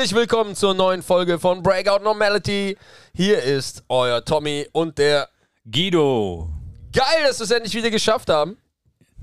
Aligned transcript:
Herzlich 0.00 0.16
willkommen 0.18 0.56
zur 0.56 0.72
neuen 0.72 1.02
Folge 1.02 1.38
von 1.38 1.62
Breakout 1.62 2.02
Normality. 2.02 2.78
Hier 3.14 3.42
ist 3.42 3.84
euer 3.90 4.24
Tommy 4.24 4.66
und 4.72 4.96
der 4.96 5.28
Guido. 5.70 6.48
Geil, 6.90 7.04
dass 7.26 7.38
wir 7.38 7.44
es 7.44 7.50
endlich 7.50 7.74
wieder 7.74 7.90
geschafft 7.90 8.30
haben, 8.30 8.56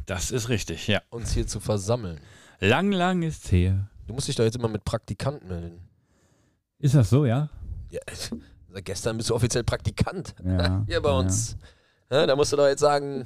Das 0.05 0.29
ist 0.29 0.49
richtig, 0.49 0.87
ja. 0.87 1.01
uns 1.09 1.31
hier 1.31 1.47
zu 1.47 1.59
versammeln. 1.59 2.19
Lang, 2.59 2.91
lang 2.91 3.23
ist's 3.23 3.51
her. 3.51 3.89
Du 4.05 4.13
musst 4.13 4.27
dich 4.27 4.35
doch 4.35 4.43
jetzt 4.43 4.55
immer 4.55 4.67
mit 4.67 4.85
Praktikant 4.85 5.49
melden. 5.49 5.81
Ist 6.77 6.93
das 6.93 7.09
so, 7.09 7.25
ja? 7.25 7.49
Ja, 7.89 8.01
seit 8.71 8.85
gestern 8.85 9.17
bist 9.17 9.31
du 9.31 9.35
offiziell 9.35 9.63
Praktikant 9.63 10.35
Ja. 10.45 10.85
hier 10.87 11.01
bei 11.01 11.09
ja. 11.09 11.17
uns. 11.17 11.57
Ja, 12.11 12.27
da 12.27 12.35
musst 12.35 12.53
du 12.53 12.55
doch 12.55 12.67
jetzt 12.67 12.81
sagen, 12.81 13.25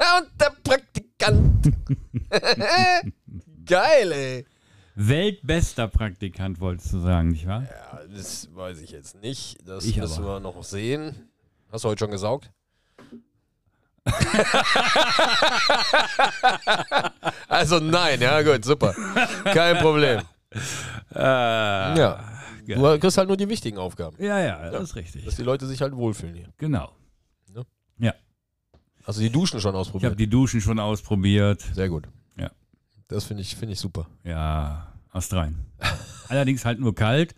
ja, 0.00 0.16
und 0.16 0.28
der 0.40 0.50
Praktikant. 0.64 1.74
Geil, 3.66 4.12
ey. 4.12 4.46
Weltbester 4.96 5.88
Praktikant, 5.88 6.58
wolltest 6.60 6.92
du 6.92 6.98
sagen, 7.00 7.28
nicht 7.28 7.46
wahr? 7.46 7.62
Ja, 7.62 8.00
das 8.14 8.48
weiß 8.54 8.80
ich 8.80 8.90
jetzt 8.90 9.20
nicht. 9.20 9.58
Das 9.68 9.84
Ich 9.84 9.96
müssen 9.98 10.24
aber. 10.24 10.36
wir 10.36 10.40
noch 10.40 10.64
sehen. 10.64 11.14
Hast 11.70 11.84
du 11.84 11.88
heute 11.90 12.00
schon 12.00 12.10
gesaugt? 12.10 12.50
also 17.48 17.78
nein, 17.80 18.20
ja 18.20 18.40
gut, 18.42 18.64
super. 18.64 18.94
Kein 19.44 19.78
Problem. 19.78 20.20
Äh, 21.14 21.18
Ja. 21.18 22.24
geil. 22.66 22.76
Du 22.78 22.98
kriegst 22.98 23.18
halt 23.18 23.28
nur 23.28 23.36
die 23.36 23.48
wichtigen 23.48 23.78
Aufgaben. 23.78 24.16
ja, 24.22 24.38
ja, 24.40 24.70
das 24.70 24.82
ist 24.90 24.96
richtig. 24.96 25.24
Dass 25.24 25.36
die 25.36 25.42
Leute 25.42 25.66
sich 25.66 25.82
halt 25.82 25.94
wohlfühlen 25.94 26.34
hier. 26.34 26.48
Genau. 26.58 26.92
Also 29.08 29.20
die 29.20 29.30
Duschen 29.30 29.60
schon 29.60 29.68
Ich 29.70 29.74
habe 29.76 29.78
ausprobiert. 29.78 30.18
die 30.18 30.26
Duschen 30.26 30.60
schon 30.60 30.80
ausprobiert. 30.80 31.60
Sehr 31.74 31.88
gut. 31.88 32.08
Das 33.08 33.24
finde 33.24 33.42
ich, 33.42 33.54
finde 33.56 33.72
ich 33.74 33.80
super. 33.80 34.06
Ja, 34.24 34.92
astrein. 35.12 35.64
Allerdings 36.28 36.64
halt 36.64 36.80
nur 36.80 36.94
kalt, 36.94 37.34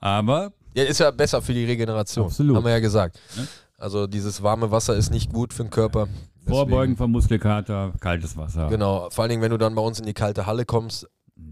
aber 0.00 0.52
Ja, 0.74 0.84
ist 0.84 1.00
ja 1.00 1.10
besser 1.10 1.42
für 1.42 1.52
die 1.52 1.64
Regeneration. 1.64 2.26
Absolut. 2.26 2.56
Haben 2.56 2.64
wir 2.64 2.72
ja 2.72 2.80
gesagt. 2.80 3.18
Ne? 3.36 3.46
Also 3.76 4.06
dieses 4.06 4.42
warme 4.42 4.70
Wasser 4.70 4.94
ist 4.96 5.10
nicht 5.10 5.32
gut 5.32 5.52
für 5.52 5.64
den 5.64 5.70
Körper. 5.70 6.06
Deswegen- 6.36 6.50
Vorbeugen 6.56 6.96
von 6.96 7.10
Muskelkater, 7.10 7.92
kaltes 8.00 8.36
Wasser. 8.36 8.68
Genau. 8.68 9.10
Vor 9.10 9.22
allen 9.22 9.30
Dingen, 9.30 9.42
wenn 9.42 9.50
du 9.50 9.58
dann 9.58 9.74
bei 9.74 9.82
uns 9.82 10.00
in 10.00 10.06
die 10.06 10.14
kalte 10.14 10.46
Halle 10.46 10.64
kommst, 10.64 11.06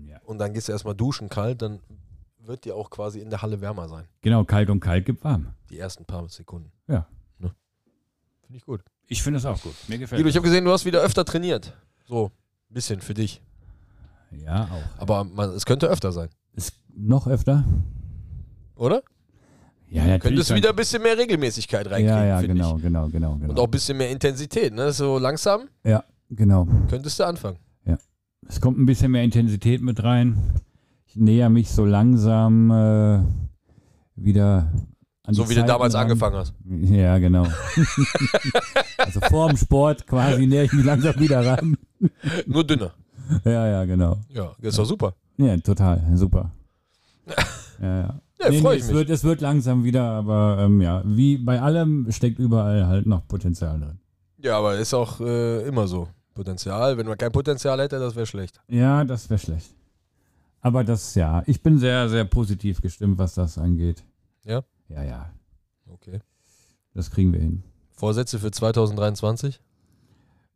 Ja. 0.08 0.18
und 0.24 0.38
dann 0.38 0.54
gehst 0.54 0.68
du 0.68 0.72
erstmal 0.72 0.94
duschen 0.94 1.28
kalt, 1.28 1.60
dann 1.62 1.80
wird 2.38 2.64
dir 2.64 2.74
auch 2.74 2.88
quasi 2.90 3.20
in 3.20 3.28
der 3.30 3.42
Halle 3.42 3.60
wärmer 3.60 3.88
sein. 3.88 4.06
Genau, 4.22 4.44
kalt 4.44 4.70
und 4.70 4.80
kalt 4.80 5.04
gibt 5.04 5.22
warm. 5.22 5.48
Die 5.68 5.78
ersten 5.78 6.04
paar 6.06 6.26
Sekunden. 6.28 6.72
Ja. 6.88 7.06
Ne? 7.38 7.52
Finde 8.46 8.56
ich 8.56 8.64
gut. 8.64 8.80
Ich 9.06 9.22
finde 9.22 9.38
es 9.38 9.44
auch 9.44 9.60
gut. 9.60 9.74
Mir 9.88 9.98
gefällt 9.98 10.18
Guido, 10.18 10.28
ich 10.30 10.36
habe 10.36 10.44
gesehen, 10.44 10.64
du 10.64 10.72
hast 10.72 10.84
wieder 10.86 11.00
öfter 11.00 11.24
trainiert. 11.24 11.76
So, 12.08 12.32
ein 12.70 12.74
bisschen 12.74 13.00
für 13.00 13.14
dich. 13.14 13.42
Ja, 14.30 14.64
auch. 14.64 15.00
Aber 15.00 15.24
man, 15.24 15.50
es 15.50 15.66
könnte 15.66 15.86
öfter 15.88 16.12
sein, 16.12 16.28
Ist 16.54 16.72
noch 16.96 17.26
öfter? 17.26 17.64
oder? 18.76 19.02
Ja, 19.88 20.02
natürlich. 20.04 20.22
Könntest 20.22 20.54
wieder 20.54 20.70
ein 20.70 20.76
bisschen 20.76 21.02
mehr 21.02 21.18
Regelmäßigkeit 21.18 21.86
reinkriegen, 21.86 22.08
Ja, 22.08 22.24
ja, 22.24 22.40
genau, 22.42 22.76
ich. 22.76 22.82
genau, 22.82 23.08
genau, 23.08 23.34
genau. 23.36 23.50
Und 23.50 23.58
auch 23.58 23.64
ein 23.64 23.70
bisschen 23.70 23.98
mehr 23.98 24.10
Intensität, 24.10 24.72
ne? 24.72 24.92
So 24.92 25.18
langsam 25.18 25.62
Ja, 25.84 26.04
genau. 26.30 26.66
könntest 26.88 27.18
du 27.18 27.24
anfangen. 27.26 27.58
Es 28.48 28.60
kommt 28.60 28.78
ein 28.78 28.86
bisschen 28.86 29.12
mehr 29.12 29.22
Intensität 29.22 29.80
mit 29.80 30.02
rein. 30.02 30.36
Ich 31.06 31.14
näher 31.14 31.50
mich 31.50 31.70
so 31.70 31.84
langsam 31.84 32.70
äh, 32.70 33.20
wieder 34.16 34.72
an 35.22 35.34
So 35.34 35.44
wie 35.44 35.54
du 35.54 35.60
Zeiten 35.60 35.68
damals 35.68 35.94
ran. 35.94 36.02
angefangen 36.02 36.36
hast. 36.36 36.54
Ja, 36.66 37.18
genau. 37.18 37.46
also 38.98 39.20
vor 39.28 39.48
dem 39.48 39.56
Sport 39.56 40.06
quasi 40.06 40.46
näher 40.46 40.64
ich 40.64 40.72
mich 40.72 40.84
langsam 40.84 41.18
wieder 41.20 41.44
ran. 41.46 41.76
Nur 42.46 42.66
dünner. 42.66 42.92
Ja, 43.44 43.66
ja, 43.66 43.84
genau. 43.84 44.18
Ja, 44.28 44.52
das 44.60 44.70
ist 44.70 44.78
doch 44.78 44.84
super. 44.86 45.14
Ja, 45.36 45.56
total, 45.58 46.02
super. 46.14 46.50
Ja, 47.80 47.86
ja. 48.00 48.20
Ja, 48.40 48.48
Nee, 48.50 48.60
nee, 48.62 48.72
ich 48.74 48.80
es 48.80 48.86
mich. 48.86 48.94
Wird, 48.96 49.10
es 49.10 49.24
wird 49.24 49.40
langsam 49.42 49.84
wieder, 49.84 50.02
aber 50.02 50.58
ähm, 50.60 50.80
ja, 50.80 51.02
wie 51.04 51.36
bei 51.38 51.60
allem 51.60 52.10
steckt 52.10 52.38
überall 52.38 52.86
halt 52.86 53.06
noch 53.06 53.26
Potenzial 53.28 53.78
drin. 53.78 53.98
Ja, 54.42 54.58
aber 54.58 54.76
ist 54.78 54.94
auch 54.94 55.20
äh, 55.20 55.62
immer 55.66 55.86
so. 55.86 56.08
Potenzial. 56.34 56.96
Wenn 56.96 57.06
man 57.06 57.18
kein 57.18 57.32
Potenzial 57.32 57.78
hätte, 57.80 57.98
das 57.98 58.14
wäre 58.16 58.24
schlecht. 58.26 58.60
Ja, 58.68 59.04
das 59.04 59.28
wäre 59.28 59.38
schlecht. 59.38 59.74
Aber 60.62 60.84
das, 60.84 61.14
ja, 61.14 61.42
ich 61.46 61.62
bin 61.62 61.78
sehr, 61.78 62.08
sehr 62.08 62.24
positiv 62.24 62.80
gestimmt, 62.80 63.18
was 63.18 63.34
das 63.34 63.58
angeht. 63.58 64.04
Ja? 64.44 64.62
Ja, 64.88 65.02
ja, 65.02 65.30
Okay. 65.92 66.20
das 66.94 67.10
kriegen 67.10 67.32
wir 67.32 67.40
hin. 67.40 67.62
Vorsätze 67.92 68.38
für 68.38 68.50
2023? 68.50 69.60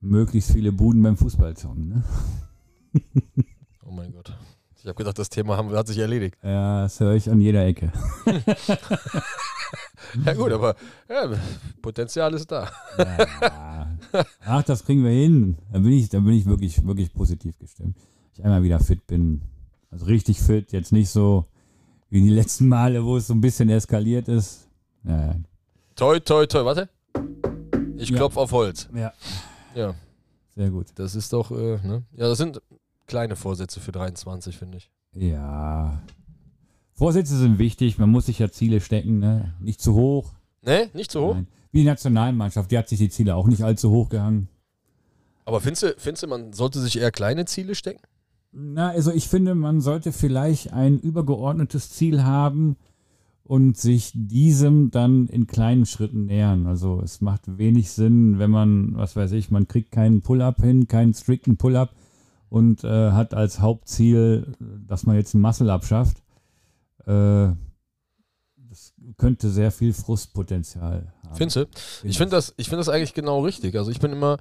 Möglichst 0.01 0.53
viele 0.53 0.73
Buden 0.73 1.03
beim 1.03 1.17
Fußballzocken, 1.17 1.89
ne? 1.89 2.03
Oh 3.87 3.91
mein 3.91 4.13
Gott. 4.13 4.37
Ich 4.81 4.87
habe 4.87 4.95
gedacht, 4.97 5.19
das 5.19 5.29
Thema 5.31 5.57
haben, 5.57 5.71
hat 5.73 5.87
sich 5.87 5.99
erledigt. 5.99 6.37
Ja, 6.43 6.83
das 6.83 7.01
höre 7.01 7.15
ich 7.15 7.31
an 7.31 7.41
jeder 7.41 7.65
Ecke. 7.67 7.93
Ja 10.25 10.33
gut, 10.35 10.53
aber 10.53 10.77
ja, 11.09 11.29
Potenzial 11.83 12.35
ist 12.35 12.51
da. 12.53 12.71
Ja. 12.99 13.89
Ach, 14.45 14.63
das 14.63 14.85
kriegen 14.85 15.03
wir 15.03 15.11
hin. 15.11 15.57
Da 15.73 15.79
bin 15.81 15.93
ich, 15.93 16.09
da 16.09 16.21
bin 16.21 16.35
ich 16.35 16.47
wirklich, 16.47 16.85
wirklich 16.87 17.13
positiv 17.13 17.59
gestimmt. 17.59 17.97
Ich 18.33 18.45
einmal 18.45 18.63
wieder 18.63 18.79
fit 18.79 19.05
bin. 19.09 19.41
Also 19.91 20.05
richtig 20.07 20.41
fit, 20.41 20.71
jetzt 20.73 20.93
nicht 20.93 21.11
so 21.11 21.47
wie 22.11 22.21
die 22.23 22.31
letzten 22.31 22.69
Male, 22.69 23.05
wo 23.05 23.17
es 23.17 23.27
so 23.27 23.35
ein 23.35 23.41
bisschen 23.41 23.69
eskaliert 23.71 24.29
ist. 24.29 24.69
Ja, 25.05 25.35
Toi, 25.97 26.21
toi, 26.21 26.47
toi. 26.47 26.65
Warte. 26.65 26.89
Ich 27.97 28.11
Ja. 28.11 28.17
klopf 28.17 28.37
auf 28.37 28.53
Holz. 28.53 28.89
ja 28.95 29.13
Ja, 29.75 29.95
sehr 30.55 30.71
gut. 30.71 30.87
das 30.95 31.15
ist 31.17 31.33
doch, 31.33 31.51
äh, 31.51 31.79
ne? 31.85 32.05
Ja, 32.13 32.29
das 32.29 32.39
sind 32.39 32.61
kleine 33.07 33.37
Vorsätze 33.37 33.81
für 33.81 33.93
23, 33.93 34.57
finde 34.57 34.79
ich. 34.79 34.91
Ja. 35.15 36.03
Vorsätze 36.93 37.37
sind 37.37 37.59
wichtig, 37.59 37.99
man 37.99 38.11
muss 38.11 38.27
sich 38.27 38.39
ja 38.39 38.51
Ziele 38.51 38.81
stecken, 38.81 39.19
ne? 39.19 39.55
Nicht 39.61 39.81
zu 39.81 39.95
hoch. 39.95 40.33
Ne? 40.63 40.91
Nicht 40.95 41.11
so 41.11 41.29
hoch? 41.29 41.35
Nein. 41.35 41.49
Wie 41.73 41.81
die 41.81 41.87
Nationalmannschaft, 41.87 42.71
die 42.71 42.79
hat 42.79 42.89
sich 42.89 42.99
die 42.99 43.09
Ziele 43.09 43.35
auch 43.35 43.49
nicht 43.49 43.63
allzu 43.63 43.91
hoch 43.91 44.09
gehangen. 44.09 44.49
Aber 45.45 45.61
findest 45.61 45.83
du, 45.83 45.95
findest 45.99 46.23
du, 46.23 46.27
man 46.29 46.53
sollte 46.53 46.81
sich 46.81 46.99
eher 46.99 47.11
kleine 47.11 47.45
Ziele 47.47 47.75
stecken? 47.75 48.01
Na, 48.53 48.91
also 48.91 49.11
ich 49.11 49.29
finde, 49.29 49.57
man 49.57 49.81
sollte 49.81 50.13
vielleicht 50.13 50.73
ein 50.73 51.01
übergeordnetes 51.01 51.91
Ziel 51.91 52.23
haben 52.23 52.77
und 53.43 53.77
sich 53.77 54.13
diesem 54.15 54.91
dann 54.91 55.27
in 55.27 55.47
kleinen 55.47 55.87
Schritten 55.87 56.27
nähern. 56.27 56.67
Also 56.67 57.01
es 57.03 57.21
macht 57.21 57.59
wenig 57.59 57.91
Sinn, 57.91 58.39
wenn 58.39 58.51
man, 58.51 58.97
was 58.97 59.17
weiß 59.17 59.33
ich, 59.33 59.51
man 59.51 59.67
kriegt 59.67 59.91
keinen 59.91 60.23
Pull-up 60.23 60.63
hin, 60.63 60.87
keinen 60.87 61.13
strikten 61.13 61.57
Pull-up 61.57 61.91
und 62.55 62.85
äh, 62.85 63.11
hat 63.11 63.35
als 63.35 63.59
Hauptziel, 63.59 64.55
dass 64.61 65.07
man 65.07 65.17
jetzt 65.17 65.35
ein 65.35 65.41
Muscle-up 65.41 65.85
schafft. 65.85 66.19
Äh, 67.05 67.49
das 68.69 68.95
könnte 69.17 69.51
sehr 69.51 69.73
viel 69.73 69.93
Frustpotenzial 69.93 71.13
haben. 71.25 71.35
Findest 71.35 71.57
du? 71.57 71.67
Ich 72.05 72.17
finde 72.17 72.37
das, 72.37 72.55
ich 72.57 72.69
find 72.69 72.79
das 72.79 72.89
eigentlich 72.89 73.13
genau 73.13 73.41
richtig. 73.41 73.75
Also 73.75 73.91
ich 73.91 73.99
bin 73.99 74.13
immer 74.13 74.37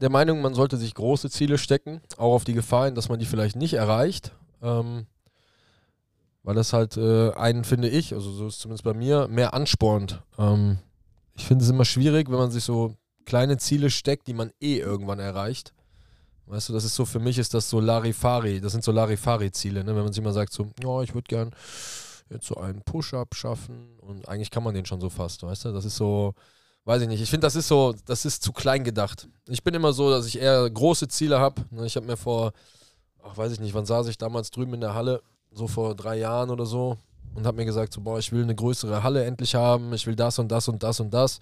der 0.00 0.08
Meinung, 0.08 0.40
man 0.40 0.54
sollte 0.54 0.78
sich 0.78 0.94
große 0.94 1.28
Ziele 1.28 1.58
stecken, 1.58 2.00
auch 2.16 2.32
auf 2.32 2.44
die 2.44 2.54
Gefahr 2.54 2.86
hin, 2.86 2.94
dass 2.94 3.10
man 3.10 3.18
die 3.18 3.26
vielleicht 3.26 3.56
nicht 3.56 3.74
erreicht. 3.74 4.34
Ähm, 4.62 5.04
weil 6.42 6.54
das 6.54 6.72
halt 6.72 6.96
äh, 6.96 7.32
einen, 7.32 7.64
finde 7.64 7.90
ich, 7.90 8.14
also 8.14 8.30
so 8.32 8.46
ist 8.46 8.54
es 8.54 8.60
zumindest 8.60 8.84
bei 8.84 8.94
mir, 8.94 9.28
mehr 9.28 9.52
anspornt. 9.52 10.22
Ähm, 10.38 10.78
ich 11.34 11.44
finde 11.44 11.62
es 11.62 11.70
immer 11.70 11.84
schwierig, 11.84 12.30
wenn 12.30 12.38
man 12.38 12.50
sich 12.52 12.64
so 12.64 12.94
kleine 13.26 13.58
Ziele 13.58 13.90
steckt, 13.90 14.28
die 14.28 14.34
man 14.34 14.50
eh 14.62 14.78
irgendwann 14.78 15.18
erreicht. 15.18 15.74
Weißt 16.50 16.68
du, 16.68 16.72
das 16.72 16.82
ist 16.82 16.96
so, 16.96 17.04
für 17.04 17.20
mich 17.20 17.38
ist 17.38 17.54
das 17.54 17.70
so 17.70 17.78
Larifari, 17.78 18.60
das 18.60 18.72
sind 18.72 18.82
so 18.82 18.90
Larifari-Ziele, 18.90 19.84
ne? 19.84 19.94
wenn 19.94 20.02
man 20.02 20.12
sich 20.12 20.20
immer 20.20 20.32
sagt 20.32 20.52
so, 20.52 20.66
ja, 20.82 21.00
ich 21.02 21.14
würde 21.14 21.28
gern 21.28 21.50
jetzt 22.28 22.46
so 22.46 22.56
einen 22.56 22.82
Push-Up 22.82 23.36
schaffen 23.36 23.96
und 24.00 24.28
eigentlich 24.28 24.50
kann 24.50 24.64
man 24.64 24.74
den 24.74 24.84
schon 24.84 25.00
so 25.00 25.10
fast, 25.10 25.44
weißt 25.44 25.66
du, 25.66 25.72
das 25.72 25.84
ist 25.84 25.94
so, 25.96 26.34
weiß 26.86 27.02
ich 27.02 27.08
nicht, 27.08 27.22
ich 27.22 27.30
finde, 27.30 27.46
das 27.46 27.54
ist 27.54 27.68
so, 27.68 27.94
das 28.04 28.24
ist 28.24 28.42
zu 28.42 28.52
klein 28.52 28.82
gedacht. 28.82 29.28
Ich 29.48 29.62
bin 29.62 29.74
immer 29.74 29.92
so, 29.92 30.10
dass 30.10 30.26
ich 30.26 30.40
eher 30.40 30.68
große 30.68 31.06
Ziele 31.06 31.38
habe. 31.38 31.62
Ich 31.84 31.94
habe 31.94 32.06
mir 32.06 32.16
vor, 32.16 32.52
ach, 33.22 33.36
weiß 33.36 33.52
ich 33.52 33.60
nicht, 33.60 33.74
wann 33.74 33.86
saß 33.86 34.08
ich 34.08 34.18
damals 34.18 34.50
drüben 34.50 34.74
in 34.74 34.80
der 34.80 34.94
Halle, 34.94 35.22
so 35.52 35.68
vor 35.68 35.94
drei 35.94 36.18
Jahren 36.18 36.50
oder 36.50 36.66
so 36.66 36.98
und 37.36 37.46
habe 37.46 37.58
mir 37.58 37.64
gesagt, 37.64 37.92
so, 37.92 38.00
boah, 38.00 38.18
ich 38.18 38.32
will 38.32 38.42
eine 38.42 38.56
größere 38.56 39.04
Halle 39.04 39.24
endlich 39.24 39.54
haben, 39.54 39.92
ich 39.92 40.04
will 40.06 40.16
das 40.16 40.40
und 40.40 40.48
das 40.48 40.68
und 40.68 40.82
das 40.82 40.98
und 40.98 41.14
das. 41.14 41.38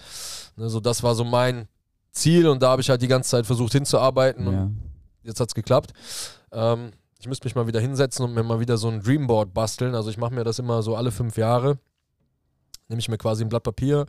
Ne, 0.56 0.68
so, 0.68 0.80
das 0.80 1.02
war 1.02 1.14
so 1.14 1.24
mein 1.24 1.66
Ziel 2.12 2.46
und 2.46 2.62
da 2.62 2.70
habe 2.70 2.82
ich 2.82 2.90
halt 2.90 3.00
die 3.00 3.08
ganze 3.08 3.30
Zeit 3.30 3.46
versucht 3.46 3.72
hinzuarbeiten 3.72 4.46
und 4.46 4.54
Ja. 4.54 4.70
Jetzt 5.28 5.40
hat 5.40 5.48
es 5.48 5.54
geklappt. 5.54 5.92
Ähm, 6.50 6.92
ich 7.20 7.26
müsste 7.26 7.46
mich 7.46 7.54
mal 7.54 7.66
wieder 7.66 7.80
hinsetzen 7.80 8.24
und 8.24 8.34
mir 8.34 8.42
mal 8.42 8.60
wieder 8.60 8.76
so 8.76 8.88
ein 8.88 9.00
Dreamboard 9.00 9.52
basteln. 9.52 9.94
Also 9.94 10.10
ich 10.10 10.18
mache 10.18 10.34
mir 10.34 10.44
das 10.44 10.58
immer 10.58 10.82
so 10.82 10.96
alle 10.96 11.10
fünf 11.10 11.36
Jahre. 11.36 11.78
Nehme 12.88 13.00
ich 13.00 13.08
mir 13.08 13.18
quasi 13.18 13.44
ein 13.44 13.48
Blatt 13.48 13.64
Papier 13.64 14.06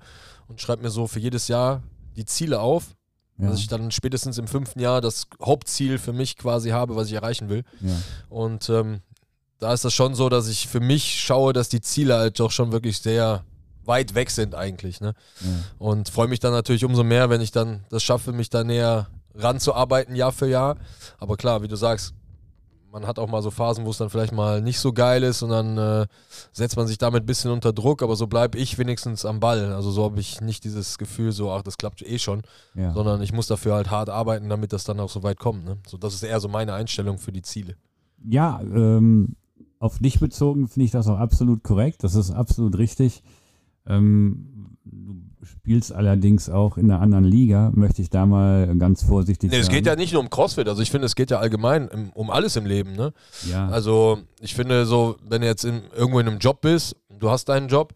und 0.48 0.62
schreibe 0.62 0.84
mir 0.84 0.90
so 0.90 1.08
für 1.08 1.20
jedes 1.20 1.48
Jahr 1.48 1.84
die 2.16 2.26
Ziele 2.26 2.60
auf. 2.60 2.96
Ja. 3.38 3.50
Dass 3.50 3.60
ich 3.60 3.68
dann 3.68 3.92
spätestens 3.92 4.38
im 4.38 4.48
fünften 4.48 4.80
Jahr 4.80 5.02
das 5.02 5.28
Hauptziel 5.42 5.98
für 5.98 6.14
mich 6.14 6.38
quasi 6.38 6.70
habe, 6.70 6.96
was 6.96 7.08
ich 7.08 7.14
erreichen 7.14 7.50
will. 7.50 7.64
ja. 7.82 7.96
Und 8.30 8.70
ähm, 8.70 9.02
da 9.60 9.74
ist 9.74 9.84
das 9.84 9.94
schon 9.94 10.16
so, 10.16 10.30
dass 10.30 10.48
ich 10.48 10.68
für 10.68 10.80
mich 10.80 11.22
schaue, 11.22 11.52
dass 11.54 11.70
die 11.70 11.82
Ziele 11.82 12.18
halt 12.18 12.40
doch 12.40 12.52
schon 12.52 12.72
wirklich 12.72 13.00
sehr 13.00 13.44
weit 13.84 14.14
weg 14.16 14.30
sind 14.30 14.56
eigentlich. 14.56 15.02
Ne? 15.02 15.14
ja. 15.42 15.48
Und 15.78 16.10
freue 16.10 16.28
mich 16.28 16.40
dann 16.40 16.54
natürlich 16.54 16.86
umso 16.86 17.04
mehr, 17.04 17.30
wenn 17.30 17.42
ich 17.42 17.52
dann 17.52 17.86
das 17.90 18.04
schaffe, 18.04 18.32
mich 18.32 18.50
da 18.50 18.64
näher 18.64 19.08
ranzuarbeiten, 19.40 20.16
Jahr 20.16 20.32
für 20.32 20.48
Jahr. 20.48 20.78
Aber 21.18 21.38
klar, 21.38 21.62
wie 21.62 21.68
du 21.68 21.76
sagst, 21.76 22.14
man 22.92 23.06
hat 23.06 23.20
auch 23.20 23.30
mal 23.30 23.42
so 23.42 23.52
Phasen, 23.52 23.86
wo 23.86 23.92
es 23.92 23.98
dann 23.98 24.10
vielleicht 24.10 24.34
mal 24.34 24.62
nicht 24.62 24.80
so 24.80 24.94
geil 24.94 25.24
ist 25.24 25.42
und 25.44 25.50
dann 25.50 25.78
äh, 25.78 26.08
setzt 26.52 26.76
man 26.76 26.88
sich 26.88 26.98
damit 26.98 27.24
ein 27.24 27.26
bisschen 27.26 27.52
unter 27.52 27.74
Druck, 27.74 28.02
aber 28.02 28.16
so 28.16 28.28
bleibe 28.28 28.58
ich 28.58 28.78
wenigstens 28.78 29.26
am 29.26 29.40
Ball. 29.40 29.74
Also 29.74 29.92
so 29.92 30.04
habe 30.04 30.20
ich 30.20 30.42
nicht 30.42 30.64
dieses 30.64 30.98
Gefühl, 30.98 31.32
so, 31.32 31.52
ach, 31.52 31.62
das 31.62 31.78
klappt 31.78 32.02
eh 32.02 32.20
schon, 32.20 32.42
ja. 32.74 32.94
sondern 32.94 33.22
ich 33.22 33.32
muss 33.32 33.48
dafür 33.48 33.76
halt 33.76 33.92
hart 33.92 34.10
arbeiten, 34.10 34.50
damit 34.50 34.74
das 34.74 34.84
dann 34.84 35.00
auch 35.00 35.10
so 35.10 35.24
weit 35.24 35.40
kommt. 35.40 35.66
Ne? 35.66 35.78
So, 35.88 35.98
das 35.98 36.14
ist 36.14 36.24
eher 36.24 36.40
so 36.40 36.48
meine 36.48 36.74
Einstellung 36.74 37.18
für 37.18 37.32
die 37.32 37.42
Ziele. 37.42 37.76
Ja, 38.28 38.60
ähm, 38.62 39.36
auf 39.80 40.00
dich 40.00 40.20
bezogen 40.20 40.68
finde 40.68 40.86
ich 40.86 40.92
das 40.92 41.08
auch 41.08 41.20
absolut 41.20 41.64
korrekt. 41.64 42.04
Das 42.04 42.16
ist 42.16 42.32
absolut 42.32 42.78
richtig. 42.78 43.24
Ähm, 43.86 44.78
du 44.84 45.16
spielst 45.44 45.94
allerdings 45.94 46.50
auch 46.50 46.78
in 46.78 46.92
einer 46.92 47.02
anderen 47.02 47.24
Liga, 47.24 47.72
möchte 47.74 48.02
ich 48.02 48.10
da 48.10 48.26
mal 48.26 48.76
ganz 48.78 49.04
vorsichtig 49.04 49.52
nee. 49.52 49.58
Es 49.58 49.70
geht 49.70 49.86
ja 49.86 49.96
nicht 49.96 50.14
nur 50.14 50.22
um 50.22 50.30
CrossFit, 50.30 50.68
also 50.68 50.82
ich 50.82 50.92
finde, 50.92 51.06
es 51.06 51.16
geht 51.16 51.32
ja 51.32 51.40
allgemein 51.40 51.88
im, 51.88 52.10
um 52.12 52.30
alles 52.30 52.56
im 52.56 52.66
Leben. 52.66 52.94
Ne? 52.94 53.14
Ja. 53.50 53.70
Also 53.70 54.20
ich 54.42 54.56
finde 54.56 54.86
so, 54.86 55.18
wenn 55.28 55.42
du 55.42 55.48
jetzt 55.48 55.64
in, 55.64 55.84
irgendwo 55.96 56.20
in 56.20 56.28
einem 56.28 56.40
Job 56.40 56.62
bist, 56.62 56.96
du 57.10 57.30
hast 57.30 57.46
deinen 57.46 57.68
Job, 57.68 57.94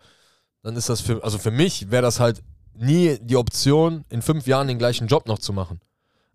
dann 0.62 0.76
ist 0.76 0.90
das 0.90 1.02
für, 1.02 1.24
also 1.24 1.38
für 1.38 1.52
mich 1.52 1.92
wäre 1.92 2.02
das 2.02 2.20
halt 2.20 2.42
nie 2.76 3.18
die 3.22 3.36
Option, 3.36 4.06
in 4.10 4.22
fünf 4.22 4.48
Jahren 4.48 4.68
den 4.68 4.78
gleichen 4.78 5.08
Job 5.08 5.28
noch 5.28 5.40
zu 5.40 5.54
machen. 5.54 5.80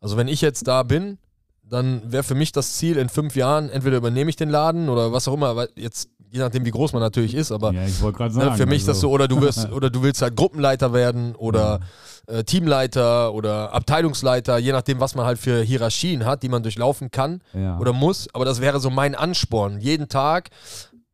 Also 0.01 0.17
wenn 0.17 0.29
ich 0.29 0.41
jetzt 0.41 0.69
da 0.69 0.83
bin, 0.83 1.19
dann 1.63 2.13
wäre 2.13 2.23
für 2.23 2.35
mich 2.35 2.53
das 2.53 2.75
Ziel, 2.75 2.97
in 2.97 3.09
fünf 3.09 3.37
Jahren 3.37 3.69
entweder 3.69 3.97
übernehme 3.97 4.31
ich 4.31 4.37
den 4.37 4.49
Laden 4.49 4.89
oder 4.89 5.13
was 5.13 5.29
auch 5.29 5.35
immer, 5.35 5.57
weil 5.57 5.69
jetzt 5.77 6.11
je 6.31 6.39
nachdem, 6.41 6.65
wie 6.65 6.71
groß 6.71 6.93
man 6.93 7.03
natürlich 7.03 7.35
ist, 7.35 7.53
aber 7.53 7.73
ja, 7.73 7.85
ich 7.85 7.99
gerade 8.01 8.35
ne, 8.35 8.45
sagen, 8.45 8.57
für 8.57 8.67
mich 8.67 8.83
also. 8.83 8.93
das 8.93 9.01
so, 9.01 9.11
oder 9.11 9.29
du 9.29 9.41
wirst, 9.41 9.71
oder 9.73 9.91
du 9.91 10.03
willst 10.03 10.23
halt 10.23 10.37
Gruppenleiter 10.37 10.93
werden 10.93 11.35
oder 11.35 11.81
äh, 12.27 12.45
Teamleiter 12.45 13.33
oder 13.33 13.73
Abteilungsleiter, 13.73 14.59
je 14.59 14.73
nachdem, 14.73 15.01
was 15.01 15.15
man 15.15 15.27
halt 15.27 15.39
für 15.39 15.63
Hierarchien 15.63 16.25
hat, 16.25 16.43
die 16.43 16.49
man 16.49 16.63
durchlaufen 16.63 17.11
kann 17.11 17.41
ja. 17.55 17.79
oder 17.79 17.93
muss. 17.93 18.29
Aber 18.35 18.45
das 18.45 18.61
wäre 18.61 18.81
so 18.81 18.91
mein 18.91 19.15
Ansporn, 19.15 19.81
jeden 19.81 20.09
Tag 20.09 20.51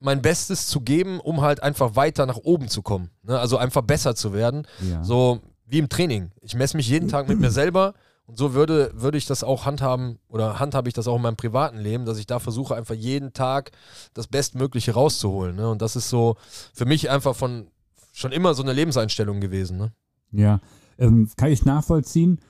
mein 0.01 0.21
Bestes 0.21 0.67
zu 0.67 0.81
geben, 0.81 1.21
um 1.21 1.41
halt 1.41 1.63
einfach 1.63 1.97
weiter 1.97 2.27
nach 2.27 2.37
oben 2.37 2.69
zu 2.69 2.83
kommen. 2.83 3.11
Ne? 3.23 3.39
Also 3.39 3.57
einfach 3.57 3.83
besser 3.83 4.15
zu 4.15 4.35
werden. 4.35 4.67
Ja. 4.81 5.03
So 5.03 5.41
wie 5.67 5.79
im 5.79 5.89
Training. 5.89 6.31
Ich 6.43 6.55
messe 6.55 6.77
mich 6.77 6.89
jeden 6.89 7.09
Tag 7.09 7.29
mit 7.29 7.41
mir 7.41 7.51
selber 7.51 7.95
und 8.26 8.38
so 8.38 8.55
würde, 8.55 8.91
würde 8.94 9.19
ich 9.19 9.26
das 9.26 9.44
auch 9.44 9.67
handhaben 9.67 10.19
oder 10.29 10.59
handhabe 10.59 10.88
ich 10.88 10.94
das 10.94 11.06
auch 11.06 11.17
in 11.17 11.23
meinem 11.23 11.37
privaten 11.37 11.79
Leben, 11.79 12.06
dass 12.06 12.19
ich 12.19 12.26
da 12.26 12.38
versuche, 12.38 12.75
einfach 12.75 12.94
jeden 12.94 13.35
Tag 13.35 13.73
das 14.15 14.29
Bestmögliche 14.29 14.93
rauszuholen. 14.93 15.56
Ne? 15.56 15.69
Und 15.69 15.82
das 15.82 15.94
ist 15.94 16.09
so 16.09 16.37
für 16.73 16.87
mich 16.87 17.11
einfach 17.11 17.37
von 17.37 17.69
schon 18.12 18.32
immer 18.32 18.55
so 18.55 18.62
eine 18.62 18.73
Lebenseinstellung 18.73 19.41
gewesen. 19.41 19.76
Ne? 19.76 19.93
Ja, 20.32 20.61
ähm, 20.99 21.29
kann 21.37 21.53
ich 21.53 21.65
nachvollziehen. 21.65 22.41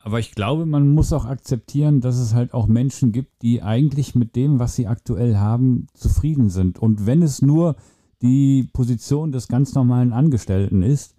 Aber 0.00 0.18
ich 0.18 0.32
glaube, 0.34 0.66
man 0.66 0.88
muss 0.88 1.12
auch 1.12 1.24
akzeptieren, 1.24 2.00
dass 2.00 2.16
es 2.16 2.34
halt 2.34 2.52
auch 2.52 2.66
Menschen 2.66 3.12
gibt, 3.12 3.42
die 3.42 3.62
eigentlich 3.62 4.16
mit 4.16 4.34
dem, 4.34 4.58
was 4.58 4.74
sie 4.74 4.88
aktuell 4.88 5.36
haben, 5.36 5.86
zufrieden 5.94 6.50
sind. 6.50 6.80
Und 6.80 7.06
wenn 7.06 7.22
es 7.22 7.40
nur 7.40 7.76
die 8.20 8.68
Position 8.72 9.30
des 9.30 9.46
ganz 9.46 9.74
normalen 9.74 10.12
Angestellten 10.12 10.82
ist, 10.82 11.14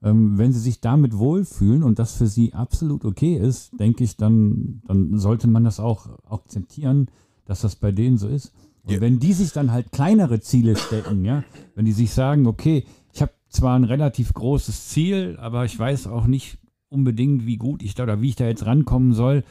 wenn 0.00 0.52
sie 0.52 0.60
sich 0.60 0.80
damit 0.80 1.18
wohlfühlen 1.18 1.82
und 1.82 1.98
das 1.98 2.14
für 2.14 2.28
sie 2.28 2.54
absolut 2.54 3.04
okay 3.04 3.36
ist, 3.36 3.78
denke 3.80 4.04
ich, 4.04 4.16
dann, 4.16 4.80
dann 4.86 5.18
sollte 5.18 5.48
man 5.48 5.64
das 5.64 5.80
auch 5.80 6.08
akzeptieren, 6.30 7.10
dass 7.46 7.62
das 7.62 7.76
bei 7.76 7.90
denen 7.90 8.18
so 8.18 8.28
ist. 8.28 8.52
Und 8.84 8.92
yeah. 8.92 9.00
wenn 9.00 9.18
die 9.18 9.32
sich 9.32 9.52
dann 9.52 9.72
halt 9.72 9.90
kleinere 9.90 10.40
Ziele 10.40 10.76
stecken, 10.76 11.24
ja, 11.24 11.42
wenn 11.74 11.84
die 11.84 11.92
sich 11.92 12.12
sagen, 12.12 12.46
okay, 12.46 12.84
ich 13.12 13.20
habe 13.20 13.32
zwar 13.48 13.76
ein 13.76 13.84
relativ 13.84 14.32
großes 14.34 14.88
Ziel, 14.88 15.36
aber 15.40 15.64
ich 15.64 15.78
weiß 15.78 16.06
auch 16.06 16.26
nicht 16.26 16.58
unbedingt, 16.88 17.44
wie 17.44 17.56
gut 17.56 17.82
ich 17.82 17.94
da 17.94 18.04
oder 18.04 18.22
wie 18.22 18.28
ich 18.28 18.36
da 18.36 18.46
jetzt 18.46 18.66
rankommen 18.66 19.12
soll. 19.12 19.44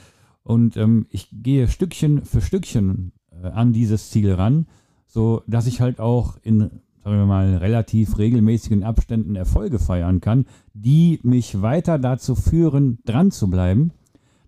Und 0.43 0.77
ähm, 0.77 1.07
ich 1.09 1.27
gehe 1.31 1.67
Stückchen 1.67 2.23
für 2.23 2.41
Stückchen 2.41 3.11
äh, 3.43 3.47
an 3.47 3.73
dieses 3.73 4.09
Ziel 4.09 4.31
ran, 4.33 4.67
so 5.07 5.43
dass 5.45 5.67
ich 5.67 5.81
halt 5.81 5.99
auch 5.99 6.37
in 6.41 6.71
sagen 7.07 7.19
wir 7.19 7.25
mal, 7.25 7.55
relativ 7.55 8.17
regelmäßigen 8.17 8.83
Abständen 8.83 9.37
Erfolge 9.37 9.79
feiern 9.79 10.19
kann, 10.19 10.45
die 10.73 11.21
mich 11.23 11.61
weiter 11.61 11.99
dazu 11.99 12.35
führen, 12.35 12.99
dran 13.05 13.31
zu 13.31 13.49
bleiben, 13.49 13.91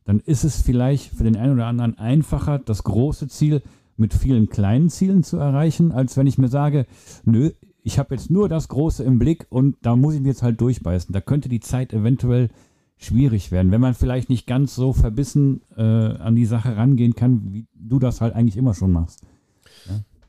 dann 0.03 0.19
ist 0.19 0.43
es 0.43 0.61
vielleicht 0.61 1.15
für 1.15 1.23
den 1.23 1.37
einen 1.37 1.53
oder 1.53 1.67
anderen 1.67 1.97
einfacher, 1.97 2.59
das 2.59 2.83
große 2.83 3.29
Ziel 3.29 3.61
mit 3.95 4.13
vielen 4.13 4.49
kleinen 4.49 4.89
Zielen 4.89 5.23
zu 5.23 5.37
erreichen, 5.37 5.93
als 5.93 6.17
wenn 6.17 6.27
ich 6.27 6.37
mir 6.37 6.49
sage, 6.49 6.85
nö, 7.23 7.51
ich 7.81 7.97
habe 7.97 8.13
jetzt 8.13 8.29
nur 8.29 8.49
das 8.49 8.67
Große 8.67 9.05
im 9.05 9.19
Blick 9.19 9.45
und 9.49 9.77
da 9.81 9.95
muss 9.95 10.15
ich 10.15 10.19
mich 10.19 10.27
jetzt 10.27 10.43
halt 10.43 10.59
durchbeißen. 10.59 11.13
Da 11.13 11.21
könnte 11.21 11.47
die 11.47 11.61
Zeit 11.61 11.93
eventuell 11.93 12.49
schwierig 12.97 13.53
werden, 13.53 13.71
wenn 13.71 13.79
man 13.79 13.93
vielleicht 13.93 14.29
nicht 14.29 14.47
ganz 14.47 14.75
so 14.75 14.91
verbissen 14.91 15.61
äh, 15.77 15.81
an 15.81 16.35
die 16.35 16.45
Sache 16.45 16.75
rangehen 16.75 17.15
kann, 17.15 17.53
wie 17.53 17.67
du 17.73 17.99
das 17.99 18.19
halt 18.19 18.33
eigentlich 18.35 18.57
immer 18.57 18.73
schon 18.73 18.91
machst. 18.91 19.23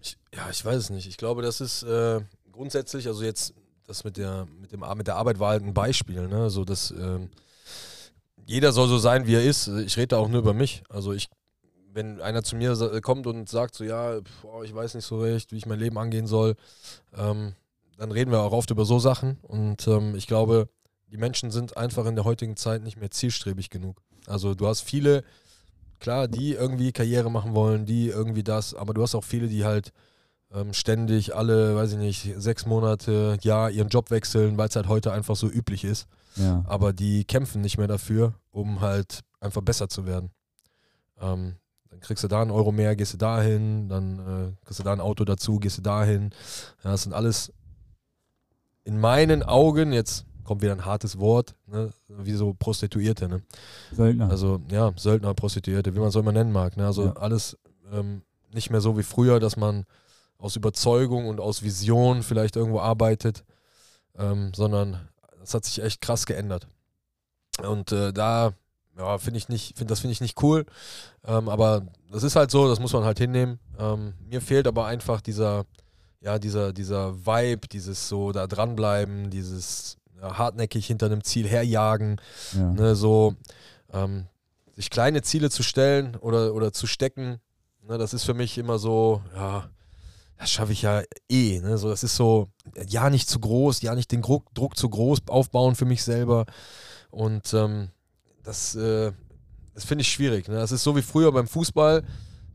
Ich, 0.03 0.17
ja, 0.35 0.49
ich 0.51 0.65
weiß 0.65 0.77
es 0.77 0.91
nicht. 0.91 1.07
Ich 1.07 1.17
glaube, 1.17 1.43
das 1.43 1.61
ist 1.61 1.83
äh, 1.83 2.21
grundsätzlich, 2.53 3.07
also 3.07 3.23
jetzt 3.23 3.55
das 3.87 4.05
mit 4.05 4.17
der, 4.17 4.47
mit, 4.61 4.73
dem, 4.73 4.85
mit 4.97 5.07
der 5.07 5.17
Arbeit 5.17 5.39
war 5.39 5.51
halt 5.51 5.65
ein 5.65 5.75
Beispiel, 5.75 6.29
ne? 6.29 6.49
So 6.49 6.65
dass 6.65 6.91
äh, 6.93 7.19
jeder 8.47 8.73
soll 8.73 8.89
so 8.89 8.99
sein, 8.99 9.27
wie 9.27 9.35
er 9.35 9.45
ist. 9.45 9.69
Ich 9.69 9.97
rede 9.97 10.09
da 10.09 10.19
auch 10.19 10.29
nur 10.29 10.41
über 10.41 10.55
mich. 10.55 10.83
Also 10.89 11.13
ich, 11.13 11.29
wenn 11.93 12.21
einer 12.21 12.43
zu 12.43 12.57
mir 12.57 12.75
kommt 13.01 13.27
und 13.27 13.49
sagt 13.49 13.75
so, 13.75 13.85
ja, 13.85 14.19
boah, 14.43 14.65
ich 14.65 14.75
weiß 14.75 14.95
nicht 14.95 15.05
so 15.05 15.21
recht, 15.21 15.53
wie 15.53 15.57
ich 15.57 15.67
mein 15.67 15.79
Leben 15.79 15.99
angehen 15.99 16.27
soll, 16.27 16.57
ähm, 17.17 17.55
dann 17.97 18.11
reden 18.11 18.31
wir 18.31 18.41
auch 18.41 18.53
oft 18.53 18.71
über 18.71 18.85
so 18.85 18.99
Sachen. 18.99 19.39
Und 19.43 19.87
ähm, 19.87 20.15
ich 20.17 20.27
glaube, 20.27 20.69
die 21.13 21.17
Menschen 21.17 21.51
sind 21.51 21.77
einfach 21.77 22.07
in 22.07 22.15
der 22.15 22.25
heutigen 22.25 22.57
Zeit 22.57 22.83
nicht 22.83 22.97
mehr 22.97 23.11
zielstrebig 23.11 23.71
genug. 23.71 24.01
Also 24.27 24.55
du 24.55 24.67
hast 24.67 24.81
viele, 24.81 25.23
klar, 26.01 26.29
die 26.29 26.55
irgendwie 26.55 26.93
Karriere 26.93 27.31
machen 27.31 27.55
wollen, 27.55 27.87
die 27.87 28.09
irgendwie 28.09 28.43
das, 28.43 28.75
aber 28.75 28.95
du 28.95 29.03
hast 29.03 29.15
auch 29.15 29.25
viele, 29.25 29.49
die 29.49 29.65
halt 29.65 29.93
ähm, 30.53 30.73
ständig 30.73 31.35
alle, 31.35 31.77
weiß 31.77 31.93
ich 31.93 31.99
nicht, 31.99 32.35
sechs 32.39 32.67
Monate, 32.67 33.39
Jahr 33.43 33.71
ihren 33.71 33.89
Job 33.89 34.11
wechseln, 34.11 34.59
weil 34.59 34.69
es 34.69 34.77
halt 34.77 34.89
heute 34.89 35.13
einfach 35.13 35.37
so 35.37 35.49
üblich 35.49 35.85
ist. 35.85 36.09
Ja. 36.37 36.65
Aber 36.67 36.93
die 36.93 37.25
kämpfen 37.25 37.61
nicht 37.61 37.79
mehr 37.79 37.87
dafür, 37.87 38.35
um 38.51 38.81
halt 38.81 39.21
einfach 39.41 39.63
besser 39.63 39.89
zu 39.89 40.07
werden. 40.07 40.31
Ähm, 41.21 41.57
dann 41.89 42.01
kriegst 42.01 42.25
du 42.25 42.29
da 42.29 42.43
einen 42.43 42.51
Euro 42.51 42.73
mehr, 42.73 42.97
gehst 42.97 43.13
du 43.13 43.19
dahin, 43.19 43.89
dann 43.89 44.19
äh, 44.19 44.65
kriegst 44.65 44.81
du 44.81 44.85
da 44.85 44.93
ein 44.93 45.01
Auto 45.01 45.25
dazu, 45.25 45.59
gehst 45.59 45.79
du 45.79 45.83
dahin. 45.83 46.31
Ja, 46.83 46.93
das 46.93 47.03
sind 47.03 47.13
alles 47.13 47.53
in 48.85 48.99
meinen 48.99 49.43
Augen 49.43 49.93
jetzt 49.93 50.25
kommt 50.51 50.63
wieder 50.63 50.73
ein 50.73 50.85
hartes 50.85 51.21
Wort, 51.21 51.55
ne? 51.69 51.91
wie 52.09 52.33
so 52.33 52.53
Prostituierte. 52.55 53.29
Ne? 53.29 53.41
Söldner. 53.93 54.31
Also 54.31 54.61
ja, 54.69 54.93
Söldner, 54.97 55.33
Prostituierte, 55.33 55.95
wie 55.95 56.01
man 56.01 56.09
es 56.09 56.17
immer 56.17 56.33
nennen 56.33 56.51
mag. 56.51 56.77
Ne? 56.77 56.85
Also 56.85 57.05
ja. 57.05 57.13
alles 57.13 57.57
ähm, 57.93 58.23
nicht 58.53 58.69
mehr 58.69 58.81
so 58.81 58.99
wie 58.99 59.05
früher, 59.05 59.39
dass 59.39 59.57
man 59.57 59.85
aus 60.39 60.57
Überzeugung 60.57 61.29
und 61.29 61.39
aus 61.39 61.63
Vision 61.63 62.25
vielleicht 62.25 62.57
irgendwo 62.57 62.81
arbeitet, 62.81 63.45
ähm, 64.19 64.51
sondern 64.53 65.09
das 65.39 65.55
hat 65.55 65.65
sich 65.65 65.81
echt 65.81 66.01
krass 66.01 66.27
geändert. 66.27 66.67
Und 67.65 67.93
äh, 67.93 68.13
da 68.13 68.53
ja, 68.99 69.19
finde 69.19 69.39
ich 69.39 69.49
nicht, 69.49 69.79
find, 69.79 69.89
das 69.89 70.01
finde 70.01 70.15
ich 70.15 70.21
nicht 70.21 70.43
cool. 70.43 70.67
Ähm, 71.25 71.49
aber 71.49 71.87
das 72.11 72.25
ist 72.25 72.35
halt 72.35 72.51
so, 72.51 72.67
das 72.67 72.81
muss 72.81 72.93
man 72.93 73.05
halt 73.05 73.19
hinnehmen. 73.19 73.61
Ähm, 73.79 74.15
mir 74.29 74.41
fehlt 74.41 74.67
aber 74.67 74.87
einfach 74.87 75.21
dieser, 75.21 75.65
ja, 76.19 76.41
dieser, 76.41 76.73
dieser 76.73 77.25
Vibe, 77.25 77.69
dieses 77.69 78.09
so 78.09 78.33
da 78.33 78.49
dranbleiben, 78.49 79.31
dieses 79.31 80.00
hartnäckig 80.23 80.87
hinter 80.87 81.07
einem 81.07 81.25
Ziel 81.25 81.49
herjagen, 81.49 82.21
ja. 82.53 82.73
ne, 82.73 82.95
so 82.95 83.35
ähm, 83.93 84.27
sich 84.75 84.91
kleine 84.91 85.23
Ziele 85.23 85.51
zu 85.51 85.63
stellen 85.63 86.17
oder, 86.17 86.55
oder 86.55 86.73
zu 86.73 86.87
stecken, 86.87 87.41
ne, 87.87 87.99
das 87.99 88.15
ist 88.15 88.25
für 88.25 88.35
mich 88.35 88.59
immer 88.59 88.79
so, 88.79 89.23
ja, 89.35 89.69
das 90.41 90.51
schaffe 90.51 90.73
ich 90.73 90.83
ja 90.83 91.03
eh. 91.29 91.61
Ne? 91.61 91.77
So, 91.77 91.91
das 91.91 92.03
ist 92.03 92.17
so, 92.17 92.49
ja, 92.89 93.11
nicht 93.11 93.29
zu 93.29 93.39
groß, 93.39 93.83
ja, 93.83 93.95
nicht 93.95 94.11
den 94.11 94.23
Druck, 94.23 94.53
Druck 94.55 94.77
zu 94.77 94.89
groß 94.89 95.21
aufbauen 95.29 95.75
für 95.75 95.85
mich 95.85 96.03
selber. 96.03 96.47
Und 97.11 97.53
ähm, 97.53 97.91
das, 98.43 98.75
äh, 98.75 99.13
das 99.75 99.85
finde 99.85 100.03
ich 100.03 100.09
schwierig. 100.09 100.49
Ne? 100.49 100.55
Das 100.55 100.73
ist 100.73 100.83
so 100.83 100.97
wie 100.97 101.03
früher 101.03 101.31
beim 101.31 101.47
Fußball. 101.47 102.03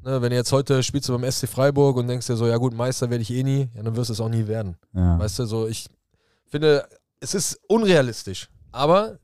Ne? 0.03 0.21
Wenn 0.21 0.31
du 0.31 0.35
jetzt 0.35 0.51
heute 0.51 0.81
spielst 0.81 1.09
du 1.09 1.17
beim 1.17 1.31
SC 1.31 1.47
Freiburg 1.47 1.97
und 1.97 2.07
denkst 2.07 2.25
dir 2.25 2.35
so, 2.35 2.47
ja 2.47 2.57
gut, 2.57 2.73
Meister 2.73 3.11
werde 3.11 3.21
ich 3.21 3.31
eh 3.31 3.43
nie, 3.43 3.69
ja, 3.75 3.83
dann 3.83 3.95
wirst 3.95 4.09
du 4.09 4.13
es 4.13 4.19
auch 4.19 4.29
nie 4.29 4.47
werden. 4.47 4.77
Ja. 4.93 5.19
Weißt 5.19 5.37
du, 5.37 5.45
so 5.45 5.67
ich 5.67 5.87
finde, 6.47 6.87
es 7.25 7.33
ist 7.33 7.59
unrealistisch. 7.67 8.49
Aber 8.71 9.19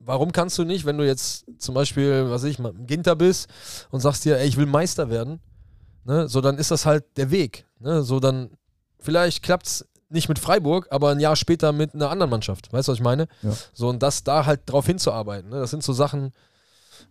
warum 0.00 0.32
kannst 0.32 0.58
du 0.58 0.64
nicht, 0.64 0.84
wenn 0.84 0.98
du 0.98 1.06
jetzt 1.06 1.44
zum 1.58 1.74
Beispiel, 1.74 2.28
was 2.28 2.42
ich, 2.42 2.58
mal 2.58 2.72
Ginter 2.74 3.14
bist 3.14 3.48
und 3.90 4.00
sagst 4.00 4.24
dir, 4.24 4.38
ey, 4.38 4.48
ich 4.48 4.56
will 4.56 4.66
Meister 4.66 5.08
werden, 5.08 5.40
ne, 6.04 6.28
so 6.28 6.40
dann 6.40 6.58
ist 6.58 6.70
das 6.70 6.84
halt 6.84 7.04
der 7.16 7.30
Weg. 7.30 7.66
Ne, 7.78 8.02
so 8.02 8.18
dann, 8.18 8.50
vielleicht 8.98 9.42
klappt 9.42 9.66
es 9.66 9.86
nicht 10.08 10.28
mit 10.28 10.38
Freiburg, 10.38 10.88
aber 10.90 11.10
ein 11.10 11.20
Jahr 11.20 11.36
später 11.36 11.72
mit 11.72 11.94
einer 11.94 12.10
anderen 12.10 12.30
Mannschaft. 12.30 12.72
Weißt 12.72 12.88
du, 12.88 12.92
was 12.92 12.98
ich 12.98 13.04
meine? 13.04 13.28
Ja. 13.42 13.52
So 13.72 13.88
und 13.88 14.02
das 14.02 14.24
da 14.24 14.44
halt 14.44 14.62
drauf 14.66 14.86
hinzuarbeiten. 14.86 15.50
Ne, 15.50 15.60
das 15.60 15.70
sind 15.70 15.84
so 15.84 15.92
Sachen, 15.92 16.32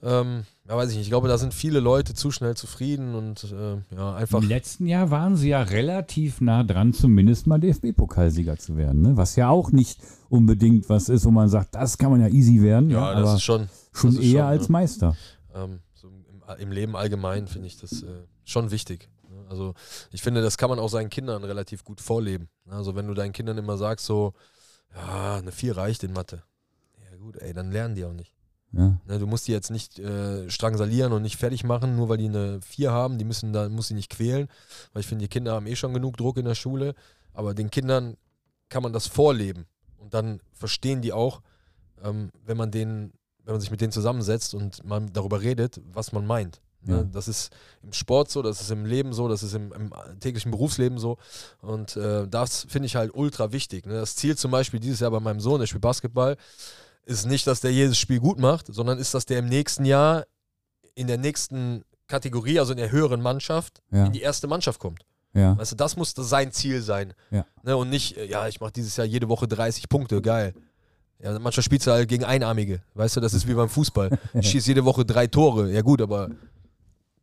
ähm, 0.04 0.44
ja, 0.68 0.78
weiß 0.78 0.92
ich 0.92 0.98
nicht. 0.98 1.06
Ich 1.06 1.12
glaube, 1.12 1.28
da 1.28 1.38
sind 1.38 1.54
viele 1.54 1.80
Leute 1.80 2.14
zu 2.14 2.32
schnell 2.32 2.56
zufrieden 2.56 3.16
und 3.16 3.44
äh, 3.52 3.96
ja, 3.96 4.16
einfach. 4.16 4.42
Im 4.42 4.48
letzten 4.48 4.86
Jahr 4.86 5.12
waren 5.12 5.36
sie 5.36 5.50
ja 5.50 5.62
relativ 5.62 6.40
nah 6.40 6.64
dran, 6.64 6.94
zumindest 6.94 7.48
mal 7.48 7.60
DFB-Pokalsieger 7.60 8.58
zu 8.58 8.78
werden, 8.78 9.02
ne? 9.02 9.18
was 9.18 9.36
ja 9.36 9.50
auch 9.50 9.72
nicht 9.72 10.00
unbedingt 10.30 10.88
was 10.90 11.10
ist, 11.10 11.26
wo 11.26 11.32
man 11.32 11.50
sagt, 11.50 11.76
das 11.76 11.98
kann 11.98 12.12
man 12.12 12.22
ja 12.22 12.28
easy 12.28 12.62
werden. 12.62 12.90
Ja, 12.90 13.14
ja 13.14 13.20
das 13.20 13.36
ist 13.36 13.44
schon. 13.44 13.70
Schon 13.94 14.12
ist 14.12 14.20
eher 14.20 14.44
schon, 14.44 14.50
als 14.50 14.70
ne? 14.70 14.72
Meister. 14.72 15.18
Ähm, 15.54 15.80
so 15.94 16.08
im, 16.08 16.42
im, 16.58 16.72
Leben 16.72 16.96
allgemein 16.96 17.48
finde 17.48 17.68
ich 17.68 17.78
das 17.78 18.04
äh, 18.04 18.24
schon 18.46 18.72
wichtig. 18.72 19.10
ne? 19.30 19.46
Also 19.50 19.74
ich 20.12 20.22
finde, 20.22 20.42
das 20.42 20.58
kann 20.58 20.70
man 20.70 20.80
auch 20.80 20.90
seinen 20.90 21.10
Kindern 21.10 21.44
relativ 21.44 21.84
gut 21.84 22.00
vorleben. 22.00 22.48
ne? 22.66 22.74
Also 22.74 22.96
wenn 22.96 23.08
du 23.08 23.14
deinen 23.14 23.34
Kindern 23.34 23.58
immer 23.58 23.78
sagst, 23.78 24.06
so, 24.06 24.34
ja, 24.96 25.38
eine 25.38 25.52
4 25.52 25.76
reicht 25.76 26.04
in 26.04 26.14
Mathe. 26.14 26.44
Ja 27.12 27.18
gut, 27.18 27.36
ey, 27.38 27.54
dann 27.54 27.72
lernen 27.72 27.96
die 27.96 28.06
auch 28.06 28.14
nicht. 28.14 28.34
Ja. 28.74 28.98
Ne, 29.06 29.20
du 29.20 29.28
musst 29.28 29.48
die 29.48 29.52
jetzt 29.52 29.70
nicht 29.70 30.00
äh, 30.00 30.50
strangsalieren 30.50 31.12
und 31.12 31.22
nicht 31.22 31.38
fertig 31.38 31.64
machen, 31.64 31.96
nur 31.96 32.10
weil 32.10 32.18
die 32.18 32.30
eine 32.30 32.62
4 32.62 32.92
haben. 32.92 33.18
Die 33.18 33.26
müssen 33.26 33.52
da, 33.54 33.68
muss 33.70 33.88
sie 33.88 33.94
nicht 33.94 34.10
quälen. 34.10 34.48
Weil 34.94 35.02
ich 35.02 35.08
finde, 35.08 35.24
die 35.24 35.30
Kinder 35.30 35.54
haben 35.54 35.68
eh 35.68 35.76
schon 35.76 35.94
genug 35.94 36.18
Druck 36.18 36.38
in 36.38 36.46
der 36.46 36.56
Schule. 36.56 36.96
Aber 37.34 37.54
den 37.54 37.70
Kindern 37.70 38.18
kann 38.70 38.84
man 38.84 38.94
das 38.94 39.08
vorleben. 39.08 39.66
Und 39.98 40.14
dann 40.14 40.42
verstehen 40.54 41.02
die 41.02 41.14
auch, 41.14 41.42
ähm, 42.04 42.32
wenn 42.46 42.58
man 42.58 42.72
denen, 42.72 43.14
wenn 43.44 43.54
man 43.54 43.62
sich 43.62 43.72
mit 43.72 43.82
denen 43.82 43.92
zusammensetzt 43.92 44.54
und 44.54 44.84
man 44.84 45.12
darüber 45.14 45.42
redet, 45.42 45.82
was 45.92 46.12
man 46.12 46.26
meint. 46.26 46.62
Ne? 46.84 46.96
Ja. 46.96 47.04
Das 47.04 47.28
ist 47.28 47.52
im 47.84 47.94
Sport 47.94 48.32
so, 48.32 48.42
das 48.42 48.62
ist 48.62 48.72
im 48.72 48.86
Leben 48.86 49.14
so, 49.14 49.28
das 49.28 49.44
ist 49.44 49.54
im, 49.54 49.72
im 49.74 49.94
täglichen 50.20 50.52
Berufsleben 50.52 50.98
so. 50.98 51.18
Und 51.62 51.96
äh, 51.96 52.28
das 52.28 52.66
finde 52.70 52.88
ich 52.88 52.96
halt 52.96 53.12
ultra 53.14 53.52
wichtig. 53.52 53.86
Ne? 53.86 53.94
Das 53.94 54.16
Ziel 54.16 54.38
zum 54.38 54.52
Beispiel 54.52 54.80
dieses 54.80 55.00
Jahr 55.00 55.12
bei 55.12 55.20
meinem 55.20 55.40
Sohn, 55.40 55.60
der 55.60 55.68
spielt 55.68 55.82
Basketball, 55.82 56.38
ist 57.06 57.26
nicht, 57.26 57.48
dass 57.48 57.62
der 57.62 57.72
jedes 57.72 57.98
Spiel 57.98 58.20
gut 58.20 58.40
macht, 58.40 58.68
sondern 58.68 58.98
ist, 59.00 59.14
dass 59.14 59.26
der 59.26 59.40
im 59.40 59.48
nächsten 59.48 59.86
Jahr 59.86 60.26
in 60.96 61.08
der 61.08 61.18
nächsten 61.18 61.84
Kategorie, 62.08 62.60
also 62.60 62.74
in 62.74 62.78
der 62.78 62.92
höheren 62.92 63.22
Mannschaft, 63.22 63.82
Ja. 63.92 64.06
in 64.06 64.12
die 64.12 64.22
erste 64.22 64.48
Mannschaft 64.48 64.80
kommt. 64.80 65.04
Ja. 65.34 65.58
Weißt 65.58 65.72
du, 65.72 65.76
das 65.78 65.96
muss 65.96 66.14
sein 66.16 66.52
Ziel 66.52 66.82
sein. 66.82 67.14
Ja. 67.32 67.46
Ne, 67.64 67.78
und 67.78 67.90
nicht, 67.90 68.18
äh, 68.18 68.26
ja, 68.26 68.48
ich 68.50 68.60
mache 68.60 68.74
dieses 68.74 68.98
Jahr 68.98 69.08
jede 69.08 69.30
Woche 69.30 69.48
30 69.48 69.88
Punkte, 69.88 70.22
geil. 70.22 70.54
Ja, 71.20 71.32
manchmal 71.40 71.64
spielst 71.64 71.88
du 71.88 71.92
halt 71.92 72.10
gegen 72.10 72.26
Einarmige. 72.26 72.82
Weißt 72.96 73.16
du, 73.16 73.22
das 73.22 73.34
ist 73.34 73.48
wie 73.48 73.54
beim 73.54 73.70
Fußball. 73.70 74.10
Ich 74.34 74.50
schieße 74.50 74.68
jede 74.70 74.84
Woche 74.84 75.06
drei 75.06 75.28
Tore. 75.28 75.72
Ja, 75.72 75.82
gut, 75.82 76.02
aber 76.02 76.30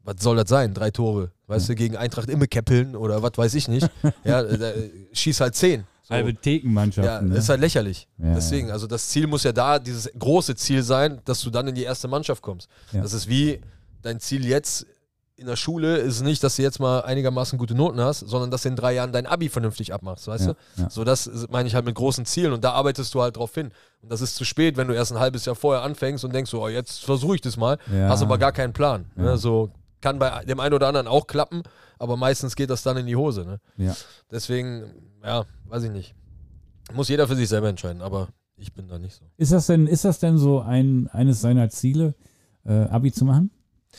was 0.05 0.17
soll 0.21 0.37
das 0.37 0.49
sein? 0.49 0.73
Drei 0.73 0.91
Tore. 0.91 1.33
Weißt 1.49 1.69
du, 1.69 1.75
gegen 1.75 1.97
Eintracht 1.97 2.31
Immekeppeln 2.31 2.97
oder 2.97 3.23
was 3.23 3.33
weiß 3.37 3.55
ich 3.55 3.69
nicht. 3.69 3.91
Ja, 4.25 4.41
äh, 4.41 4.55
äh, 4.55 4.91
schieß 5.13 5.41
halt 5.41 5.55
zehn. 5.55 5.85
So. 6.09 6.15
Halbe 6.15 6.35
Ja, 6.43 7.21
das 7.21 7.39
ist 7.39 7.45
ne? 7.45 7.49
halt 7.53 7.61
lächerlich. 7.61 8.09
Ja, 8.19 8.35
Deswegen, 8.35 8.71
also 8.71 8.87
das 8.87 9.09
Ziel 9.09 9.27
muss 9.27 9.43
ja 9.45 9.53
da, 9.53 9.79
dieses 9.79 10.11
große 10.19 10.55
Ziel 10.57 10.83
sein, 10.83 11.21
dass 11.25 11.43
du 11.43 11.51
dann 11.51 11.69
in 11.69 11.75
die 11.75 11.83
erste 11.85 12.09
Mannschaft 12.09 12.43
kommst. 12.43 12.69
Ja. 12.93 13.03
Das 13.03 13.13
ist 13.13 13.29
wie 13.29 13.61
dein 14.03 14.19
Ziel 14.21 14.47
jetzt 14.47 14.87
in 15.37 15.47
der 15.47 15.55
Schule 15.55 15.99
ist 15.99 16.21
nicht, 16.23 16.43
dass 16.43 16.57
du 16.57 16.63
jetzt 16.63 16.81
mal 16.81 17.03
einigermaßen 17.03 17.59
gute 17.61 17.73
Noten 17.77 18.01
hast, 18.01 18.21
sondern 18.21 18.51
dass 18.51 18.63
du 18.63 18.71
in 18.71 18.75
drei 18.77 18.95
Jahren 18.95 19.13
dein 19.13 19.25
Abi 19.25 19.49
vernünftig 19.49 19.95
abmachst, 19.95 20.27
weißt 20.27 20.47
Ja, 20.47 20.53
du? 20.77 20.83
ja. 20.83 20.91
So, 20.91 21.05
das 21.05 21.31
meine 21.49 21.69
ich 21.69 21.77
halt 21.77 21.85
mit 21.85 21.95
großen 21.95 22.25
Zielen 22.27 22.53
und 22.53 22.65
da 22.65 22.73
arbeitest 22.73 23.15
du 23.15 23.23
halt 23.23 23.37
drauf 23.37 23.55
hin. 23.55 23.71
Und 24.03 24.11
das 24.11 24.21
ist 24.21 24.35
zu 24.35 24.45
spät, 24.45 24.77
wenn 24.77 24.89
du 24.89 24.95
erst 24.95 25.13
ein 25.13 25.21
halbes 25.21 25.45
Jahr 25.45 25.55
vorher 25.55 25.83
anfängst 25.85 26.25
und 26.25 26.35
denkst, 26.35 26.51
so, 26.51 26.61
oh, 26.65 26.69
jetzt 26.69 27.05
versuche 27.05 27.37
ich 27.37 27.41
das 27.41 27.57
mal, 27.57 27.79
Ja. 27.93 28.09
hast 28.09 28.21
aber 28.23 28.37
gar 28.39 28.51
keinen 28.51 28.73
Plan. 28.73 29.13
Ne? 29.15 29.37
So 29.39 29.71
kann 30.01 30.19
bei 30.19 30.45
dem 30.45 30.59
einen 30.59 30.75
oder 30.75 30.89
anderen 30.89 31.07
auch 31.07 31.29
klappen, 31.29 31.63
aber 32.01 32.17
meistens 32.17 32.57
geht 32.57 32.71
das 32.71 32.83
dann 32.83 32.97
in 32.97 33.07
die 33.07 33.15
Hose. 33.17 33.45
Ne? 33.45 33.61
Deswegen, 34.33 34.91
ja, 35.25 35.45
weiß 35.67 35.85
ich 35.85 35.91
nicht. 35.91 36.15
Muss 36.93 37.09
jeder 37.09 37.29
für 37.29 37.37
sich 37.37 37.49
selber 37.49 37.69
entscheiden, 37.69 38.03
aber 38.03 38.29
ich 38.57 38.73
bin 38.73 38.89
da 38.89 38.99
nicht 38.99 39.15
so. 39.15 39.25
Ist 39.37 39.53
das 39.53 39.67
denn, 39.67 39.87
ist 39.87 40.05
das 40.05 40.19
denn 40.19 40.39
so 40.39 40.61
ein, 40.61 41.09
eines 41.09 41.41
seiner 41.41 41.69
Ziele, 41.71 42.15
äh, 42.65 42.73
Abi 42.85 43.13
zu 43.13 43.25
machen? 43.25 43.51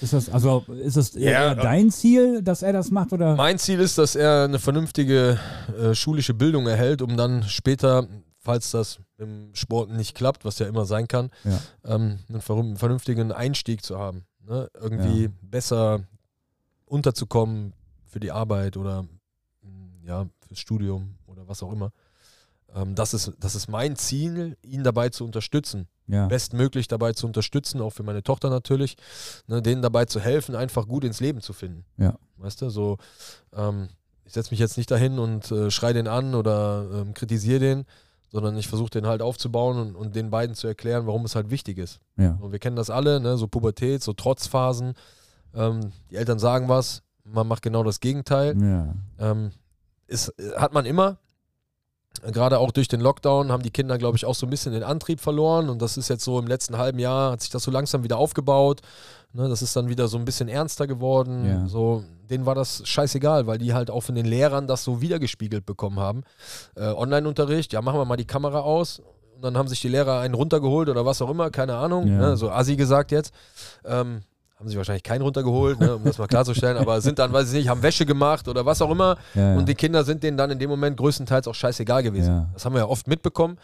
Ist 0.01 0.13
das, 0.13 0.29
also 0.29 0.63
ist 0.83 0.97
das 0.97 1.15
eher 1.15 1.31
Ja, 1.31 1.55
dein 1.55 1.89
Ziel, 1.91 2.41
dass 2.43 2.61
er 2.61 2.73
das 2.73 2.91
macht? 2.91 3.11
Oder? 3.13 3.35
Mein 3.35 3.57
Ziel 3.57 3.79
ist, 3.79 3.97
dass 3.97 4.15
er 4.15 4.43
eine 4.45 4.59
vernünftige 4.59 5.39
äh, 5.79 5.93
schulische 5.95 6.33
Bildung 6.33 6.67
erhält, 6.67 7.01
um 7.01 7.17
dann 7.17 7.43
später, 7.43 8.07
falls 8.39 8.71
das 8.71 8.99
im 9.17 9.49
Sport 9.53 9.89
nicht 9.91 10.15
klappt, 10.15 10.45
was 10.45 10.59
ja 10.59 10.67
immer 10.67 10.85
sein 10.85 11.07
kann, 11.07 11.29
Ja. 11.43 11.59
ähm, 11.85 12.19
einen 12.29 12.41
ver- 12.41 12.75
vernünftigen 12.75 13.31
Einstieg 13.31 13.83
zu 13.83 13.97
haben. 13.99 14.25
Ne? 14.47 14.69
Irgendwie 14.79 15.23
Ja. 15.23 15.29
besser 15.41 16.01
unterzukommen 16.85 17.73
für 18.05 18.19
die 18.19 18.31
Arbeit 18.31 18.77
oder 18.77 19.05
ja, 20.09 20.25
fürs 20.45 20.59
Studium 20.59 21.15
oder 21.27 21.47
was 21.47 21.63
auch 21.63 21.71
immer. 21.71 21.91
Ähm, 22.75 22.95
das, 22.95 23.13
ist, 23.13 23.31
das 23.39 23.55
ist 23.55 23.67
mein 23.69 23.95
Ziel, 23.95 24.57
ihn 24.63 24.83
dabei 24.83 25.09
zu 25.09 25.23
unterstützen 25.23 25.87
Ja. 26.07 26.27
bestmöglich 26.27 26.87
dabei 26.87 27.13
zu 27.13 27.25
unterstützen, 27.27 27.79
auch 27.81 27.91
für 27.91 28.03
meine 28.03 28.23
Tochter 28.23 28.49
natürlich, 28.49 28.97
ne, 29.47 29.61
denen 29.61 29.81
dabei 29.81 30.05
zu 30.05 30.19
helfen, 30.19 30.55
einfach 30.55 30.87
gut 30.87 31.03
ins 31.03 31.19
Leben 31.19 31.41
zu 31.41 31.53
finden. 31.53 31.85
Ja. 31.97 32.15
Weißt 32.37 32.61
du, 32.61 32.69
so, 32.69 32.97
ähm, 33.53 33.87
ich 34.25 34.33
setze 34.33 34.51
mich 34.51 34.59
jetzt 34.59 34.77
nicht 34.77 34.89
dahin 34.91 35.17
und 35.19 35.51
äh, 35.51 35.71
schreie 35.71 35.93
den 35.93 36.07
an 36.07 36.35
oder 36.35 36.87
ähm, 36.93 37.13
kritisiere 37.13 37.59
den, 37.59 37.85
sondern 38.31 38.57
ich 38.57 38.67
versuche 38.67 38.91
den 38.91 39.07
halt 39.07 39.21
aufzubauen 39.23 39.77
und, 39.79 39.95
und 39.95 40.15
den 40.15 40.29
beiden 40.29 40.55
zu 40.55 40.67
erklären, 40.67 41.07
warum 41.07 41.25
es 41.25 41.35
halt 41.35 41.49
wichtig 41.49 41.77
ist. 41.79 41.99
Ja. 42.17 42.37
Und 42.39 42.51
wir 42.51 42.59
kennen 42.59 42.75
das 42.75 42.89
alle, 42.91 43.19
ne, 43.19 43.37
so 43.37 43.47
Pubertät, 43.47 44.03
so 44.03 44.13
Trotzphasen. 44.13 44.93
Ähm, 45.55 45.91
die 46.11 46.15
Eltern 46.17 46.37
sagen 46.39 46.67
was, 46.69 47.01
man 47.23 47.47
macht 47.47 47.63
genau 47.63 47.83
das 47.83 47.99
Gegenteil. 47.99 48.55
Ja. 48.61 48.93
Ähm, 49.19 49.51
ist, 50.09 50.33
hat 50.55 50.73
man 50.73 50.85
immer. 50.85 51.17
Gerade 52.23 52.59
auch 52.59 52.71
durch 52.71 52.87
den 52.87 52.99
Lockdown 52.99 53.51
haben 53.51 53.63
die 53.63 53.71
Kinder, 53.71 53.97
glaube 53.97 54.17
ich, 54.17 54.25
auch 54.25 54.35
so 54.35 54.45
ein 54.45 54.49
bisschen 54.49 54.73
den 54.73 54.83
Antrieb 54.83 55.21
verloren. 55.21 55.69
Und 55.69 55.81
das 55.81 55.95
ist 55.95 56.09
jetzt 56.09 56.23
so 56.23 56.39
im 56.39 56.47
letzten 56.47 56.77
halben 56.77 56.99
Jahr, 56.99 57.31
hat 57.31 57.41
sich 57.41 57.49
das 57.49 57.63
so 57.63 57.71
langsam 57.71 58.03
wieder 58.03 58.17
aufgebaut. 58.17 58.81
Ne, 59.31 59.47
das 59.47 59.61
ist 59.61 59.75
dann 59.75 59.89
wieder 59.89 60.07
so 60.07 60.17
ein 60.17 60.25
bisschen 60.25 60.49
ernster 60.49 60.87
geworden. 60.87 61.45
Ja. 61.45 61.67
So, 61.67 62.03
denen 62.29 62.47
war 62.47 62.55
das 62.55 62.81
scheißegal, 62.85 63.45
weil 63.45 63.59
die 63.59 63.73
halt 63.73 63.91
auch 63.91 64.01
von 64.01 64.15
den 64.15 64.25
Lehrern 64.25 64.65
das 64.65 64.83
so 64.83 65.01
wiedergespiegelt 65.01 65.65
bekommen 65.65 65.99
haben. 65.99 66.23
Äh, 66.75 66.87
Online-Unterricht, 66.87 67.71
ja, 67.71 67.81
machen 67.81 67.99
wir 67.99 68.05
mal 68.05 68.17
die 68.17 68.25
Kamera 68.25 68.61
aus. 68.61 69.01
Und 69.35 69.43
dann 69.43 69.55
haben 69.55 69.67
sich 69.67 69.79
die 69.79 69.87
Lehrer 69.87 70.19
einen 70.19 70.33
runtergeholt 70.33 70.89
oder 70.89 71.05
was 71.05 71.21
auch 71.21 71.29
immer, 71.29 71.51
keine 71.51 71.75
Ahnung. 71.75 72.07
Ja. 72.07 72.17
Ne, 72.17 72.37
so 72.37 72.49
assi 72.49 72.75
gesagt 72.75 73.11
jetzt. 73.11 73.33
Ähm, 73.85 74.21
haben 74.59 74.67
sich 74.67 74.75
wahrscheinlich 74.77 75.03
keinen 75.03 75.21
runtergeholt, 75.21 75.79
ne, 75.79 75.95
um 75.95 76.03
das 76.03 76.17
mal 76.17 76.27
klarzustellen, 76.27 76.75
aber 76.77 76.99
sind 76.99 77.17
dann, 77.17 77.31
weiß 77.31 77.47
ich 77.47 77.53
nicht, 77.59 77.69
haben 77.69 77.81
Wäsche 77.81 78.05
gemacht 78.05 78.45
oder 78.49 78.65
was 78.65 78.81
auch 78.81 78.91
immer. 78.91 79.17
Ja, 79.33 79.51
ja. 79.53 79.57
Und 79.57 79.69
die 79.69 79.73
Kinder 79.73 80.03
sind 80.03 80.21
denen 80.21 80.35
dann 80.35 80.51
in 80.51 80.59
dem 80.59 80.69
Moment 80.69 80.97
größtenteils 80.97 81.47
auch 81.47 81.55
scheißegal 81.55 82.03
gewesen. 82.03 82.27
Ja. 82.29 82.49
Das 82.53 82.65
haben 82.65 82.73
wir 82.73 82.79
ja 82.79 82.87
oft 82.87 83.07
mitbekommen. 83.07 83.57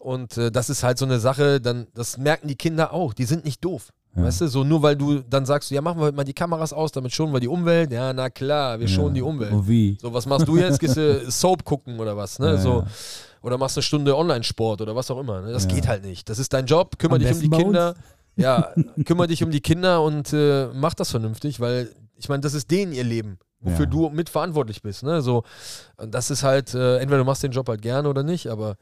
Und 0.00 0.36
äh, 0.36 0.50
das 0.50 0.68
ist 0.68 0.82
halt 0.82 0.98
so 0.98 1.04
eine 1.04 1.20
Sache, 1.20 1.60
dann, 1.60 1.86
das 1.94 2.18
merken 2.18 2.48
die 2.48 2.56
Kinder 2.56 2.92
auch. 2.92 3.14
Die 3.14 3.26
sind 3.26 3.44
nicht 3.44 3.64
doof. 3.64 3.90
Weißt 4.12 4.40
du, 4.40 4.48
so 4.48 4.64
nur 4.64 4.82
weil 4.82 4.96
du 4.96 5.20
dann 5.20 5.46
sagst, 5.46 5.70
ja, 5.70 5.80
machen 5.80 6.00
wir 6.00 6.10
mal 6.10 6.24
die 6.24 6.32
Kameras 6.32 6.72
aus, 6.72 6.90
damit 6.90 7.12
schonen 7.12 7.32
wir 7.32 7.38
die 7.38 7.46
Umwelt. 7.46 7.92
Ja, 7.92 8.12
na 8.12 8.28
klar, 8.28 8.80
wir 8.80 8.88
schonen 8.88 9.14
die 9.14 9.22
Umwelt. 9.22 9.52
Oh, 9.54 9.62
wie? 9.68 9.96
So, 10.02 10.12
was 10.12 10.26
machst 10.26 10.48
du 10.48 10.56
jetzt? 10.56 10.80
Gehst 10.80 10.96
du 10.96 11.30
Soap 11.30 11.64
gucken 11.64 12.00
oder 12.00 12.16
was? 12.16 12.40
Ne? 12.40 12.58
So. 12.58 12.82
Oder 13.40 13.56
machst 13.56 13.76
eine 13.76 13.84
Stunde 13.84 14.16
Online-Sport 14.16 14.80
oder 14.80 14.96
was 14.96 15.12
auch 15.12 15.20
immer. 15.20 15.42
Ne? 15.42 15.52
Das 15.52 15.62
Ja. 15.62 15.70
geht 15.70 15.86
halt 15.86 16.04
nicht. 16.04 16.28
Das 16.28 16.40
ist 16.40 16.52
dein 16.52 16.66
Job. 16.66 16.98
Kümmere 16.98 17.20
Am 17.20 17.22
dich 17.22 17.32
um 17.34 17.40
die 17.40 17.50
Kinder. 17.50 17.94
Ja, 18.40 18.72
kümmere 19.04 19.26
dich 19.28 19.42
um 19.42 19.50
die 19.50 19.60
Kinder 19.60 20.02
und 20.02 20.32
äh, 20.32 20.68
mach 20.74 20.94
das 20.94 21.10
vernünftig, 21.10 21.60
weil 21.60 21.94
ich 22.16 22.28
meine, 22.28 22.40
das 22.40 22.54
ist 22.54 22.70
denen 22.70 22.92
ihr 22.92 23.04
Leben, 23.04 23.38
wofür 23.60 23.84
Ja. 23.86 23.90
du 23.90 24.08
mitverantwortlich 24.10 24.82
bist. 24.82 25.02
Ne? 25.02 25.22
So, 25.22 25.42
das 25.96 26.30
ist 26.30 26.42
halt, 26.42 26.74
äh, 26.74 26.98
entweder 26.98 27.18
du 27.18 27.24
machst 27.24 27.42
den 27.42 27.52
Job 27.52 27.68
halt 27.68 27.82
gerne 27.82 28.08
oder 28.08 28.22
nicht, 28.22 28.48
aber 28.48 28.76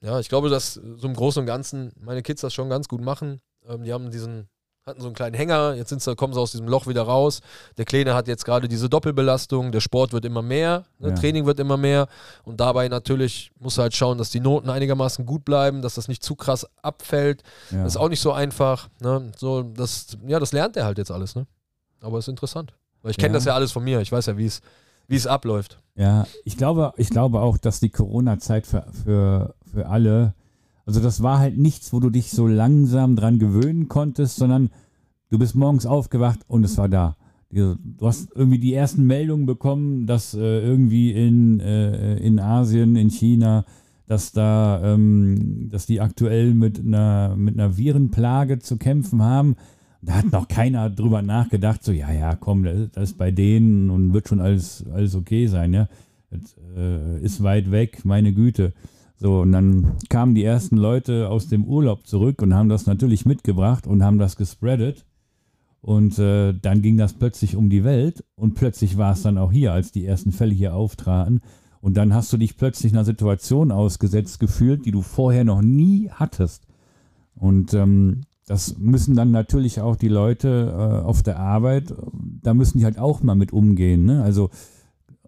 ja, 0.00 0.18
ich 0.20 0.28
glaube, 0.28 0.50
dass 0.50 0.74
so 0.74 1.06
im 1.08 1.14
Großen 1.14 1.40
und 1.40 1.46
Ganzen 1.46 1.92
meine 1.98 2.22
Kids 2.22 2.42
das 2.42 2.52
schon 2.52 2.68
ganz 2.68 2.88
gut 2.88 3.00
machen. 3.00 3.40
Ähm, 3.66 3.84
die 3.84 3.92
haben 3.92 4.10
diesen, 4.10 4.48
hatten 4.86 5.00
so 5.00 5.06
einen 5.06 5.14
kleinen 5.14 5.34
Hänger, 5.34 5.74
jetzt 5.74 5.88
sind 5.88 6.02
sie, 6.02 6.14
kommen 6.14 6.34
sie 6.34 6.40
aus 6.40 6.50
diesem 6.52 6.68
Loch 6.68 6.86
wieder 6.86 7.02
raus. 7.02 7.40
Der 7.78 7.86
Kleine 7.86 8.14
hat 8.14 8.28
jetzt 8.28 8.44
gerade 8.44 8.68
diese 8.68 8.90
Doppelbelastung, 8.90 9.72
der 9.72 9.80
Sport 9.80 10.12
wird 10.12 10.26
immer 10.26 10.42
mehr, 10.42 10.84
ne? 10.98 11.08
Ja. 11.08 11.14
Training 11.14 11.46
wird 11.46 11.58
immer 11.58 11.78
mehr 11.78 12.06
und 12.44 12.60
dabei 12.60 12.88
natürlich 12.88 13.50
muss 13.58 13.78
er 13.78 13.84
halt 13.84 13.96
schauen, 13.96 14.18
dass 14.18 14.28
die 14.28 14.40
Noten 14.40 14.68
einigermaßen 14.68 15.24
gut 15.24 15.44
bleiben, 15.46 15.80
dass 15.80 15.94
das 15.94 16.06
nicht 16.08 16.22
zu 16.22 16.36
krass 16.36 16.66
abfällt. 16.82 17.42
Ja. 17.70 17.82
Das 17.84 17.94
ist 17.94 17.96
auch 17.96 18.10
nicht 18.10 18.20
so 18.20 18.32
einfach. 18.32 18.88
Ne? 19.00 19.32
So, 19.38 19.62
das, 19.62 20.18
ja, 20.26 20.38
das 20.38 20.52
lernt 20.52 20.76
er 20.76 20.84
halt 20.84 20.98
jetzt 20.98 21.10
alles, 21.10 21.34
ne? 21.34 21.46
Aber 22.02 22.18
ist 22.18 22.28
interessant. 22.28 22.74
Weil 23.00 23.12
ich 23.12 23.16
kenne 23.16 23.28
Ja. 23.32 23.38
das 23.38 23.44
ja 23.46 23.54
alles 23.54 23.72
von 23.72 23.82
mir. 23.84 24.00
Ich 24.00 24.12
weiß 24.12 24.26
ja, 24.26 24.36
wie 24.36 24.46
es 24.46 24.60
wie 25.06 25.16
es 25.16 25.26
abläuft. 25.26 25.78
Ja, 25.96 26.26
ich 26.44 26.56
glaube, 26.58 26.92
ich 26.96 27.08
glaube 27.10 27.40
auch, 27.40 27.56
dass 27.58 27.78
die 27.80 27.90
Corona-Zeit 27.90 28.66
für, 28.66 28.86
für, 29.04 29.54
für 29.70 29.86
alle, 29.86 30.34
also 30.86 31.00
das 31.00 31.22
war 31.22 31.38
halt 31.38 31.56
nichts, 31.58 31.92
wo 31.92 32.00
du 32.00 32.10
dich 32.10 32.30
so 32.30 32.46
langsam 32.46 33.16
dran 33.16 33.38
gewöhnen 33.38 33.88
konntest, 33.88 34.36
sondern 34.36 34.70
du 35.30 35.38
bist 35.38 35.54
morgens 35.54 35.86
aufgewacht 35.86 36.40
und 36.46 36.64
es 36.64 36.76
war 36.76 36.88
da. 36.88 37.16
Du 37.50 37.76
du 37.76 38.06
hast 38.06 38.30
irgendwie 38.34 38.58
die 38.58 38.74
ersten 38.74 39.06
Meldungen 39.06 39.46
bekommen, 39.46 40.06
dass 40.06 40.34
äh, 40.34 40.60
irgendwie 40.60 41.12
in, 41.12 41.60
äh, 41.60 42.16
in 42.16 42.40
Asien, 42.40 42.96
in 42.96 43.10
China, 43.10 43.64
dass 44.06 44.32
da, 44.32 44.80
ähm, 44.82 45.68
dass 45.70 45.86
die 45.86 46.00
aktuell 46.00 46.54
mit 46.54 46.80
einer, 46.80 47.34
mit 47.36 47.54
einer 47.54 47.76
Virenplage 47.76 48.58
zu 48.58 48.76
kämpfen 48.76 49.22
haben. 49.22 49.56
Da 50.02 50.14
hat 50.14 50.32
noch 50.32 50.48
keiner 50.48 50.90
drüber 50.90 51.22
nachgedacht, 51.22 51.82
so, 51.82 51.92
ja, 51.92 52.12
ja, 52.12 52.34
komm, 52.34 52.64
das 52.64 52.78
ist, 52.78 52.96
das 52.96 53.10
ist 53.10 53.18
bei 53.18 53.30
denen 53.30 53.88
und 53.88 54.12
wird 54.12 54.28
schon 54.28 54.40
alles, 54.40 54.84
alles 54.92 55.14
okay 55.14 55.46
sein, 55.46 55.72
ja. 55.72 55.88
Das 56.30 56.56
äh, 56.76 57.20
ist 57.20 57.42
weit 57.42 57.70
weg, 57.70 58.04
meine 58.04 58.32
Güte. 58.32 58.72
So, 59.16 59.40
und 59.40 59.52
dann 59.52 59.92
kamen 60.08 60.34
die 60.34 60.44
ersten 60.44 60.76
Leute 60.76 61.28
aus 61.28 61.46
dem 61.46 61.64
Urlaub 61.64 62.06
zurück 62.06 62.42
und 62.42 62.54
haben 62.54 62.68
das 62.68 62.86
natürlich 62.86 63.24
mitgebracht 63.24 63.86
und 63.86 64.02
haben 64.02 64.18
das 64.18 64.36
gespreadet. 64.36 65.06
Und 65.80 66.18
äh, 66.18 66.54
dann 66.54 66.82
ging 66.82 66.96
das 66.96 67.12
plötzlich 67.12 67.56
um 67.56 67.68
die 67.68 67.84
Welt 67.84 68.24
und 68.36 68.54
plötzlich 68.54 68.96
war 68.96 69.12
es 69.12 69.22
dann 69.22 69.38
auch 69.38 69.52
hier, 69.52 69.72
als 69.72 69.92
die 69.92 70.06
ersten 70.06 70.32
Fälle 70.32 70.54
hier 70.54 70.74
auftraten. 70.74 71.42
Und 71.80 71.98
dann 71.98 72.14
hast 72.14 72.32
du 72.32 72.38
dich 72.38 72.56
plötzlich 72.56 72.92
einer 72.92 73.04
Situation 73.04 73.70
ausgesetzt 73.70 74.40
gefühlt, 74.40 74.86
die 74.86 74.90
du 74.90 75.02
vorher 75.02 75.44
noch 75.44 75.60
nie 75.60 76.08
hattest. 76.10 76.66
Und 77.34 77.74
ähm, 77.74 78.22
das 78.46 78.78
müssen 78.78 79.14
dann 79.14 79.30
natürlich 79.30 79.80
auch 79.80 79.96
die 79.96 80.08
Leute 80.08 80.72
äh, 80.72 81.04
auf 81.04 81.22
der 81.22 81.38
Arbeit, 81.38 81.94
da 82.42 82.54
müssen 82.54 82.78
die 82.78 82.84
halt 82.84 82.98
auch 82.98 83.22
mal 83.22 83.34
mit 83.34 83.52
umgehen. 83.52 84.04
Ne? 84.04 84.22
Also 84.22 84.50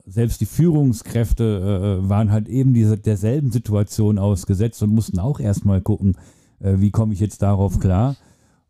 selbst 0.06 0.40
die 0.40 0.46
Führungskräfte 0.46 2.00
äh, 2.04 2.08
waren 2.08 2.30
halt 2.30 2.48
eben 2.48 2.72
diese, 2.72 2.96
derselben 2.96 3.50
Situation 3.50 4.18
ausgesetzt 4.18 4.82
und 4.82 4.94
mussten 4.94 5.18
auch 5.18 5.40
erstmal 5.40 5.80
gucken, 5.80 6.16
äh, 6.60 6.74
wie 6.78 6.92
komme 6.92 7.12
ich 7.12 7.20
jetzt 7.20 7.42
darauf 7.42 7.80
klar. 7.80 8.16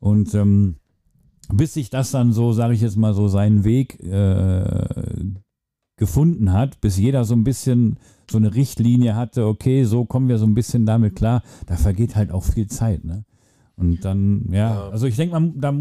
Und 0.01 0.35
ähm, 0.35 0.77
bis 1.53 1.75
sich 1.75 1.91
das 1.91 2.11
dann 2.11 2.33
so, 2.33 2.53
sage 2.53 2.75
ich 2.75 2.81
jetzt 2.81 2.97
mal 2.97 3.15
so, 3.15 3.29
seinen 3.29 3.65
Weg 3.65 4.03
äh, 4.03 4.89
gefunden 5.97 6.53
hat, 6.53 6.81
bis 6.81 6.97
jeder 6.97 7.25
so 7.25 7.35
ein 7.35 7.45
bisschen 7.45 7.99
so 8.31 8.39
eine 8.39 8.55
Richtlinie 8.55 9.15
hatte, 9.15 9.47
okay, 9.47 9.85
so 9.85 10.05
kommen 10.05 10.29
wir 10.29 10.39
so 10.39 10.47
ein 10.47 10.55
bisschen 10.55 10.87
damit 10.87 11.17
klar, 11.17 11.43
da 11.67 11.77
vergeht 11.77 12.17
halt 12.17 12.33
auch 12.33 12.45
viel 12.45 12.67
Zeit, 12.67 13.05
ne? 13.05 13.25
Und 13.77 14.05
dann, 14.07 14.49
ja, 14.53 14.89
also 14.89 15.07
ich 15.07 15.17
denke, 15.17 15.39
man, 15.39 15.61
da, 15.61 15.75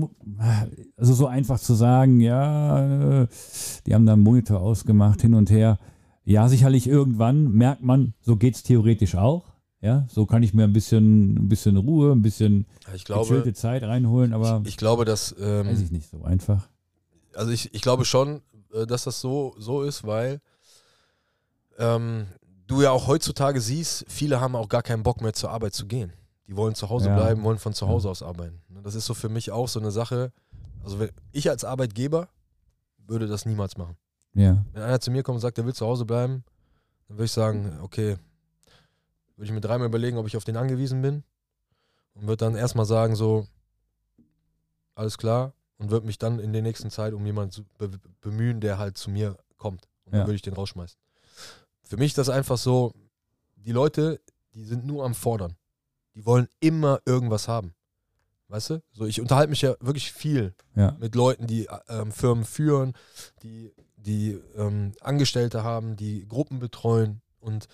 also 0.98 1.14
so 1.14 1.28
einfach 1.28 1.60
zu 1.60 1.74
sagen, 1.74 2.20
ja, 2.20 3.26
die 3.86 3.94
haben 3.94 4.06
da 4.06 4.14
einen 4.14 4.24
Monitor 4.24 4.60
ausgemacht, 4.60 5.22
hin 5.22 5.34
und 5.34 5.50
her. 5.50 5.80
Ja, 6.26 6.50
sicherlich 6.50 6.88
irgendwann 6.88 7.52
merkt 7.52 7.84
man, 7.84 8.14
so 8.20 8.36
geht 8.36 8.56
es 8.56 8.64
theoretisch 8.64 9.16
auch. 9.16 9.54
Ja, 9.80 10.06
so 10.10 10.26
kann 10.26 10.42
ich 10.42 10.54
mir 10.54 10.64
ein 10.64 10.74
bisschen, 10.74 11.36
ein 11.36 11.48
bisschen 11.48 11.78
Ruhe, 11.78 12.12
ein 12.12 12.24
bisschen 12.24 12.66
ich 12.96 13.06
glaube, 13.06 13.54
Zeit 13.54 13.84
reinholen, 13.84 14.34
aber 14.34 14.62
ich, 14.64 14.70
ich 14.70 14.78
glaube, 14.78 15.06
dass 15.06 15.36
ähm, 15.40 15.68
weiß 15.68 15.80
ich 15.80 15.92
nicht 15.92 16.10
so 16.10 16.24
einfach. 16.24 16.68
Also 17.36 17.52
ich, 17.52 17.72
ich 17.74 17.82
glaube 17.82 18.04
schon, 18.04 18.42
äh, 18.74 18.88
dass 18.88 19.04
das 19.04 19.22
so, 19.22 19.54
so 19.60 19.84
ist, 19.84 20.06
weil 20.06 20.42
ähm, 21.78 22.26
du 22.66 22.82
ja 22.82 22.92
auch 22.92 23.08
heutzutage 23.08 23.62
siehst, 23.62 24.06
viele 24.08 24.42
haben 24.42 24.56
auch 24.56 24.70
gar 24.70 24.82
keinen 24.82 25.04
Bock 25.04 25.22
mehr 25.22 25.34
zur 25.34 25.52
Arbeit 25.52 25.76
zu 25.76 25.86
gehen. 25.86 26.12
Die 26.48 26.56
wollen 26.56 26.76
zu 26.76 26.90
Hause 26.90 27.10
ja. 27.10 27.16
bleiben, 27.16 27.44
wollen 27.44 27.58
von 27.58 27.74
zu 27.74 27.88
Hause 27.88 28.10
aus 28.10 28.22
arbeiten. 28.22 28.62
Ne, 28.70 28.82
das 28.84 28.96
ist 28.96 29.06
so 29.06 29.14
für 29.14 29.30
mich 29.30 29.52
auch 29.52 29.68
so 29.68 29.80
eine 29.80 29.92
Sache. 29.92 30.32
Also 30.84 31.00
wenn 31.00 31.10
ich 31.32 31.50
als 31.50 31.64
Arbeitgeber 31.64 32.30
würde 33.08 33.28
das 33.28 33.46
niemals 33.46 33.78
machen. 33.78 33.98
Ja. 34.34 34.64
Wenn 34.74 34.84
einer 34.84 35.00
zu 35.00 35.12
mir 35.12 35.24
kommt 35.24 35.36
und 35.36 35.42
sagt, 35.42 35.58
er 35.58 35.66
will 35.66 35.74
zu 35.74 35.86
Hause 35.86 36.06
bleiben, 36.06 36.44
dann 37.08 37.18
würde 37.18 37.26
ich 37.26 37.32
sagen, 37.32 37.80
okay, 37.82 38.18
würde 39.36 39.46
ich 39.46 39.52
mir 39.52 39.62
dreimal 39.62 39.88
überlegen, 39.88 40.18
ob 40.18 40.28
ich 40.28 40.38
auf 40.38 40.44
den 40.44 40.58
angewiesen 40.58 41.02
bin 41.02 41.24
und 42.14 42.28
würde 42.28 42.38
dann 42.38 42.56
erstmal 42.56 42.86
sagen, 42.86 43.16
so, 43.16 43.48
alles 44.96 45.18
klar 45.18 45.54
und 45.78 45.92
würde 45.92 46.06
mich 46.06 46.18
dann 46.18 46.40
in 46.40 46.54
der 46.54 46.62
nächsten 46.62 46.90
Zeit 46.90 47.14
um 47.14 47.26
jemanden 47.26 47.66
be 47.78 47.92
bemühen, 48.22 48.62
der 48.62 48.78
halt 48.78 48.98
zu 48.98 49.10
mir 49.10 49.38
kommt. 49.58 49.88
Und 50.06 50.14
dann 50.14 50.22
würde 50.22 50.36
ich 50.36 50.42
den 50.42 50.54
rausschmeißen. 50.54 50.98
Für 51.84 51.98
mich 51.98 52.12
ist 52.12 52.18
das 52.18 52.30
einfach 52.30 52.58
so, 52.58 52.94
die 53.56 53.72
Leute, 53.72 54.20
die 54.54 54.64
sind 54.64 54.86
nur 54.86 55.06
am 55.06 55.14
Fordern. 55.14 55.56
Die 56.16 56.26
wollen 56.26 56.48
immer 56.60 57.00
irgendwas 57.06 57.48
haben. 57.48 57.74
Weißt 58.48 58.70
du? 58.70 58.84
So, 58.94 59.06
ich 59.06 59.20
unterhalte 59.20 59.50
mich 59.50 59.62
ja 59.62 59.76
wirklich 59.80 60.12
viel 60.12 60.54
ja. 60.76 60.96
mit 61.00 61.16
Leuten, 61.16 61.48
die 61.48 61.68
ähm, 61.90 62.12
Firmen 62.12 62.46
führen, 62.46 62.94
die, 63.44 63.74
die 63.98 64.40
ähm, 64.56 64.94
Angestellte 65.02 65.64
haben, 65.64 65.96
die 65.96 66.28
Gruppen 66.28 66.60
betreuen 66.60 67.22
und 67.40 67.68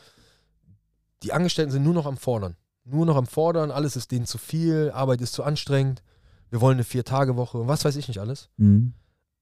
die 1.24 1.34
Angestellten 1.34 1.72
sind 1.72 1.84
nur 1.84 1.94
noch 1.94 2.06
am 2.06 2.18
Fordern. 2.18 2.56
Nur 2.84 3.06
noch 3.06 3.16
am 3.16 3.28
Fordern, 3.28 3.70
alles 3.70 3.96
ist 3.96 4.12
denen 4.12 4.26
zu 4.26 4.38
viel, 4.38 4.92
Arbeit 4.92 5.22
ist 5.22 5.34
zu 5.34 5.44
anstrengend, 5.44 6.02
wir 6.50 6.62
wollen 6.62 6.76
eine 6.76 6.84
Vier-Tage-Woche 6.84 7.58
und 7.58 7.68
was 7.68 7.86
weiß 7.86 7.96
ich 7.96 8.08
nicht 8.08 8.20
alles. 8.20 8.50
Mhm. 8.58 8.94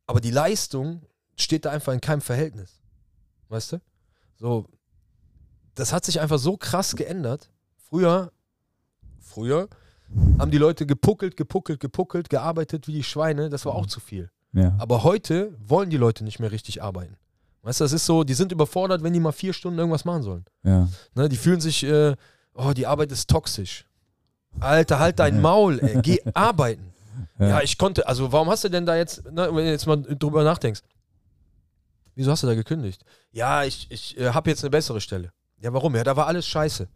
Aber 0.07 0.21
die 0.21 0.31
Leistung 0.31 1.05
steht 1.35 1.65
da 1.65 1.71
einfach 1.71 1.93
in 1.93 2.01
keinem 2.01 2.21
Verhältnis. 2.21 2.81
Weißt 3.47 3.73
du? 3.73 3.81
So, 4.37 4.65
das 5.75 5.93
hat 5.93 6.05
sich 6.05 6.19
einfach 6.19 6.39
so 6.39 6.57
krass 6.57 6.95
geändert. 6.95 7.51
Früher, 7.77 8.31
früher 9.29 9.69
haben 10.39 10.51
die 10.51 10.57
Leute 10.57 10.85
gepuckelt, 10.85 11.37
gepuckelt, 11.37 11.79
gepuckelt, 11.79 12.29
gearbeitet 12.29 12.87
wie 12.87 12.93
die 12.93 13.03
Schweine, 13.03 13.49
das 13.49 13.65
war 13.65 13.75
auch 13.75 13.85
zu 13.85 13.99
viel. 13.99 14.29
Ja. 14.53 14.75
Aber 14.79 15.03
heute 15.03 15.55
wollen 15.59 15.89
die 15.89 15.97
Leute 15.97 16.23
nicht 16.23 16.39
mehr 16.39 16.51
richtig 16.51 16.81
arbeiten. 16.81 17.15
Weißt 17.61 17.79
du, 17.79 17.83
das 17.83 17.93
ist 17.93 18.05
so, 18.05 18.23
die 18.23 18.33
sind 18.33 18.51
überfordert, 18.51 19.03
wenn 19.03 19.13
die 19.13 19.19
mal 19.19 19.31
vier 19.31 19.53
Stunden 19.53 19.77
irgendwas 19.77 20.05
machen 20.05 20.23
sollen. 20.23 20.45
Ja. 20.63 20.87
Ne, 21.13 21.29
die 21.29 21.35
fühlen 21.35 21.61
sich, 21.61 21.83
äh, 21.83 22.15
oh, 22.53 22.71
die 22.71 22.87
Arbeit 22.87 23.11
ist 23.11 23.29
toxisch. 23.29 23.85
Alter, 24.59 24.99
halt 24.99 25.19
dein 25.19 25.41
Maul, 25.41 25.79
ey, 25.79 26.01
geh 26.01 26.19
arbeiten. 26.33 26.91
Ja. 27.37 27.47
ja. 27.47 27.61
ich 27.61 27.77
konnte, 27.77 28.07
also 28.07 28.31
warum 28.31 28.49
hast 28.49 28.63
du 28.63 28.69
denn 28.69 28.85
da 28.85 28.95
jetzt, 28.95 29.23
ne, 29.31 29.47
wenn 29.53 29.65
du 29.65 29.71
jetzt 29.71 29.85
mal 29.85 29.97
drüber 29.97 30.43
nachdenkst, 30.43 30.81
wieso 32.15 32.31
hast 32.31 32.43
du 32.43 32.47
da 32.47 32.55
gekündigt? 32.55 33.03
Ja, 33.31 33.63
ich, 33.63 33.87
ich 33.91 34.17
äh, 34.17 34.31
habe 34.31 34.49
jetzt 34.49 34.63
eine 34.63 34.71
bessere 34.71 35.01
Stelle. 35.01 35.31
Ja, 35.61 35.73
warum? 35.73 35.95
Ja, 35.95 36.03
da 36.03 36.15
war 36.15 36.27
alles 36.27 36.47
scheiße. 36.47 36.87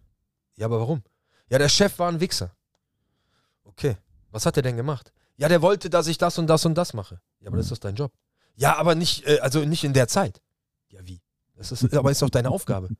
Ja, 0.56 0.66
aber 0.66 0.80
warum? 0.80 1.04
Ja, 1.50 1.58
der 1.58 1.70
Chef 1.70 1.98
war 2.00 2.10
ein 2.10 2.20
Wichser. 2.20 2.56
Okay, 3.66 3.98
was 4.32 4.46
hat 4.46 4.58
er 4.58 4.64
denn 4.64 4.78
gemacht? 4.78 5.12
Ja, 5.38 5.48
der 5.48 5.62
wollte, 5.62 5.90
dass 5.90 6.08
ich 6.08 6.18
das 6.18 6.38
und 6.38 6.48
das 6.48 6.66
und 6.66 6.76
das 6.76 6.94
mache. 6.94 7.20
Ja, 7.40 7.48
aber 7.48 7.58
das 7.58 7.68
ist 7.68 7.72
doch 7.72 7.78
dein 7.80 7.96
Job. 7.96 8.12
Ja, 8.56 8.78
aber 8.78 8.96
nicht, 8.96 9.26
äh, 9.26 9.40
also 9.40 9.60
nicht 9.66 9.84
in 9.84 9.94
der 9.94 10.08
Zeit. 10.08 10.42
Ja, 10.90 11.00
wie? 11.04 11.22
Das 11.56 11.72
ist, 11.72 11.96
aber 11.96 12.12
ist 12.12 12.22
doch 12.22 12.30
deine 12.30 12.50
Aufgabe. 12.50 12.90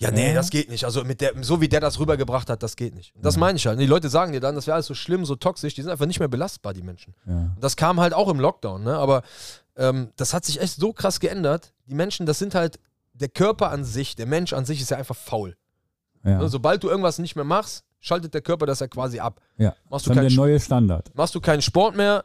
Ja, 0.00 0.12
nee, 0.12 0.32
das 0.32 0.50
geht 0.50 0.70
nicht. 0.70 0.84
Also 0.84 1.02
mit 1.02 1.20
der, 1.20 1.32
so 1.42 1.60
wie 1.60 1.68
der 1.68 1.80
das 1.80 1.98
rübergebracht 1.98 2.48
hat, 2.50 2.62
das 2.62 2.76
geht 2.76 2.94
nicht. 2.94 3.14
Und 3.16 3.24
das 3.24 3.36
meine 3.36 3.56
ich 3.56 3.66
halt. 3.66 3.78
Und 3.78 3.80
die 3.80 3.86
Leute 3.86 4.08
sagen 4.08 4.32
dir 4.32 4.38
dann, 4.38 4.54
das 4.54 4.68
wäre 4.68 4.76
alles 4.76 4.86
so 4.86 4.94
schlimm, 4.94 5.24
so 5.24 5.34
toxisch, 5.34 5.74
die 5.74 5.82
sind 5.82 5.90
einfach 5.90 6.06
nicht 6.06 6.20
mehr 6.20 6.28
belastbar, 6.28 6.72
die 6.72 6.82
Menschen. 6.82 7.14
Ja. 7.26 7.32
Und 7.32 7.58
das 7.58 7.74
kam 7.74 7.98
halt 7.98 8.14
auch 8.14 8.28
im 8.28 8.38
Lockdown, 8.38 8.84
ne? 8.84 8.96
Aber 8.96 9.22
ähm, 9.76 10.12
das 10.14 10.34
hat 10.34 10.44
sich 10.44 10.60
echt 10.60 10.76
so 10.76 10.92
krass 10.92 11.18
geändert. 11.18 11.72
Die 11.86 11.94
Menschen, 11.94 12.26
das 12.26 12.38
sind 12.38 12.54
halt, 12.54 12.78
der 13.12 13.28
Körper 13.28 13.70
an 13.70 13.82
sich, 13.84 14.14
der 14.14 14.26
Mensch 14.26 14.52
an 14.52 14.64
sich 14.64 14.80
ist 14.80 14.92
ja 14.92 14.96
einfach 14.96 15.16
faul. 15.16 15.56
Ja. 16.24 16.38
Ne? 16.38 16.48
Sobald 16.48 16.82
du 16.82 16.88
irgendwas 16.88 17.18
nicht 17.18 17.36
mehr 17.36 17.44
machst, 17.44 17.84
schaltet 18.00 18.34
der 18.34 18.40
Körper 18.42 18.66
das 18.66 18.80
ja 18.80 18.88
quasi 18.88 19.20
ab. 19.20 19.40
Ja. 19.56 19.74
Machst 19.88 20.06
du 20.06 20.10
Dann 20.10 20.18
der 20.18 20.28
keinen 20.28 20.36
neue 20.36 20.60
Standard. 20.60 21.10
machst 21.14 21.34
du 21.34 21.40
keinen 21.40 21.62
Sport 21.62 21.96
mehr, 21.96 22.24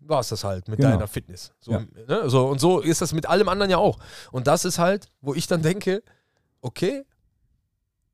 war 0.00 0.20
es 0.20 0.28
das 0.28 0.44
halt 0.44 0.68
mit 0.68 0.78
Genau. 0.78 0.90
deiner 0.90 1.06
Fitness. 1.08 1.52
So, 1.60 1.72
Ja. 1.72 1.80
ne? 2.06 2.28
so, 2.28 2.46
und 2.46 2.60
so 2.60 2.80
ist 2.80 3.00
das 3.00 3.12
mit 3.12 3.26
allem 3.26 3.48
anderen 3.48 3.70
ja 3.70 3.78
auch. 3.78 3.98
Und 4.32 4.46
das 4.46 4.64
ist 4.64 4.78
halt, 4.78 5.08
wo 5.22 5.34
ich 5.34 5.46
dann 5.46 5.62
denke, 5.62 6.02
okay, 6.60 7.04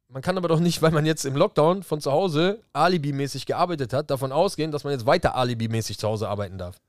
man 0.08 0.22
kann 0.22 0.36
aber 0.38 0.48
doch 0.48 0.60
nicht, 0.60 0.82
weil 0.82 0.90
man 0.90 1.06
jetzt 1.06 1.24
im 1.24 1.36
Lockdown 1.36 1.82
von 1.82 2.00
zu 2.00 2.10
Hause 2.12 2.60
alibimäßig 2.72 3.46
gearbeitet 3.46 3.92
hat, 3.92 4.10
davon 4.10 4.32
ausgehen, 4.32 4.70
dass 4.72 4.84
man 4.84 4.92
jetzt 4.92 5.06
weiter 5.06 5.34
alibimäßig 5.36 5.98
zu 5.98 6.08
Hause 6.08 6.28
arbeiten 6.28 6.58
darf. 6.58 6.80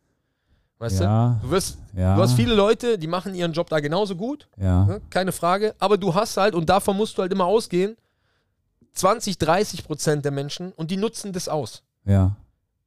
Weißt 0.82 1.00
Ja. 1.00 1.38
du? 1.41 1.48
Du, 1.48 1.52
wirst, 1.52 1.78
Ja. 1.96 2.15
du 2.15 2.22
hast 2.24 2.34
viele 2.34 2.56
Leute, 2.56 2.98
die 2.98 3.06
machen 3.08 3.36
ihren 3.36 3.54
Job 3.54 3.70
da 3.70 3.80
genauso 3.80 4.15
gut, 4.15 4.48
Ja. 4.58 4.86
ne? 4.86 5.02
keine 5.12 5.32
Frage, 5.32 5.76
aber 5.78 5.98
du 5.98 6.15
hast 6.15 6.38
halt, 6.38 6.56
und 6.56 6.70
davon 6.70 6.98
musst 6.98 7.17
du 7.17 7.22
halt 7.22 7.32
immer 7.32 7.46
ausgehen, 7.46 7.96
20, 8.94 9.38
30 9.38 9.84
Prozent 9.86 10.26
der 10.26 10.32
Menschen 10.32 10.72
und 10.74 10.91
die 10.91 10.98
nutzen 10.98 11.34
das 11.34 11.48
aus. 11.48 11.84
Ja. 12.06 12.36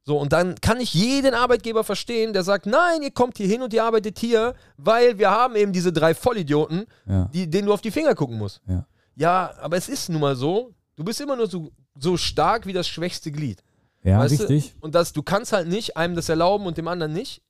So, 0.03 0.19
und 0.19 0.33
dann 0.33 0.55
kann 0.61 0.79
ich 0.79 0.93
jeden 0.93 1.33
Arbeitgeber 1.33 1.83
verstehen, 1.83 2.33
der 2.33 2.43
sagt, 2.43 2.67
nein, 2.67 3.01
ihr 3.01 3.11
kommt 3.11 3.37
hier 3.37 3.47
hin 3.47 3.63
und 3.63 3.73
ihr 3.73 3.83
arbeitet 3.83 4.19
hier, 4.19 4.53
weil 4.77 5.17
wir 5.17 5.31
haben 5.31 5.55
eben 5.55 5.71
diese 5.73 5.91
drei 5.91 6.13
Vollidioten, 6.13 6.85
Ja. 7.07 7.29
die, 7.33 7.49
denen 7.49 7.67
du 7.67 7.73
auf 7.73 7.81
die 7.81 7.89
Finger 7.91 8.13
gucken 8.13 8.37
musst. 8.37 8.61
Ja. 8.67 8.85
Ja, 9.15 9.53
aber 9.61 9.77
es 9.77 9.87
ist 9.89 10.09
nun 10.09 10.21
mal 10.21 10.35
so, 10.35 10.73
du 10.95 11.03
bist 11.03 11.21
immer 11.21 11.35
nur 11.35 11.47
so, 11.47 11.71
so 11.97 12.17
stark 12.17 12.65
wie 12.67 12.73
das 12.73 12.87
schwächste 12.87 13.31
Glied. 13.31 13.63
Ja, 14.03 14.19
Weißt 14.19 14.37
du? 14.41 14.43
richtig. 14.49 14.75
Und 14.81 14.93
das, 14.93 15.13
du 15.13 15.23
kannst 15.23 15.53
halt 15.53 15.67
nicht 15.69 15.97
einem 15.97 16.15
das 16.15 16.29
erlauben 16.29 16.65
und 16.67 16.77
dem 16.77 16.87
anderen 16.87 17.13
nicht. 17.13 17.41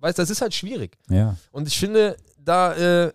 Weißt 0.00 0.18
du, 0.18 0.22
das 0.22 0.30
ist 0.30 0.40
halt 0.40 0.54
schwierig. 0.54 0.96
Ja. 1.08 1.36
Und 1.50 1.68
ich 1.68 1.78
finde, 1.78 2.16
da, 2.44 2.74
äh, 2.74 3.12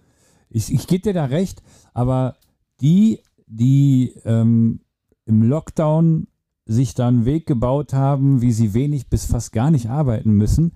Ich, 0.50 0.72
ich 0.72 0.86
gebe 0.88 1.02
dir 1.02 1.14
da 1.14 1.26
recht, 1.26 1.64
aber 1.94 2.36
die, 2.80 3.20
die 3.48 4.14
ähm, 4.26 4.82
im 5.26 5.42
Lockdown 5.44 6.28
sich 6.66 6.94
da 6.94 7.08
einen 7.08 7.26
Weg 7.26 7.46
gebaut 7.46 7.94
haben, 7.94 8.42
wie 8.42 8.52
sie 8.52 8.74
wenig 8.74 9.10
bis 9.10 9.26
fast 9.26 9.52
gar 9.52 9.72
nicht 9.72 9.90
arbeiten 9.90 10.32
müssen, 10.34 10.74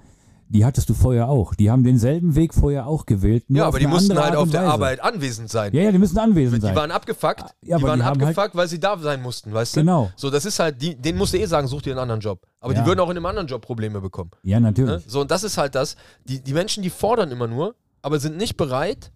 die 0.50 0.66
hattest 0.66 0.90
du 0.90 0.94
vorher 0.94 1.28
auch. 1.30 1.54
Die 1.56 1.70
haben 1.70 1.84
denselben 1.84 2.36
Weg 2.36 2.54
vorher 2.54 2.88
auch 2.88 3.06
gewählt. 3.06 3.44
ja, 3.50 3.64
auf 3.64 3.68
aber 3.70 3.80
die 3.80 3.88
mussten 3.88 4.18
halt 4.18 4.36
auf 4.36 4.50
der. 4.50 4.62
Arbeit 4.62 5.00
anwesend 5.02 5.50
sein. 5.50 5.74
Ja, 5.74 5.82
ja, 5.84 5.92
die 5.92 5.98
müssen 5.98 6.18
anwesend 6.18 6.62
Die 6.64 6.68
sein. 6.68 6.76
waren 6.76 6.92
abgefuckt, 6.92 7.42
Ja, 7.62 7.78
die 7.78 7.84
waren 7.84 8.00
die 8.00 8.06
haben 8.06 8.20
halt- 8.22 8.30
abgefuckt, 8.38 8.56
weil 8.56 8.68
sie 8.68 8.80
da 8.80 8.98
sein 8.98 9.22
mussten, 9.22 9.54
weißt 9.54 9.76
du? 9.76 9.80
Genau. 9.82 10.12
So, 10.16 10.30
das 10.30 10.46
ist 10.46 10.60
halt, 10.60 10.82
die, 10.82 10.96
denen 10.96 11.18
musst 11.18 11.34
du 11.34 11.38
eh 11.40 11.46
sagen, 11.46 11.68
such 11.68 11.82
dir 11.84 11.92
einen 11.92 12.00
anderen 12.00 12.22
Job. 12.22 12.46
Aber 12.60 12.74
Ja. 12.74 12.82
die 12.82 12.86
würden 12.88 13.00
auch 13.00 13.10
in 13.10 13.18
einem 13.18 13.26
anderen 13.26 13.48
Job 13.48 13.62
Probleme 13.62 14.00
bekommen. 14.02 14.32
Ja, 14.44 14.60
Ne? 14.60 14.68
natürlich. 14.68 15.04
So, 15.08 15.22
und 15.22 15.32
das 15.32 15.44
ist 15.44 15.58
halt 15.58 15.76
das. 15.76 15.96
Die, 16.26 16.42
die 16.44 16.54
Menschen, 16.54 16.82
die 16.84 16.90
fordern 16.90 17.32
immer 17.32 17.48
nur, 17.48 17.76
aber 18.02 18.20
sind 18.20 18.38
nicht 18.38 18.58
bereit, 18.58 19.12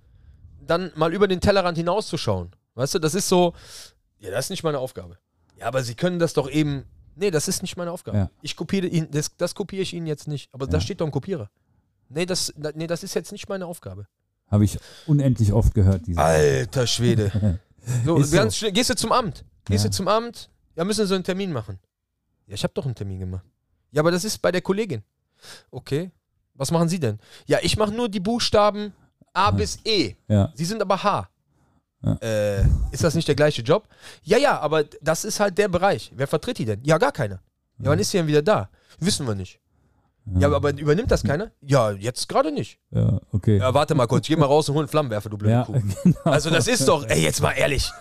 dann 0.68 0.92
mal 0.96 1.14
über 1.14 1.28
den 1.28 1.40
Tellerrand 1.42 1.78
hinauszuschauen. 1.78 2.52
Weißt 2.76 2.94
du, 2.96 3.00
das 3.00 3.16
ist 3.16 3.28
so, 3.28 3.54
ja, 4.20 4.32
das 4.32 4.46
ist 4.46 4.50
nicht 4.52 4.64
meine 4.64 4.80
Aufgabe. 4.80 5.18
Ja, 5.60 5.68
aber 5.68 5.84
sie 5.84 5.96
können 5.96 6.20
das 6.20 6.34
doch 6.34 6.50
eben. 6.50 6.84
Nee, 7.16 7.32
das 7.32 7.48
ist 7.48 7.62
nicht 7.62 7.76
meine 7.78 7.92
Aufgabe. 7.92 8.18
Ja. 8.18 8.30
Ich 8.42 8.56
kopiere 8.56 8.88
ihn, 8.88 9.08
das, 9.12 9.36
das 9.38 9.54
kopiere 9.56 9.82
ich 9.84 9.94
Ihnen 9.94 10.08
jetzt 10.08 10.28
nicht. 10.28 10.50
Aber 10.54 10.66
da 10.68 10.78
Ja. 10.78 10.82
steht 10.82 11.02
doch 11.02 11.06
ein 11.06 11.12
Kopierer. 11.12 11.50
Nee 12.10 12.26
das, 12.26 12.54
da- 12.58 12.72
nee, 12.76 12.88
das 12.88 13.04
ist 13.04 13.14
jetzt 13.14 13.32
nicht 13.32 13.48
meine 13.50 13.66
Aufgabe. 13.66 14.08
Habe 14.50 14.66
ich 14.66 14.78
unendlich 15.08 15.54
oft 15.54 15.74
gehört. 15.74 16.06
Diese 16.08 16.20
Alter 16.20 16.88
Schwede. 16.88 17.60
So, 18.06 18.18
Ist 18.18 18.30
so. 18.30 18.38
ganz 18.38 18.56
schnell, 18.58 18.72
gehst 18.72 18.92
du 18.92 18.96
zum 18.96 19.12
Amt? 19.12 19.44
Gehst 19.66 19.84
Ja. 19.86 19.90
du 19.90 19.96
zum 19.96 20.08
Amt? 20.08 20.52
Ja, 20.76 20.84
müssen 20.84 21.08
Sie 21.08 21.16
einen 21.16 21.24
Termin 21.24 21.52
machen. 21.52 21.80
Ja, 22.46 22.54
ich 22.54 22.64
habe 22.64 22.74
doch 22.76 22.86
einen 22.86 22.94
Termin 22.94 23.20
gemacht. 23.20 23.44
Ja, 23.92 24.02
aber 24.04 24.12
das 24.12 24.24
ist 24.24 24.38
bei 24.38 24.52
der 24.52 24.62
Kollegin. 24.62 25.02
Okay. 25.72 26.12
Was 26.54 26.70
machen 26.70 26.90
Sie 26.90 27.00
denn? 27.00 27.18
Ja, 27.48 27.58
ich 27.64 27.78
mache 27.78 27.92
nur 27.92 28.08
die 28.08 28.20
Buchstaben 28.20 28.94
A 29.34 29.50
bis 29.50 29.80
E. 29.84 30.14
ja. 30.28 30.52
Sie 30.54 30.66
sind 30.66 30.80
aber 30.80 31.02
H. 31.02 31.28
Ja. 32.04 32.16
Äh, 32.22 32.64
ist 32.92 33.04
das 33.04 33.16
nicht 33.16 33.28
der 33.28 33.36
gleiche 33.36 33.62
Job? 33.62 33.88
Ja, 34.24 34.38
ja, 34.38 34.60
aber 34.60 34.86
das 35.02 35.24
ist 35.24 35.40
halt 35.40 35.58
der 35.58 35.68
Bereich. 35.68 36.12
Wer 36.16 36.28
vertritt 36.28 36.58
die 36.58 36.66
denn? 36.66 36.80
Ja, 36.84 36.98
gar 36.98 37.12
keiner. 37.12 37.42
Ja, 37.78 37.90
wann 37.90 38.00
ist 38.00 38.12
sie 38.12 38.18
denn 38.18 38.28
wieder 38.28 38.42
da? 38.42 38.70
Wissen 39.00 39.28
wir 39.28 39.36
nicht. 39.36 39.60
Ja, 40.38 40.52
aber 40.52 40.72
übernimmt 40.72 41.10
das 41.10 41.24
keiner? 41.24 41.52
Ja, 41.62 41.92
jetzt 41.92 42.30
gerade 42.30 42.52
nicht. 42.52 42.78
Ja, 42.92 43.20
okay. 43.32 43.58
Ja, 43.58 43.74
warte 43.74 43.96
mal 43.96 44.06
kurz, 44.06 44.28
geh 44.28 44.36
mal 44.36 44.46
raus 44.46 44.70
und 44.70 44.76
hol 44.76 44.84
einen 44.84 44.88
Flammenwerfer, 44.88 45.30
du 45.30 45.38
blöde 45.38 45.54
Ja, 45.54 45.64
Kuh. 45.64 45.74
genau. 46.04 46.20
Also 46.24 46.52
das 46.52 46.68
ist 46.68 46.88
doch, 46.88 47.06
ey, 47.08 47.22
jetzt 47.24 47.42
mal 47.42 47.54
ehrlich. 47.54 47.92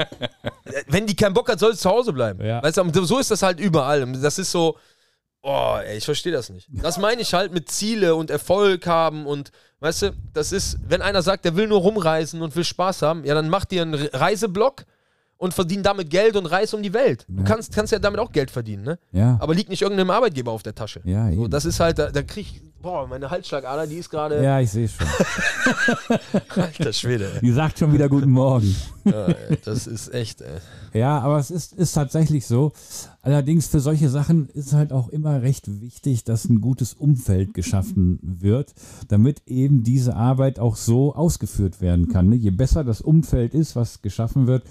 Wenn 0.88 1.06
die 1.06 1.14
keinen 1.14 1.34
Bock 1.34 1.50
hat, 1.50 1.58
soll 1.58 1.74
sie 1.74 1.80
zu 1.80 1.90
Hause 1.90 2.12
bleiben. 2.12 2.42
Ja. 2.44 2.62
Weißt 2.62 2.78
du, 2.78 3.04
so 3.04 3.18
ist 3.18 3.30
das 3.30 3.42
halt 3.42 3.60
überall. 3.60 4.10
Das 4.12 4.38
ist 4.38 4.50
so, 4.50 4.78
oh, 5.42 5.76
ey, 5.84 5.98
ich 5.98 6.04
verstehe 6.04 6.32
das 6.32 6.50
nicht. 6.50 6.68
Das 6.72 6.98
meine 6.98 7.20
ich 7.22 7.34
halt 7.34 7.52
mit 7.52 7.68
Ziele 7.70 8.14
und 8.14 8.30
Erfolg 8.30 8.86
haben 8.86 9.26
und, 9.26 9.50
weißt 9.80 10.02
du, 10.02 10.10
das 10.32 10.52
ist, 10.52 10.78
wenn 10.88 11.02
einer 11.02 11.22
sagt, 11.22 11.44
der 11.44 11.56
will 11.56 11.66
nur 11.68 11.80
rumreisen 11.80 12.42
und 12.42 12.54
will 12.56 12.64
Spaß 12.64 13.02
haben, 13.02 13.24
ja, 13.24 13.34
dann 13.34 13.48
mach 13.48 13.64
dir 13.64 13.82
einen 13.82 13.94
Re- 13.94 14.10
Reiseblock 14.12 14.84
und 15.38 15.52
verdien 15.54 15.82
damit 15.82 16.08
Geld 16.10 16.36
und 16.36 16.46
reis 16.46 16.72
um 16.72 16.82
die 16.84 16.92
Welt. 16.92 17.24
Du 17.28 17.38
Ja. 17.42 17.44
kannst, 17.48 17.74
kannst 17.74 17.92
ja 17.92 17.98
damit 17.98 18.20
auch 18.20 18.30
Geld 18.30 18.50
verdienen, 18.52 18.84
ne? 18.84 18.98
Ja, 19.10 19.36
Aber 19.40 19.54
liegt 19.54 19.70
nicht 19.70 19.82
irgendeinem 19.82 20.10
Arbeitgeber 20.10 20.52
auf 20.52 20.62
der 20.62 20.74
Tasche. 20.76 21.00
ja, 21.04 21.26
So, 21.26 21.32
eben. 21.42 21.50
das 21.50 21.64
ist 21.64 21.80
halt, 21.80 21.98
da, 21.98 22.10
da 22.12 22.22
krieg 22.22 22.46
ich, 22.48 22.60
boah, 22.80 23.08
meine 23.08 23.28
Halsschlagader, 23.28 23.88
die 23.88 23.96
ist 23.96 24.08
gerade, 24.10 24.40
ja, 24.42 24.60
ich 24.60 24.70
sehe 24.70 24.88
schon. 24.88 25.06
alter 26.62 26.92
Schwede, 26.92 27.30
ey. 27.34 27.40
Die 27.40 27.52
sagt 27.52 27.78
schon 27.80 27.92
wieder 27.92 28.08
Guten 28.08 28.30
Morgen. 28.30 28.74
Ja, 29.04 29.26
ey, 29.26 29.58
das 29.64 29.88
ist 29.88 30.14
echt, 30.14 30.40
ey. 30.42 30.58
Ja, 30.92 31.18
aber 31.18 31.38
es 31.38 31.50
ist, 31.50 31.72
ist 31.72 31.92
tatsächlich 31.92 32.46
so. 32.46 32.72
Allerdings 33.24 33.68
für 33.68 33.78
solche 33.78 34.08
Sachen 34.08 34.48
ist 34.48 34.72
halt 34.72 34.92
auch 34.92 35.08
immer 35.08 35.42
recht 35.42 35.80
wichtig, 35.80 36.24
dass 36.24 36.48
ein 36.48 36.60
gutes 36.60 36.92
Umfeld 36.92 37.54
geschaffen 37.54 38.18
wird, 38.20 38.74
damit 39.08 39.42
eben 39.46 39.84
diese 39.84 40.16
Arbeit 40.16 40.58
auch 40.58 40.74
so 40.74 41.14
ausgeführt 41.14 41.80
werden 41.80 42.08
kann. 42.08 42.28
Ne? 42.30 42.34
Je 42.34 42.50
besser 42.50 42.82
das 42.82 43.00
Umfeld 43.00 43.54
ist, 43.54 43.76
was 43.76 44.02
geschaffen 44.02 44.48
wird, 44.48 44.64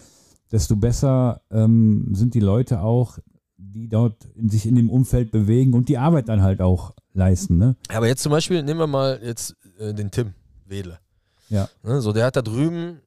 desto 0.52 0.76
besser 0.76 1.42
ähm, 1.50 2.10
sind 2.14 2.34
die 2.34 2.42
Leute 2.42 2.82
auch, 2.82 3.20
die 3.58 3.88
dort 3.88 4.26
in, 4.36 4.50
sich 4.50 4.66
in 4.66 4.76
dem 4.76 4.90
Umfeld 4.90 5.32
bewegen 5.32 5.74
und 5.74 5.88
die 5.88 5.98
Arbeit 5.98 6.28
dann 6.28 6.42
halt 6.42 6.62
auch 6.62 6.94
leisten. 7.14 7.58
Ne? 7.58 7.78
Aber 7.88 8.08
jetzt 8.08 8.22
zum 8.22 8.34
Beispiel, 8.34 8.62
nehmen 8.64 8.82
wir 8.82 8.88
mal 8.88 9.20
jetzt 9.24 9.56
äh, 9.80 9.94
den 9.94 10.12
Tim 10.12 10.34
Wedle. 10.66 11.00
Ja. 11.48 11.70
Ne, 11.84 12.02
so, 12.02 12.12
der 12.12 12.26
hat 12.26 12.36
da 12.36 12.42
drüben 12.42 13.00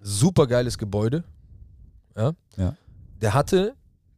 super 0.00 0.46
geiles 0.46 0.78
Gebäude. 0.78 1.24
Ja. 2.16 2.34
Ja. 2.56 2.76
Der 3.20 3.34
hatte, 3.34 3.74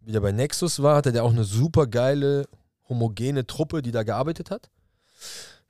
wie 0.07 0.13
der 0.13 0.21
bei 0.21 0.33
Nexus 0.33 0.81
war, 0.83 0.97
hatte 0.97 1.13
der 1.13 1.25
auch 1.25 1.33
eine 1.33 1.45
super 1.45 1.87
geile, 1.87 2.47
homogene 2.89 3.47
Truppe, 3.47 3.83
die 3.83 3.91
da 3.93 4.03
gearbeitet 4.05 4.51
hat. 4.51 4.71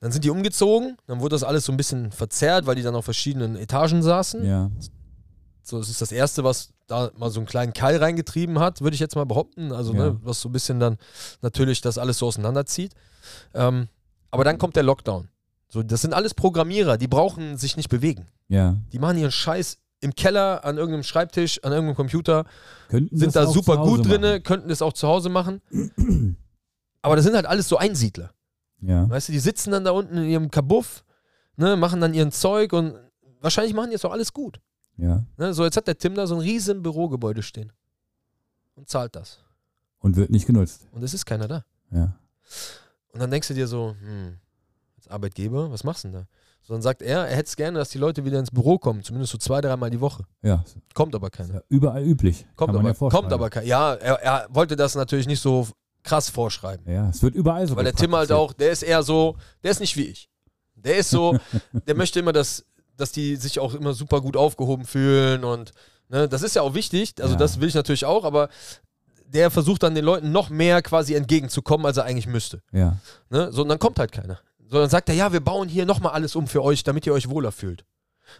Dann 0.00 0.12
sind 0.12 0.24
die 0.24 0.30
umgezogen, 0.30 0.96
dann 1.06 1.20
wurde 1.20 1.34
das 1.34 1.42
alles 1.42 1.64
so 1.64 1.72
ein 1.72 1.76
bisschen 1.78 2.12
verzerrt, 2.12 2.66
weil 2.66 2.74
die 2.76 2.82
dann 2.82 2.94
auf 2.94 3.04
verschiedenen 3.06 3.56
Etagen 3.56 4.02
saßen. 4.02 4.44
Ja, 4.44 4.70
So, 5.62 5.78
das 5.78 5.88
ist 5.88 6.00
das 6.00 6.12
Erste, 6.12 6.44
was 6.44 6.68
da 6.86 7.10
mal 7.16 7.30
so 7.30 7.40
einen 7.40 7.46
kleinen 7.46 7.72
Keil 7.72 7.96
reingetrieben 7.96 8.60
hat, 8.60 8.82
würde 8.82 8.94
ich 8.94 9.00
jetzt 9.00 9.16
mal 9.16 9.24
behaupten. 9.26 9.72
Also, 9.72 9.92
Ja. 9.94 10.10
ne, 10.10 10.18
was 10.22 10.40
so 10.40 10.48
ein 10.48 10.52
bisschen 10.52 10.78
dann 10.78 10.98
natürlich 11.40 11.80
das 11.80 11.98
alles 11.98 12.18
so 12.18 12.26
auseinanderzieht. 12.26 12.92
Ähm, 13.54 13.88
aber 14.30 14.44
dann 14.44 14.58
kommt 14.58 14.76
der 14.76 14.82
Lockdown. 14.84 15.28
So, 15.68 15.82
das 15.82 16.02
sind 16.02 16.12
alles 16.14 16.34
Programmierer, 16.34 16.98
die 16.98 17.08
brauchen 17.08 17.56
sich 17.56 17.76
nicht 17.76 17.88
bewegen. 17.88 18.28
ja. 18.48 18.76
Die 18.92 18.98
machen 19.00 19.18
ihren 19.18 19.32
Scheiß 19.32 19.78
im 20.00 20.14
Keller, 20.14 20.64
an 20.64 20.76
irgendeinem 20.76 21.02
Schreibtisch, 21.02 21.62
an 21.64 21.72
irgendeinem 21.72 21.96
Computer, 21.96 22.44
Könnten 22.88 23.16
sind 23.18 23.34
da 23.34 23.46
super 23.46 23.78
gut 23.78 24.06
machen. 24.06 24.42
könnten 24.42 24.68
das 24.68 24.82
auch 24.82 24.92
zu 24.92 25.08
Hause 25.08 25.28
machen. 25.28 25.60
Aber 27.02 27.16
das 27.16 27.24
sind 27.24 27.34
halt 27.34 27.46
alles 27.46 27.68
so 27.68 27.76
Einsiedler. 27.78 28.32
Ja, 28.80 29.08
Weißt 29.08 29.28
du, 29.28 29.32
die 29.32 29.38
sitzen 29.38 29.70
dann 29.70 29.84
da 29.84 29.92
unten 29.92 30.18
in 30.18 30.28
ihrem 30.28 30.50
Kabuff, 30.50 31.04
ne, 31.56 31.76
machen 31.76 32.00
dann 32.00 32.12
ihren 32.14 32.30
Zeug 32.30 32.72
und 32.72 32.94
wahrscheinlich 33.40 33.74
machen 33.74 33.86
die 33.88 33.92
jetzt 33.94 34.04
auch 34.04 34.12
alles 34.12 34.32
gut. 34.32 34.60
ja. 34.96 35.24
Ne, 35.38 35.54
so, 35.54 35.64
jetzt 35.64 35.76
hat 35.76 35.86
der 35.86 35.96
Tim 35.98 36.14
da 36.14 36.26
so 36.26 36.34
ein 36.34 36.40
riesen 36.40 36.82
Bürogebäude 36.82 37.42
stehen. 37.42 37.72
Und 38.74 38.88
zahlt 38.90 39.16
das. 39.16 39.40
Und 40.00 40.16
wird 40.16 40.30
nicht 40.30 40.46
genutzt. 40.46 40.86
Und 40.92 41.02
es 41.02 41.14
ist 41.14 41.24
keiner 41.24 41.48
da. 41.48 41.64
Ja. 41.90 42.18
Und 43.12 43.20
dann 43.20 43.30
denkst 43.30 43.48
du 43.48 43.54
dir 43.54 43.66
so, 43.66 43.96
hm, 43.98 44.36
als 44.98 45.08
Arbeitgeber, 45.08 45.70
was 45.70 45.82
machst 45.84 46.04
du 46.04 46.08
denn 46.08 46.20
da? 46.20 46.26
So, 46.66 46.74
dann 46.74 46.82
sagt 46.82 47.00
er, 47.02 47.28
er 47.28 47.36
hätte 47.36 47.46
es 47.48 47.54
gerne, 47.54 47.78
dass 47.78 47.90
die 47.90 47.98
Leute 47.98 48.24
wieder 48.24 48.40
ins 48.40 48.50
Büro 48.50 48.76
kommen, 48.76 49.04
zumindest 49.04 49.30
so 49.30 49.38
zwei, 49.38 49.60
dreimal 49.60 49.88
die 49.88 50.00
Woche. 50.00 50.24
Ja, 50.42 50.64
Kommt 50.94 51.14
aber 51.14 51.30
keiner. 51.30 51.54
ja 51.54 51.60
überall 51.68 52.02
üblich. 52.02 52.44
Kommt, 52.56 52.74
aber, 52.74 52.88
ja 52.88 52.94
kommt 52.94 53.32
aber 53.32 53.50
keiner. 53.50 53.66
Ja, 53.66 53.94
er, 53.94 54.14
er 54.20 54.46
wollte 54.50 54.74
das 54.74 54.96
natürlich 54.96 55.28
nicht 55.28 55.40
so 55.40 55.68
krass 56.02 56.28
vorschreiben. 56.28 56.84
Ja, 56.92 57.08
es 57.08 57.22
wird 57.22 57.34
überall 57.36 57.66
so. 57.68 57.76
Weil 57.76 57.84
der 57.84 57.94
Tim 57.94 58.14
halt 58.16 58.32
auch, 58.32 58.52
der 58.52 58.72
ist 58.72 58.82
eher 58.82 59.02
so, 59.04 59.36
der 59.62 59.70
ist 59.70 59.78
nicht 59.80 59.96
wie 59.96 60.06
ich. 60.06 60.28
Der 60.74 60.96
ist 60.96 61.10
so, 61.10 61.38
der 61.86 61.94
möchte 61.94 62.18
immer, 62.18 62.32
dass, 62.32 62.64
dass 62.96 63.12
die 63.12 63.36
sich 63.36 63.60
auch 63.60 63.74
immer 63.74 63.92
super 63.92 64.20
gut 64.20 64.36
aufgehoben 64.36 64.86
fühlen 64.86 65.44
und 65.44 65.70
ne, 66.08 66.28
das 66.28 66.42
ist 66.42 66.56
ja 66.56 66.62
auch 66.62 66.74
wichtig, 66.74 67.14
also 67.20 67.34
Ja. 67.34 67.38
das 67.38 67.60
will 67.60 67.68
ich 67.68 67.74
natürlich 67.74 68.04
auch, 68.04 68.24
aber 68.24 68.48
der 69.28 69.50
versucht 69.52 69.82
dann 69.84 69.94
den 69.94 70.04
Leuten 70.04 70.32
noch 70.32 70.50
mehr 70.50 70.82
quasi 70.82 71.14
entgegenzukommen, 71.14 71.86
als 71.86 71.96
er 71.96 72.04
eigentlich 72.04 72.26
müsste. 72.26 72.60
Ja, 72.72 72.96
Ne? 73.30 73.50
So, 73.52 73.62
und 73.62 73.68
dann 73.68 73.78
kommt 73.78 73.98
halt 74.00 74.10
keiner. 74.12 74.38
So, 74.68 74.78
dann 74.78 74.90
sagt 74.90 75.08
er, 75.08 75.14
ja, 75.14 75.32
wir 75.32 75.40
bauen 75.40 75.68
hier 75.68 75.86
nochmal 75.86 76.12
alles 76.12 76.34
um 76.34 76.46
für 76.46 76.62
euch, 76.62 76.82
damit 76.82 77.06
ihr 77.06 77.12
euch 77.12 77.28
wohler 77.28 77.52
fühlt. 77.52 77.84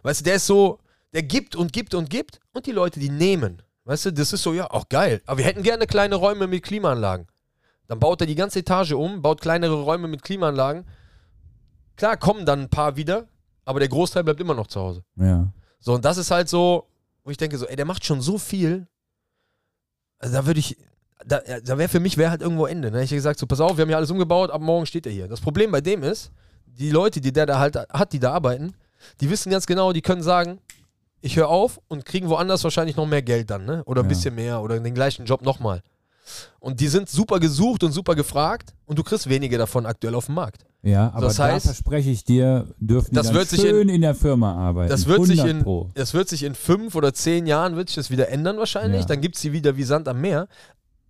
Weißt 0.03 0.21
du, 0.21 0.25
der 0.25 0.37
ist 0.37 0.47
so, 0.47 0.81
der 1.12 1.23
gibt 1.23 1.55
und 1.55 1.73
gibt 1.73 1.95
und 1.95 2.11
gibt 2.11 2.41
und 2.53 2.67
die 2.67 2.73
Leute, 2.73 2.99
die 2.99 3.11
nehmen. 3.11 3.62
Weißt 3.85 4.07
du, 4.07 4.12
das 4.12 4.33
ist 4.33 4.43
so, 4.43 4.53
ja, 4.53 4.69
auch 4.71 4.89
geil. 4.89 5.23
Aber 5.27 5.39
wir 5.39 5.45
hätten 5.45 5.62
gerne 5.62 5.87
kleine 5.87 6.17
Räume 6.17 6.49
mit 6.49 6.65
Klimaanlagen. 6.65 7.29
Dann 7.87 8.01
baut 8.01 8.21
er 8.21 8.27
die 8.27 8.35
ganze 8.35 8.59
Etage 8.59 8.93
um, 8.93 9.23
baut 9.23 9.41
kleinere 9.41 9.81
Räume 9.83 10.09
mit 10.09 10.23
Klimaanlagen. 10.23 10.85
Klar 11.95 12.17
kommen 12.17 12.45
dann 12.45 12.62
ein 12.62 12.69
paar 12.69 12.97
wieder, 12.97 13.29
aber 13.65 13.79
der 13.79 13.89
Großteil 13.89 14.25
bleibt 14.25 14.41
immer 14.41 14.55
noch 14.55 14.67
zu 14.67 14.81
Hause. 14.81 15.05
ja. 15.17 15.53
So, 15.79 15.95
und 15.95 16.05
das 16.05 16.17
ist 16.17 16.33
halt 16.33 16.49
so, 16.49 16.89
wo 17.23 17.31
ich 17.31 17.37
denke 17.37 17.59
so, 17.59 17.67
ey, 17.67 17.77
der 17.77 17.85
macht 17.85 18.05
schon 18.05 18.21
so 18.21 18.39
viel. 18.39 18.89
Also 20.19 20.35
da 20.35 20.47
würde 20.47 20.59
ich, 20.59 20.77
da, 21.24 21.40
ja, 21.48 21.61
da 21.61 21.79
wäre 21.79 21.88
für 21.88 22.00
mich 22.00 22.16
wäre 22.16 22.31
halt 22.31 22.42
irgendwo 22.42 22.66
Ende. 22.66 22.90
Ne? 22.90 22.98
Ich 23.02 23.11
hätte 23.11 23.16
gesagt, 23.16 23.38
so, 23.38 23.46
pass 23.46 23.61
auf, 23.61 23.76
wir 23.76 23.83
haben 23.83 23.88
hier 23.88 23.96
alles 23.96 24.11
umgebaut, 24.11 24.50
ab 24.50 24.61
morgen 24.61 24.87
steht 24.87 25.07
er 25.07 25.12
hier. 25.12 25.29
Das 25.29 25.40
Problem 25.40 25.70
bei 25.72 25.81
dem 25.81 26.02
ist, 26.02 26.31
die 26.79 26.90
Leute, 26.90 27.20
die 27.20 27.33
der 27.33 27.46
da 27.46 27.59
halt 27.59 27.76
hat, 27.76 28.12
die 28.12 28.18
da 28.18 28.33
arbeiten, 28.33 28.74
die 29.20 29.31
wissen 29.31 29.50
ganz 29.50 29.66
genau, 29.66 29.92
die 29.92 30.02
können 30.02 30.22
sagen, 30.22 30.59
ich 31.22 31.37
höre 31.37 31.48
auf 31.48 31.81
und 31.88 32.05
kriegen 32.05 32.29
woanders 32.29 32.62
wahrscheinlich 32.64 32.96
noch 32.96 33.07
mehr 33.07 33.22
Geld 33.22 33.50
dann, 33.50 33.64
ne? 33.64 33.83
Oder 33.85 34.02
ein 34.02 34.05
Ja. 34.05 34.09
bisschen 34.09 34.35
mehr 34.35 34.61
oder 34.62 34.79
den 34.79 34.94
gleichen 34.94 35.24
Job 35.24 35.42
nochmal. 35.42 35.81
Und 36.61 36.81
die 36.81 36.88
sind 36.88 37.09
super 37.09 37.38
gesucht 37.40 37.83
und 37.85 37.92
super 37.92 38.14
gefragt 38.14 38.74
und 38.85 38.98
du 38.98 39.02
kriegst 39.05 39.29
wenige 39.29 39.57
davon 39.59 39.87
aktuell 39.87 40.14
auf 40.14 40.26
dem 40.26 40.35
Markt. 40.35 40.64
Ja, 40.83 41.11
aber 41.14 41.26
Das 41.26 41.38
heißt- 41.38 41.55
da 41.55 41.61
verspreche 41.61 42.11
ich 42.11 42.24
dir, 42.24 42.66
dürfen 42.79 43.11
die 43.11 43.16
Das 43.16 43.26
dann 43.29 43.35
wird 43.37 43.48
sich 43.48 43.61
schön 43.61 43.88
in, 43.88 44.00
der 44.02 44.14
Firma 44.14 44.55
arbeiten. 44.55 44.88
Das 44.90 45.07
wird, 45.07 45.24
sich 45.24 45.38
100 45.40 45.57
in, 45.57 45.62
Pro. 45.64 45.88
das 45.94 46.14
wird 46.14 46.29
sich 46.29 46.42
in 46.44 46.55
fünf 46.55 46.94
oder 46.94 47.12
zehn 47.12 47.46
Jahren 47.46 47.74
wird 47.76 47.88
sich 47.88 47.96
das 47.96 48.11
wieder 48.11 48.29
ändern 48.29 48.57
wahrscheinlich. 48.59 49.00
Ja. 49.02 49.07
Dann 49.07 49.20
gibt 49.20 49.37
es 49.37 49.42
sie 49.42 49.52
wieder 49.52 49.76
wie 49.76 49.83
Sand 49.85 50.07
am 50.09 50.20
Meer. 50.20 50.46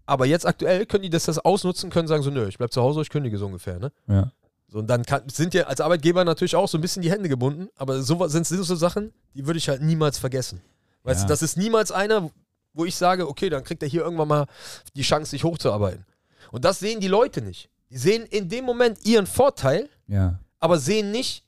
Aber 0.06 0.24
jetzt 0.26 0.46
aktuell 0.46 0.86
können 0.86 1.02
die 1.02 1.10
das, 1.10 1.24
das 1.24 1.38
ausnutzen, 1.38 1.90
können 1.90 2.06
sagen 2.08 2.22
so, 2.22 2.30
nö, 2.30 2.46
ich 2.48 2.58
bleib 2.58 2.72
zu 2.72 2.80
Hause, 2.80 3.00
ich 3.02 3.10
kündige 3.10 3.36
so 3.38 3.46
ungefähr. 3.46 3.78
Ne? 3.78 3.92
Ja. 4.06 4.30
So, 4.68 4.78
und 4.78 4.86
dann 4.88 5.04
kann, 5.04 5.28
sind 5.28 5.52
ja 5.54 5.64
als 5.64 5.80
Arbeitgeber 5.80 6.24
natürlich 6.24 6.56
auch 6.56 6.68
so 6.68 6.78
ein 6.78 6.80
bisschen 6.80 7.02
die 7.02 7.10
Hände 7.10 7.28
gebunden. 7.28 7.68
Aber 7.76 8.02
so 8.02 8.26
sind 8.28 8.46
so 8.46 8.74
Sachen, 8.76 9.12
die 9.34 9.46
würde 9.46 9.58
ich 9.58 9.68
halt 9.68 9.82
niemals 9.82 10.18
vergessen. 10.18 10.60
Weißt 11.02 11.20
Ja. 11.20 11.26
du, 11.26 11.32
das 11.32 11.42
ist 11.42 11.56
niemals 11.56 11.92
einer, 11.92 12.30
wo 12.72 12.84
ich 12.84 12.94
sage, 12.96 13.28
okay, 13.28 13.48
dann 13.48 13.64
kriegt 13.64 13.82
er 13.82 13.88
hier 13.88 14.02
irgendwann 14.02 14.28
mal 14.28 14.46
die 14.94 15.02
Chance, 15.02 15.30
sich 15.30 15.44
hochzuarbeiten. 15.44 16.04
Und 16.52 16.64
das 16.64 16.78
sehen 16.78 17.00
die 17.00 17.08
Leute 17.08 17.42
nicht. 17.42 17.68
Die 17.90 17.96
sehen 17.98 18.24
in 18.26 18.48
dem 18.48 18.64
Moment 18.64 19.04
ihren 19.04 19.26
Vorteil, 19.26 19.88
Ja, 20.08 20.38
aber 20.58 20.78
sehen 20.78 21.10
nicht, 21.10 21.44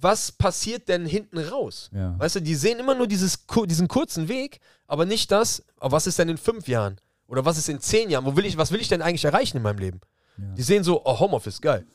was 0.00 0.30
passiert 0.32 0.88
denn 0.88 1.06
hinten 1.06 1.38
raus. 1.38 1.90
ja. 1.92 2.18
Weißt 2.18 2.36
du, 2.36 2.40
die 2.40 2.54
sehen 2.54 2.78
immer 2.78 2.94
nur 2.94 3.06
dieses, 3.06 3.38
diesen 3.66 3.88
kurzen 3.88 4.28
Weg, 4.28 4.60
aber 4.86 5.04
nicht 5.06 5.30
das, 5.32 5.62
aber 5.78 5.92
was 5.92 6.06
ist 6.06 6.18
denn 6.18 6.28
in 6.28 6.38
fünf 6.38 6.68
Jahren? 6.68 6.98
Oder 7.28 7.44
was 7.44 7.58
ist 7.58 7.68
in 7.68 7.78
zehn 7.80 8.10
Jahren? 8.10 8.24
Wo 8.24 8.34
will 8.36 8.46
ich, 8.46 8.56
was 8.58 8.72
will 8.72 8.80
ich 8.80 8.88
denn 8.88 9.02
eigentlich 9.02 9.24
erreichen 9.24 9.58
in 9.58 9.62
meinem 9.62 9.78
Leben? 9.78 10.00
Ja. 10.38 10.44
Die 10.54 10.62
sehen 10.62 10.82
so, 10.82 11.02
oh, 11.04 11.20
Homeoffice, 11.20 11.60
geil. 11.60 11.86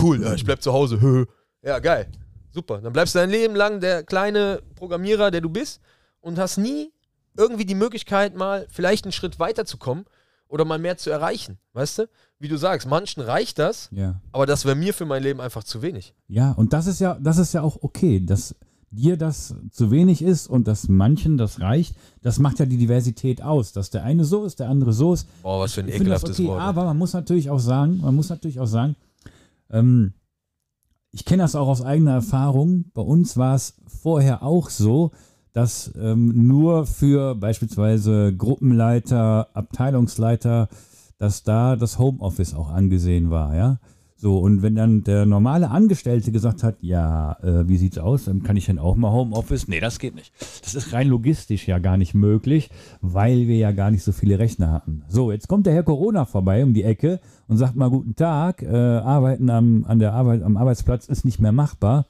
Cool, 0.00 0.22
ja, 0.22 0.32
ich 0.34 0.44
bleib 0.44 0.62
zu 0.62 0.72
Hause. 0.72 1.00
hö. 1.00 1.26
ja, 1.62 1.78
geil. 1.78 2.08
Super. 2.52 2.80
Dann 2.80 2.92
bleibst 2.92 3.14
du 3.14 3.18
dein 3.18 3.30
Leben 3.30 3.54
lang 3.54 3.80
der 3.80 4.02
kleine 4.02 4.62
Programmierer, 4.76 5.30
der 5.30 5.40
du 5.42 5.50
bist 5.50 5.80
und 6.20 6.38
hast 6.38 6.56
nie 6.56 6.92
irgendwie 7.36 7.66
die 7.66 7.74
Möglichkeit, 7.74 8.34
mal 8.34 8.66
vielleicht 8.70 9.04
einen 9.04 9.12
Schritt 9.12 9.38
weiterzukommen 9.38 10.06
oder 10.48 10.64
mal 10.64 10.78
mehr 10.78 10.96
zu 10.96 11.10
erreichen. 11.10 11.58
Weißt 11.74 11.98
du? 11.98 12.08
Wie 12.38 12.48
du 12.48 12.56
sagst, 12.56 12.86
manchen 12.88 13.22
reicht 13.22 13.58
das, 13.58 13.88
Ja. 13.92 14.20
aber 14.32 14.46
das 14.46 14.64
wäre 14.64 14.76
mir 14.76 14.94
für 14.94 15.04
mein 15.04 15.22
Leben 15.22 15.40
einfach 15.40 15.64
zu 15.64 15.82
wenig. 15.82 16.14
Ja, 16.28 16.52
und 16.52 16.72
das 16.72 16.86
ist 16.86 17.00
ja, 17.00 17.18
das 17.20 17.38
ist 17.38 17.52
ja 17.52 17.62
auch 17.62 17.78
okay, 17.82 18.20
dass 18.24 18.54
dir 18.96 19.16
das 19.16 19.54
zu 19.70 19.90
wenig 19.90 20.22
ist 20.22 20.48
und 20.48 20.66
dass 20.66 20.88
manchen 20.88 21.36
das 21.36 21.60
reicht. 21.60 21.94
Das 22.22 22.38
macht 22.38 22.58
ja 22.58 22.66
die 22.66 22.78
Diversität 22.78 23.42
aus, 23.42 23.72
dass 23.72 23.90
der 23.90 24.02
eine 24.02 24.24
so 24.24 24.44
ist, 24.44 24.58
der 24.58 24.68
andere 24.68 24.92
so 24.92 25.12
ist. 25.12 25.28
Boah, 25.42 25.60
was 25.60 25.74
für 25.74 25.82
ein 25.82 25.88
ekelhaftes 25.88 26.40
okay, 26.40 26.48
Wort. 26.48 26.60
aber 26.60 26.84
man 26.84 26.98
muss 26.98 27.12
natürlich 27.12 27.50
auch 27.50 27.60
sagen, 27.60 28.00
man 28.02 28.14
muss 28.14 28.28
natürlich 28.28 28.58
auch 28.58 28.66
sagen, 28.66 28.96
ähm, 29.70 30.14
ich 31.12 31.24
kenne 31.24 31.42
das 31.42 31.54
auch 31.54 31.68
aus 31.68 31.82
eigener 31.82 32.12
Erfahrung. 32.12 32.86
Bei 32.92 33.02
uns 33.02 33.36
war 33.36 33.54
es 33.54 33.74
vorher 33.86 34.42
auch 34.42 34.68
so, 34.68 35.12
dass 35.52 35.90
ähm, 35.98 36.46
nur 36.46 36.84
für 36.84 37.34
beispielsweise 37.34 38.34
Gruppenleiter, 38.36 39.48
Abteilungsleiter, 39.54 40.68
dass 41.18 41.42
da 41.42 41.76
das 41.76 41.98
Homeoffice 41.98 42.54
auch 42.54 42.68
angesehen 42.68 43.30
war, 43.30 43.56
ja. 43.56 43.78
So, 44.18 44.38
und 44.38 44.62
wenn 44.62 44.74
dann 44.74 45.04
der 45.04 45.26
normale 45.26 45.70
Angestellte 45.70 46.32
gesagt 46.32 46.62
hat, 46.62 46.78
ja, 46.80 47.36
äh, 47.42 47.68
wie 47.68 47.76
sieht's 47.76 47.98
aus, 47.98 48.24
dann 48.24 48.42
kann 48.42 48.56
ich 48.56 48.64
dann 48.64 48.78
auch 48.78 48.96
mal 48.96 49.12
Homeoffice? 49.12 49.68
Nee, 49.68 49.78
das 49.78 49.98
geht 49.98 50.14
nicht. 50.14 50.32
Das 50.62 50.74
ist 50.74 50.94
rein 50.94 51.08
logistisch 51.08 51.68
ja 51.68 51.78
gar 51.78 51.98
nicht 51.98 52.14
möglich, 52.14 52.70
weil 53.02 53.46
wir 53.46 53.56
ja 53.56 53.72
gar 53.72 53.90
nicht 53.90 54.02
so 54.02 54.12
viele 54.12 54.38
Rechner 54.38 54.72
hatten. 54.72 55.04
So, 55.08 55.32
jetzt 55.32 55.48
kommt 55.48 55.66
der 55.66 55.74
Herr 55.74 55.82
Corona 55.82 56.24
vorbei 56.24 56.64
um 56.64 56.72
die 56.72 56.82
Ecke 56.82 57.20
und 57.46 57.58
sagt 57.58 57.76
mal 57.76 57.90
guten 57.90 58.16
Tag, 58.16 58.62
äh, 58.62 58.68
arbeiten 58.68 59.50
am, 59.50 59.84
an 59.84 59.98
der 59.98 60.14
Arbeit, 60.14 60.42
am 60.42 60.56
Arbeitsplatz 60.56 61.08
ist 61.08 61.26
nicht 61.26 61.38
mehr 61.38 61.52
machbar. 61.52 62.06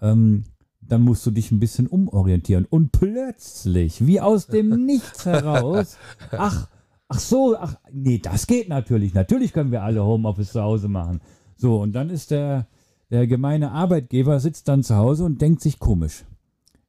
Ähm, 0.00 0.42
dann 0.80 1.02
musst 1.02 1.24
du 1.24 1.30
dich 1.30 1.52
ein 1.52 1.60
bisschen 1.60 1.86
umorientieren. 1.86 2.66
Und 2.68 2.90
plötzlich, 2.90 4.04
wie 4.04 4.20
aus 4.20 4.48
dem 4.48 4.84
Nichts 4.84 5.24
heraus, 5.26 5.96
ach, 6.32 6.66
ach 7.10 7.18
so, 7.18 7.56
ach, 7.58 7.76
nee, 7.92 8.18
das 8.18 8.46
geht 8.46 8.68
natürlich. 8.68 9.12
Natürlich 9.12 9.52
können 9.52 9.72
wir 9.72 9.82
alle 9.82 10.04
Homeoffice 10.04 10.52
zu 10.52 10.62
Hause 10.62 10.88
machen. 10.88 11.20
So, 11.56 11.80
und 11.80 11.92
dann 11.92 12.08
ist 12.08 12.30
der, 12.30 12.68
der 13.10 13.26
gemeine 13.26 13.72
Arbeitgeber 13.72 14.40
sitzt 14.40 14.68
dann 14.68 14.82
zu 14.82 14.96
Hause 14.96 15.24
und 15.24 15.42
denkt 15.42 15.60
sich 15.60 15.78
komisch. 15.78 16.24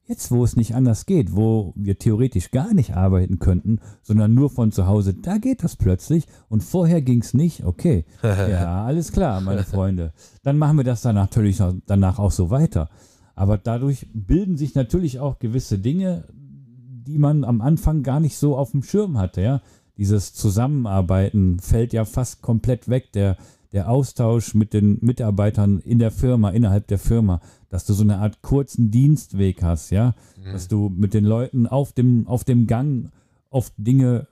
Jetzt, 0.04 0.30
wo 0.30 0.42
es 0.44 0.56
nicht 0.56 0.74
anders 0.74 1.06
geht, 1.06 1.36
wo 1.36 1.72
wir 1.76 1.98
theoretisch 1.98 2.50
gar 2.50 2.74
nicht 2.74 2.96
arbeiten 2.96 3.38
könnten, 3.38 3.80
sondern 4.02 4.34
nur 4.34 4.50
von 4.50 4.72
zu 4.72 4.86
Hause, 4.86 5.14
da 5.14 5.38
geht 5.38 5.62
das 5.62 5.76
plötzlich 5.76 6.26
und 6.48 6.62
vorher 6.62 7.02
ging 7.02 7.20
es 7.20 7.34
nicht. 7.34 7.64
Okay, 7.64 8.04
ja, 8.22 8.84
alles 8.84 9.12
klar, 9.12 9.40
meine 9.40 9.64
Freunde. 9.64 10.12
Dann 10.42 10.58
machen 10.58 10.76
wir 10.76 10.84
das 10.84 11.02
dann 11.02 11.14
natürlich 11.14 11.60
danach 11.86 12.18
auch 12.18 12.32
so 12.32 12.50
weiter. 12.50 12.90
Aber 13.34 13.58
dadurch 13.58 14.06
bilden 14.12 14.56
sich 14.56 14.74
natürlich 14.74 15.18
auch 15.18 15.38
gewisse 15.38 15.78
Dinge, 15.78 16.24
die 16.30 17.18
man 17.18 17.44
am 17.44 17.60
Anfang 17.60 18.02
gar 18.02 18.20
nicht 18.20 18.36
so 18.36 18.56
auf 18.56 18.72
dem 18.72 18.82
Schirm 18.82 19.18
hatte. 19.18 19.40
Ja? 19.40 19.62
Dieses 20.02 20.34
Zusammenarbeiten 20.34 21.60
fällt 21.60 21.92
ja 21.92 22.04
fast 22.04 22.42
komplett 22.42 22.88
weg. 22.88 23.12
Der, 23.12 23.36
der 23.70 23.88
Austausch 23.88 24.52
mit 24.52 24.72
den 24.72 24.98
Mitarbeitern 25.00 25.78
in 25.78 26.00
der 26.00 26.10
Firma, 26.10 26.50
innerhalb 26.50 26.88
der 26.88 26.98
Firma, 26.98 27.40
dass 27.68 27.84
du 27.84 27.92
so 27.92 28.02
eine 28.02 28.18
Art 28.18 28.42
kurzen 28.42 28.90
Dienstweg 28.90 29.62
hast, 29.62 29.90
ja, 29.90 30.16
mhm. 30.36 30.52
dass 30.54 30.66
du 30.66 30.88
mit 30.88 31.14
den 31.14 31.24
Leuten 31.24 31.68
auf 31.68 31.92
dem, 31.92 32.26
auf 32.26 32.42
dem 32.42 32.66
Gang 32.66 33.12
oft 33.48 33.72
Dinge 33.76 34.26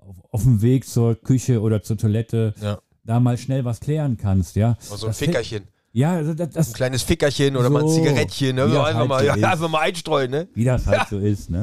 auf, 0.00 0.16
auf 0.32 0.42
dem 0.42 0.62
Weg 0.62 0.88
zur 0.88 1.14
Küche 1.14 1.60
oder 1.60 1.80
zur 1.84 1.96
Toilette 1.96 2.54
ja. 2.60 2.80
da 3.04 3.20
mal 3.20 3.38
schnell 3.38 3.64
was 3.64 3.78
klären 3.78 4.16
kannst, 4.16 4.56
ja. 4.56 4.76
Also 4.90 5.06
ein 5.06 5.14
Fickerchen. 5.14 5.68
Ja, 5.92 6.14
also 6.14 6.34
das, 6.34 6.50
das 6.50 6.70
ein 6.70 6.74
kleines 6.74 7.04
Fickerchen 7.04 7.56
oder 7.56 7.68
so, 7.68 7.72
mal 7.72 7.84
ein 7.84 7.88
Zigarettchen, 7.88 8.56
ne? 8.56 8.64
einfach, 8.64 8.94
halt 8.94 9.08
mal, 9.08 9.20
so 9.20 9.26
ja, 9.36 9.50
einfach 9.52 9.68
mal 9.68 9.80
einstreuen, 9.82 10.32
ne? 10.32 10.48
Wie 10.54 10.64
das 10.64 10.88
halt 10.88 10.98
ja. 10.98 11.06
so 11.10 11.18
ist, 11.18 11.50
ne? 11.50 11.62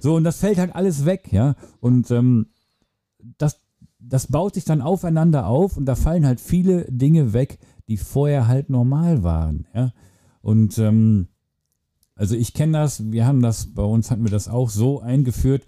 So, 0.00 0.14
und 0.16 0.24
das 0.24 0.38
fällt 0.38 0.58
halt 0.58 0.74
alles 0.74 1.04
weg, 1.04 1.28
ja. 1.30 1.54
Und 1.80 2.10
ähm, 2.10 2.48
das, 3.38 3.60
das 3.98 4.28
baut 4.28 4.54
sich 4.54 4.64
dann 4.64 4.82
aufeinander 4.82 5.46
auf 5.46 5.76
und 5.76 5.86
da 5.86 5.94
fallen 5.94 6.26
halt 6.26 6.40
viele 6.40 6.84
Dinge 6.90 7.32
weg, 7.32 7.58
die 7.88 7.96
vorher 7.96 8.48
halt 8.48 8.70
normal 8.70 9.22
waren, 9.22 9.66
ja. 9.74 9.92
Und 10.42 10.78
ähm, 10.78 11.26
also 12.14 12.34
ich 12.34 12.54
kenne 12.54 12.78
das, 12.78 13.10
wir 13.10 13.26
haben 13.26 13.42
das, 13.42 13.74
bei 13.74 13.82
uns 13.82 14.10
hatten 14.10 14.24
wir 14.24 14.30
das 14.30 14.48
auch 14.48 14.70
so 14.70 15.00
eingeführt, 15.00 15.64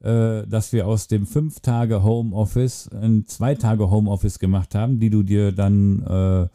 äh, 0.00 0.46
dass 0.46 0.72
wir 0.72 0.86
aus 0.86 1.08
dem 1.08 1.26
fünf 1.26 1.60
Tage 1.60 2.02
Homeoffice 2.02 2.88
ein 2.88 3.26
zwei 3.26 3.54
Tage 3.54 3.90
Homeoffice 3.90 4.38
gemacht 4.38 4.74
haben, 4.74 5.00
die 5.00 5.10
du 5.10 5.22
dir 5.22 5.52
dann 5.52 6.02
äh, 6.02 6.48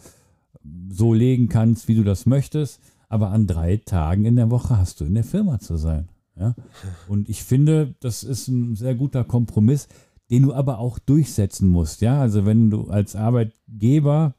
so 0.90 1.14
legen 1.14 1.50
kannst, 1.50 1.88
wie 1.88 1.96
du 1.96 2.04
das 2.04 2.26
möchtest. 2.26 2.80
Aber 3.10 3.32
an 3.32 3.48
drei 3.48 3.78
Tagen 3.78 4.26
in 4.26 4.36
der 4.36 4.52
Woche 4.52 4.78
hast 4.78 5.02
du 5.02 5.06
in 5.06 5.16
der 5.16 5.24
Firma 5.24 5.60
zu 5.60 5.76
sein. 5.76 6.08
Ja? 6.38 6.56
Und 7.08 7.30
ich 7.30 7.44
finde, 7.44 7.96
das 8.00 8.24
ist 8.24 8.48
ein 8.48 8.76
sehr 8.76 8.96
guter 8.96 9.24
Kompromiss, 9.24 9.88
den 10.32 10.44
du 10.44 10.54
aber 10.54 10.80
auch 10.80 10.98
durchsetzen 10.98 11.70
musst. 11.70 12.02
Ja, 12.02 12.22
also 12.22 12.46
wenn 12.46 12.70
du 12.70 12.88
als 12.88 13.16
Arbeitgeber 13.16 14.34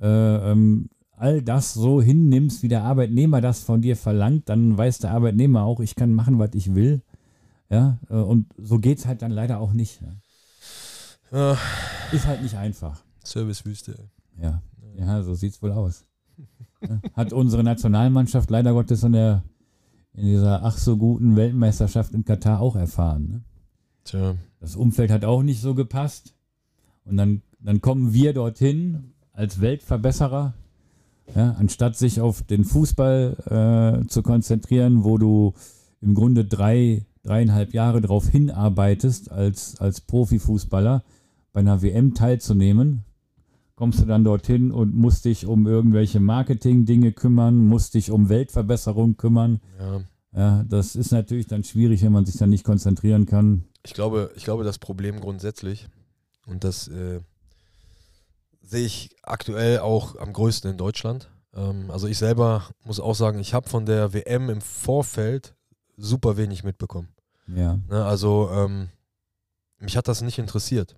äh, 0.00 0.06
ähm, 0.52 0.88
all 1.10 1.42
das 1.42 1.74
so 1.74 2.00
hinnimmst, 2.00 2.62
wie 2.62 2.68
der 2.68 2.84
Arbeitnehmer 2.84 3.40
das 3.40 3.64
von 3.64 3.82
dir 3.82 3.96
verlangt, 3.96 4.48
dann 4.48 4.78
weiß 4.78 4.98
der 4.98 5.10
Arbeitnehmer 5.10 5.64
auch, 5.64 5.80
ich 5.80 5.96
kann 5.96 6.14
machen, 6.14 6.38
was 6.38 6.50
ich 6.54 6.74
will. 6.76 7.02
Ja, 7.68 7.98
äh, 8.08 8.14
und 8.14 8.46
so 8.56 8.78
geht 8.78 8.98
es 8.98 9.06
halt 9.06 9.22
dann 9.22 9.32
leider 9.32 9.58
auch 9.58 9.72
nicht. 9.72 10.00
Ja. 10.00 10.08
Ja. 11.30 11.58
Ist 12.12 12.26
halt 12.26 12.42
nicht 12.42 12.56
einfach. 12.56 13.02
Servicewüste. 13.24 14.08
Ja. 14.40 14.62
Ja, 14.96 15.22
so 15.22 15.34
sieht 15.34 15.52
es 15.52 15.62
wohl 15.62 15.72
aus. 15.72 16.04
Hat 17.14 17.32
unsere 17.32 17.64
Nationalmannschaft 17.64 18.50
leider 18.50 18.72
Gottes 18.72 19.02
in, 19.02 19.12
der, 19.12 19.42
in 20.14 20.26
dieser 20.26 20.64
ach 20.64 20.78
so 20.78 20.96
guten 20.96 21.36
Weltmeisterschaft 21.36 22.14
in 22.14 22.24
Katar 22.24 22.60
auch 22.60 22.76
erfahren. 22.76 23.28
Ne? 23.28 23.44
Tja. 24.08 24.36
Das 24.60 24.76
Umfeld 24.76 25.10
hat 25.10 25.24
auch 25.24 25.42
nicht 25.42 25.60
so 25.60 25.74
gepasst. 25.74 26.34
Und 27.04 27.16
dann, 27.16 27.42
dann 27.60 27.80
kommen 27.80 28.12
wir 28.12 28.32
dorthin 28.32 29.12
als 29.32 29.60
Weltverbesserer, 29.60 30.54
ja, 31.34 31.52
anstatt 31.58 31.96
sich 31.96 32.20
auf 32.20 32.42
den 32.42 32.64
Fußball 32.64 34.02
äh, 34.02 34.06
zu 34.08 34.22
konzentrieren, 34.22 35.04
wo 35.04 35.18
du 35.18 35.54
im 36.00 36.14
Grunde 36.14 36.44
drei, 36.44 37.04
dreieinhalb 37.22 37.74
Jahre 37.74 38.00
darauf 38.00 38.28
hinarbeitest, 38.28 39.30
als, 39.30 39.78
als 39.80 40.00
Profifußballer 40.00 41.04
bei 41.52 41.60
einer 41.60 41.82
WM 41.82 42.14
teilzunehmen, 42.14 43.04
kommst 43.74 44.00
du 44.00 44.06
dann 44.06 44.24
dorthin 44.24 44.70
und 44.70 44.94
musst 44.94 45.24
dich 45.24 45.46
um 45.46 45.66
irgendwelche 45.66 46.20
Marketing-Dinge 46.20 47.12
kümmern, 47.12 47.66
musst 47.66 47.94
dich 47.94 48.10
um 48.10 48.28
Weltverbesserung 48.28 49.16
kümmern. 49.16 49.60
Ja. 49.78 50.00
Ja. 50.32 50.64
das 50.64 50.96
ist 50.96 51.12
natürlich 51.12 51.46
dann 51.46 51.64
schwierig, 51.64 52.02
wenn 52.02 52.12
man 52.12 52.26
sich 52.26 52.36
dann 52.36 52.50
nicht 52.50 52.64
konzentrieren 52.64 53.26
kann. 53.26 53.64
Ich 53.82 53.94
glaube, 53.94 54.30
ich 54.36 54.44
glaube, 54.44 54.64
das 54.64 54.78
Problem 54.78 55.20
grundsätzlich, 55.20 55.88
und 56.46 56.64
das 56.64 56.88
äh, 56.88 57.20
sehe 58.62 58.84
ich 58.84 59.16
aktuell 59.22 59.80
auch 59.80 60.16
am 60.16 60.32
größten 60.32 60.70
in 60.70 60.78
Deutschland. 60.78 61.30
Ähm, 61.54 61.90
also 61.90 62.06
ich 62.06 62.18
selber 62.18 62.68
muss 62.84 63.00
auch 63.00 63.14
sagen, 63.14 63.38
ich 63.38 63.54
habe 63.54 63.68
von 63.68 63.86
der 63.86 64.12
WM 64.12 64.50
im 64.50 64.60
Vorfeld 64.60 65.54
super 65.96 66.36
wenig 66.36 66.64
mitbekommen. 66.64 67.08
Ja. 67.54 67.78
Ne, 67.88 68.04
also 68.04 68.50
ähm, 68.52 68.88
mich 69.78 69.96
hat 69.96 70.08
das 70.08 70.20
nicht 70.22 70.38
interessiert. 70.38 70.96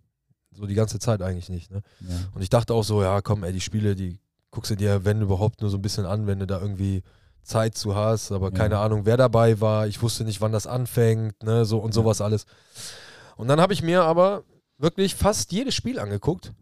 So 0.52 0.66
die 0.66 0.74
ganze 0.74 0.98
Zeit 0.98 1.22
eigentlich 1.22 1.48
nicht. 1.48 1.70
Ne? 1.70 1.82
Ja. 2.00 2.16
Und 2.34 2.42
ich 2.42 2.50
dachte 2.50 2.74
auch 2.74 2.82
so, 2.82 3.02
ja, 3.02 3.20
komm, 3.20 3.44
ey, 3.44 3.52
die 3.52 3.60
Spiele, 3.60 3.94
die 3.94 4.18
guckst 4.50 4.70
du 4.70 4.76
dir, 4.76 5.04
wenn 5.04 5.22
überhaupt, 5.22 5.60
nur 5.60 5.70
so 5.70 5.78
ein 5.78 5.82
bisschen 5.82 6.06
an, 6.06 6.26
wenn 6.26 6.40
du 6.40 6.46
da 6.46 6.60
irgendwie 6.60 7.02
Zeit 7.42 7.76
zu 7.76 7.94
hast, 7.94 8.32
aber 8.32 8.48
ja. 8.48 8.54
keine 8.54 8.78
Ahnung, 8.78 9.06
wer 9.06 9.16
dabei 9.16 9.60
war. 9.60 9.86
Ich 9.86 10.02
wusste 10.02 10.24
nicht, 10.24 10.40
wann 10.40 10.52
das 10.52 10.66
anfängt, 10.66 11.42
ne, 11.42 11.64
so 11.64 11.78
und 11.78 11.90
ja. 11.90 11.94
sowas 11.94 12.20
alles. 12.20 12.46
Und 13.36 13.48
dann 13.48 13.60
habe 13.60 13.72
ich 13.72 13.82
mir 13.82 14.02
aber 14.02 14.44
wirklich 14.78 15.14
fast 15.14 15.52
jedes 15.52 15.74
Spiel 15.74 15.98
angeguckt, 15.98 16.52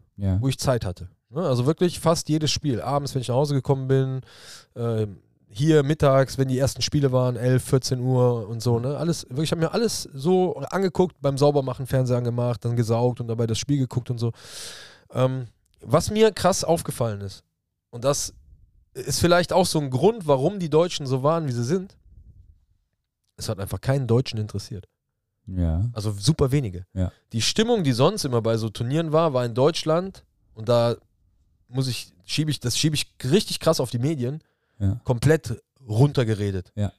wo 0.41 0.47
ich 0.47 0.57
Zeit 0.57 0.85
hatte. 0.85 1.09
Ne? 1.29 1.41
Also 1.41 1.65
wirklich 1.65 1.99
fast 1.99 2.29
jedes 2.29 2.51
Spiel. 2.51 2.81
Abends, 2.81 3.13
wenn 3.13 3.21
ich 3.21 3.27
nach 3.27 3.35
Hause 3.35 3.53
gekommen 3.53 3.87
bin, 3.87 4.21
äh, 4.75 5.07
hier 5.51 5.83
mittags, 5.83 6.37
wenn 6.37 6.47
die 6.47 6.59
ersten 6.59 6.81
Spiele 6.81 7.11
waren, 7.11 7.35
11, 7.35 7.63
14 7.63 7.99
Uhr 7.99 8.47
und 8.47 8.61
so, 8.61 8.79
ne? 8.79 8.97
Alles, 8.97 9.23
wirklich, 9.29 9.45
ich 9.45 9.51
habe 9.51 9.61
mir 9.61 9.73
alles 9.73 10.03
so 10.13 10.55
angeguckt, 10.69 11.15
beim 11.21 11.37
Saubermachen 11.37 11.87
Fernseher 11.87 12.17
angemacht, 12.17 12.63
dann 12.63 12.75
gesaugt 12.75 13.19
und 13.19 13.27
dabei 13.27 13.47
das 13.47 13.57
Spiel 13.57 13.79
geguckt 13.79 14.11
und 14.11 14.19
so. 14.19 14.31
Ähm, 15.11 15.47
was 15.81 16.11
mir 16.11 16.31
krass 16.31 16.63
aufgefallen 16.63 17.21
ist, 17.21 17.43
und 17.89 18.03
das 18.03 18.33
ist 18.93 19.19
vielleicht 19.19 19.53
auch 19.53 19.65
so 19.65 19.79
ein 19.79 19.89
Grund, 19.89 20.27
warum 20.27 20.59
die 20.59 20.69
Deutschen 20.69 21.05
so 21.05 21.23
waren, 21.23 21.47
wie 21.47 21.51
sie 21.51 21.63
sind, 21.63 21.95
es 23.37 23.49
hat 23.49 23.59
einfach 23.59 23.81
keinen 23.81 24.07
Deutschen 24.07 24.37
interessiert. 24.39 24.87
Ja. 25.47 25.89
Also 25.93 26.11
super 26.11 26.51
wenige. 26.51 26.85
Ja. 26.93 27.11
Die 27.31 27.41
Stimmung, 27.41 27.83
die 27.83 27.93
sonst 27.93 28.25
immer 28.25 28.41
bei 28.41 28.57
so 28.57 28.69
Turnieren 28.69 29.11
war, 29.11 29.33
war 29.33 29.45
in 29.45 29.53
Deutschland 29.53 30.25
und 30.53 30.69
da 30.69 30.95
muss 31.67 31.87
ich, 31.87 32.13
schiebe 32.25 32.51
ich, 32.51 32.59
das 32.59 32.77
schiebe 32.77 32.95
ich 32.95 33.07
richtig 33.23 33.59
krass 33.59 33.79
auf 33.79 33.89
die 33.89 33.99
Medien 33.99 34.43
ja. 34.79 34.99
komplett 35.03 35.61
runtergeredet. 35.87 36.71
Ja. 36.75 36.91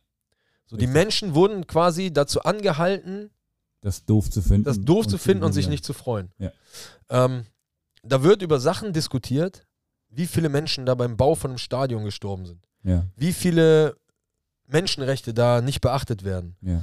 So, 0.67 0.77
die 0.77 0.87
Menschen 0.87 1.35
wurden 1.35 1.67
quasi 1.67 2.13
dazu 2.13 2.43
angehalten, 2.43 3.31
das 3.81 4.05
doof 4.05 4.31
zu 4.31 4.43
finden. 4.43 4.65
Das 4.65 4.81
doof 4.81 5.07
zu 5.07 5.19
finden 5.19 5.43
und 5.43 5.53
sich 5.53 5.69
nicht 5.69 5.85
zu 5.85 5.93
freuen. 5.93 6.31
Ja. 6.39 6.53
Ähm, 7.09 7.45
da 8.03 8.23
wird 8.23 8.43
über 8.43 8.61
Sachen 8.61 8.93
diskutiert, 8.93 9.67
wie 10.11 10.27
viele 10.27 10.49
Menschen 10.49 10.87
da 10.87 10.95
beim 10.95 11.17
Bau 11.17 11.35
von 11.35 11.53
einem 11.53 11.59
Stadion 11.59 12.05
gestorben 12.05 12.47
sind. 12.47 12.67
Ja. 12.83 13.05
Wie 13.17 13.33
viele 13.33 13.97
Menschenrechte 14.67 15.35
da 15.35 15.61
nicht 15.61 15.81
beachtet 15.81 16.25
werden. 16.25 16.57
Ja. 16.61 16.83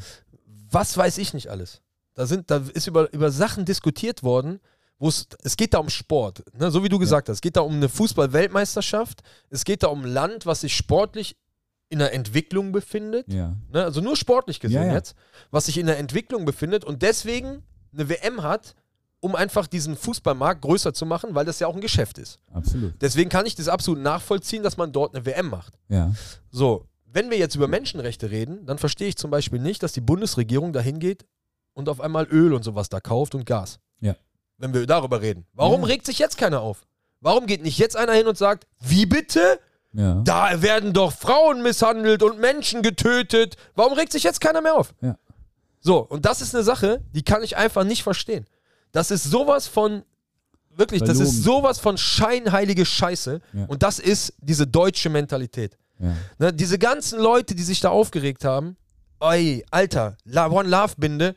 Was 0.70 0.98
weiß 0.98 1.18
ich 1.18 1.34
nicht 1.34 1.48
alles. 1.48 1.82
Da, 2.14 2.26
sind, 2.26 2.50
da 2.50 2.64
ist 2.74 2.88
über, 2.88 3.12
über 3.14 3.32
Sachen 3.32 3.66
diskutiert 3.66 4.24
worden, 4.24 4.60
wo 5.00 5.08
es, 5.08 5.28
es 5.44 5.58
geht 5.58 5.74
da 5.74 5.78
um 5.78 5.90
Sport, 5.90 6.44
ne? 6.58 6.72
so 6.72 6.84
wie 6.84 6.90
du 6.90 6.98
gesagt 6.98 7.28
ja. 7.28 7.32
hast. 7.32 7.38
Es 7.38 7.42
geht 7.42 7.56
da 7.56 7.62
um 7.62 7.76
eine 7.76 7.90
Fußball-Weltmeisterschaft. 7.90 9.22
Es 9.50 9.64
geht 9.64 9.84
da 9.84 9.88
um 9.88 10.04
ein 10.04 10.12
Land, 10.12 10.46
was 10.46 10.62
sich 10.62 10.76
sportlich 10.76 11.38
in 11.90 12.00
der 12.00 12.14
Entwicklung 12.14 12.72
befindet. 12.72 13.32
Ja. 13.32 13.56
Ne? 13.72 13.84
Also 13.84 14.02
nur 14.02 14.18
sportlich 14.18 14.60
gesehen 14.60 14.88
ja, 14.88 14.94
jetzt, 14.94 15.16
was 15.52 15.68
sich 15.68 15.78
in 15.78 15.86
der 15.86 16.00
Entwicklung 16.00 16.46
befindet 16.46 16.84
und 16.84 17.02
deswegen 17.02 17.64
eine 17.94 18.10
WM 18.10 18.44
hat, 18.44 18.76
um 19.20 19.36
einfach 19.36 19.68
diesen 19.68 19.96
Fußballmarkt 19.96 20.62
größer 20.62 20.94
zu 20.94 21.06
machen, 21.06 21.34
weil 21.34 21.46
das 21.46 21.60
ja 21.60 21.68
auch 21.68 21.76
ein 21.76 21.82
Geschäft 21.82 22.18
ist. 22.18 22.40
Absolut. 22.54 22.94
Deswegen 23.02 23.30
kann 23.30 23.46
ich 23.46 23.56
das 23.56 23.68
absolut 23.68 24.02
nachvollziehen, 24.02 24.64
dass 24.64 24.78
man 24.78 24.92
dort 24.92 25.16
eine 25.16 25.26
WM 25.26 25.50
macht. 25.50 25.80
Ja. 25.90 26.14
So, 26.52 26.86
wenn 27.06 27.30
wir 27.30 27.38
jetzt 27.38 27.56
über 27.56 27.68
Menschenrechte 27.68 28.30
reden, 28.30 28.66
dann 28.66 28.78
verstehe 28.78 29.08
ich 29.08 29.18
zum 29.18 29.32
Beispiel 29.32 29.60
nicht, 29.60 29.82
dass 29.82 29.94
die 29.94 30.02
Bundesregierung 30.02 30.74
dahin 30.74 31.00
geht 31.00 31.26
und 31.74 31.90
auf 31.90 32.00
einmal 32.02 32.26
Öl 32.26 32.54
und 32.54 32.64
sowas 32.64 32.90
da 32.90 33.00
kauft 33.00 33.34
und 33.34 33.46
Gas. 33.46 33.80
Ja 34.00 34.16
wenn 34.58 34.74
wir 34.74 34.86
darüber 34.86 35.22
reden. 35.22 35.46
Warum 35.54 35.82
ja. 35.82 35.88
regt 35.88 36.06
sich 36.06 36.20
jetzt 36.20 36.38
keiner 36.38 36.62
auf? 36.62 36.86
Warum 37.22 37.46
geht 37.46 37.64
nicht 37.64 37.78
jetzt 37.78 37.96
einer 37.96 38.14
hin 38.14 38.28
und 38.28 38.38
sagt, 38.38 38.68
wie 38.80 39.06
bitte? 39.06 39.60
Ja. 39.94 40.22
Da 40.24 40.62
werden 40.62 40.94
doch 40.94 41.14
Frauen 41.14 41.64
misshandelt 41.64 42.22
und 42.22 42.40
Menschen 42.40 42.82
getötet. 42.82 43.56
Warum 43.76 43.94
regt 43.94 44.12
sich 44.12 44.24
jetzt 44.24 44.42
keiner 44.42 44.62
mehr 44.62 44.76
auf? 44.76 44.94
Ja. 45.02 45.18
So, 45.80 46.00
und 46.00 46.26
das 46.26 46.42
ist 46.42 46.54
eine 46.54 46.64
Sache, 46.64 47.04
die 47.14 47.24
kann 47.24 47.44
ich 47.44 47.56
einfach 47.58 47.84
nicht 47.84 48.04
verstehen. 48.04 48.46
Das 48.92 49.12
ist 49.12 49.24
sowas 49.24 49.68
von, 49.68 50.04
wirklich, 50.76 51.02
das 51.04 51.20
ist 51.20 51.44
sowas 51.44 51.80
von 51.80 51.98
scheinheilige 51.98 52.86
Scheiße. 52.86 53.42
Ja. 53.54 53.66
Und 53.68 53.84
das 53.84 54.00
ist 54.00 54.34
diese 54.40 54.66
deutsche 54.68 55.10
Mentalität. 55.10 55.78
Ja. 56.00 56.16
Ne, 56.38 56.54
diese 56.54 56.78
ganzen 56.78 57.20
Leute, 57.20 57.56
die 57.56 57.64
sich 57.64 57.80
da 57.80 57.90
aufgeregt 57.90 58.46
haben, 58.46 58.78
ey, 59.20 59.66
Alter, 59.72 60.18
One 60.34 60.70
Love 60.70 60.94
Binde, 60.98 61.36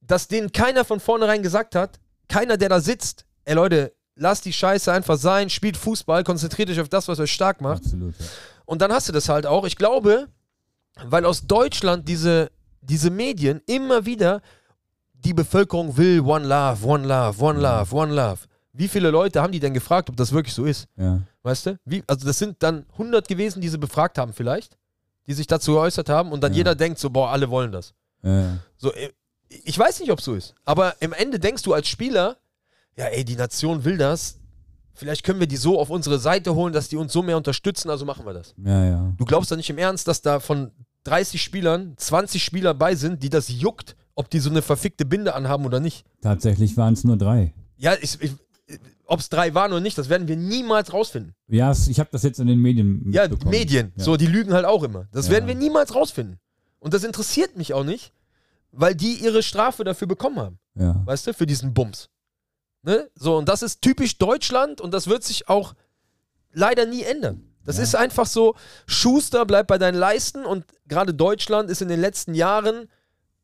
dass 0.00 0.28
denen 0.28 0.52
keiner 0.52 0.84
von 0.84 1.00
vornherein 1.00 1.42
gesagt 1.42 1.74
hat, 1.74 1.98
keiner, 2.28 2.56
der 2.56 2.68
da 2.68 2.80
sitzt, 2.80 3.24
ey 3.44 3.54
Leute, 3.54 3.92
lasst 4.16 4.44
die 4.44 4.52
Scheiße 4.52 4.92
einfach 4.92 5.18
sein, 5.18 5.50
spielt 5.50 5.76
Fußball, 5.76 6.24
konzentriert 6.24 6.70
euch 6.70 6.80
auf 6.80 6.88
das, 6.88 7.08
was 7.08 7.18
euch 7.18 7.32
stark 7.32 7.60
macht. 7.60 7.84
Absolut. 7.84 8.14
Ja. 8.18 8.26
Und 8.64 8.80
dann 8.80 8.92
hast 8.92 9.08
du 9.08 9.12
das 9.12 9.28
halt 9.28 9.46
auch. 9.46 9.64
Ich 9.66 9.76
glaube, 9.76 10.28
weil 11.04 11.24
aus 11.24 11.46
Deutschland 11.46 12.08
diese, 12.08 12.50
diese 12.80 13.10
Medien 13.10 13.60
immer 13.66 14.06
wieder 14.06 14.42
die 15.24 15.34
Bevölkerung 15.34 15.96
will 15.96 16.20
One 16.20 16.46
Love, 16.46 16.86
One 16.86 17.06
Love, 17.06 17.42
One 17.42 17.60
Love, 17.60 17.94
One 17.94 18.12
Love. 18.14 18.38
Wie 18.72 18.88
viele 18.88 19.10
Leute 19.10 19.40
haben 19.40 19.52
die 19.52 19.60
denn 19.60 19.72
gefragt, 19.74 20.10
ob 20.10 20.16
das 20.16 20.32
wirklich 20.32 20.52
so 20.54 20.64
ist? 20.64 20.86
Ja. 20.96 21.20
Weißt 21.42 21.66
du? 21.66 21.78
Wie, 21.84 22.02
also 22.06 22.26
das 22.26 22.38
sind 22.38 22.56
dann 22.62 22.84
100 22.92 23.26
gewesen, 23.28 23.60
die 23.60 23.68
sie 23.68 23.78
befragt 23.78 24.18
haben 24.18 24.32
vielleicht, 24.32 24.76
die 25.26 25.32
sich 25.32 25.46
dazu 25.46 25.72
geäußert 25.72 26.08
haben 26.08 26.32
und 26.32 26.42
dann 26.42 26.52
Ja. 26.52 26.58
jeder 26.58 26.74
denkt 26.74 26.98
so, 26.98 27.08
boah, 27.10 27.30
alle 27.30 27.48
wollen 27.50 27.70
das. 27.72 27.94
Ja. 28.22 28.58
So, 28.76 28.92
äh, 28.92 29.10
ich 29.48 29.78
weiß 29.78 30.00
nicht, 30.00 30.10
ob 30.10 30.18
es 30.18 30.24
so 30.24 30.34
ist, 30.34 30.54
aber 30.64 31.00
im 31.00 31.12
Ende 31.12 31.38
denkst 31.38 31.62
du 31.62 31.72
als 31.74 31.86
Spieler, 31.86 32.36
ja 32.96 33.06
ey, 33.06 33.24
die 33.24 33.36
Nation 33.36 33.84
will 33.84 33.96
das, 33.96 34.38
vielleicht 34.94 35.22
können 35.22 35.38
wir 35.38 35.46
die 35.46 35.56
so 35.56 35.78
auf 35.78 35.90
unsere 35.90 36.18
Seite 36.18 36.54
holen, 36.54 36.72
dass 36.72 36.88
die 36.88 36.96
uns 36.96 37.12
so 37.12 37.22
mehr 37.22 37.36
unterstützen, 37.36 37.90
also 37.90 38.04
machen 38.04 38.26
wir 38.26 38.32
das. 38.32 38.54
ja, 38.64 38.84
ja. 38.84 39.12
Du 39.16 39.24
glaubst 39.24 39.52
doch 39.52 39.56
nicht 39.56 39.70
im 39.70 39.78
Ernst, 39.78 40.08
dass 40.08 40.22
da 40.22 40.40
von 40.40 40.72
30 41.04 41.40
Spielern 41.40 41.94
20 41.96 42.42
Spieler 42.42 42.74
bei 42.74 42.94
sind, 42.96 43.22
die 43.22 43.28
das 43.30 43.48
juckt, 43.48 43.94
ob 44.14 44.30
die 44.30 44.38
so 44.40 44.50
eine 44.50 44.62
verfickte 44.62 45.04
Binde 45.04 45.34
anhaben 45.34 45.64
oder 45.66 45.80
nicht. 45.80 46.04
Tatsächlich 46.20 46.76
waren 46.76 46.94
es 46.94 47.04
nur 47.04 47.16
drei. 47.16 47.52
Ja, 47.76 47.94
ich, 48.00 48.20
ich, 48.20 48.32
ob 49.06 49.20
es 49.20 49.28
drei 49.28 49.54
waren 49.54 49.72
oder 49.72 49.80
nicht, 49.80 49.98
das 49.98 50.08
werden 50.08 50.28
wir 50.28 50.36
niemals 50.36 50.92
rausfinden. 50.92 51.34
Ja, 51.48 51.72
ich 51.72 51.98
habe 52.00 52.08
das 52.12 52.22
jetzt 52.22 52.38
in 52.40 52.46
den 52.46 52.58
Medien 52.60 53.10
Ja. 53.12 53.28
Medien, 53.44 53.92
Ja. 53.96 54.04
so, 54.04 54.16
die 54.16 54.26
lügen 54.26 54.52
halt 54.52 54.64
auch 54.64 54.82
immer. 54.82 55.06
Das 55.12 55.26
Ja. 55.26 55.32
werden 55.32 55.46
wir 55.46 55.54
niemals 55.54 55.94
rausfinden. 55.94 56.38
Und 56.78 56.94
das 56.94 57.04
interessiert 57.04 57.56
mich 57.56 57.74
auch 57.74 57.84
nicht, 57.84 58.12
weil 58.70 58.94
die 58.94 59.14
ihre 59.14 59.42
Strafe 59.42 59.84
dafür 59.84 60.06
bekommen 60.08 60.38
haben, 60.38 60.58
Ja. 60.74 61.02
weißt 61.04 61.26
du, 61.26 61.34
für 61.34 61.46
diesen 61.46 61.74
Bums. 61.74 62.08
Ne? 62.82 63.08
So, 63.14 63.36
und 63.38 63.48
das 63.48 63.62
ist 63.62 63.80
typisch 63.82 64.18
Deutschland 64.18 64.80
und 64.80 64.92
das 64.92 65.06
wird 65.06 65.24
sich 65.24 65.48
auch 65.48 65.74
leider 66.52 66.86
nie 66.86 67.02
ändern. 67.02 67.42
Das 67.64 67.78
ist 67.78 67.94
einfach 67.96 68.26
so, 68.26 68.54
Schuster 68.86 69.46
bleibt 69.46 69.68
bei 69.68 69.78
deinen 69.78 69.94
Leisten 69.98 70.44
und 70.44 70.66
gerade 70.86 71.14
Deutschland 71.14 71.70
ist 71.70 71.80
in 71.80 71.88
den 71.88 71.98
letzten 72.00 72.34
Jahren 72.34 72.88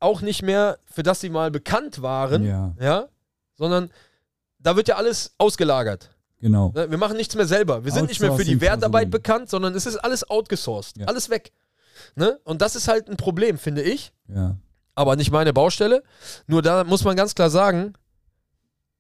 auch 0.01 0.21
nicht 0.23 0.43
mehr, 0.43 0.79
für 0.91 1.03
das 1.03 1.21
sie 1.21 1.31
mal 1.31 1.51
bekannt 1.51 2.03
waren, 2.03 2.45
Ja. 2.45 2.75
ja, 2.81 3.09
sondern 3.55 3.91
da 4.59 4.77
wird 4.77 4.89
ja 4.89 4.97
alles 4.97 5.35
ausgelagert. 5.39 6.11
Genau. 6.41 6.73
Ne? 6.75 6.91
Wir 6.91 6.99
machen 6.99 7.17
nichts 7.17 7.35
mehr 7.35 7.47
selber. 7.47 7.85
Wir 7.85 7.93
sind 7.93 8.09
nicht 8.09 8.21
mehr 8.21 8.33
für 8.33 8.45
die 8.45 8.61
Wertarbeit 8.61 9.11
bekannt, 9.11 9.51
sondern 9.51 9.75
es 9.75 9.87
ist 9.87 9.97
alles 9.99 10.29
outgesourced. 10.29 10.97
Ja. 10.99 11.07
Alles 11.07 11.29
weg. 11.29 11.53
Ne? 12.15 12.41
Und 12.45 12.63
das 12.63 12.77
ist 12.77 12.89
halt 12.89 13.09
ein 13.09 13.17
Problem, 13.19 13.59
finde 13.59 13.83
ich. 13.83 14.13
Ja. 14.29 14.57
Aber 14.95 15.17
nicht 15.17 15.31
meine 15.31 15.53
Baustelle. 15.53 16.03
Nur 16.47 16.63
da 16.63 16.85
muss 16.85 17.05
man 17.05 17.15
ganz 17.17 17.35
klar 17.35 17.51
sagen, 17.51 17.93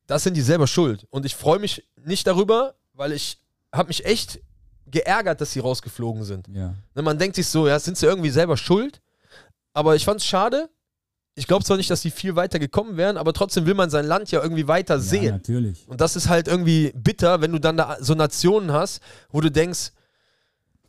das 0.06 0.22
sind 0.22 0.36
die 0.36 0.42
selber 0.42 0.66
schuld. 0.66 1.06
Und 1.10 1.24
ich 1.24 1.34
freue 1.34 1.58
mich 1.58 1.88
nicht 2.04 2.26
darüber, 2.26 2.74
weil 2.92 3.12
ich 3.12 3.38
habe 3.72 3.88
mich 3.88 4.04
echt 4.04 4.40
geärgert, 4.86 5.40
dass 5.40 5.52
sie 5.52 5.60
rausgeflogen 5.60 6.24
sind. 6.24 6.48
Ja. 6.48 6.74
Ne, 6.94 7.02
man 7.02 7.18
denkt 7.18 7.36
sich 7.36 7.46
so, 7.46 7.68
ja, 7.68 7.78
sind 7.78 7.96
sie 7.96 8.06
irgendwie 8.06 8.30
selber 8.30 8.56
schuld? 8.56 9.00
Aber 9.72 9.94
ich 9.96 10.04
fand 10.04 10.20
es 10.20 10.26
schade. 10.26 10.68
Ich 11.36 11.46
glaube 11.46 11.64
zwar 11.64 11.76
nicht, 11.76 11.88
dass 11.90 12.02
sie 12.02 12.10
viel 12.10 12.36
weiter 12.36 12.58
gekommen 12.58 12.96
wären, 12.96 13.16
aber 13.16 13.32
trotzdem 13.32 13.64
will 13.66 13.74
man 13.74 13.88
sein 13.88 14.04
Land 14.04 14.30
ja 14.30 14.42
irgendwie 14.42 14.66
weiter 14.68 14.94
Ja, 14.96 15.00
sehen. 15.00 15.30
natürlich. 15.32 15.86
Und 15.88 16.00
das 16.00 16.16
ist 16.16 16.28
halt 16.28 16.48
irgendwie 16.48 16.92
bitter, 16.94 17.40
wenn 17.40 17.52
du 17.52 17.58
dann 17.60 17.76
da 17.76 17.96
so 18.00 18.14
Nationen 18.14 18.72
hast, 18.72 19.00
wo 19.30 19.40
du 19.40 19.50
denkst, 19.50 19.92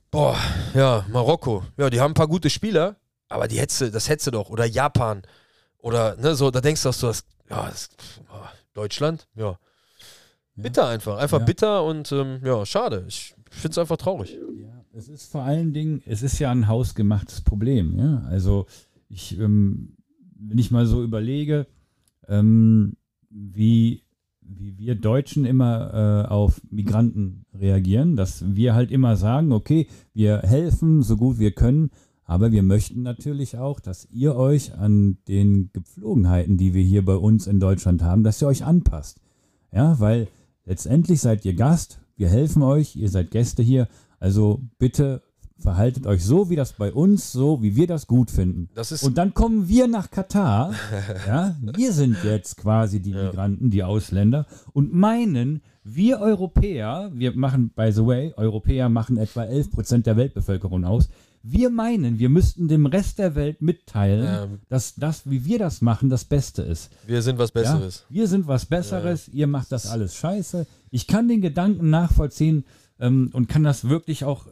boah, 0.10 0.36
ja, 0.74 1.06
Marokko, 1.12 1.64
ja, 1.78 1.90
die 1.90 2.02
haben 2.02 2.12
ein 2.12 2.16
paar 2.16 2.28
gute 2.28 2.50
Spieler, 2.50 2.96
aber 3.30 3.48
die 3.48 3.60
hättest 3.60 3.94
das 3.94 4.10
hättest 4.10 4.28
du 4.28 4.32
doch. 4.32 4.50
Oder 4.50 4.66
Japan. 4.66 5.22
Oder, 5.78 6.16
ne, 6.18 6.36
so, 6.36 6.52
da 6.52 6.60
denkst 6.60 6.84
du 6.84 6.90
auch 6.90 6.94
so, 6.94 7.08
das, 7.08 7.24
ja, 7.50 7.68
das, 7.70 7.90
Deutschland, 8.74 9.28
ja. 9.36 9.58
Ja. 10.56 10.64
Bitter 10.64 10.88
einfach. 10.88 11.18
Einfach 11.18 11.40
Ja. 11.40 11.46
bitter 11.46 11.84
und 11.86 12.12
ähm, 12.12 12.42
ja, 12.44 12.66
schade. 12.66 13.06
Ich 13.08 13.34
finde 13.50 13.72
es 13.72 13.78
einfach 13.78 13.98
traurig. 13.98 14.38
Ja, 14.58 14.84
es 14.94 15.08
ist 15.08 15.32
vor 15.32 15.44
allen 15.44 15.74
Dingen, 15.74 16.04
es 16.06 16.22
ist 16.24 16.40
ja 16.40 16.52
ein 16.52 16.68
hausgemachtes 16.68 17.42
Problem. 17.42 17.98
Ja? 17.98 18.24
Also 18.30 18.66
ich, 19.08 19.40
ähm, 19.40 19.96
wenn 20.42 20.58
ich 20.58 20.72
mal 20.72 20.86
so 20.86 21.04
überlege, 21.04 21.68
ähm, 22.28 22.94
wie, 23.30 24.04
wie 24.42 24.78
wir 24.78 24.96
Deutschen 24.96 25.46
immer 25.46 26.26
äh, 26.26 26.28
auf 26.28 26.62
Migranten 26.70 27.46
reagieren, 27.54 28.16
dass 28.16 28.44
wir 28.56 28.74
halt 28.74 28.92
immer 28.92 29.16
sagen, 29.16 29.52
okay, 29.52 29.88
wir 30.14 30.40
helfen 30.40 31.04
so 31.04 31.18
gut 31.18 31.40
wir 31.40 31.52
können, 31.52 31.92
aber 32.24 32.52
wir 32.52 32.64
möchten 32.64 33.02
natürlich 33.02 33.58
auch, 33.58 33.80
dass 33.80 34.08
ihr 34.12 34.36
euch 34.36 34.74
an 34.76 35.18
den 35.28 35.70
Gepflogenheiten, 35.74 36.58
die 36.58 36.74
wir 36.74 36.84
hier 36.84 37.04
bei 37.04 37.16
uns 37.16 37.48
in 37.48 37.60
Deutschland 37.60 38.04
haben, 38.04 38.24
dass 38.24 38.42
ihr 38.42 38.48
euch 38.48 38.64
anpasst. 38.64 39.20
Ja, 39.74 40.00
weil 40.00 40.28
letztendlich 40.66 41.22
seid 41.22 41.46
ihr 41.46 41.54
Gast, 41.54 42.02
wir 42.16 42.30
helfen 42.30 42.64
euch, 42.64 42.96
ihr 42.96 43.10
seid 43.10 43.32
Gäste 43.32 43.64
hier, 43.64 43.88
also 44.20 44.62
bitte 44.78 45.24
verhaltet 45.62 46.06
euch 46.08 46.24
so, 46.24 46.50
wie 46.50 46.56
das 46.56 46.74
bei 46.74 46.92
uns, 46.92 47.32
so 47.32 47.62
wie 47.62 47.76
wir 47.76 47.88
das 47.88 48.08
gut 48.08 48.32
finden. 48.32 48.70
Das 48.76 48.92
ist, 48.92 49.04
Und 49.04 49.18
dann 49.18 49.34
kommen 49.34 49.68
wir 49.68 49.88
nach 49.88 50.10
Katar, 50.12 50.74
ja, 51.28 51.56
wir 51.76 51.92
sind 51.94 52.18
jetzt 52.24 52.58
quasi 52.58 53.00
die 53.00 53.12
Ja. 53.12 53.26
Migranten, 53.26 53.70
die 53.70 53.84
Ausländer 53.84 54.46
und 54.74 54.94
meinen, 54.94 55.62
wir 55.84 56.20
Europäer, 56.20 57.12
wir 57.14 57.36
machen, 57.36 57.72
by 57.76 57.92
the 57.92 58.06
way, 58.06 58.34
Europäer 58.38 58.90
machen 58.90 59.18
etwa 59.18 59.42
11% 59.44 60.04
der 60.04 60.18
Weltbevölkerung 60.18 60.86
aus, 60.86 61.10
wir 61.44 61.72
meinen, 61.72 62.20
wir 62.20 62.30
müssten 62.30 62.68
dem 62.68 62.86
Rest 62.86 63.18
der 63.18 63.34
Welt 63.34 63.64
mitteilen, 63.64 64.26
Ja. 64.26 64.48
dass 64.70 64.94
das, 64.94 65.28
wie 65.30 65.44
wir 65.44 65.58
das 65.58 65.82
machen, 65.82 66.08
das 66.10 66.24
Beste 66.26 66.62
ist. 66.62 66.92
wir 67.08 67.22
sind 67.24 67.40
was 67.40 67.52
Besseres. 67.52 68.06
Ja, 68.10 68.16
wir 68.16 68.28
sind 68.28 68.48
was 68.48 68.66
Besseres, 68.68 69.28
ihr 69.30 69.48
macht 69.48 69.72
das 69.72 69.88
alles 69.88 70.16
scheiße. 70.16 70.68
Ich 70.92 71.08
kann 71.08 71.28
den 71.28 71.42
Gedanken 71.42 71.90
nachvollziehen 71.90 72.64
ähm, 73.00 73.32
und 73.34 73.48
kann 73.50 73.64
das 73.64 73.90
wirklich 73.90 74.24
auch 74.24 74.46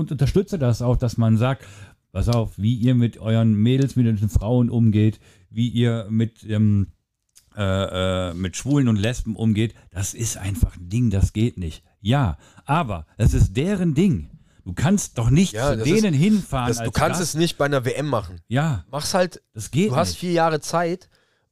und 0.00 0.10
unterstütze 0.12 0.58
das 0.58 0.82
auch, 0.82 0.96
dass 0.96 1.16
man 1.16 1.36
sagt, 1.38 1.64
pass 2.12 2.28
auf, 2.28 2.52
wie 2.56 2.74
ihr 2.74 2.94
mit 2.94 3.18
euren 3.18 3.54
Mädels, 3.54 3.94
mit 3.96 4.06
den 4.06 4.28
Frauen 4.28 4.68
umgeht, 4.70 5.20
wie 5.50 5.68
ihr 5.68 6.06
mit, 6.10 6.42
ähm, 6.44 6.88
äh, 7.56 8.30
äh, 8.30 8.34
mit 8.34 8.56
Schwulen 8.56 8.88
und 8.88 8.96
Lesben 8.96 9.36
umgeht, 9.36 9.74
das 9.90 10.14
ist 10.14 10.36
einfach 10.36 10.76
ein 10.76 10.88
Ding, 10.88 11.10
das 11.10 11.32
geht 11.32 11.56
nicht. 11.58 11.82
Ja, 12.00 12.38
aber 12.64 13.06
es 13.16 13.34
ist 13.34 13.56
deren 13.56 13.94
Ding. 13.94 14.30
Du 14.64 14.72
kannst 14.74 15.18
doch 15.18 15.30
nicht 15.30 15.54
Ja, 15.54 15.76
zu 15.76 15.84
denen 15.84 16.14
hinfahren. 16.14 16.68
Das, 16.68 16.78
du 16.84 16.90
kannst 16.90 17.18
Gast. 17.20 17.34
es 17.34 17.34
nicht 17.34 17.58
bei 17.58 17.64
einer 17.64 17.84
WM 17.84 18.06
machen. 18.06 18.40
Ja, 18.48 18.84
Mach's 18.90 19.14
halt 19.14 19.42
das 19.54 19.70
geht 19.70 19.90
Du 19.90 19.96
hast 19.96 20.10
nicht. 20.10 20.18
vier 20.20 20.32
Jahre 20.32 20.60
Zeit, 20.60 21.08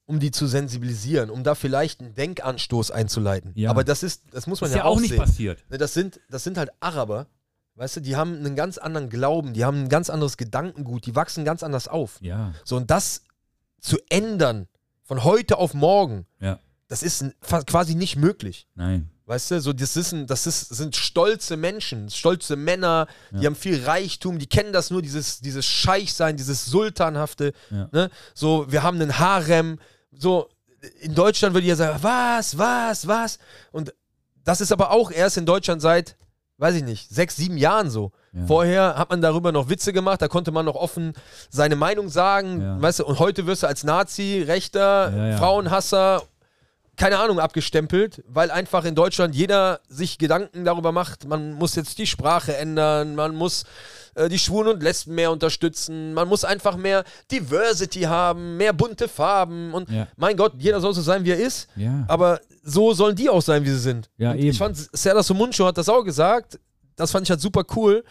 um 0.06 0.20
die 0.20 0.30
zu 0.30 0.46
sensibilisieren, 0.46 1.28
um 1.30 1.42
da 1.42 1.54
vielleicht 1.54 2.00
einen 2.00 2.14
Denkanstoß 2.14 2.90
einzuleiten. 2.90 3.52
Ja. 3.56 3.70
Aber 3.70 3.82
das 3.84 4.02
ist, 4.02 4.22
das 4.30 4.46
muss 4.46 4.61
man 4.61 4.70
ist 4.70 4.76
ja, 4.76 4.82
ja 4.82 4.84
auch 4.87 4.96
auch 4.96 5.00
nicht 5.00 5.11
sehen. 5.11 5.18
passiert. 5.18 5.64
Ne, 5.70 5.78
Das 5.78 5.94
sind, 5.94 6.20
das 6.30 6.44
sind 6.44 6.56
halt 6.58 6.70
Araber, 6.80 7.26
weißt 7.78 7.96
du, 7.96 8.00
die 8.00 8.16
haben 8.16 8.36
einen 8.36 8.56
ganz 8.56 8.76
anderen 8.78 9.08
Glauben, 9.08 9.54
die 9.54 9.64
haben 9.64 9.84
ein 9.84 9.88
ganz 9.88 10.10
anderes 10.10 10.36
Gedankengut, 10.36 11.07
die 11.07 11.14
wachsen 11.14 11.44
ganz 11.44 11.62
anders 11.62 11.88
auf. 11.88 12.18
Ja, 12.20 12.53
So, 12.64 12.76
und 12.76 12.90
das 12.90 13.22
zu 13.80 13.96
ändern, 14.11 14.66
von 15.05 15.24
heute 15.24 15.57
auf 15.59 15.72
morgen, 15.74 16.26
ja, 16.40 16.59
das 16.88 17.03
ist 17.03 17.24
quasi 17.66 17.94
nicht 17.94 18.16
möglich. 18.16 18.66
nein. 18.74 19.09
Weißt 19.26 19.50
du, 19.50 19.61
so 19.61 19.74
das, 19.74 19.94
ist 19.98 20.12
ein, 20.12 20.26
das 20.26 20.46
ist, 20.46 20.70
sind 20.70 20.96
stolze 20.96 21.59
Menschen, 21.59 22.09
stolze 22.09 22.57
Männer, 22.57 23.07
die 23.30 23.40
Ja. 23.42 23.44
haben 23.44 23.57
viel 23.57 23.84
Reichtum, 23.84 24.38
die 24.38 24.46
kennen 24.46 24.72
das 24.72 24.90
nur, 24.90 25.03
dieses, 25.03 25.40
dieses 25.40 25.66
Scheichsein, 25.66 26.38
dieses 26.38 26.64
Sultanhafte. 26.64 27.53
Ja. 27.70 27.90
Ne? 27.92 28.11
So, 28.32 28.72
wir 28.72 28.82
haben 28.82 28.98
einen 28.98 29.18
Harem. 29.18 29.80
So, 30.12 30.48
in 31.00 31.14
Deutschland 31.14 31.53
würde 31.55 31.66
ich 31.66 31.68
ja 31.68 31.76
sagen, 31.76 31.98
was, 32.03 32.57
was, 32.57 33.07
was? 33.07 33.38
Und 33.70 33.92
das 34.44 34.62
ist 34.62 34.72
aber 34.72 34.92
auch 34.92 35.11
erst 35.11 35.36
in 35.36 35.44
Deutschland 35.44 35.82
seit, 35.82 36.16
weiß 36.59 36.74
ich 36.74 36.82
nicht, 36.84 37.09
sechs, 37.09 37.36
sieben 37.36 37.56
Jahren 37.56 37.88
so. 37.88 38.11
Ja. 38.32 38.46
Vorher 38.46 38.96
hat 38.96 39.11
man 39.11 39.22
darüber 39.22 39.52
noch 39.52 39.68
Witze 39.68 39.92
gemacht, 39.92 40.20
da 40.20 40.28
konnte 40.28 40.50
man 40.50 40.66
noch 40.66 40.74
offen 40.74 41.12
seine 41.50 41.76
Meinung 41.76 42.09
sagen, 42.09 42.61
Ja. 42.61 42.82
weißt 42.82 42.98
du, 43.00 43.06
und 43.06 43.18
heute 43.20 43.46
wirst 43.46 43.62
du 43.62 43.68
als 43.68 43.84
Nazi, 43.84 44.44
Rechter, 44.46 45.12
Ja. 45.30 45.36
Frauenhasser, 45.38 46.22
keine 46.96 47.18
Ahnung, 47.20 47.38
abgestempelt, 47.38 48.24
weil 48.26 48.50
einfach 48.50 48.84
in 48.84 48.96
Deutschland 48.96 49.36
jeder 49.36 49.78
sich 49.88 50.18
Gedanken 50.18 50.64
darüber 50.64 50.90
macht, 50.90 51.28
man 51.28 51.52
muss 51.52 51.76
jetzt 51.76 51.96
die 51.98 52.09
Sprache 52.09 52.56
ändern, 52.56 53.14
man 53.14 53.36
muss 53.36 53.62
äh, 54.16 54.28
die 54.28 54.38
Schwulen 54.40 54.74
und 54.74 54.82
Lesben 54.82 55.14
mehr 55.14 55.30
unterstützen, 55.30 56.12
man 56.12 56.26
muss 56.26 56.44
einfach 56.44 56.76
mehr 56.76 57.04
Diversity 57.30 58.00
haben, 58.02 58.56
mehr 58.56 58.72
bunte 58.72 59.06
Farben 59.06 59.72
und 59.74 59.88
mein 60.16 60.36
Gott, 60.36 60.54
jeder 60.59 60.80
soll 60.80 60.92
so 60.92 61.02
sein, 61.02 61.24
wie 61.24 61.30
er 61.30 61.38
ist. 61.38 61.68
Aber 62.09 62.40
so 62.70 62.92
sollen 62.94 63.16
die 63.16 63.28
auch 63.30 63.42
sein, 63.42 63.64
wie 63.64 63.70
sie 63.70 63.78
sind. 63.78 64.10
Ja, 64.18 64.32
Und 64.32 64.38
eben. 64.38 64.48
Ich 64.50 64.58
fand, 64.58 64.76
Serdar 64.92 65.22
Somuncu 65.22 65.64
hat 65.64 65.78
das 65.78 65.88
auch 65.88 66.02
gesagt. 66.02 66.58
Das 66.96 67.10
fand 67.10 67.26
ich 67.26 67.30
halt 67.30 67.40
super 67.40 67.64
cool. 67.76 68.04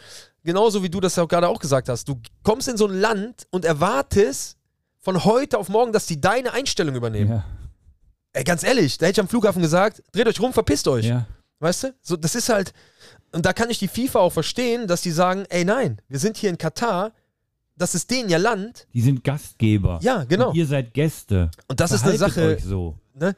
Genauso 0.44 0.82
wie 0.82 0.90
du 0.90 1.00
das 1.00 1.16
ja 1.16 1.24
auch 1.24 1.28
gerade 1.28 1.48
auch 1.48 1.60
gesagt 1.60 1.90
hast. 1.90 2.08
Du 2.08 2.20
kommst 2.44 2.68
in 2.68 2.78
so 2.78 2.88
ein 2.88 3.00
Land 3.00 3.46
und 3.52 3.66
erwartest 3.66 4.58
von 5.00 5.24
heute 5.26 5.58
auf 5.58 5.70
morgen, 5.70 5.92
dass 5.94 6.06
die 6.06 6.20
deine 6.22 6.54
Einstellung 6.54 6.96
übernehmen. 6.96 7.30
Ja, 7.32 7.46
Ey, 8.34 8.44
ganz 8.44 8.64
ehrlich, 8.64 8.98
da 8.98 9.06
hätte 9.08 9.20
ich 9.20 9.20
am 9.22 9.28
Flughafen 9.28 9.62
gesagt, 9.62 10.04
dreht 10.12 10.28
euch 10.28 10.40
rum, 10.40 10.54
verpisst 10.54 10.88
euch. 10.88 11.06
ja. 11.06 11.26
Weißt 11.60 11.84
du? 11.86 11.94
So, 12.02 12.16
das 12.18 12.36
ist 12.36 12.50
halt. 12.50 12.72
Und 13.32 13.46
da 13.46 13.52
kann 13.52 13.70
ich 13.72 13.80
die 13.80 13.88
FIFA 13.88 14.20
auch 14.20 14.32
verstehen, 14.32 14.86
dass 14.88 15.02
die 15.02 15.12
sagen, 15.12 15.46
ey 15.50 15.66
nein, 15.66 16.00
wir 16.08 16.20
sind 16.20 16.38
hier 16.38 16.50
in 16.52 16.58
Katar, 16.58 17.14
das 17.76 17.96
ist 17.96 18.10
denen 18.12 18.30
ja 18.30 18.38
Land. 18.38 18.88
Die 18.94 19.02
sind 19.02 19.24
Gastgeber. 19.24 20.00
Ja, 20.04 20.24
genau. 20.24 20.50
Und 20.50 20.56
ihr 20.56 20.68
seid 20.68 20.94
Gäste. 20.94 21.50
Und 21.68 21.80
das 21.80 21.92
ist 21.92 22.04
eine 22.04 22.16
Verhaltet 22.18 22.36
Sache, 22.38 22.56
Euch 22.58 22.64
so. 22.64 22.96
ne? 23.16 23.36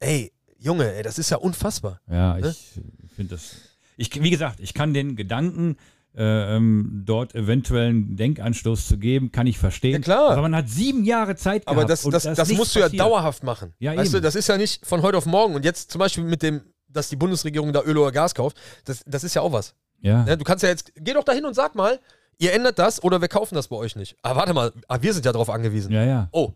Ey, 0.00 0.32
Junge, 0.62 0.92
ey, 0.94 1.02
das 1.02 1.18
ist 1.18 1.30
ja 1.30 1.36
unfassbar. 1.38 2.00
Ja, 2.10 2.36
Ne? 2.38 2.48
ich 2.50 3.12
finde 3.14 3.34
das. 3.34 3.56
Ich, 3.96 4.22
wie 4.22 4.30
gesagt, 4.30 4.60
ich 4.60 4.74
kann 4.74 4.94
den 4.94 5.16
Gedanken, 5.16 5.76
äh, 6.14 6.56
ähm, 6.56 7.02
dort 7.06 7.34
eventuell 7.34 7.88
einen 7.88 8.16
Denkanstoß 8.16 8.86
zu 8.86 8.98
geben, 8.98 9.32
kann 9.32 9.46
ich 9.46 9.58
verstehen. 9.58 9.94
Ja, 9.94 9.98
klar. 10.00 10.30
Aber 10.32 10.42
man 10.42 10.54
hat 10.54 10.68
sieben 10.68 11.04
Jahre 11.04 11.36
Zeit 11.36 11.64
gehabt. 11.64 11.76
Aber 11.78 11.86
das, 11.86 12.02
das, 12.02 12.22
das 12.24 12.36
nichts 12.48 12.58
musst 12.58 12.74
du 12.74 12.80
ja 12.80 12.86
passiert. 12.86 13.00
dauerhaft 13.00 13.42
machen. 13.44 13.72
Ja, 13.78 13.92
weißt 13.96 14.06
eben. 14.12 14.12
du, 14.14 14.20
das 14.20 14.34
ist 14.34 14.48
ja 14.48 14.56
nicht 14.58 14.84
von 14.84 15.00
heute 15.02 15.16
auf 15.18 15.26
morgen. 15.26 15.54
Und 15.54 15.64
jetzt 15.64 15.90
zum 15.90 15.98
Beispiel 16.00 16.24
mit 16.24 16.42
dem, 16.42 16.60
dass 16.88 17.08
die 17.08 17.16
Bundesregierung 17.16 17.72
da 17.72 17.82
Öl 17.82 17.96
oder 17.96 18.12
Gas 18.12 18.34
kauft, 18.34 18.58
das, 18.84 19.02
das 19.06 19.24
ist 19.24 19.34
ja 19.34 19.40
auch 19.42 19.52
was. 19.52 19.74
Ja. 20.00 20.24
Ne? 20.24 20.36
Du 20.36 20.44
kannst 20.44 20.62
ja 20.62 20.68
jetzt, 20.68 20.92
geh 20.96 21.12
doch 21.14 21.24
dahin 21.24 21.44
und 21.46 21.54
sag 21.54 21.74
mal, 21.74 21.98
ihr 22.38 22.52
ändert 22.52 22.78
das 22.78 23.02
oder 23.02 23.20
wir 23.22 23.28
kaufen 23.28 23.54
das 23.54 23.68
bei 23.68 23.76
euch 23.76 23.96
nicht. 23.96 24.16
Aber 24.20 24.36
warte 24.40 24.52
mal, 24.52 24.72
ah, 24.88 24.98
wir 25.00 25.14
sind 25.14 25.24
ja 25.24 25.32
darauf 25.32 25.48
angewiesen. 25.48 25.92
ja, 25.92 26.04
ja. 26.04 26.28
Oh, 26.32 26.52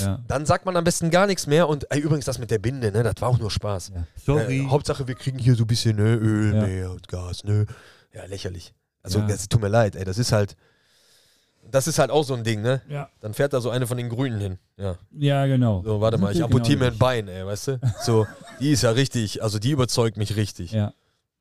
ja. 0.00 0.20
dann 0.28 0.46
sagt 0.46 0.66
man 0.66 0.76
am 0.76 0.84
besten 0.84 1.10
gar 1.10 1.26
nichts 1.26 1.46
mehr. 1.46 1.68
Und 1.68 1.90
ey, 1.90 2.00
übrigens, 2.00 2.24
das 2.24 2.38
mit 2.38 2.50
der 2.50 2.58
Binde, 2.58 2.90
ne, 2.92 3.02
das 3.02 3.14
war 3.20 3.28
auch 3.28 3.38
nur 3.38 3.50
Spaß. 3.50 3.92
ja. 3.94 4.06
Sorry. 4.24 4.60
Äh, 4.60 4.66
Hauptsache, 4.68 5.06
wir 5.08 5.14
kriegen 5.14 5.38
hier 5.38 5.54
so 5.54 5.64
ein 5.64 5.66
bisschen 5.66 5.96
ne, 5.96 6.14
Öl 6.14 6.54
Ja. 6.54 6.66
mehr 6.66 6.90
und 6.90 7.08
Gas, 7.08 7.44
ne? 7.44 7.66
Ja, 8.12 8.24
lächerlich. 8.26 8.74
Also, 9.02 9.18
Ja. 9.20 9.26
das 9.26 9.48
tut 9.48 9.60
mir 9.60 9.68
leid, 9.68 9.94
ey, 9.96 10.04
das 10.04 10.18
ist 10.18 10.32
halt, 10.32 10.56
das 11.70 11.86
ist 11.88 11.98
halt 11.98 12.10
auch 12.10 12.22
so 12.24 12.34
ein 12.34 12.44
Ding, 12.44 12.62
ne? 12.62 12.80
ja. 12.88 13.08
Dann 13.20 13.34
fährt 13.34 13.52
da 13.52 13.60
so 13.60 13.70
eine 13.70 13.86
von 13.86 13.96
den 13.96 14.08
Grünen 14.08 14.40
hin. 14.40 14.58
Ja. 14.76 14.96
ja, 15.12 15.46
genau. 15.46 15.82
So, 15.84 16.00
warte 16.00 16.16
mal, 16.18 16.28
ich 16.30 16.34
Genau 16.36 16.46
amputiere 16.46 16.78
mir 16.78 16.84
das. 16.86 16.94
ein 16.94 16.98
Bein, 16.98 17.28
ey, 17.28 17.44
weißt 17.44 17.68
du? 17.68 17.80
So, 18.02 18.26
die 18.60 18.70
ist 18.70 18.82
ja 18.82 18.90
richtig, 18.90 19.42
also 19.42 19.58
die 19.58 19.70
überzeugt 19.72 20.16
mich 20.16 20.36
richtig. 20.36 20.72
Ja. 20.72 20.92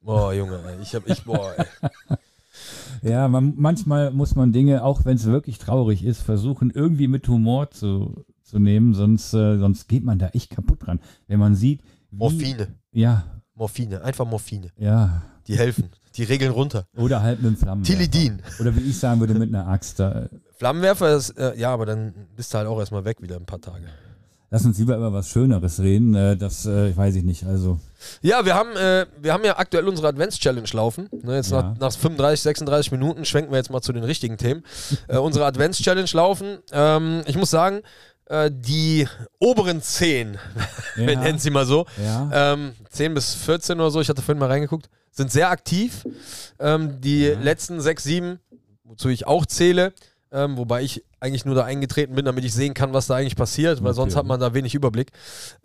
Boah, 0.02 0.34
Junge, 0.34 0.60
ey, 0.68 0.82
ich 0.82 0.94
hab, 0.96 1.08
ich, 1.08 1.24
boah, 1.24 1.54
ey. 1.58 1.66
Ja, 3.02 3.28
man, 3.28 3.54
manchmal 3.58 4.12
muss 4.12 4.34
man 4.36 4.52
Dinge, 4.52 4.84
auch 4.84 5.06
wenn 5.06 5.16
es 5.18 5.26
wirklich 5.26 5.58
traurig 5.60 6.04
ist, 6.04 6.22
versuchen 6.22 6.72
irgendwie 6.72 7.08
mit 7.08 7.28
Humor 7.28 7.70
zu, 7.70 8.26
zu 8.46 8.60
nehmen, 8.60 8.94
sonst, 8.94 9.34
äh, 9.34 9.58
sonst 9.58 9.88
geht 9.90 10.04
man 10.06 10.20
da 10.20 10.28
echt 10.30 10.52
kaputt 10.52 10.86
dran. 10.86 11.00
Wenn 11.28 11.40
man 11.40 11.56
sieht, 11.56 11.82
wie, 12.12 12.18
Morphine, 12.18 12.68
Ja, 12.92 13.24
Morphine, 13.56 14.02
einfach 14.04 14.26
Morphine. 14.26 14.70
ja. 14.78 15.24
Die 15.48 15.58
helfen, 15.60 15.90
die 16.16 16.24
regeln 16.24 16.52
runter. 16.52 16.88
Oder 16.98 17.22
halt 17.22 17.40
mit 17.44 17.52
dem 17.52 17.58
Flammenwerfer. 17.58 17.98
Tilidin. 18.00 18.42
Oder 18.60 18.76
wie 18.76 18.80
ich 18.80 18.98
sagen 18.98 19.20
würde, 19.20 19.36
mit 19.36 19.50
einer 19.54 19.68
Axt. 19.68 20.00
Da, 20.00 20.28
Flammenwerfer 20.58 21.16
ist, 21.16 21.32
äh, 21.38 21.56
ja, 21.56 21.72
aber 21.72 21.86
dann 21.86 22.16
bist 22.36 22.52
du 22.52 22.58
halt 22.58 22.68
auch 22.68 22.80
erstmal 22.80 23.06
weg 23.06 23.22
wieder 23.22 23.36
ein 23.36 23.46
paar 23.46 23.62
Tage. 23.62 23.86
lass 24.50 24.66
uns 24.66 24.80
lieber 24.80 24.96
über 24.98 25.14
was 25.14 25.30
Schöneres 25.30 25.80
reden. 25.82 26.16
Äh, 26.16 26.36
das 26.36 26.66
äh, 26.66 26.98
weiß 26.98 27.14
ich 27.18 27.24
nicht. 27.24 27.44
Also, 27.46 27.80
Ja, 28.24 28.44
wir 28.44 28.56
haben, 28.56 28.76
äh, 28.76 29.06
wir 29.22 29.34
haben 29.34 29.44
ja 29.46 29.60
aktuell 29.60 29.88
unsere 29.88 30.08
Advents-Challenge 30.08 30.70
laufen. 30.74 31.10
Ne, 31.22 31.36
jetzt 31.36 31.52
Ja. 31.52 31.62
nach, 31.62 31.78
nach 31.78 31.92
35, 31.94 32.42
36 32.42 32.92
Minuten 32.92 33.24
schwenken 33.26 33.52
wir 33.52 33.58
jetzt 33.58 33.70
mal 33.70 33.82
zu 33.82 33.94
den 33.94 34.04
richtigen 34.04 34.38
Themen. 34.38 34.64
äh, 35.08 35.18
unsere 35.18 35.46
Advents-Challenge 35.46 36.10
laufen. 36.14 36.58
Ähm, 36.72 37.22
ich 37.28 37.36
muss 37.38 37.52
sagen, 37.52 37.82
äh, 38.28 38.50
die 38.54 39.08
oberen 39.40 39.82
10, 39.82 40.38
wir 40.96 41.14
ja, 41.14 41.20
nennen 41.20 41.40
sie 41.40 41.50
mal 41.52 41.66
so, 41.66 41.86
ja, 42.04 42.54
ähm, 42.54 42.74
10 42.90 43.14
bis 43.14 43.34
14 43.36 43.80
oder 43.80 43.92
so, 43.92 44.02
ich 44.02 44.10
hatte 44.10 44.22
vorhin 44.22 44.40
mal 44.40 44.50
reingeguckt, 44.50 44.90
sind 45.12 45.32
sehr 45.32 45.50
aktiv. 45.50 46.04
Ähm, 46.60 47.00
die 47.02 47.26
Ja. 47.28 47.40
letzten 47.40 47.80
6, 47.82 48.04
7, 48.04 48.40
wozu 48.84 49.10
ich 49.10 49.28
auch 49.28 49.46
zähle, 49.46 49.94
ähm, 50.32 50.58
wobei 50.58 50.82
ich 50.84 51.04
eigentlich 51.22 51.46
nur 51.46 51.56
da 51.56 51.64
eingetreten 51.64 52.14
bin, 52.16 52.26
damit 52.26 52.44
ich 52.44 52.54
sehen 52.54 52.74
kann, 52.74 52.94
was 52.94 53.08
da 53.08 53.16
eigentlich 53.16 53.36
passiert, 53.38 53.84
weil 53.84 53.94
sonst 53.94 54.14
Natürlich. 54.14 54.18
hat 54.18 54.26
man 54.28 54.40
da 54.40 54.54
wenig 54.54 54.76
Überblick. 54.76 55.12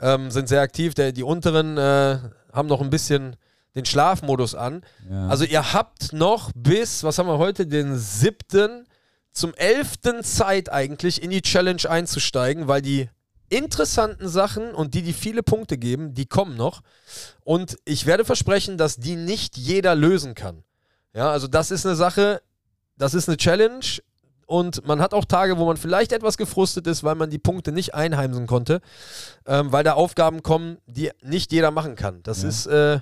Ähm, 0.01 0.31
sind 0.31 0.49
sehr 0.49 0.61
aktiv. 0.63 0.95
Der, 0.95 1.13
die 1.13 1.23
unteren 1.25 1.77
äh, 1.77 2.19
haben 2.53 2.69
noch 2.69 2.81
ein 2.81 2.89
bisschen 2.91 3.37
den 3.75 3.85
Schlafmodus 3.85 4.55
an. 4.55 4.83
ja. 5.11 5.29
Also 5.29 5.45
ihr 5.45 5.73
habt 5.73 6.13
noch 6.13 6.51
bis, 6.55 7.05
was 7.05 7.19
haben 7.19 7.27
wir 7.27 7.39
heute, 7.39 7.67
den 7.67 7.97
7. 7.99 8.85
zum 9.33 9.55
11. 9.55 10.23
Zeit 10.23 10.71
eigentlich 10.73 11.23
in 11.23 11.31
die 11.31 11.43
Challenge 11.43 11.89
einzusteigen, 11.89 12.69
weil 12.69 12.83
die 12.83 13.09
interessanten 13.49 14.29
Sachen 14.29 14.75
und 14.75 14.95
die, 14.95 15.03
die 15.03 15.13
viele 15.13 15.43
Punkte 15.43 15.77
geben, 15.77 16.15
die 16.15 16.27
kommen 16.27 16.57
noch. 16.57 16.83
Und 17.45 17.77
ich 17.85 18.07
werde 18.07 18.25
versprechen, 18.25 18.79
dass 18.79 18.97
die 18.97 19.17
nicht 19.17 19.57
jeder 19.57 19.95
lösen 19.95 20.35
kann. 20.35 20.63
Ja, 21.13 21.31
also 21.33 21.49
das 21.49 21.71
ist 21.73 21.85
eine 21.85 21.97
Sache, 21.97 22.43
das 22.97 23.15
ist 23.15 23.29
eine 23.29 23.37
Challenge 23.37 23.81
und 24.47 24.87
man 24.87 25.01
hat 25.01 25.15
auch 25.15 25.25
Tage, 25.25 25.59
wo 25.59 25.67
man 25.67 25.77
vielleicht 25.77 26.13
etwas 26.13 26.37
gefrustet 26.37 26.87
ist, 26.87 27.03
weil 27.03 27.17
man 27.17 27.31
die 27.31 27.39
Punkte 27.39 27.73
nicht 27.73 27.95
einheimsen 27.95 28.47
konnte, 28.47 28.81
ähm, 29.47 29.73
weil 29.73 29.83
da 29.83 29.95
Aufgaben 29.95 30.43
kommen, 30.45 30.79
die 30.87 31.11
nicht 31.23 31.51
jeder 31.53 31.71
machen 31.73 31.97
kann. 31.97 32.23
Das 32.23 32.43
Ja. 32.43 32.49
ist 32.49 32.67
äh, 32.67 33.01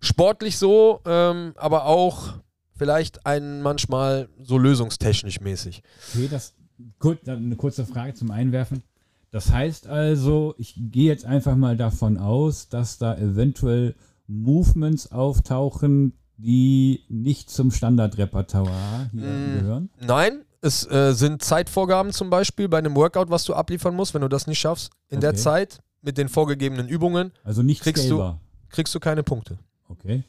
sportlich 0.00 0.58
so, 0.58 1.00
ähm, 1.06 1.54
aber 1.56 1.84
auch 1.86 2.34
vielleicht 2.80 3.26
ein 3.26 3.60
manchmal 3.60 4.30
so 4.42 4.56
lösungstechnisch 4.56 5.38
mäßig. 5.42 5.82
okay, 6.14 6.28
das, 6.30 6.54
gut, 6.98 7.28
eine 7.28 7.56
kurze 7.56 7.84
Frage 7.84 8.14
zum 8.14 8.30
Einwerfen. 8.30 8.82
Das 9.30 9.52
heißt 9.52 9.86
also, 9.86 10.54
ich 10.56 10.74
gehe 10.76 11.08
jetzt 11.08 11.26
einfach 11.26 11.56
mal 11.56 11.76
davon 11.76 12.16
aus, 12.16 12.70
dass 12.70 12.96
da 12.96 13.18
eventuell 13.18 13.94
Movements 14.26 15.12
auftauchen, 15.12 16.14
die 16.38 17.04
nicht 17.10 17.50
zum 17.50 17.70
Standardrepertoire 17.70 19.10
Mm. 19.12 19.18
gehören. 19.58 19.90
Nein, 20.00 20.40
es 20.62 20.90
äh, 20.90 21.12
sind 21.12 21.42
Zeitvorgaben 21.42 22.12
zum 22.12 22.30
Beispiel 22.30 22.66
bei 22.68 22.78
einem 22.78 22.94
Workout, 22.96 23.28
was 23.28 23.44
du 23.44 23.52
abliefern 23.52 23.94
musst. 23.94 24.14
Wenn 24.14 24.22
du 24.22 24.28
das 24.28 24.46
nicht 24.46 24.58
schaffst 24.58 24.90
in 25.08 25.20
der 25.20 25.30
Okay. 25.30 25.38
Zeit 25.38 25.80
mit 26.00 26.16
den 26.16 26.30
vorgegebenen 26.30 26.88
Übungen, 26.88 27.32
Also 27.44 27.62
nicht 27.62 27.82
Kriegst 27.82 28.08
du- 28.10 28.38
kriegst 28.70 28.94
du 28.94 29.00
keine 29.00 29.22
Punkte. 29.22 29.58
Okay. 29.88 30.24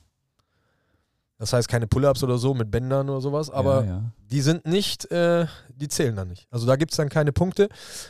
Das 1.41 1.53
heißt 1.53 1.67
keine 1.67 1.87
Pull-ups 1.87 2.21
oder 2.23 2.37
so 2.37 2.53
mit 2.53 2.69
Bändern 2.69 3.09
oder 3.09 3.19
sowas, 3.19 3.49
aber 3.49 3.83
ja, 3.83 3.89
ja. 3.89 4.03
die 4.29 4.41
sind 4.41 4.67
nicht, 4.67 5.09
äh, 5.09 5.47
die 5.75 5.87
zählen 5.87 6.15
dann 6.15 6.27
nicht. 6.27 6.45
Also 6.51 6.67
da 6.67 6.75
gibt 6.75 6.91
es 6.91 6.97
dann 6.97 7.09
keine 7.09 7.33
Punkte. 7.33 7.67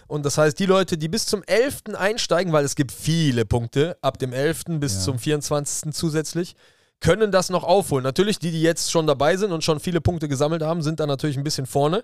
Und 0.08 0.26
das 0.26 0.38
heißt, 0.38 0.60
die 0.60 0.66
Leute, 0.66 0.98
die 0.98 1.08
bis 1.08 1.28
zum 1.28 1.42
11. 1.44 1.96
einsteigen, 1.98 2.52
weil 2.52 2.66
es 2.66 2.76
gibt 2.76 2.92
viele 2.92 3.46
Punkte, 3.46 3.96
ab 4.02 4.18
dem 4.18 4.34
11. 4.34 4.82
bis 4.82 4.96
Ja. 4.96 5.00
zum 5.00 5.18
24. 5.18 5.94
zusätzlich, 5.94 6.58
können 7.00 7.32
das 7.32 7.50
noch 7.50 7.64
aufholen. 7.64 8.04
Natürlich, 8.04 8.38
die, 8.38 8.52
die 8.52 8.62
jetzt 8.62 8.92
schon 8.92 9.08
dabei 9.08 9.38
sind 9.38 9.54
und 9.54 9.64
schon 9.64 9.80
viele 9.80 10.02
Punkte 10.02 10.28
gesammelt 10.28 10.62
haben, 10.62 10.82
sind 10.82 11.00
da 11.00 11.08
natürlich 11.08 11.38
ein 11.38 11.46
bisschen 11.46 11.68
vorne. 11.68 12.04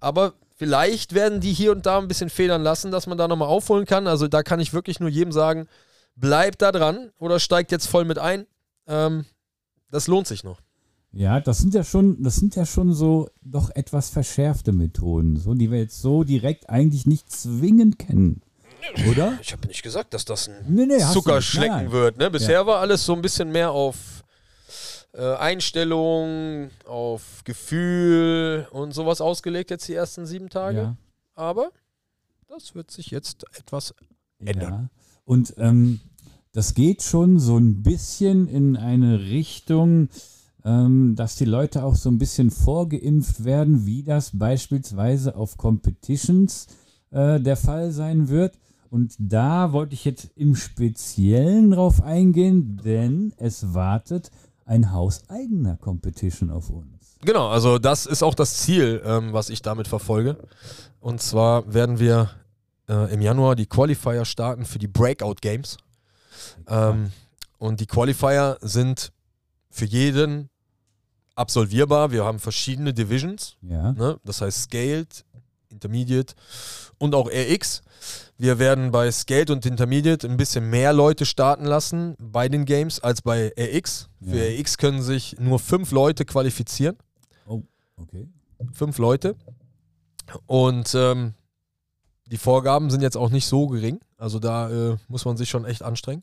Aber 0.00 0.32
vielleicht 0.56 1.14
werden 1.14 1.38
die 1.38 1.52
hier 1.52 1.70
und 1.70 1.86
da 1.86 1.98
ein 1.98 2.08
bisschen 2.08 2.30
federn 2.30 2.64
lassen, 2.64 2.90
dass 2.90 3.06
man 3.06 3.16
da 3.16 3.28
nochmal 3.28 3.46
aufholen 3.46 3.86
kann. 3.86 4.08
Also 4.08 4.26
da 4.26 4.42
kann 4.42 4.58
ich 4.58 4.72
wirklich 4.72 4.98
nur 4.98 5.08
jedem 5.08 5.30
sagen, 5.30 5.68
bleibt 6.16 6.62
da 6.62 6.72
dran 6.72 7.12
oder 7.18 7.38
steigt 7.38 7.70
jetzt 7.70 7.86
voll 7.86 8.04
mit 8.04 8.18
ein. 8.18 8.48
Ähm, 8.88 9.24
das 9.90 10.08
lohnt 10.08 10.26
sich 10.26 10.42
noch. 10.42 10.58
Ja, 11.16 11.38
das 11.40 11.58
sind 11.58 11.74
ja 11.74 11.84
schon, 11.84 12.22
das 12.22 12.36
sind 12.36 12.56
ja 12.56 12.66
schon 12.66 12.92
so 12.92 13.28
doch 13.42 13.70
etwas 13.70 14.10
verschärfte 14.10 14.72
Methoden, 14.72 15.36
so 15.36 15.54
die 15.54 15.70
wir 15.70 15.78
jetzt 15.78 16.00
so 16.00 16.24
direkt 16.24 16.68
eigentlich 16.68 17.06
nicht 17.06 17.30
zwingend 17.30 17.98
kennen. 17.98 18.42
Oder? 19.08 19.38
Ich 19.40 19.52
habe 19.52 19.66
nicht 19.68 19.82
gesagt, 19.82 20.12
dass 20.12 20.24
das 20.24 20.48
ein 20.48 20.56
Nee, 20.68 20.86
nee, 20.86 20.98
Zuckerschlecken 20.98 21.90
wird. 21.92 22.18
Ne? 22.18 22.30
Bisher 22.30 22.66
war 22.66 22.80
alles 22.80 23.04
so 23.04 23.14
ein 23.14 23.22
bisschen 23.22 23.50
mehr 23.50 23.70
auf 23.70 24.24
äh, 25.12 25.34
Einstellung, 25.36 26.70
auf 26.84 27.42
Gefühl 27.44 28.66
und 28.72 28.92
sowas 28.92 29.20
ausgelegt 29.20 29.70
jetzt 29.70 29.86
die 29.88 29.94
ersten 29.94 30.26
sieben 30.26 30.50
Tage. 30.50 30.78
Ja. 30.78 30.96
Aber 31.34 31.70
das 32.48 32.74
wird 32.74 32.90
sich 32.90 33.10
jetzt 33.10 33.44
etwas 33.56 33.94
ändern. 34.38 34.72
Ja. 34.72 34.88
Und 35.24 35.54
ähm, 35.58 36.00
das 36.52 36.74
geht 36.74 37.02
schon 37.02 37.38
so 37.38 37.56
ein 37.56 37.82
bisschen 37.82 38.48
in 38.48 38.76
eine 38.76 39.20
Richtung, 39.20 40.08
dass 40.64 41.36
die 41.36 41.44
Leute 41.44 41.84
auch 41.84 41.94
so 41.94 42.08
ein 42.08 42.18
bisschen 42.18 42.50
vorgeimpft 42.50 43.44
werden, 43.44 43.84
wie 43.84 44.02
das 44.02 44.30
beispielsweise 44.32 45.36
auf 45.36 45.58
Competitions 45.58 46.68
äh, 47.10 47.38
der 47.38 47.56
Fall 47.56 47.92
sein 47.92 48.28
wird. 48.28 48.58
Und 48.88 49.14
da 49.18 49.72
wollte 49.72 49.92
ich 49.92 50.06
jetzt 50.06 50.30
im 50.36 50.56
Speziellen 50.56 51.72
drauf 51.72 52.02
eingehen, 52.02 52.80
denn 52.82 53.34
es 53.36 53.74
wartet 53.74 54.30
ein 54.64 54.92
hauseigener 54.92 55.76
Competition 55.76 56.50
auf 56.50 56.70
uns. 56.70 57.18
Genau, 57.20 57.48
also 57.48 57.78
das 57.78 58.06
ist 58.06 58.22
auch 58.22 58.34
das 58.34 58.58
Ziel, 58.58 59.02
ähm, 59.04 59.32
was 59.32 59.50
ich 59.50 59.62
damit 59.62 59.86
verfolge. 59.86 60.38
Und 61.00 61.20
zwar 61.20 61.72
werden 61.72 61.98
wir 61.98 62.30
äh, 62.88 63.12
im 63.12 63.20
Januar 63.20 63.56
die 63.56 63.66
Qualifier 63.66 64.24
starten 64.24 64.64
für 64.64 64.78
die 64.78 64.88
Breakout 64.88 65.36
Games. 65.40 65.76
Ähm, 66.68 67.10
und 67.58 67.80
die 67.80 67.86
Qualifier 67.86 68.58
sind 68.60 69.12
für 69.70 69.86
jeden 69.86 70.50
absolvierbar. 71.34 72.10
Wir 72.10 72.24
haben 72.24 72.38
verschiedene 72.38 72.92
Divisions. 72.94 73.56
Ja, 73.62 73.92
Ne? 73.92 74.18
Das 74.24 74.40
heißt 74.40 74.62
Scaled, 74.64 75.24
Intermediate 75.70 76.34
und 76.98 77.14
auch 77.14 77.28
RX. 77.28 77.82
Wir 78.36 78.58
werden 78.58 78.90
bei 78.90 79.10
Skate 79.10 79.50
und 79.50 79.64
Intermediate 79.66 80.28
ein 80.28 80.36
bisschen 80.36 80.68
mehr 80.70 80.92
Leute 80.92 81.24
starten 81.26 81.64
lassen 81.64 82.16
bei 82.18 82.48
den 82.48 82.64
Games 82.64 83.00
als 83.00 83.22
bei 83.22 83.52
RX. 83.58 84.08
Für 84.24 84.36
Ja. 84.50 84.60
RX 84.60 84.78
können 84.78 85.02
sich 85.02 85.36
nur 85.38 85.58
fünf 85.58 85.90
Leute 85.92 86.24
qualifizieren. 86.24 86.96
Oh, 87.46 87.62
okay. 87.96 88.28
Fünf 88.72 88.98
Leute. 88.98 89.36
Und 90.46 90.94
ähm, 90.94 91.34
die 92.26 92.38
Vorgaben 92.38 92.90
sind 92.90 93.02
jetzt 93.02 93.16
auch 93.16 93.30
nicht 93.30 93.46
so 93.46 93.68
gering. 93.68 94.00
Also 94.24 94.38
da 94.38 94.70
äh, 94.70 94.96
muss 95.08 95.26
man 95.26 95.36
sich 95.36 95.50
schon 95.50 95.66
echt 95.66 95.82
anstrengen. 95.82 96.22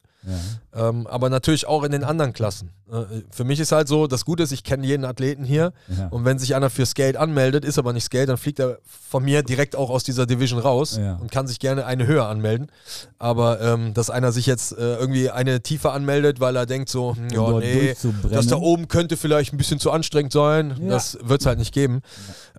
Ja. 0.74 0.90
Ähm, 0.90 1.06
aber 1.06 1.30
natürlich 1.30 1.68
auch 1.68 1.84
in 1.84 1.92
den 1.92 2.04
anderen 2.04 2.34
Klassen. 2.34 2.72
Äh, 2.92 3.04
für 3.30 3.44
mich 3.44 3.60
ist 3.60 3.72
halt 3.72 3.88
so, 3.88 4.08
das 4.08 4.26
Gute 4.26 4.42
ist, 4.42 4.52
ich 4.52 4.64
kenne 4.64 4.88
jeden 4.88 5.06
Athleten 5.06 5.44
hier. 5.44 5.72
Ja. 5.96 6.08
Und 6.08 6.26
wenn 6.26 6.40
sich 6.40 6.56
einer 6.56 6.72
für 6.72 6.88
Skate 6.88 7.16
anmeldet, 7.16 7.64
ist 7.64 7.78
aber 7.78 7.94
nicht 7.94 8.06
Skate, 8.06 8.28
dann 8.28 8.38
fliegt 8.38 8.60
er 8.60 8.80
von 8.88 9.24
mir 9.24 9.44
direkt 9.44 9.76
auch 9.76 9.92
aus 9.92 10.04
dieser 10.04 10.26
Division 10.26 10.60
raus 10.60 10.98
Ja. 10.98 11.18
und 11.18 11.30
kann 11.30 11.46
sich 11.46 11.60
gerne 11.60 11.86
eine 11.86 12.08
höher 12.08 12.26
anmelden. 12.28 12.72
Aber 13.20 13.62
ähm, 13.62 13.94
dass 13.94 14.10
einer 14.10 14.32
sich 14.32 14.48
jetzt 14.48 14.72
äh, 14.72 14.96
irgendwie 14.96 15.30
eine 15.30 15.62
tiefer 15.62 15.94
anmeldet, 15.94 16.40
weil 16.40 16.56
er 16.56 16.66
denkt 16.66 16.90
so, 16.90 17.16
hm, 17.16 17.30
ja, 17.30 17.52
nee, 17.60 17.96
das 18.32 18.48
da 18.48 18.56
oben 18.56 18.88
könnte 18.88 19.16
vielleicht 19.16 19.54
ein 19.54 19.58
bisschen 19.58 19.80
zu 19.80 19.92
anstrengend 19.92 20.34
sein. 20.34 20.88
Das 20.90 21.20
wird 21.22 21.42
es 21.42 21.46
halt 21.46 21.60
nicht 21.60 21.72
geben. 21.72 22.02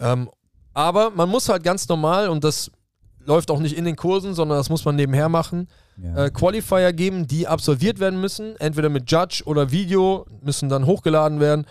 Ähm, 0.00 0.30
aber 0.72 1.10
man 1.10 1.28
muss 1.28 1.48
halt 1.48 1.64
ganz 1.64 1.88
normal, 1.88 2.28
und 2.28 2.44
das 2.44 2.70
läuft 3.24 3.50
auch 3.50 3.58
nicht 3.60 3.76
in 3.76 3.84
den 3.84 3.96
Kursen, 3.96 4.34
sondern 4.34 4.58
das 4.58 4.68
muss 4.70 4.84
man 4.84 4.96
nebenher 4.96 5.28
machen, 5.28 5.68
Ja. 5.96 6.24
äh, 6.26 6.30
Qualifier 6.30 6.92
geben, 6.92 7.26
die 7.26 7.46
absolviert 7.46 7.98
werden 8.00 8.20
müssen, 8.20 8.56
entweder 8.60 8.88
mit 8.88 9.10
Judge 9.10 9.42
oder 9.46 9.70
Video, 9.70 10.26
müssen 10.42 10.68
dann 10.68 10.86
hochgeladen 10.86 11.38
werden, 11.40 11.66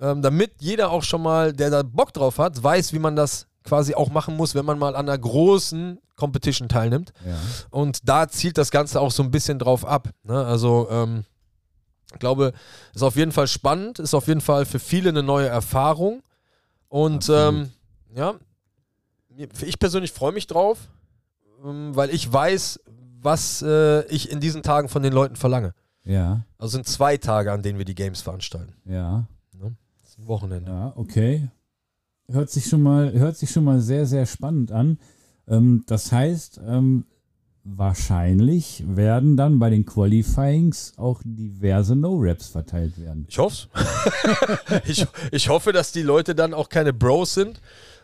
ähm, 0.00 0.22
damit 0.22 0.52
jeder 0.60 0.90
auch 0.90 1.02
schon 1.02 1.22
mal, 1.22 1.52
der 1.52 1.70
da 1.70 1.82
Bock 1.82 2.12
drauf 2.12 2.38
hat, 2.38 2.62
weiß, 2.62 2.92
wie 2.92 2.98
man 2.98 3.16
das 3.16 3.46
quasi 3.64 3.94
auch 3.94 4.10
machen 4.10 4.36
muss, 4.36 4.54
wenn 4.54 4.64
man 4.64 4.78
mal 4.78 4.96
an 4.96 5.08
einer 5.08 5.18
großen 5.18 5.98
Competition 6.16 6.68
teilnimmt. 6.68 7.12
ja. 7.26 7.34
Und 7.70 8.08
da 8.08 8.28
zielt 8.28 8.56
das 8.58 8.70
Ganze 8.70 9.00
auch 9.00 9.10
so 9.10 9.22
ein 9.22 9.30
bisschen 9.30 9.58
drauf 9.58 9.84
ab. 9.86 10.08
Ne? 10.22 10.44
Also, 10.44 10.88
ähm, 10.90 11.24
ich 12.12 12.18
glaube, 12.18 12.52
ist 12.94 13.02
auf 13.02 13.16
jeden 13.16 13.32
Fall 13.32 13.46
spannend, 13.46 13.98
ist 13.98 14.14
auf 14.14 14.26
jeden 14.26 14.40
Fall 14.40 14.64
für 14.66 14.78
viele 14.80 15.10
eine 15.10 15.22
neue 15.22 15.46
Erfahrung. 15.48 16.22
Und 16.88 17.28
ähm, 17.28 17.70
ja, 18.16 18.34
ich 19.36 19.78
persönlich 19.78 20.12
freue 20.12 20.32
mich 20.32 20.46
drauf, 20.46 20.88
ähm, 21.64 21.94
weil 21.94 22.10
ich 22.10 22.30
weiß, 22.32 22.80
was 23.22 23.62
äh, 23.62 24.04
ich 24.06 24.30
in 24.30 24.40
diesen 24.40 24.62
Tagen 24.62 24.88
von 24.88 25.02
den 25.02 25.12
Leuten 25.12 25.36
verlange. 25.36 25.74
Ja, 26.04 26.44
Also 26.58 26.72
sind 26.72 26.86
zwei 26.86 27.16
Tage, 27.18 27.52
an 27.52 27.62
denen 27.62 27.78
wir 27.78 27.84
die 27.84 27.94
Games 27.94 28.22
veranstalten. 28.22 28.74
ja, 28.86 29.26
Das 29.52 30.10
ist 30.12 30.18
ein 30.18 30.26
Wochenende. 30.26 30.70
ja, 30.70 30.92
okay. 30.96 31.48
Hört 32.28 32.50
sich 32.50 32.66
schon 32.68 32.82
mal, 32.82 33.12
hört 33.12 33.36
sich 33.36 33.50
schon 33.50 33.64
mal 33.64 33.80
sehr, 33.80 34.06
sehr 34.06 34.24
spannend 34.24 34.72
an. 34.72 34.98
Ähm, 35.48 35.84
das 35.86 36.10
heißt, 36.12 36.60
ähm, 36.66 37.04
wahrscheinlich 37.64 38.84
werden 38.86 39.36
dann 39.36 39.58
bei 39.58 39.68
den 39.70 39.84
Qualifyings 39.84 40.94
auch 40.96 41.20
diverse 41.24 41.94
No-Raps 41.96 42.48
verteilt 42.48 42.98
werden. 42.98 43.26
Ich 43.28 43.38
hoffe 43.38 43.68
ich, 44.86 45.06
ich 45.32 45.48
hoffe, 45.48 45.72
dass 45.72 45.92
die 45.92 46.02
Leute 46.02 46.34
dann 46.34 46.54
auch 46.54 46.68
keine 46.68 46.92
Bros 46.92 47.34
sind, 47.34 47.60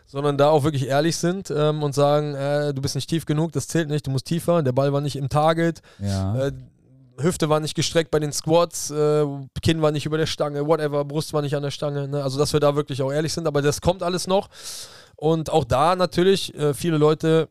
sondern 0.07 0.37
da 0.37 0.49
auch 0.49 0.63
wirklich 0.63 0.87
ehrlich 0.87 1.17
sind 1.17 1.51
ähm, 1.51 1.83
und 1.83 1.93
sagen, 1.93 2.33
äh, 2.33 2.73
du 2.73 2.81
bist 2.81 2.95
nicht 2.95 3.09
tief 3.09 3.25
genug, 3.25 3.51
das 3.51 3.67
zählt 3.67 3.89
nicht, 3.89 4.07
du 4.07 4.11
musst 4.11 4.25
tiefer, 4.25 4.63
der 4.63 4.71
Ball 4.71 4.91
war 4.93 5.01
nicht 5.01 5.15
im 5.17 5.29
Target, 5.29 5.81
Ja, 5.99 6.47
äh, 6.47 6.51
Hüfte 7.19 7.49
war 7.49 7.59
nicht 7.59 7.73
gestreckt 7.75 8.11
bei 8.11 8.19
den 8.19 8.31
Squats, 8.31 8.91
äh, 8.91 9.25
Kinn 9.61 9.81
war 9.81 9.91
nicht 9.91 10.05
über 10.05 10.17
der 10.17 10.27
Stange, 10.27 10.67
whatever, 10.67 11.03
Brust 11.03 11.33
war 11.33 11.41
nicht 11.41 11.55
an 11.55 11.63
der 11.63 11.71
Stange. 11.71 12.07
Ne? 12.07 12.23
Also, 12.23 12.37
dass 12.37 12.53
wir 12.53 12.59
da 12.59 12.75
wirklich 12.75 13.01
auch 13.01 13.11
ehrlich 13.11 13.33
sind, 13.33 13.47
aber 13.47 13.61
das 13.61 13.81
kommt 13.81 14.03
alles 14.03 14.27
noch. 14.27 14.49
Und 15.15 15.49
auch 15.49 15.63
da 15.63 15.95
natürlich, 15.95 16.53
äh, 16.55 16.75
viele 16.75 16.97
Leute 16.97 17.49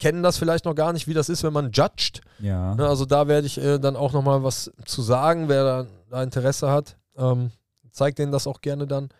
kennen 0.00 0.24
das 0.24 0.36
vielleicht 0.36 0.64
noch 0.64 0.74
gar 0.74 0.92
nicht, 0.92 1.06
wie 1.06 1.14
das 1.14 1.28
ist, 1.28 1.44
wenn 1.44 1.52
man 1.52 1.70
judged. 1.70 2.22
ja. 2.40 2.74
Ne, 2.74 2.88
also 2.88 3.04
da 3.04 3.28
werde 3.28 3.46
ich 3.46 3.56
äh, 3.58 3.78
dann 3.78 3.94
auch 3.94 4.12
nochmal 4.12 4.42
was 4.42 4.72
zu 4.84 5.00
sagen, 5.00 5.48
wer 5.48 5.62
da, 5.62 5.86
da 6.10 6.22
Interesse 6.24 6.68
hat. 6.70 6.96
Ähm, 7.16 7.52
zeigt 7.92 8.18
denen 8.18 8.32
das 8.32 8.48
auch 8.48 8.60
gerne 8.60 8.88
dann, 8.88 9.10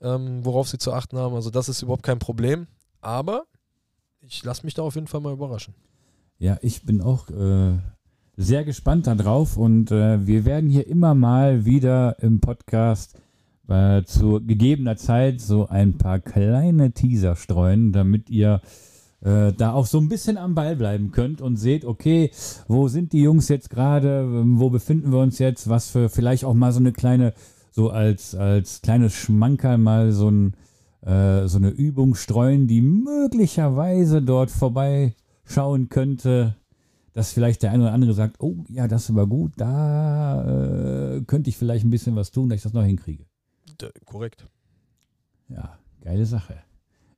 ähm, 0.00 0.44
worauf 0.44 0.68
sie 0.68 0.78
zu 0.78 0.92
achten 0.92 1.18
haben. 1.18 1.34
Also 1.34 1.50
das 1.50 1.68
ist 1.68 1.82
überhaupt 1.82 2.02
kein 2.02 2.18
Problem. 2.18 2.66
Aber 3.00 3.44
ich 4.20 4.44
lasse 4.44 4.64
mich 4.64 4.74
da 4.74 4.82
auf 4.82 4.94
jeden 4.94 5.06
Fall 5.06 5.20
mal 5.20 5.32
überraschen. 5.32 5.74
Ja, 6.38 6.58
ich 6.62 6.84
bin 6.84 7.00
auch 7.00 7.28
äh, 7.30 7.78
sehr 8.36 8.64
gespannt 8.64 9.06
darauf 9.06 9.56
und 9.56 9.90
äh, 9.90 10.26
wir 10.26 10.44
werden 10.44 10.70
hier 10.70 10.86
immer 10.86 11.14
mal 11.14 11.64
wieder 11.64 12.22
im 12.22 12.40
Podcast 12.40 13.20
äh, 13.68 14.02
zu 14.04 14.40
gegebener 14.44 14.96
Zeit 14.96 15.40
so 15.40 15.68
ein 15.68 15.98
paar 15.98 16.20
kleine 16.20 16.92
Teaser 16.92 17.36
streuen, 17.36 17.92
damit 17.92 18.30
ihr 18.30 18.60
äh, 19.20 19.52
da 19.52 19.72
auch 19.72 19.86
so 19.86 19.98
ein 19.98 20.08
bisschen 20.08 20.36
am 20.36 20.54
Ball 20.54 20.76
bleiben 20.76 21.10
könnt 21.10 21.40
und 21.40 21.56
seht, 21.56 21.84
okay, 21.84 22.30
wo 22.68 22.88
sind 22.88 23.12
die 23.12 23.22
Jungs 23.22 23.48
jetzt 23.48 23.70
gerade, 23.70 24.44
wo 24.58 24.70
befinden 24.70 25.10
wir 25.10 25.18
uns 25.18 25.38
jetzt, 25.38 25.68
was 25.68 25.90
für 25.90 26.08
vielleicht 26.08 26.44
auch 26.44 26.54
mal 26.54 26.72
so 26.72 26.78
eine 26.78 26.92
kleine, 26.92 27.34
so 27.78 27.90
als, 27.90 28.34
als 28.34 28.82
kleines 28.82 29.14
Schmankerl 29.14 29.78
mal 29.78 30.10
so, 30.10 30.28
ein, 30.28 30.56
äh, 31.02 31.46
so 31.46 31.58
eine 31.58 31.68
Übung 31.68 32.16
streuen, 32.16 32.66
die 32.66 32.80
möglicherweise 32.80 34.20
dort 34.20 34.50
vorbeischauen 34.50 35.88
könnte, 35.88 36.56
dass 37.12 37.32
vielleicht 37.32 37.62
der 37.62 37.70
eine 37.70 37.84
oder 37.84 37.92
andere 37.92 38.14
sagt, 38.14 38.40
oh 38.40 38.64
ja, 38.68 38.88
das 38.88 39.14
war 39.14 39.28
gut, 39.28 39.52
da 39.58 41.18
äh, 41.18 41.22
könnte 41.22 41.50
ich 41.50 41.56
vielleicht 41.56 41.84
ein 41.84 41.90
bisschen 41.90 42.16
was 42.16 42.32
tun, 42.32 42.48
dass 42.48 42.56
ich 42.56 42.62
das 42.64 42.72
noch 42.72 42.82
hinkriege. 42.82 43.26
D 43.80 43.90
korrekt. 44.04 44.44
Ja, 45.48 45.78
geile 46.00 46.26
Sache. 46.26 46.56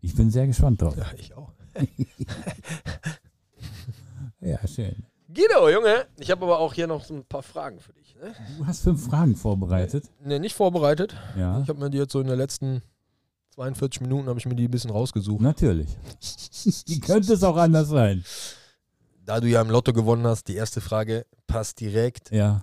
Ich 0.03 0.15
bin 0.15 0.31
sehr 0.31 0.47
gespannt 0.47 0.83
drauf. 0.83 0.95
Ja, 0.95 1.07
ich 1.17 1.35
auch. 1.35 1.53
Ja, 4.43 4.59
schön. 4.67 4.97
Guido, 5.29 5.69
Junge, 5.69 6.07
ich 6.19 6.31
habe 6.31 6.45
aber 6.47 6.59
auch 6.59 6.73
hier 6.73 6.87
noch 6.87 7.05
so 7.05 7.13
ein 7.15 7.25
paar 7.25 7.43
Fragen 7.43 7.79
für 7.79 7.93
dich. 7.93 8.00
Du 8.59 8.67
hast 8.67 8.83
fünf 8.83 9.07
Fragen 9.07 9.35
vorbereitet. 9.35 10.05
nee, 10.23 10.39
nicht 10.39 10.55
vorbereitet. 10.55 11.17
Ja, 11.37 11.61
Ich 11.63 11.69
habe 11.69 11.79
mir 11.81 11.91
die 11.91 11.99
jetzt 11.99 12.13
so 12.13 12.21
in 12.21 12.27
den 12.27 12.37
letzten 12.37 12.83
42 13.55 14.03
Minuten 14.03 14.29
habe 14.29 14.39
ich 14.39 14.47
mir 14.47 14.55
die 14.55 14.69
ein 14.69 14.71
bisschen 14.71 14.91
rausgesucht. 14.91 15.41
natürlich. 15.41 15.89
Wie 16.87 17.01
könnte 17.01 17.33
es 17.33 17.43
auch 17.43 17.57
anders 17.57 17.89
sein? 17.89 18.25
Da 19.25 19.41
du 19.41 19.49
ja 19.49 19.61
im 19.61 19.71
Lotto 19.71 19.93
gewonnen 19.93 20.27
hast, 20.27 20.49
die 20.49 20.55
erste 20.55 20.81
Frage 20.81 21.27
passt 21.47 21.81
direkt. 21.81 22.31
Ja. 22.31 22.63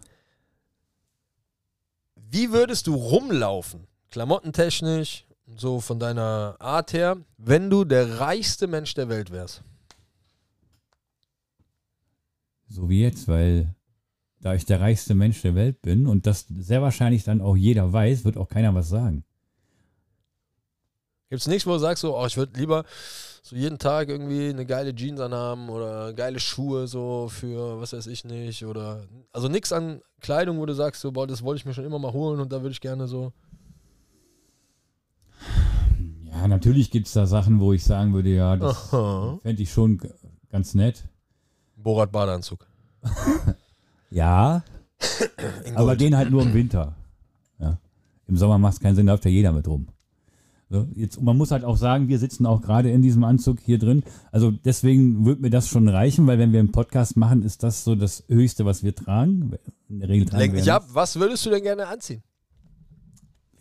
Wie 2.16 2.52
würdest 2.52 2.88
du 2.88 2.96
rumlaufen, 2.96 3.88
klamottentechnisch, 4.12 5.26
so 5.56 5.80
von 5.80 5.98
deiner 6.00 6.56
Art 6.60 6.94
her, 6.94 7.18
wenn 7.38 7.70
du 7.70 7.84
der 7.86 8.20
reichste 8.20 8.68
Mensch 8.68 8.94
der 8.96 9.08
Welt 9.10 9.32
wärst? 9.32 9.64
So 12.70 12.90
wie 12.90 13.02
jetzt, 13.02 13.28
weil 13.28 13.74
da 14.42 14.54
ich 14.54 14.66
der 14.66 14.82
reichste 14.82 15.16
Mensch 15.16 15.42
der 15.42 15.56
Welt 15.56 15.82
bin 15.82 16.08
und 16.08 16.28
das 16.28 16.46
sehr 16.48 16.82
wahrscheinlich 16.82 17.24
dann 17.24 17.42
auch 17.42 17.56
jeder 17.56 17.92
weiß, 17.92 18.26
wird 18.26 18.38
auch 18.38 18.50
keiner 18.50 18.74
was 18.76 18.90
sagen. 18.90 19.24
Gibt 21.30 21.42
es 21.42 21.48
nichts, 21.48 21.68
wo 21.68 21.74
du 21.74 21.80
sagst, 21.80 22.02
so, 22.02 22.18
oh, 22.18 22.26
ich 22.26 22.38
würde 22.38 22.58
lieber 22.58 22.86
so 23.42 23.56
jeden 23.56 23.80
Tag 23.80 24.08
irgendwie 24.10 24.50
eine 24.50 24.66
geile 24.66 24.96
Jeans 24.96 25.20
anhaben 25.20 25.70
oder 25.70 26.14
geile 26.14 26.40
Schuhe 26.40 26.88
so 26.88 27.28
für 27.30 27.82
was 27.82 27.94
weiß 27.94 28.08
ich 28.08 28.24
nicht 28.24 28.66
oder 28.66 29.06
also 29.34 29.50
nichts 29.50 29.74
an 29.74 30.02
Kleidung, 30.22 30.58
wo 30.60 30.66
du 30.66 30.74
sagst, 30.74 31.02
so, 31.02 31.12
boah, 31.12 31.28
das 31.28 31.44
wollte 31.44 31.60
ich 31.60 31.66
mir 31.66 31.74
schon 31.74 31.86
immer 31.86 32.00
mal 32.00 32.14
holen 32.14 32.40
und 32.40 32.52
da 32.52 32.62
würde 32.62 32.72
ich 32.72 32.82
gerne 32.82 33.08
so. 33.08 33.34
Ja, 36.24 36.48
natürlich 36.48 36.92
gibt 36.92 37.08
es 37.08 37.14
da 37.14 37.26
Sachen, 37.26 37.60
wo 37.60 37.74
ich 37.74 37.84
sagen 37.84 38.14
würde, 38.14 38.30
ja, 38.30 38.56
das 38.56 38.90
fände 39.42 39.62
ich 39.62 39.72
schon 39.72 40.00
ganz 40.50 40.76
nett. 40.76 41.08
Borat 41.76 42.12
Badeanzug. 42.12 42.66
Ja, 44.10 44.64
aber 45.76 45.96
den 45.96 46.16
halt 46.16 46.32
nur 46.32 46.44
im 46.44 46.54
Winter. 46.54 46.96
Ja. 47.60 47.80
Im 48.28 48.38
Sommer 48.38 48.58
macht 48.58 48.74
es 48.74 48.80
keinen 48.80 48.96
Sinn, 48.96 49.06
da 49.06 49.14
läuft 49.14 49.26
ja 49.26 49.32
jeder 49.32 49.52
mit 49.52 49.68
rum. 49.68 49.88
So, 50.70 50.86
jetzt, 50.96 51.18
und 51.18 51.24
man 51.24 51.38
muss 51.38 51.52
halt 51.52 51.64
auch 51.64 51.78
sagen, 51.78 52.10
wir 52.10 52.20
sitzen 52.20 52.46
auch 52.46 52.62
gerade 52.62 52.92
in 52.92 53.02
diesem 53.02 53.24
Anzug 53.24 53.62
hier 53.62 53.80
drin. 53.80 54.04
Also 54.34 54.52
deswegen 54.52 55.26
wird 55.26 55.40
mir 55.40 55.50
das 55.50 55.70
schon 55.70 55.88
reichen, 55.88 56.28
weil 56.28 56.40
wenn 56.40 56.52
wir 56.52 56.60
einen 56.60 56.74
Podcast 56.74 57.16
machen, 57.16 57.42
ist 57.42 57.64
das 57.64 57.86
so 57.86 57.96
das 57.96 58.26
Höchste, 58.28 58.66
was 58.66 58.84
wir 58.84 58.94
tragen. 58.94 59.54
In 59.88 60.00
der 60.00 60.10
Regel 60.10 60.26
tragen 60.28 60.42
Lenk 60.42 60.54
wir 60.54 60.60
mich 60.60 60.72
ab, 60.72 60.86
was 60.92 61.18
würdest 61.18 61.46
du 61.46 61.52
denn 61.52 61.64
gerne 61.64 61.88
anziehen? 61.88 62.22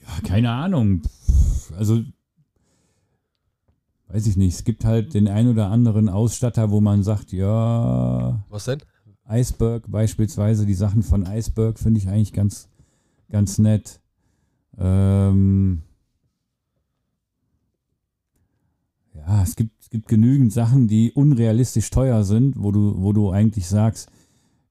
Ja, 0.02 0.28
keine 0.28 0.50
Ahnung. 0.50 1.02
Also, 1.76 2.02
weiß 4.08 4.26
ich 4.26 4.36
nicht. 4.36 4.54
Es 4.54 4.64
gibt 4.64 4.84
halt 4.84 5.14
den 5.14 5.28
ein 5.28 5.48
oder 5.48 5.70
anderen 5.70 6.08
Ausstatter, 6.08 6.72
wo 6.72 6.80
man 6.80 7.04
sagt, 7.04 7.30
ja, 7.32 8.44
Was 8.48 8.64
denn? 8.64 8.80
Iceberg 9.28 9.90
beispielsweise, 9.90 10.66
die 10.66 10.74
Sachen 10.74 11.02
von 11.02 11.26
Iceberg 11.26 11.78
finde 11.78 11.98
ich 11.98 12.08
eigentlich 12.08 12.32
ganz, 12.32 12.68
ganz 13.30 13.58
nett. 13.58 14.00
Ähm 14.78 15.82
ja, 19.14 19.42
es 19.42 19.56
gibt, 19.56 19.80
es 19.80 19.90
gibt 19.90 20.08
genügend 20.08 20.52
Sachen, 20.52 20.88
die 20.88 21.12
unrealistisch 21.12 21.90
teuer 21.90 22.24
sind, 22.24 22.54
wo 22.62 22.70
du, 22.70 23.02
wo 23.02 23.12
du 23.12 23.30
eigentlich 23.30 23.66
sagst, 23.66 24.10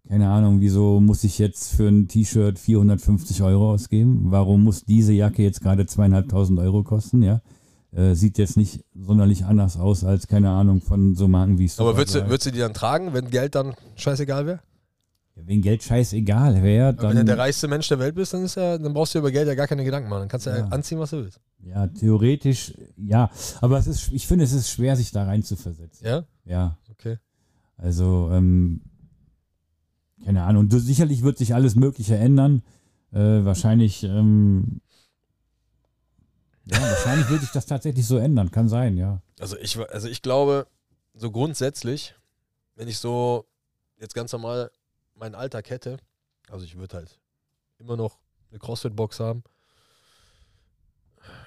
keine 0.07 0.29
Ahnung, 0.29 0.61
wieso 0.61 0.99
muss 0.99 1.23
ich 1.23 1.39
jetzt 1.39 1.73
für 1.73 1.87
ein 1.87 2.07
T-Shirt 2.07 2.59
450 2.59 3.41
Euro 3.41 3.71
ausgeben? 3.71 4.25
Warum 4.25 4.63
muss 4.63 4.85
diese 4.85 5.13
Jacke 5.13 5.41
jetzt 5.41 5.61
gerade 5.61 5.87
zweieinhalbtausend 5.87 6.59
Euro 6.59 6.83
kosten? 6.83 7.23
Ja, 7.23 7.41
Äh, 7.95 8.13
sieht 8.13 8.37
jetzt 8.37 8.57
nicht 8.57 8.83
sonderlich 8.93 9.45
anders 9.45 9.77
aus 9.77 10.03
als, 10.03 10.27
keine 10.27 10.49
Ahnung, 10.49 10.81
von 10.81 11.15
so 11.15 11.29
Marken 11.29 11.57
wie 11.57 11.71
Aber 11.77 11.95
würdest 11.95 12.15
du, 12.15 12.27
würdest 12.27 12.47
du 12.47 12.51
die 12.51 12.59
dann 12.59 12.73
tragen, 12.73 13.13
wenn 13.13 13.29
Geld 13.29 13.55
dann 13.55 13.73
scheißegal 13.95 14.45
wäre? 14.45 14.59
Wenn 15.35 15.61
Geld 15.61 15.83
scheißegal 15.83 16.61
wäre, 16.61 16.95
Wenn 16.97 17.09
du 17.09 17.15
dann. 17.15 17.25
der 17.25 17.37
reichste 17.37 17.67
Mensch 17.69 17.87
der 17.87 17.99
Welt 17.99 18.15
bist, 18.15 18.33
dann, 18.33 18.43
ist 18.43 18.55
ja, 18.55 18.77
dann 18.77 18.93
brauchst 18.93 19.15
du 19.15 19.19
über 19.19 19.31
Geld 19.31 19.47
ja 19.47 19.55
gar 19.55 19.67
keine 19.67 19.83
Gedanken 19.85 20.09
machen. 20.09 20.21
Dann 20.21 20.27
kannst 20.29 20.45
du 20.45 20.49
ja, 20.49 20.57
Ja. 20.59 20.67
anziehen, 20.67 20.99
was 20.99 21.11
du 21.11 21.17
willst. 21.23 21.39
Ja, 21.63 21.87
theoretisch, 21.87 22.73
ja. 22.97 23.29
Aber 23.61 23.77
es 23.77 23.87
ist, 23.87 24.11
ich 24.11 24.27
finde, 24.27 24.43
es 24.45 24.53
ist 24.53 24.69
schwer, 24.69 24.95
sich 24.95 25.11
da 25.11 25.23
rein 25.23 25.43
zu 25.43 25.55
versetzen. 25.55 26.05
Ja? 26.05 26.23
Ja. 26.45 26.77
Okay. 26.91 27.17
Also, 27.77 28.29
ähm, 28.31 28.81
keine 30.23 30.43
Ahnung. 30.43 30.63
Und 30.63 30.71
sicherlich 30.71 31.21
wird 31.23 31.37
sich 31.37 31.53
alles 31.53 31.75
Mögliche 31.75 32.15
ändern. 32.17 32.61
Äh, 33.11 33.45
wahrscheinlich, 33.45 34.03
ähm, 34.03 34.81
ja, 36.65 36.81
wahrscheinlich 36.81 37.29
wird 37.29 37.41
sich 37.41 37.51
das 37.51 37.65
tatsächlich 37.65 38.07
so 38.07 38.17
ändern. 38.17 38.51
Kann 38.51 38.69
sein, 38.69 38.97
ja. 38.97 39.21
Also 39.39 39.57
ich, 39.57 39.77
also 39.77 40.07
ich 40.07 40.21
glaube, 40.21 40.67
so 41.13 41.31
grundsätzlich, 41.31 42.15
wenn 42.75 42.87
ich 42.87 42.97
so 42.97 43.45
jetzt 43.97 44.15
ganz 44.15 44.31
normal 44.31 44.71
meinen 45.13 45.35
Alltag 45.35 45.69
hätte, 45.69 45.97
also 46.49 46.65
ich 46.65 46.77
würde 46.77 46.97
halt 46.97 47.19
immer 47.77 47.97
noch 47.97 48.19
eine 48.49 48.59
CrossFit-Box 48.59 49.19
haben. 49.19 49.43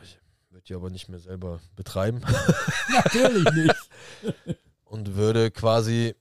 Ich 0.03 0.19
würde 0.51 0.65
die 0.65 0.75
aber 0.75 0.91
nicht 0.91 1.09
mehr 1.09 1.21
selber 1.21 1.61
betreiben 1.77 2.21
Natürlich 2.93 3.51
nicht. 3.53 3.91
und 4.85 5.15
würde 5.15 5.51
quasi 5.51 6.15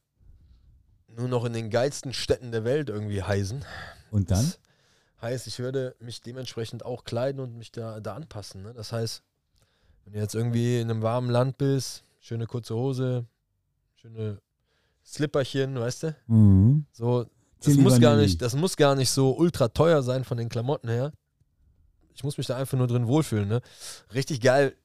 nur 1.08 1.28
noch 1.28 1.45
in 1.45 1.54
den 1.54 1.70
geilsten 1.70 2.14
Städten 2.14 2.52
der 2.52 2.64
Welt 2.64 2.89
irgendwie 2.89 3.24
heisen. 3.24 3.66
Und 4.12 4.32
dann? 4.32 4.45
Das 4.45 4.60
heißt, 5.28 5.47
ich 5.47 5.59
würde 5.59 5.95
mich 5.99 6.21
dementsprechend 6.21 6.86
auch 6.86 7.03
kleiden 7.03 7.39
und 7.41 7.57
mich 7.57 7.71
da, 7.71 7.99
da 7.99 8.15
anpassen. 8.15 8.63
Ne? 8.63 8.73
Das 8.73 8.91
heißt, 8.91 9.23
wenn 10.05 10.13
du 10.13 10.19
jetzt 10.19 10.36
irgendwie 10.36 10.80
in 10.80 10.89
einem 10.89 11.01
warmen 11.01 11.30
Land 11.30 11.57
bist, 11.57 12.03
schöne 12.19 12.45
kurze 12.45 12.75
Hose, 12.75 13.25
schöne 13.95 14.39
Slipperchen, 15.05 15.80
weißt 15.80 16.03
du? 16.03 16.15
Mhm. 16.28 16.86
So, 16.91 17.25
das 17.61 17.75
muss, 17.75 17.99
gar 17.99 18.15
nicht, 18.15 18.41
das 18.41 18.55
muss 18.55 18.78
gar 18.78 18.95
nicht 18.95 19.09
so 19.09 19.36
ultra 19.36 19.67
teuer 19.67 20.01
sein 20.01 20.23
von 20.23 20.38
den 20.38 20.49
Klamotten 20.49 20.89
her. 20.89 21.11
Ich 22.13 22.23
muss 22.23 22.38
mich 22.38 22.47
da 22.47 22.57
einfach 22.57 22.78
nur 22.78 22.88
drin 22.88 23.07
wohlfühlen. 23.07 23.47
Ne? 23.47 23.61
Richtig 24.13 24.41
geil, 24.41 24.75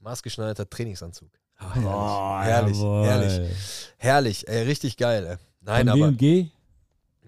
maßgeschneiderter 0.00 0.68
Trainingsanzug. 0.68 1.30
Ah, 1.58 2.42
herrlich, 2.42 2.78
Boah, 2.78 3.04
herrlich, 3.04 3.32
herrlich, 3.32 3.92
herrlich, 3.96 4.48
ey, 4.48 4.62
richtig 4.64 4.96
geil. 4.96 5.26
Ey. 5.26 5.36
Nein, 5.62 5.88
Von 5.88 6.02
aber 6.02 6.12
D&G? 6.12 6.50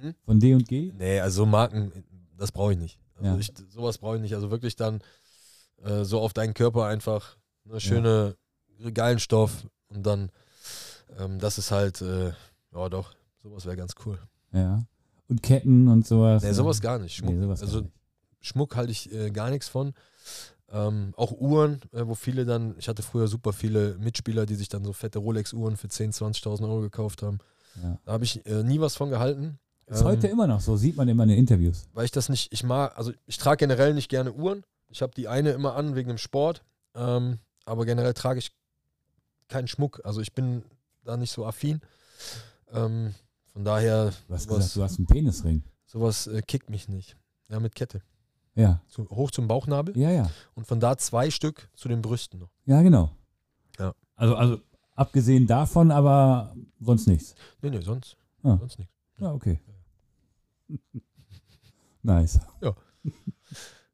Hm? 0.01 0.14
Von 0.24 0.38
D&G? 0.38 0.92
Nee, 0.96 1.20
also 1.20 1.42
so 1.42 1.46
Marken, 1.46 1.92
das 2.39 2.53
brauche 2.53 2.72
ich 2.72 2.78
nicht. 2.78 2.99
Also 3.16 3.30
Ja. 3.30 3.39
ich, 3.39 3.53
sowas 3.68 3.99
brauche 3.99 4.16
ich 4.16 4.22
nicht. 4.22 4.34
Also 4.34 4.51
wirklich 4.51 4.76
dann 4.76 5.01
äh, 5.82 6.05
so 6.05 6.20
auf 6.20 6.32
deinen 6.32 6.55
Körper 6.55 6.86
einfach 6.86 7.36
eine 7.68 7.80
schöne, 7.80 8.36
geilen 8.95 9.18
Stoff 9.18 9.66
und 9.89 10.05
dann, 10.07 10.30
ähm, 11.18 11.39
das 11.39 11.59
ist 11.59 11.70
halt, 11.70 12.01
äh, 12.01 12.32
ja 12.72 12.89
doch, 12.89 13.14
sowas 13.43 13.66
wäre 13.66 13.76
ganz 13.76 13.95
cool. 14.07 14.18
Ja. 14.53 14.84
Und 15.28 15.43
Ketten 15.43 15.89
und 15.89 16.07
sowas. 16.07 16.43
Nee, 16.43 16.53
sowas 16.53 16.80
gar 16.80 16.99
nicht. 16.99 17.14
Schmuck, 17.16 17.34
Nee, 17.34 17.43
sowas 17.43 17.61
also 17.61 17.80
nicht. 17.80 17.93
Schmuck 18.41 18.76
halte 18.76 18.93
ich 18.93 19.12
äh, 19.12 19.30
gar 19.30 19.51
nichts 19.51 19.68
von. 19.68 19.93
Ähm, 20.70 21.12
auch 21.16 21.32
Uhren, 21.32 21.80
äh, 21.93 22.07
wo 22.07 22.14
viele 22.14 22.45
dann, 22.45 22.74
ich 22.78 22.89
hatte 22.89 23.03
früher 23.03 23.26
super 23.26 23.53
viele 23.53 23.97
Mitspieler, 23.99 24.47
die 24.47 24.55
sich 24.55 24.68
dann 24.68 24.84
so 24.84 24.93
fette 24.93 25.18
Rolex-Uhren 25.18 25.76
für 25.76 25.89
10.000, 25.89 26.34
20.000 26.43 26.62
Euro 26.68 26.80
gekauft 26.80 27.22
haben. 27.22 27.39
Ja. 27.82 27.99
Da 28.05 28.12
habe 28.12 28.24
ich 28.24 28.45
äh, 28.47 28.62
nie 28.62 28.80
was 28.80 28.95
von 28.97 29.11
gehalten. 29.11 29.59
Ist 29.89 30.01
Ähm, 30.01 30.07
heute 30.07 30.28
immer 30.28 30.47
noch 30.47 30.61
so, 30.61 30.76
sieht 30.76 30.97
man 30.97 31.09
immer 31.09 31.22
in 31.24 31.30
den 31.30 31.39
Interviews. 31.39 31.89
weil 31.95 32.05
ich 32.05 32.11
das 32.11 32.28
nicht, 32.28 32.53
ich 32.53 32.62
mag, 32.64 32.97
also 32.99 33.12
ich 33.26 33.39
trage 33.39 33.59
generell 33.59 33.95
nicht 33.95 34.09
gerne 34.09 34.32
Uhren. 34.32 34.64
Ich 34.89 35.03
habe 35.03 35.12
die 35.14 35.28
eine 35.28 35.51
immer 35.51 35.74
an 35.76 35.95
wegen 35.95 36.09
dem 36.09 36.18
Sport, 36.18 36.62
ähm, 36.95 37.39
aber 37.64 37.84
generell 37.86 38.14
trage 38.14 38.39
ich 38.39 38.53
keinen 39.49 39.68
Schmuck. 39.68 40.01
Also 40.05 40.20
ich 40.20 40.34
bin 40.34 40.62
da 41.05 41.16
nicht 41.16 41.30
so 41.32 41.47
affin. 41.47 41.80
Ähm, 42.72 43.14
von 43.53 43.64
daher, 43.64 44.12
Du 44.26 44.34
hast 44.34 44.45
sowas, 44.45 44.57
gesagt, 44.59 44.76
du 44.76 44.82
hast 44.82 44.99
einen 44.99 45.07
Penisring. 45.07 45.62
sowas 45.86 46.26
äh, 46.26 46.43
kickt 46.43 46.68
mich 46.70 46.89
nicht. 46.89 47.16
Ja, 47.49 47.61
mit 47.61 47.74
Kette. 47.74 48.03
Ja, 48.55 48.82
Zu, 48.89 49.09
hoch 49.09 49.30
zum 49.30 49.47
Bauchnabel 49.49 49.97
ja, 49.97 50.11
ja. 50.11 50.30
und 50.55 50.66
von 50.66 50.80
da 50.80 50.99
zwei 50.99 51.30
Stück 51.30 51.68
zu 51.74 51.89
den 51.89 52.03
Brüsten 52.03 52.41
noch. 52.41 52.51
Ja, 52.66 52.82
genau. 52.82 53.11
Ja. 53.78 53.95
Also, 54.16 54.34
also 54.36 54.61
abgesehen 54.97 55.47
davon, 55.47 55.91
aber 55.93 56.55
sonst 56.80 57.07
nichts. 57.07 57.34
Nee, 57.62 57.70
nee, 57.70 57.80
sonst, 57.80 58.16
Ah. 58.43 58.57
sonst 58.59 58.78
nichts. 58.78 58.93
Ja, 59.18 59.32
okay. 59.32 59.61
nice. 62.03 62.41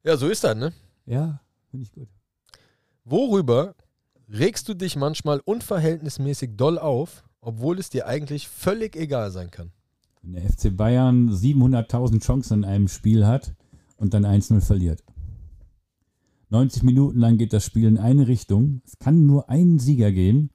Ja, 0.02 0.16
so 0.16 0.28
ist 0.28 0.44
das, 0.44 0.56
ne? 0.56 0.72
Ja, 1.06 1.40
finde 1.70 1.84
ich 1.84 1.92
gut. 1.92 2.08
Worüber 3.04 3.74
regst 4.28 4.68
du 4.68 4.74
dich 4.74 4.96
manchmal 4.96 5.40
unverhältnismäßig 5.44 6.56
doll 6.56 6.78
auf, 6.78 7.24
obwohl 7.40 7.78
es 7.78 7.90
dir 7.90 8.06
eigentlich 8.06 8.48
völlig 8.48 8.96
egal 8.96 9.30
sein 9.30 9.50
kann? 9.50 9.72
Wenn 10.22 10.34
der 10.34 10.50
FC 10.50 10.74
Bayern 10.74 11.30
700.000 11.30 12.24
Chancen 12.24 12.58
in 12.60 12.64
einem 12.64 12.88
Spiel 12.88 13.26
hat 13.26 13.54
und 13.96 14.14
dann 14.14 14.24
1-0 14.24 14.60
verliert. 14.60 15.02
90 16.50 16.82
Minuten 16.82 17.18
lang 17.18 17.36
geht 17.36 17.52
das 17.52 17.64
Spiel 17.64 17.88
in 17.88 17.98
eine 17.98 18.28
Richtung. 18.28 18.80
Es 18.86 18.98
kann 18.98 19.26
nur 19.26 19.50
einen 19.50 19.78
Sieger 19.78 20.12
gehen. 20.12 20.50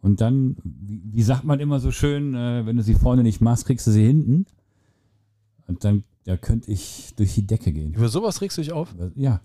Und 0.00 0.20
dann, 0.20 0.56
wie, 0.62 1.02
wie 1.04 1.22
sagt 1.22 1.44
man 1.44 1.60
immer 1.60 1.80
so 1.80 1.90
schön, 1.90 2.34
äh, 2.34 2.66
wenn 2.66 2.76
du 2.76 2.82
sie 2.82 2.94
vorne 2.94 3.22
nicht 3.22 3.40
machst, 3.40 3.66
kriegst 3.66 3.86
du 3.86 3.90
sie 3.90 4.04
hinten. 4.04 4.46
Und 5.66 5.84
dann, 5.84 6.04
da 6.24 6.36
könnte 6.36 6.70
ich 6.70 7.14
durch 7.16 7.34
die 7.34 7.46
Decke 7.46 7.72
gehen. 7.72 7.94
Über 7.94 8.08
sowas 8.08 8.40
regst 8.40 8.58
du 8.58 8.62
dich 8.62 8.72
auf? 8.72 8.94
Ja, 9.14 9.40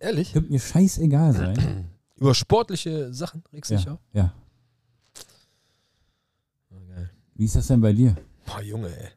Ehrlich? 0.00 0.32
könnte 0.32 0.50
mir 0.52 0.60
scheißegal 0.60 1.32
sein. 1.32 1.88
Über 2.16 2.34
sportliche 2.34 3.12
Sachen 3.12 3.42
regst 3.52 3.70
du 3.70 3.76
dich 3.76 3.84
Ja, 3.86 3.92
auf? 3.92 4.00
ja. 4.12 4.32
Oh. 6.70 6.76
Wie 7.34 7.44
ist 7.44 7.56
das 7.56 7.66
denn 7.66 7.80
bei 7.80 7.92
dir? 7.92 8.16
Boah, 8.46 8.62
Junge, 8.62 8.88
ey. 8.88 9.08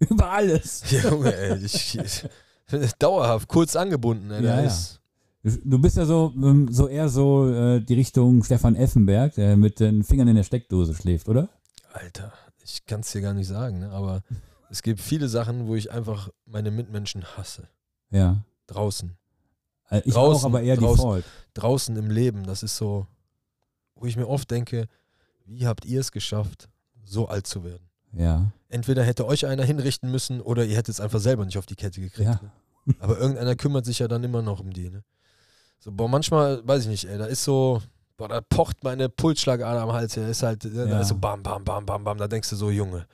Über 0.08 0.30
alles. 0.30 0.82
Junge, 1.02 1.34
ey. 1.34 1.58
Ich, 1.64 1.98
ich 1.98 2.24
dauerhaft 2.98 3.48
kurz 3.48 3.76
angebunden, 3.76 4.30
ey. 4.30 4.44
Ja, 4.44 4.60
ja. 4.60 4.66
ist, 4.66 5.00
Du 5.42 5.78
bist 5.78 5.96
ja 5.96 6.04
so, 6.04 6.34
ähm, 6.36 6.68
so 6.70 6.86
eher 6.86 7.08
so 7.08 7.48
äh, 7.50 7.80
die 7.80 7.94
Richtung 7.94 8.44
Stefan 8.44 8.76
Effenberg, 8.76 9.34
der 9.36 9.56
mit 9.56 9.80
den 9.80 10.04
Fingern 10.04 10.28
in 10.28 10.36
der 10.36 10.42
Steckdose 10.42 10.94
schläft, 10.94 11.30
oder? 11.30 11.48
Alter, 11.94 12.30
ich 12.62 12.84
kann 12.84 13.00
es 13.00 13.10
dir 13.10 13.22
gar 13.22 13.32
nicht 13.32 13.48
sagen, 13.48 13.78
ne? 13.80 13.90
aber 13.90 14.22
es 14.70 14.82
gibt 14.82 15.00
viele 15.00 15.28
Sachen, 15.28 15.66
wo 15.66 15.74
ich 15.74 15.90
einfach 15.92 16.30
meine 16.46 16.70
Mitmenschen 16.70 17.24
hasse. 17.36 17.68
Ja. 18.10 18.38
Draußen. 18.66 19.16
Äh, 19.90 20.02
Ich 20.04 20.14
Draußen, 20.14 20.42
auch, 20.44 20.48
aber 20.50 20.62
eher 20.62 20.76
draußen. 20.76 20.96
Default. 20.96 21.24
Draußen 21.54 21.96
im 21.96 22.10
Leben. 22.10 22.44
Das 22.44 22.62
ist 22.62 22.76
so, 22.76 23.06
wo 23.96 24.06
ich 24.06 24.16
mir 24.16 24.28
oft 24.28 24.50
denke, 24.50 24.86
wie 25.44 25.66
habt 25.66 25.84
ihr 25.84 26.00
es 26.00 26.12
geschafft, 26.12 26.68
so 27.04 27.28
alt 27.28 27.46
zu 27.46 27.64
werden? 27.64 27.88
Ja. 28.12 28.50
Entweder 28.68 29.04
hätte 29.04 29.26
euch 29.26 29.46
einer 29.46 29.64
hinrichten 29.64 30.10
müssen 30.10 30.40
oder 30.40 30.64
ihr 30.64 30.76
hättet 30.76 30.94
es 30.94 31.00
einfach 31.00 31.20
selber 31.20 31.44
nicht 31.44 31.58
auf 31.58 31.66
die 31.66 31.76
Kette 31.76 32.00
gekriegt. 32.00 32.28
Ja. 32.30 32.40
Ne? 32.42 32.94
Aber 33.00 33.18
irgendeiner 33.18 33.56
kümmert 33.56 33.84
sich 33.84 33.98
ja 33.98 34.08
dann 34.08 34.24
immer 34.24 34.42
noch 34.42 34.60
um 34.60 34.72
die. 34.72 34.88
Ne? 34.90 35.02
So, 35.80 35.90
boah, 35.92 36.08
manchmal, 36.08 36.66
weiß 36.66 36.82
ich 36.84 36.88
nicht, 36.88 37.04
ey, 37.04 37.18
da 37.18 37.26
ist 37.26 37.42
so, 37.44 37.82
boah, 38.16 38.28
da 38.28 38.40
pocht 38.40 38.82
meine 38.84 39.08
Pulsschlagader 39.08 39.82
am 39.82 39.92
Hals. 39.92 40.14
Ja, 40.14 40.26
ist 40.28 40.42
halt, 40.42 40.64
da 40.64 40.68
Ja. 40.86 41.00
ist 41.00 41.08
so 41.08 41.16
bam, 41.16 41.42
bam, 41.42 41.64
bam, 41.64 41.84
bam, 41.86 42.04
bam. 42.04 42.18
Da 42.18 42.28
denkst 42.28 42.50
du 42.50 42.56
so, 42.56 42.70
Junge, 42.70 43.06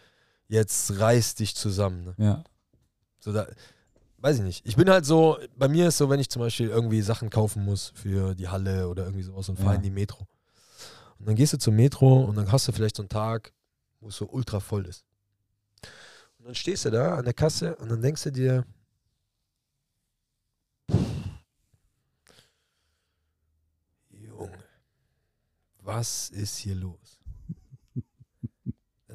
jetzt 0.49 0.99
reiß 0.99 1.35
dich 1.37 1.55
zusammen. 1.57 2.05
Ne? 2.05 2.15
Ja. 2.19 2.45
So, 3.21 3.33
da, 3.33 3.47
weiß 4.19 4.37
ich 4.39 4.43
nicht. 4.43 4.67
Ich 4.67 4.77
bin 4.77 4.89
halt 4.89 5.05
so, 5.05 5.39
bei 5.57 5.69
mir 5.69 5.89
ist 5.89 5.99
so, 5.99 6.09
wenn 6.09 6.21
ich 6.21 6.29
zum 6.31 6.41
Beispiel 6.41 6.69
irgendwie 6.69 7.03
Sachen 7.03 7.31
kaufen 7.31 7.65
muss 7.65 7.93
für 7.95 8.35
die 8.35 8.49
Halle 8.49 8.89
oder 8.89 9.05
irgendwie 9.05 9.23
sowas 9.25 9.49
und 9.49 9.57
fahre 9.57 9.71
Ja. 9.73 9.77
in 9.77 9.83
die 9.83 9.91
Metro. 9.91 10.27
Und 11.19 11.27
dann 11.29 11.35
gehst 11.37 11.53
du 11.53 11.59
zur 11.59 11.73
Metro 11.73 12.25
und 12.25 12.37
dann 12.37 12.51
hast 12.53 12.69
du 12.69 12.73
vielleicht 12.73 12.97
so 12.97 13.03
einen 13.03 13.09
Tag, 13.09 13.53
wo 14.01 14.09
es 14.09 14.17
so 14.17 14.29
ultra 14.29 14.61
voll 14.61 14.87
ist. 14.87 15.05
Und 16.39 16.47
dann 16.47 16.55
stehst 16.55 16.85
du 16.85 16.91
da 16.91 17.17
an 17.17 17.25
der 17.25 17.35
Kasse 17.35 17.75
und 17.77 17.89
dann 17.91 18.03
denkst 18.03 18.23
du 18.25 18.31
dir, 18.33 18.65
Junge, 24.11 24.59
was 25.83 26.31
ist 26.31 26.59
hier 26.59 26.75
los? 26.75 27.16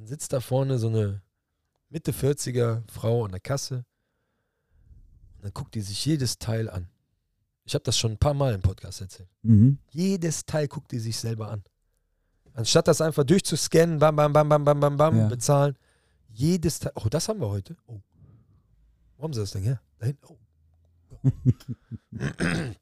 Dann 0.01 0.07
sitzt 0.07 0.33
da 0.33 0.39
vorne 0.39 0.79
so 0.79 0.87
eine 0.87 1.21
Mitte 1.89 2.11
40er 2.11 2.81
Frau 2.91 3.23
an 3.23 3.29
der 3.33 3.39
Kasse 3.39 3.85
und 5.35 5.43
dann 5.43 5.53
guckt 5.53 5.75
die 5.75 5.81
sich 5.81 6.03
jedes 6.03 6.39
Teil 6.39 6.71
an. 6.71 6.89
Ich 7.65 7.75
habe 7.75 7.83
das 7.83 7.99
schon 7.99 8.13
ein 8.13 8.17
paar 8.17 8.33
Mal 8.33 8.55
im 8.55 8.63
Podcast 8.63 8.99
erzählt. 9.01 9.29
Mhm. 9.43 9.77
Jedes 9.91 10.43
Teil 10.47 10.67
guckt 10.67 10.91
die 10.91 10.97
sich 10.97 11.19
selber 11.19 11.51
an. 11.51 11.63
Anstatt 12.55 12.87
das 12.87 12.99
einfach 12.99 13.23
durchzuscannen, 13.25 13.99
bam, 13.99 14.15
bam, 14.15 14.33
bam, 14.33 14.49
bam, 14.49 14.65
bam, 14.65 14.79
bam, 14.79 14.97
bam, 14.97 15.17
Ja. 15.19 15.27
bezahlen. 15.27 15.77
Jedes 16.29 16.79
Teil. 16.79 16.93
Oh, 16.95 17.07
das 17.07 17.29
haben 17.29 17.39
wir 17.39 17.49
heute. 17.49 17.77
Oh. 17.85 18.01
Wo 19.17 19.23
haben 19.23 19.33
sie 19.33 19.41
das 19.41 19.51
denn 19.51 19.61
her? 19.61 19.79
Da 19.99 20.07
hinten. 20.07 20.25
Oh. 20.25 20.39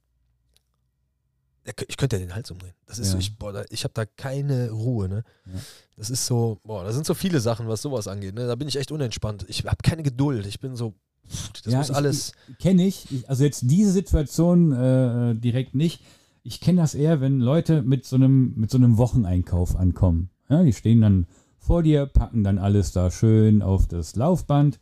Ich 1.87 1.97
könnte 1.97 2.17
ja 2.17 2.25
den 2.25 2.35
Hals 2.35 2.49
umdrehen. 2.51 2.73
Das 2.85 2.99
ist 2.99 3.07
Ja. 3.07 3.11
so, 3.13 3.17
ich, 3.19 3.37
boah, 3.37 3.53
da, 3.53 3.63
ich 3.69 3.83
habe 3.83 3.93
da 3.93 4.05
keine 4.05 4.71
Ruhe, 4.71 5.07
ne? 5.09 5.23
Ja. 5.45 5.53
Das 5.97 6.09
ist 6.09 6.25
so, 6.25 6.59
boah, 6.63 6.83
da 6.83 6.91
sind 6.93 7.05
so 7.05 7.13
viele 7.13 7.39
Sachen, 7.39 7.67
was 7.67 7.81
sowas 7.81 8.07
angeht, 8.07 8.35
ne? 8.35 8.47
Da 8.47 8.55
bin 8.55 8.67
ich 8.67 8.75
echt 8.77 8.91
unentspannt. 8.91 9.45
Ich 9.49 9.65
habe 9.65 9.77
keine 9.83 10.03
Geduld. 10.03 10.45
Ich 10.45 10.59
bin 10.59 10.75
so, 10.75 10.93
pff, 11.27 11.51
das 11.63 11.71
Ja, 11.73 11.79
muss 11.79 11.89
ich- 11.89 11.95
alles. 11.95 12.31
Kenne 12.59 12.85
ich. 12.87 13.11
ich. 13.11 13.29
Also 13.29 13.43
jetzt 13.43 13.61
diese 13.65 13.91
Situation 13.91 14.71
äh, 14.71 15.35
direkt 15.35 15.75
nicht. 15.75 16.01
ich 16.43 16.61
kenne 16.61 16.81
das 16.81 16.95
eher, 16.95 17.19
wenn 17.21 17.39
Leute 17.41 17.81
mit 17.83 18.05
so 18.05 18.15
einem, 18.15 18.53
mit 18.55 18.71
so 18.71 18.77
einem 18.77 18.97
Wocheneinkauf 18.97 19.75
ankommen. 19.75 20.29
Ja, 20.49 20.63
die 20.63 20.73
stehen 20.73 21.01
dann 21.01 21.27
vor 21.57 21.83
dir, 21.83 22.05
packen 22.07 22.43
dann 22.43 22.57
alles 22.57 22.91
da 22.93 23.11
schön 23.11 23.61
auf 23.61 23.87
das 23.87 24.15
Laufband 24.15 24.79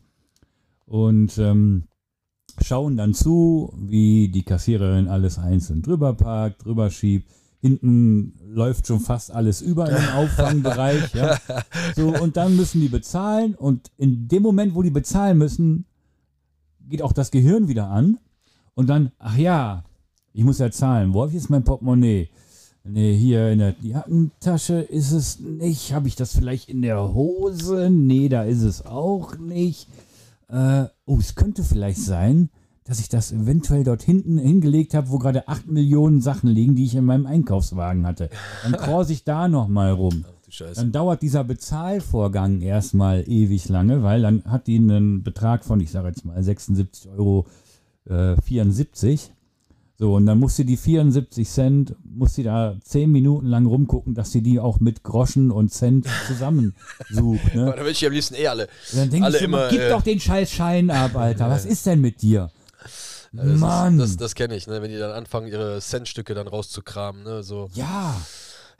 und 0.86 1.36
ähm, 1.38 1.84
schauen 2.64 2.96
dann 2.96 3.14
zu, 3.14 3.72
wie 3.76 4.28
die 4.28 4.42
Kassiererin 4.42 5.08
alles 5.08 5.38
einzeln 5.38 5.82
drüber 5.82 6.14
parkt, 6.14 6.64
drüber 6.64 6.90
schiebt. 6.90 7.28
Hinten 7.60 8.34
läuft 8.46 8.86
schon 8.86 9.00
fast 9.00 9.32
alles 9.32 9.60
über 9.60 9.86
den 9.86 10.08
Auffangbereich. 10.14 11.12
ja. 11.14 11.38
So, 11.96 12.14
und 12.14 12.36
dann 12.36 12.56
müssen 12.56 12.80
die 12.80 12.88
bezahlen. 12.88 13.54
Und 13.54 13.90
in 13.96 14.28
dem 14.28 14.42
Moment, 14.42 14.74
wo 14.74 14.82
die 14.82 14.90
bezahlen 14.90 15.38
müssen, 15.38 15.84
geht 16.88 17.02
auch 17.02 17.12
das 17.12 17.30
Gehirn 17.30 17.68
wieder 17.68 17.88
an. 17.88 18.18
Und 18.74 18.88
dann, 18.88 19.10
ach 19.18 19.36
ja, 19.36 19.84
ich 20.32 20.44
muss 20.44 20.58
ja 20.58 20.70
zahlen. 20.70 21.12
Wo 21.12 21.22
habe 21.22 21.30
ich 21.30 21.34
jetzt 21.34 21.50
mein 21.50 21.64
Portemonnaie? 21.64 22.28
Nee, 22.84 23.16
hier 23.16 23.50
in 23.50 23.58
der 23.58 23.74
Jackentasche 23.82 24.80
ist 24.80 25.10
es 25.12 25.40
nicht. 25.40 25.92
Habe 25.92 26.08
ich 26.08 26.16
das 26.16 26.34
vielleicht 26.34 26.68
in 26.68 26.80
der 26.80 27.12
Hose? 27.12 27.90
Nee, 27.90 28.28
da 28.28 28.44
ist 28.44 28.62
es 28.62 28.86
auch 28.86 29.36
nicht. 29.36 29.88
Äh, 30.48 30.84
oh, 31.04 31.18
es 31.18 31.34
könnte 31.34 31.62
vielleicht 31.62 32.00
sein, 32.00 32.50
dass 32.84 33.00
ich 33.00 33.08
das 33.08 33.32
eventuell 33.32 33.84
dort 33.84 34.02
hinten 34.02 34.38
hingelegt 34.38 34.94
habe, 34.94 35.10
wo 35.10 35.18
gerade 35.18 35.46
8 35.46 35.68
Millionen 35.68 36.22
Sachen 36.22 36.48
liegen, 36.48 36.74
die 36.74 36.84
ich 36.84 36.94
in 36.94 37.04
meinem 37.04 37.26
Einkaufswagen 37.26 38.06
hatte. 38.06 38.30
Dann 38.62 38.72
krause 38.72 39.12
ich 39.12 39.24
da 39.24 39.46
nochmal 39.46 39.92
rum. 39.92 40.24
Dann 40.74 40.92
dauert 40.92 41.20
dieser 41.20 41.44
Bezahlvorgang 41.44 42.62
erstmal 42.62 43.28
ewig 43.28 43.68
lange, 43.68 44.02
weil 44.02 44.22
dann 44.22 44.42
hat 44.44 44.66
die 44.66 44.78
einen 44.78 45.22
Betrag 45.22 45.64
von, 45.64 45.80
ich 45.80 45.90
sage 45.90 46.08
jetzt 46.08 46.24
mal, 46.24 46.38
76,74 46.38 47.10
Euro. 47.18 47.46
Äh, 48.06 48.40
74. 48.40 49.32
So, 50.00 50.14
und 50.14 50.26
dann 50.26 50.38
muss 50.38 50.54
sie 50.54 50.64
die 50.64 50.76
74 50.76 51.48
Cent, 51.48 51.96
muss 52.04 52.34
sie 52.34 52.44
da 52.44 52.76
10 52.84 53.10
Minuten 53.10 53.46
lang 53.46 53.66
rumgucken, 53.66 54.14
dass 54.14 54.30
sie 54.30 54.42
die 54.42 54.60
auch 54.60 54.78
mit 54.78 55.02
Groschen 55.02 55.50
und 55.50 55.72
Cent 55.72 56.06
zusammensucht. 56.28 57.54
Ne? 57.54 57.72
da 57.76 57.84
will 57.84 57.90
ich 57.90 58.06
am 58.06 58.12
liebsten 58.12 58.36
eh 58.36 58.46
alle. 58.46 58.68
Und 58.92 58.98
dann 58.98 59.10
denke 59.10 59.28
ich 59.30 59.42
immer, 59.42 59.62
immer, 59.62 59.70
gib 59.70 59.80
äh, 59.80 59.88
doch 59.88 60.02
den 60.02 60.20
scheiß 60.20 60.52
Schein 60.52 60.90
ab, 60.90 61.16
Alter. 61.16 61.50
Was 61.50 61.64
ist 61.64 61.84
denn 61.84 62.00
mit 62.00 62.22
dir? 62.22 62.52
Ja, 63.32 63.44
das 63.44 63.58
Mann. 63.58 63.98
Ist, 63.98 64.10
das 64.10 64.16
das 64.18 64.34
kenne 64.36 64.54
ich, 64.54 64.68
ne? 64.68 64.80
wenn 64.80 64.90
die 64.90 64.98
dann 64.98 65.10
anfangen, 65.10 65.48
ihre 65.48 65.80
Centstücke 65.80 66.32
dann 66.32 66.46
rauszukramen. 66.46 67.24
Ne? 67.24 67.42
So. 67.42 67.68
ja, 67.74 68.14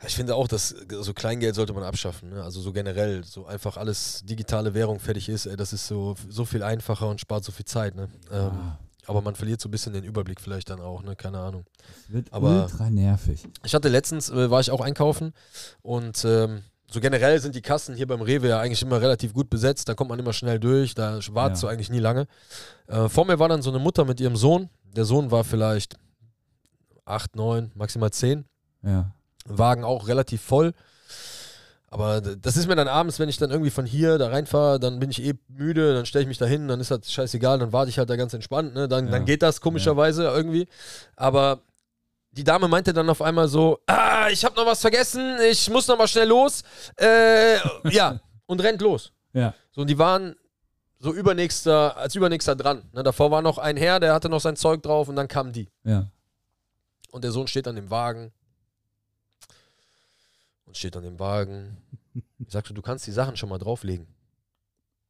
Ich 0.07 0.15
finde 0.15 0.35
auch, 0.35 0.47
dass 0.47 0.73
so 1.01 1.13
Kleingeld 1.13 1.53
sollte 1.53 1.73
man 1.73 1.83
abschaffen. 1.83 2.29
Ne? 2.29 2.41
Also 2.41 2.61
so 2.61 2.71
generell, 2.71 3.25
so 3.25 3.45
einfach 3.45 3.75
alles 3.75 4.23
digitale 4.23 4.73
Währung 4.73 5.01
fertig 5.01 5.27
ist, 5.27 5.47
ey, 5.47 5.57
das 5.57 5.73
ist 5.73 5.85
so, 5.85 6.15
so 6.29 6.45
viel 6.45 6.63
einfacher 6.63 7.09
und 7.09 7.19
spart 7.19 7.43
so 7.43 7.51
viel 7.51 7.65
Zeit. 7.65 7.95
Ne? 7.95 8.07
Ähm, 8.31 8.51
aber 9.09 9.21
man 9.21 9.33
verliert 9.35 9.59
so 9.59 9.67
ein 9.67 9.71
bisschen 9.71 9.91
den 9.93 10.03
Überblick 10.03 10.39
vielleicht 10.39 10.69
dann 10.69 10.79
auch, 10.79 11.01
ne? 11.01 11.15
keine 11.15 11.39
Ahnung. 11.39 11.65
das 12.05 12.13
wird 12.13 12.31
Aber- 12.31 12.63
ultra 12.63 12.89
nervig. 12.91 13.43
Ich 13.63 13.73
hatte 13.73 13.89
letztens, 13.89 14.29
äh, 14.29 14.51
war 14.51 14.59
ich 14.61 14.69
auch 14.69 14.81
einkaufen 14.81 15.33
und 15.81 16.23
ähm, 16.25 16.61
so 16.91 16.99
generell 16.99 17.39
sind 17.39 17.55
die 17.55 17.61
Kassen 17.61 17.95
hier 17.95 18.07
beim 18.07 18.21
Rewe 18.21 18.47
ja 18.49 18.59
eigentlich 18.59 18.81
immer 18.81 19.01
relativ 19.01 19.33
gut 19.33 19.49
besetzt. 19.49 19.89
Da 19.89 19.93
kommt 19.95 20.09
man 20.09 20.19
immer 20.19 20.33
schnell 20.33 20.59
durch, 20.59 20.93
da 20.95 21.19
wartest 21.31 21.63
Ja. 21.63 21.69
du 21.69 21.73
eigentlich 21.73 21.89
nie 21.89 21.99
lange. 21.99 22.27
Äh, 22.87 23.09
vor 23.09 23.25
mir 23.25 23.39
war 23.39 23.49
dann 23.49 23.61
so 23.61 23.69
eine 23.71 23.79
Mutter 23.79 24.05
mit 24.05 24.19
ihrem 24.19 24.35
Sohn. 24.35 24.69
Der 24.95 25.05
Sohn 25.05 25.29
war 25.31 25.43
vielleicht 25.43 25.97
8, 27.05 27.35
9, 27.35 27.71
maximal 27.75 28.11
10. 28.11 28.45
Ja. 28.83 29.11
Wagen 29.45 29.83
auch 29.83 30.07
relativ 30.07 30.41
voll. 30.41 30.73
Aber 31.91 32.21
das 32.21 32.55
ist 32.55 32.67
mir 32.67 32.75
dann 32.75 32.87
abends, 32.87 33.17
wenn 33.19 33.29
ich 33.29 33.37
dann 33.37 33.49
irgendwie 33.49 33.71
von 33.71 33.85
hier 33.85 34.17
da 34.19 34.27
reinfahre, 34.29 34.79
dann 34.79 34.99
bin 34.99 35.09
ich 35.09 35.23
eh 35.23 35.33
müde, 35.47 35.95
dann 35.95 36.05
stelle 36.05 36.21
ich 36.23 36.27
mich 36.27 36.37
da 36.37 36.45
hin, 36.45 36.67
dann 36.67 36.79
ist 36.79 36.91
das 36.91 37.11
scheißegal, 37.11 37.57
dann 37.57 37.73
warte 37.73 37.89
ich 37.89 37.97
halt 37.97 38.09
da 38.09 38.15
ganz 38.15 38.33
entspannt, 38.33 38.75
ne? 38.75 38.87
dann, 38.87 39.05
Ja. 39.07 39.11
dann 39.11 39.25
geht 39.25 39.41
das 39.41 39.59
komischerweise 39.59 40.25
irgendwie. 40.25 40.67
Aber 41.15 41.61
die 42.31 42.43
Dame 42.43 42.67
meinte 42.67 42.93
dann 42.93 43.09
auf 43.09 43.23
einmal 43.23 43.47
so, 43.47 43.79
ah, 43.87 44.27
ich 44.29 44.45
habe 44.45 44.55
noch 44.55 44.67
was 44.67 44.81
vergessen, 44.81 45.37
ich 45.49 45.67
muss 45.71 45.87
noch 45.87 45.97
mal 45.97 46.07
schnell 46.07 46.27
los. 46.27 46.61
Äh, 46.95 47.57
ja, 47.89 48.19
und 48.45 48.61
rennt 48.61 48.81
los. 48.81 49.11
Ja. 49.33 49.55
So, 49.71 49.81
und 49.81 49.87
die 49.89 49.97
waren 49.97 50.35
so 50.99 51.11
übernächster, 51.11 51.97
als 51.97 52.13
übernächster 52.13 52.55
dran. 52.55 52.83
Ne? 52.93 53.01
Davor 53.01 53.31
war 53.31 53.41
noch 53.41 53.57
ein 53.57 53.77
Herr, 53.77 53.99
der 53.99 54.13
hatte 54.13 54.29
noch 54.29 54.41
sein 54.41 54.55
Zeug 54.57 54.83
drauf 54.83 55.07
und 55.07 55.15
dann 55.15 55.27
kamen 55.27 55.53
die. 55.53 55.69
Ja. 55.83 56.05
Und 57.11 57.23
der 57.23 57.31
Sohn 57.31 57.47
steht 57.47 57.67
an 57.67 57.75
dem 57.75 57.89
Wagen. 57.89 58.31
Und 60.69 60.77
steht 60.77 60.95
an 60.95 61.01
dem 61.03 61.17
Wagen. 61.19 61.77
Ich 62.37 62.51
sagte, 62.51 62.75
du 62.75 62.81
kannst 62.83 63.07
die 63.07 63.11
Sachen 63.11 63.35
schon 63.35 63.49
mal 63.49 63.57
drauflegen. 63.57 64.05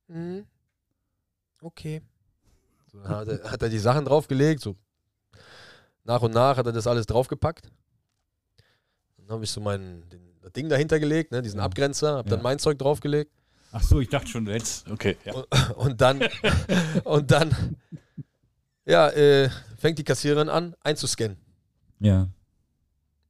Mhm. 0.07 0.45
Okay. 1.61 2.01
So, 2.91 2.99
dann 3.01 3.09
hat, 3.09 3.27
er, 3.27 3.51
hat 3.51 3.61
er 3.61 3.67
die 3.67 3.77
Sachen 3.77 4.05
draufgelegt, 4.05 4.61
so 4.61 4.77
nach 6.05 6.21
und 6.21 6.33
nach 6.33 6.55
hat 6.55 6.65
er 6.65 6.71
das 6.71 6.87
alles 6.87 7.05
draufgepackt. 7.07 7.69
Dann 9.17 9.27
habe 9.29 9.43
ich 9.43 9.51
so 9.51 9.59
mein 9.59 10.09
den, 10.09 10.21
das 10.41 10.53
Ding 10.53 10.69
dahinter 10.69 10.97
gelegt, 10.97 11.31
ne, 11.33 11.41
diesen 11.41 11.59
Ja. 11.59 11.65
Abgrenzer, 11.65 12.15
habe 12.15 12.29
dann 12.29 12.39
Ja. 12.39 12.43
mein 12.43 12.57
Zeug 12.57 12.79
draufgelegt 12.79 13.31
Ach 13.73 13.83
so, 13.83 13.99
ich 13.99 14.07
dachte 14.07 14.27
schon, 14.27 14.47
hättest. 14.47 14.89
Okay. 14.89 15.17
Ja. 15.25 15.33
und 15.75 15.99
dann 15.99 16.21
und 17.03 17.29
dann 17.31 17.75
ja, 18.85 19.09
äh, 19.09 19.49
fängt 19.77 19.99
die 19.99 20.05
Kassiererin 20.05 20.47
an 20.47 20.73
einzuscannen. 20.79 21.37
Ja. 21.99 22.29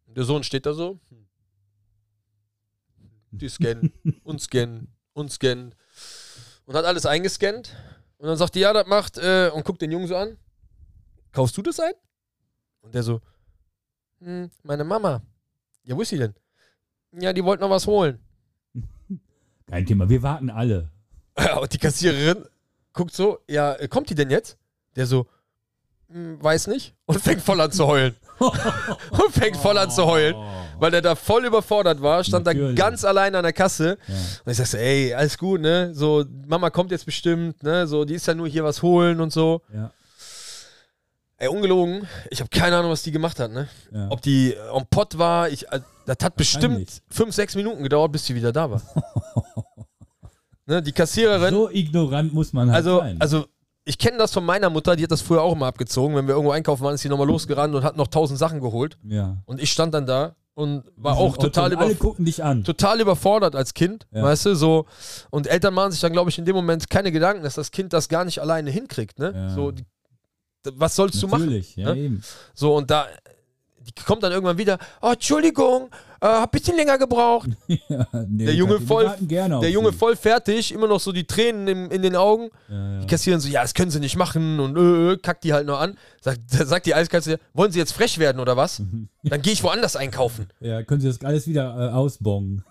Der 0.07 0.23
Sohn 0.23 0.43
steht 0.43 0.67
da 0.67 0.73
so. 0.73 0.99
Die 3.31 3.49
scannen 3.49 3.93
und 4.23 4.41
scannen 4.41 4.87
und 5.13 5.31
scannen. 5.31 5.75
Und 6.65 6.75
hat 6.75 6.85
alles 6.85 7.05
eingescannt. 7.05 7.75
Und 8.17 8.27
dann 8.27 8.37
sagt 8.37 8.55
die, 8.55 8.59
ja, 8.59 8.73
das 8.73 8.87
macht, 8.87 9.17
äh, 9.17 9.49
und 9.53 9.63
guckt 9.65 9.81
den 9.81 9.91
Jungen 9.91 10.07
so 10.07 10.15
an. 10.15 10.37
Kaufst 11.31 11.55
du 11.57 11.61
das 11.61 11.79
ein? 11.79 11.93
Und 12.81 12.93
der 12.93 13.03
so, 13.03 13.21
hm, 14.19 14.49
meine 14.63 14.83
Mama. 14.83 15.21
Ja, 15.83 15.95
wo 15.95 16.01
ist 16.01 16.09
sie 16.09 16.17
denn? 16.17 16.33
Ja, 17.11 17.33
die 17.33 17.43
wollte 17.43 17.61
noch 17.63 17.69
was 17.69 17.87
holen. 17.87 18.19
Kein 19.67 19.85
Thema. 19.85 20.09
Wir 20.09 20.21
warten 20.21 20.49
alle. 20.49 20.89
Ja, 21.39 21.57
und 21.59 21.71
die 21.71 21.77
Kassiererin 21.77 22.43
guckt 22.91 23.13
so, 23.13 23.39
ja, 23.47 23.73
äh, 23.75 23.87
kommt 23.87 24.09
die 24.09 24.15
denn 24.15 24.29
jetzt? 24.29 24.57
Der 24.97 25.05
so, 25.05 25.25
weiß 26.09 26.67
nicht. 26.67 26.95
Und 27.05 27.21
fängt 27.21 27.41
voll 27.41 27.61
an 27.61 27.71
zu 27.71 27.85
heulen. 27.85 28.15
und 28.39 29.31
fängt 29.31 29.57
voll 29.57 29.77
an 29.77 29.91
zu 29.91 30.05
heulen. 30.05 30.35
Weil 30.79 30.91
der 30.91 31.01
da 31.01 31.15
voll 31.15 31.45
überfordert 31.45 32.01
war, 32.01 32.23
stand 32.23 32.45
Natürlich. 32.45 32.75
da 32.75 32.83
ganz 32.89 33.03
allein 33.03 33.35
an 33.35 33.43
der 33.43 33.53
Kasse. 33.53 33.97
Ja. 34.07 34.15
Und 34.45 34.51
ich 34.51 34.57
sag 34.57 34.67
so, 34.67 34.77
ey, 34.77 35.13
alles 35.13 35.37
gut, 35.37 35.61
ne? 35.61 35.93
So, 35.93 36.25
Mama 36.47 36.69
kommt 36.69 36.91
jetzt 36.91 37.05
bestimmt, 37.05 37.61
ne? 37.63 37.85
So, 37.85 38.05
die 38.05 38.15
ist 38.15 38.25
ja 38.27 38.33
nur 38.33 38.47
hier 38.47 38.63
was 38.63 38.81
holen 38.81 39.19
und 39.21 39.31
so. 39.31 39.61
Ja. 39.73 39.91
Ey, 41.37 41.47
ungelogen, 41.47 42.07
ich 42.29 42.39
habe 42.41 42.49
keine 42.49 42.77
Ahnung, 42.77 42.91
was 42.91 43.03
die 43.03 43.11
gemacht 43.11 43.39
hat, 43.39 43.51
ne? 43.51 43.67
Ja. 43.91 44.07
Ob 44.09 44.21
die 44.21 44.55
am 44.73 44.85
Pott 44.89 45.17
war, 45.17 45.49
ich, 45.49 45.71
äh, 45.71 45.79
das 46.05 46.17
hat 46.21 46.35
bestimmt 46.35 47.01
fünf, 47.09 47.35
sechs 47.35 47.55
Minuten 47.55 47.83
gedauert, 47.83 48.11
bis 48.11 48.25
sie 48.25 48.35
wieder 48.35 48.51
da 48.51 48.71
war. 48.71 48.81
ne? 50.65 50.81
Die 50.81 50.91
Kassiererin, 50.91 51.53
So 51.53 51.69
ignorant 51.69 52.33
muss 52.33 52.51
man 52.51 52.69
halt 52.71 52.77
also, 52.77 52.99
sein. 52.99 53.17
also 53.19 53.45
ich 53.89 53.97
kenne 53.97 54.17
das 54.19 54.31
von 54.31 54.45
meiner 54.45 54.69
Mutter, 54.69 54.95
die 54.95 55.03
hat 55.03 55.11
das 55.11 55.21
früher 55.21 55.41
auch 55.41 55.53
immer 55.53 55.65
abgezogen. 55.65 56.15
Wenn 56.15 56.27
wir 56.27 56.35
irgendwo 56.35 56.51
einkaufen 56.51 56.83
waren, 56.83 56.93
ist 56.93 57.01
sie 57.01 57.09
nochmal 57.09 57.25
losgerannt 57.25 57.73
und 57.73 57.83
hat 57.83 57.97
noch 57.97 58.07
tausend 58.07 58.37
Sachen 58.37 58.59
geholt. 58.61 58.99
ja. 59.03 59.37
Und 59.45 59.59
ich 59.59 59.71
stand 59.71 59.95
dann 59.95 60.05
da 60.05 60.35
und 60.53 60.83
war 60.95 61.17
auch 61.17 61.37
total 61.37 61.73
über, 61.73 61.91
gucken 61.95 62.23
dich 62.25 62.43
an. 62.43 62.63
total 62.63 63.01
überfordert 63.01 63.55
als 63.55 63.73
Kind, 63.73 64.05
Ja. 64.11 64.21
weißt 64.23 64.45
du, 64.45 64.55
so. 64.55 64.85
Und 65.31 65.47
Eltern 65.47 65.73
machen 65.73 65.91
sich 65.91 66.01
dann, 66.01 66.11
glaube 66.11 66.29
ich, 66.29 66.37
in 66.37 66.45
dem 66.45 66.55
Moment 66.55 66.87
keine 66.89 67.11
Gedanken, 67.11 67.41
dass 67.43 67.55
das 67.55 67.71
Kind 67.71 67.91
das 67.93 68.09
gar 68.09 68.25
nicht 68.25 68.39
alleine 68.39 68.69
hinkriegt, 68.69 69.17
ne? 69.17 69.31
Ja. 69.33 69.49
So, 69.49 69.71
die, 69.71 69.85
was 70.73 70.95
sollst 70.95 71.21
du 71.23 71.27
machen? 71.27 71.45
Natürlich, 71.45 71.75
ja, 71.75 71.93
ne? 71.95 71.99
eben. 71.99 72.23
So, 72.53 72.75
und 72.75 72.91
da, 72.91 73.07
die 73.79 74.03
kommt 74.03 74.21
dann 74.21 74.31
irgendwann 74.33 74.57
wieder, 74.59 74.77
oh, 75.01 75.11
Entschuldigung, 75.13 75.89
äh, 76.21 76.25
hab 76.27 76.53
ein 76.53 76.59
bisschen 76.59 76.75
länger 76.75 76.97
gebraucht. 76.97 77.49
Ja, 77.89 78.07
nee, 78.27 78.45
Der 78.45 78.53
Junge 78.55 78.79
voll- 78.79 79.09
Der 79.21 79.69
Junge 79.71 79.93
voll 79.93 80.15
fertig, 80.15 80.71
immer 80.73 80.87
noch 80.87 80.99
so 80.99 81.11
die 81.11 81.25
Tränen 81.25 81.67
im, 81.67 81.91
in 81.91 82.01
den 82.01 82.15
Augen. 82.15 82.49
Ja. 82.69 82.99
Die 82.99 83.07
kassieren 83.07 83.39
so, 83.39 83.47
ja, 83.49 83.61
das 83.61 83.73
können 83.73 83.89
sie 83.91 83.99
nicht 83.99 84.15
machen 84.15 84.59
und 84.59 84.77
äh, 84.77 85.13
äh, 85.13 85.17
kackt 85.17 85.43
die 85.43 85.53
halt 85.53 85.65
noch 85.67 85.79
an. 85.79 85.97
Sagt, 86.21 86.41
sagt 86.49 86.85
die 86.85 86.93
eiskalt 86.95 87.23
zu 87.23 87.31
dir, 87.31 87.39
wollen 87.53 87.71
sie 87.71 87.79
jetzt 87.79 87.93
frech 87.93 88.17
werden 88.19 88.39
oder 88.39 88.55
was? 88.57 88.81
Dann 89.23 89.41
gehe 89.41 89.53
ich 89.53 89.63
woanders 89.63 89.95
einkaufen. 89.95 90.47
ja, 90.59 90.83
können 90.83 91.01
Sie 91.01 91.07
das 91.07 91.23
alles 91.23 91.47
wieder 91.47 91.89
äh, 91.89 91.93
ausbongen. 91.93 92.63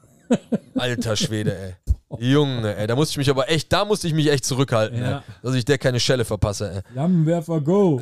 Alter 0.76 1.16
Schwede, 1.16 1.57
ey. 1.57 1.74
Junge, 2.20 2.76
ey, 2.76 2.86
da 2.86 2.94
musste 2.96 3.12
ich 3.12 3.18
mich 3.18 3.30
aber 3.30 3.51
echt, 3.51 3.72
da 3.72 3.84
musste 3.84 4.07
ich 4.09 4.14
mich 4.14 4.30
echt 4.30 4.44
zurückhalten, 4.44 4.99
Ja. 5.01 5.18
ey, 5.18 5.22
dass 5.42 5.55
ich 5.55 5.64
der 5.64 5.78
keine 5.78 6.01
Schelle 6.01 6.24
verpasse, 6.24 6.70
ey. 6.72 6.80
Flammenwerfer, 6.92 7.61
go! 7.61 8.01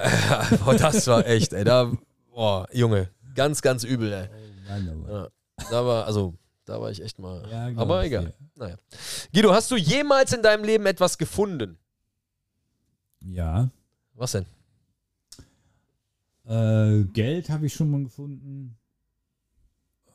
Boah, 0.65 0.75
das 0.75 1.07
war 1.07 1.27
echt, 1.27 1.53
ey, 1.53 1.65
da, 1.65 1.91
boah, 2.35 2.67
Junge, 2.73 3.09
ganz, 3.35 3.63
ganz 3.63 3.85
übel, 3.85 4.13
ey. 4.13 4.29
Mann, 4.69 5.05
aber. 5.09 5.19
Ja, 5.23 5.29
da 5.71 5.85
war, 5.85 6.07
also, 6.07 6.35
da 6.65 6.81
war 6.81 6.91
ich 6.91 7.03
echt 7.03 7.19
mal, 7.19 7.47
Ja, 7.51 7.81
aber 7.81 8.05
egal. 8.05 8.35
Naja. 8.57 8.77
Guido, 9.33 9.53
hast 9.53 9.71
du 9.71 9.77
jemals 9.77 10.33
in 10.33 10.43
deinem 10.43 10.65
Leben 10.65 10.87
etwas 10.87 11.19
gefunden? 11.19 11.79
Ja. 13.21 13.71
Was 14.15 14.33
denn? 14.33 14.47
Äh, 16.45 17.05
Geld 17.13 17.51
habe 17.51 17.67
ich 17.67 17.75
schon 17.75 17.91
mal 17.91 18.03
gefunden. 18.05 18.79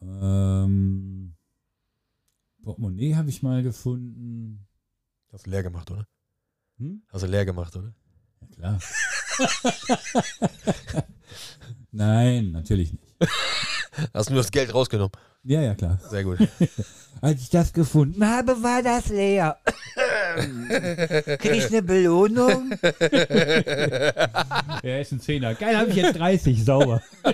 Ähm, 0.01 1.35
Portemonnaie 2.63 3.15
habe 3.15 3.29
ich 3.29 3.43
mal 3.43 3.61
gefunden. 3.63 4.65
Hast 5.31 5.45
du 5.45 5.51
leer 5.51 5.63
gemacht, 5.63 5.91
oder? 5.91 6.07
Hm? 6.77 7.01
Hast 7.09 7.23
du 7.23 7.27
leer 7.27 7.45
gemacht, 7.45 7.75
oder? 7.75 7.93
Ja, 8.41 8.47
klar. 8.47 8.79
Nein, 11.91 12.51
natürlich 12.51 12.93
nicht. 12.93 13.15
Hast 14.13 14.29
du 14.29 14.33
nur 14.33 14.41
das 14.41 14.51
Geld 14.51 14.73
rausgenommen. 14.73 15.11
Ja, 15.43 15.61
ja, 15.61 15.75
klar. 15.75 15.99
Sehr 16.09 16.23
gut. 16.23 16.37
Als 17.21 17.41
ich 17.41 17.49
das 17.49 17.73
gefunden 17.73 18.25
habe, 18.27 18.61
war 18.63 18.81
das 18.81 19.09
leer. 19.09 19.57
Krieg 21.39 21.53
ich 21.55 21.67
eine 21.67 21.81
Belohnung? 21.83 22.71
ja, 24.83 24.97
ist 24.99 25.11
ein 25.11 25.19
Zehner. 25.19 25.53
Geil, 25.55 25.77
habe 25.77 25.89
ich 25.89 25.95
jetzt 25.97 26.17
30, 26.17 26.63
sauber. 26.63 27.01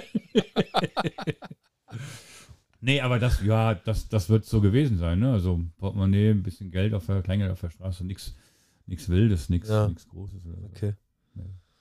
nee, 2.82 3.00
aber 3.02 3.20
das, 3.20 3.42
ja, 3.44 3.76
das, 3.76 4.10
das 4.10 4.30
wird 4.30 4.46
so 4.46 4.62
gewesen 4.62 4.98
sein, 4.98 5.20
ne? 5.20 5.32
Also 5.34 5.62
Portemonnaie, 5.78 6.32
ein 6.32 6.44
bisschen 6.44 6.72
Geld 6.72 6.94
auf 6.94 7.06
der 7.06 7.22
Kleingeld 7.22 7.52
auf 7.52 7.62
der 7.62 7.70
Straße, 7.70 8.06
nichts 8.06 8.36
nix 8.88 9.10
Wildes, 9.10 9.50
nichts 9.50 9.70
Ja. 9.70 9.88
nix 9.88 10.08
Großes. 10.08 10.46
Oder 10.46 10.58
so. 10.62 10.66
Okay. 10.68 10.94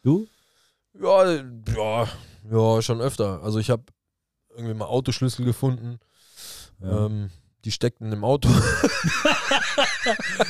Du? 0.03 0.27
Ja, 1.01 1.25
ja, 1.75 2.09
ja, 2.51 2.83
schon 2.83 3.01
öfter. 3.01 3.43
Also 3.43 3.59
ich 3.59 3.71
habe 3.71 3.83
irgendwie 4.57 4.75
mal 4.75 4.87
Autoschlüssel 4.87 5.45
gefunden. 5.45 5.99
Ja. 6.83 7.07
Ähm, 7.07 7.31
die 7.65 7.73
steckten 7.73 8.13
im 8.13 8.23
Auto. 8.25 8.49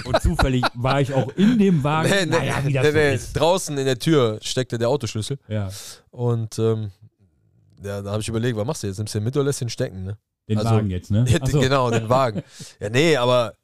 Und 0.05 0.21
zufällig 0.23 0.65
war 0.75 1.01
ich 1.01 1.13
auch 1.15 1.29
in 1.37 1.59
dem 1.59 1.83
Wagen. 1.83 2.11
nee, 2.11 2.25
nee, 2.27 2.31
naja, 2.51 2.61
nee, 2.83 2.93
nee. 2.93 3.19
Draußen 3.35 3.77
in 3.79 3.85
der 3.87 3.99
Tür 3.99 4.39
steckte 4.43 4.79
der 4.79 4.89
Autoschlüssel. 4.89 5.39
Ja, 5.49 5.71
Und 6.11 6.59
ähm, 6.59 6.91
ja, 7.83 8.03
da 8.03 8.11
habe 8.13 8.21
ich 8.23 8.29
überlegt, 8.29 8.57
was 8.57 8.67
machst 8.67 8.83
du 8.83 8.87
jetzt? 8.87 8.99
Nimmst 8.99 9.15
du 9.15 9.19
den 9.19 9.25
mit 9.25 9.37
oder 9.37 9.45
lässt 9.47 9.61
den 9.61 9.69
stecken, 9.69 10.05
ne? 10.05 10.19
den 10.49 10.59
Also- 10.59 10.71
Wagen 10.71 10.91
jetzt, 10.91 11.11
ne? 11.11 11.25
So. 11.47 11.61
Genau, 11.61 11.91
den 11.91 12.09
Wagen. 12.09 12.43
Ja, 12.81 12.89
nee, 12.91 13.17
aber 13.17 13.55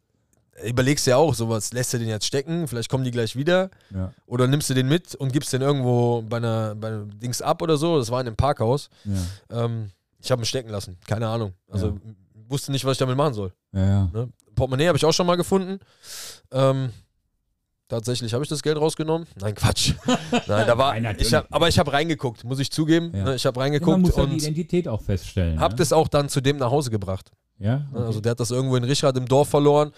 überlegst 0.65 1.07
ja 1.07 1.17
auch, 1.17 1.35
sowas, 1.35 1.73
lässt 1.73 1.93
du 1.95 1.99
den 1.99 2.09
jetzt 2.09 2.27
stecken, 2.27 2.69
vielleicht 2.69 2.89
kommen 2.91 3.05
die 3.05 3.11
gleich 3.11 3.37
wieder. 3.37 3.71
Ja, 3.91 4.13
Oder 4.27 4.47
nimmst 4.47 4.69
du 4.71 4.75
den 4.75 4.89
mit 4.89 5.15
und 5.15 5.33
gibst 5.33 5.53
den 5.53 5.63
irgendwo 5.63 6.23
bei 6.23 6.39
einer, 6.39 6.75
bei 6.75 6.89
einem 6.89 7.19
Dings 7.21 7.41
ab 7.43 7.63
oder 7.63 7.77
so. 7.77 7.99
Das 7.99 8.11
war 8.11 8.21
in 8.21 8.27
einem 8.27 8.37
Parkhaus. 8.37 8.89
ja, 9.05 9.65
Ähm, 9.65 9.91
ich 10.21 10.31
habe 10.31 10.43
ihn 10.43 10.47
stecken 10.47 10.71
lassen, 10.71 10.97
keine 11.07 11.27
Ahnung. 11.29 11.53
Also 11.69 11.89
Ja. 11.89 11.93
Wusste 12.53 12.71
nicht, 12.71 12.85
was 12.85 12.93
ich 12.93 12.99
damit 12.99 13.17
machen 13.17 13.35
soll. 13.35 13.53
ja, 13.73 13.85
ja. 13.85 14.11
Ne? 14.13 14.29
Portemonnaie 14.55 14.87
habe 14.89 14.99
ich 14.99 15.05
auch 15.05 15.13
schon 15.13 15.27
mal 15.27 15.37
gefunden. 15.37 15.81
Ähm, 16.53 16.91
tatsächlich 17.89 18.33
habe 18.35 18.45
ich 18.45 18.49
das 18.51 18.63
Geld 18.63 18.77
rausgenommen. 18.79 19.27
Nein, 19.41 19.55
Quatsch. 19.55 19.95
Nein, 20.07 20.67
da 20.67 20.77
war. 20.79 20.99
Nein, 21.01 21.17
ich 21.19 21.33
hab, 21.35 21.47
aber 21.51 21.69
ich 21.69 21.79
habe 21.79 21.93
reingeguckt, 21.93 22.45
muss 22.45 22.59
ich 22.59 22.71
zugeben. 22.71 23.11
Ja. 23.15 23.25
Ne? 23.25 23.35
Ich 23.35 23.47
habe 23.47 23.57
Ja, 23.59 23.61
man 23.61 23.73
reingeguckt 23.73 23.99
muss 24.01 24.17
ja 24.17 24.27
die 24.27 24.33
und 24.33 24.37
Identität 24.43 24.89
auch 24.89 25.01
feststellen. 25.01 25.59
habe 25.59 25.75
ne? 25.75 25.79
das 25.79 25.93
auch 25.93 26.09
dann 26.09 26.29
zu 26.29 26.41
dem 26.41 26.59
nach 26.59 26.71
Hause 26.71 26.91
gebracht. 26.91 27.33
Ja, 27.59 27.79
Ne? 27.79 27.87
okay. 27.95 28.05
Also 28.07 28.21
der 28.21 28.31
hat 28.33 28.41
das 28.41 28.51
irgendwo 28.51 28.77
in 28.77 28.85
Richard 28.85 29.17
im 29.17 29.27
Dorf 29.27 29.49
verloren 29.49 29.93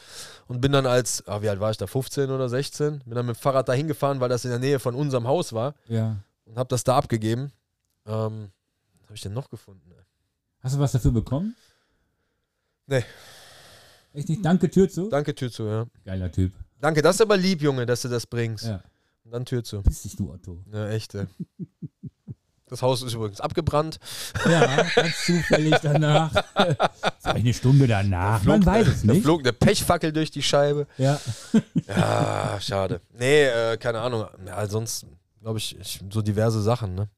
und 0.46 0.60
bin 0.60 0.70
dann 0.72 0.86
als, 0.86 1.26
ah, 1.26 1.40
wie 1.42 1.48
alt 1.48 1.60
war 1.60 1.70
ich 1.70 1.76
da, 1.76 1.86
15 1.86 2.30
oder 2.30 2.48
16, 2.48 3.00
bin 3.04 3.14
dann 3.14 3.26
mit 3.26 3.36
dem 3.36 3.38
Fahrrad 3.40 3.68
da 3.68 3.72
hingefahren, 3.72 4.20
weil 4.20 4.28
das 4.28 4.44
in 4.44 4.50
der 4.50 4.58
Nähe 4.60 4.78
von 4.78 4.94
unserem 4.94 5.26
Haus 5.26 5.52
war 5.52 5.74
ja. 5.88 6.16
und 6.44 6.56
habe 6.58 6.68
das 6.68 6.84
da 6.84 6.96
abgegeben. 6.96 7.52
Ähm, 8.06 8.50
was 9.00 9.06
habe 9.08 9.14
ich 9.14 9.20
denn 9.22 9.32
noch 9.32 9.48
gefunden? 9.50 9.90
Hast 10.60 10.74
du 10.76 10.78
was 10.80 10.92
dafür 10.92 11.10
bekommen? 11.10 11.54
Nee. 12.86 13.04
Echt 14.12 14.28
nicht? 14.28 14.44
Danke, 14.44 14.70
Tür 14.70 14.88
zu? 14.88 15.08
Danke, 15.08 15.34
Tür 15.34 15.50
zu, 15.50 15.64
ja. 15.64 15.86
Geiler 16.04 16.30
Typ. 16.30 16.52
Danke, 16.80 17.02
das 17.02 17.16
ist 17.16 17.22
aber 17.22 17.36
lieb, 17.36 17.62
Junge, 17.62 17.86
dass 17.86 18.02
du 18.02 18.08
das 18.08 18.26
bringst. 18.26 18.64
Ja. 18.66 18.82
Und 19.24 19.32
dann 19.32 19.44
Tür 19.44 19.64
zu. 19.64 19.82
Piss 19.82 20.02
dich, 20.02 20.16
du 20.16 20.30
Otto. 20.32 20.62
Ja, 20.72 20.88
echt, 20.90 21.14
ey. 21.14 21.26
Das 22.66 22.80
Haus 22.82 23.02
ist 23.02 23.14
übrigens 23.14 23.40
abgebrannt. 23.40 23.98
Ja, 24.48 24.82
ganz 24.94 25.24
zufällig 25.26 25.76
danach. 25.82 26.32
Eine 27.22 27.52
Stunde 27.54 27.86
danach. 27.86 28.42
Man 28.44 28.64
weiß 28.64 28.88
es 28.88 29.02
Da 29.02 29.12
nicht. 29.12 29.22
flog 29.22 29.40
eine 29.40 29.52
Pechfackel 29.52 30.12
durch 30.12 30.30
die 30.30 30.42
Scheibe. 30.42 30.86
Ja. 30.98 31.20
Ja, 31.86 32.58
schade. 32.60 33.00
Nee, 33.12 33.44
äh, 33.44 33.76
keine 33.76 34.00
Ahnung. 34.00 34.26
Ja, 34.46 34.66
sonst 34.66 35.06
glaube 35.40 35.58
ich, 35.58 35.78
ich, 35.78 36.00
so 36.10 36.22
diverse 36.22 36.62
Sachen, 36.62 36.94
ne? 36.94 37.08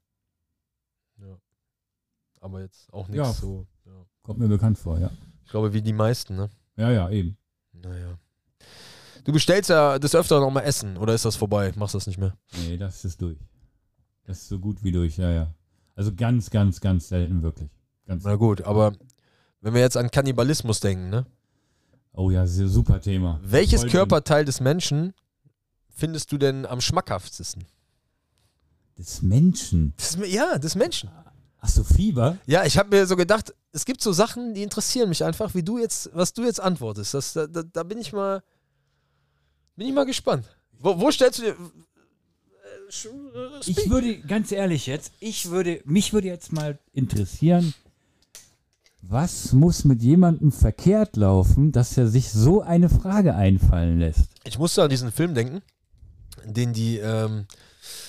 Ja. 1.20 1.38
Aber 2.40 2.60
jetzt 2.60 2.92
auch 2.92 3.08
nichts 3.08 3.26
Ja. 3.26 3.32
so. 3.32 3.66
Ja. 3.86 3.92
Kommt 4.22 4.40
mir 4.40 4.48
bekannt 4.48 4.78
vor, 4.78 4.98
ja. 4.98 5.10
Ich 5.46 5.50
glaube, 5.50 5.72
wie 5.72 5.80
die 5.80 5.92
meisten, 5.92 6.34
ne? 6.34 6.50
Ja, 6.76 6.90
ja, 6.90 7.08
eben. 7.08 7.38
Naja. 7.72 8.18
Du 9.24 9.32
bestellst 9.32 9.70
ja 9.70 9.98
des 9.98 10.14
Öfteren 10.14 10.42
noch 10.42 10.50
mal 10.50 10.60
Essen, 10.60 10.96
oder 10.96 11.14
ist 11.14 11.24
das 11.24 11.36
vorbei? 11.36 11.72
Machst 11.76 11.94
das 11.94 12.08
nicht 12.08 12.18
mehr? 12.18 12.36
Nee, 12.58 12.76
das 12.76 13.04
ist 13.04 13.22
durch. 13.22 13.38
Das 14.24 14.38
ist 14.38 14.48
so 14.48 14.58
gut 14.58 14.82
wie 14.82 14.90
durch, 14.92 15.16
ja, 15.16 15.30
ja. 15.30 15.54
Also 15.94 16.12
ganz, 16.14 16.50
ganz, 16.50 16.80
ganz 16.80 17.08
selten, 17.08 17.42
wirklich. 17.42 17.70
Ganz. 18.06 18.24
Na 18.24 18.34
gut, 18.34 18.62
aber 18.62 18.92
wenn 19.60 19.72
wir 19.72 19.80
jetzt 19.80 19.96
an 19.96 20.10
Kannibalismus 20.10 20.80
denken, 20.80 21.10
ne? 21.10 21.24
Oh 22.12 22.30
ja, 22.30 22.46
super 22.46 23.00
Thema. 23.00 23.40
Welches 23.42 23.82
Voll 23.82 23.90
Körperteil 23.90 24.44
des 24.44 24.60
Menschen 24.60 25.14
findest 25.88 26.32
du 26.32 26.38
denn 26.38 26.66
am 26.66 26.80
schmackhaftesten? 26.80 27.62
drin. 27.62 27.70
Des 28.98 29.22
Menschen. 29.22 29.94
Des, 29.96 30.18
ja, 30.26 30.58
des 30.58 30.74
Menschen. 30.74 31.08
Ach 31.58 31.68
so, 31.68 31.84
Fieber? 31.84 32.38
Ja, 32.46 32.64
ich 32.64 32.78
habe 32.78 32.90
mir 32.90 33.06
so 33.06 33.16
gedacht, 33.16 33.54
es 33.76 33.84
gibt 33.84 34.00
so 34.00 34.12
Sachen, 34.12 34.54
die 34.54 34.62
interessieren 34.62 35.10
mich 35.10 35.22
einfach, 35.22 35.54
wie 35.54 35.62
du 35.62 35.78
jetzt, 35.78 36.08
was 36.14 36.32
du 36.32 36.44
jetzt 36.44 36.60
antwortest. 36.60 37.12
Das, 37.12 37.34
da, 37.34 37.46
da, 37.46 37.62
da 37.62 37.82
bin 37.82 37.98
ich 37.98 38.10
mal, 38.10 38.42
bin 39.76 39.86
ich 39.86 39.92
mal 39.92 40.06
gespannt. 40.06 40.46
Wo, 40.78 40.98
wo 40.98 41.10
stellst 41.10 41.40
du 41.40 41.42
dir? 41.42 41.52
äh, 41.52 41.56
Ich 43.66 43.90
würde, 43.90 44.18
ganz 44.20 44.50
ehrlich 44.50 44.86
jetzt, 44.86 45.12
ich 45.20 45.50
würde, 45.50 45.82
mich 45.84 46.14
würde 46.14 46.28
jetzt 46.28 46.54
mal 46.54 46.78
interessieren, 46.94 47.74
was 49.02 49.52
muss 49.52 49.84
mit 49.84 50.02
jemandem 50.02 50.52
verkehrt 50.52 51.16
laufen, 51.16 51.70
dass 51.70 51.98
er 51.98 52.08
sich 52.08 52.32
so 52.32 52.62
eine 52.62 52.88
Frage 52.88 53.34
einfallen 53.34 53.98
lässt? 53.98 54.30
Ich 54.44 54.58
musste 54.58 54.82
an 54.82 54.88
diesen 54.88 55.12
Film 55.12 55.34
denken, 55.34 55.60
den 56.46 56.72
die 56.72 56.96
ähm, 56.96 57.44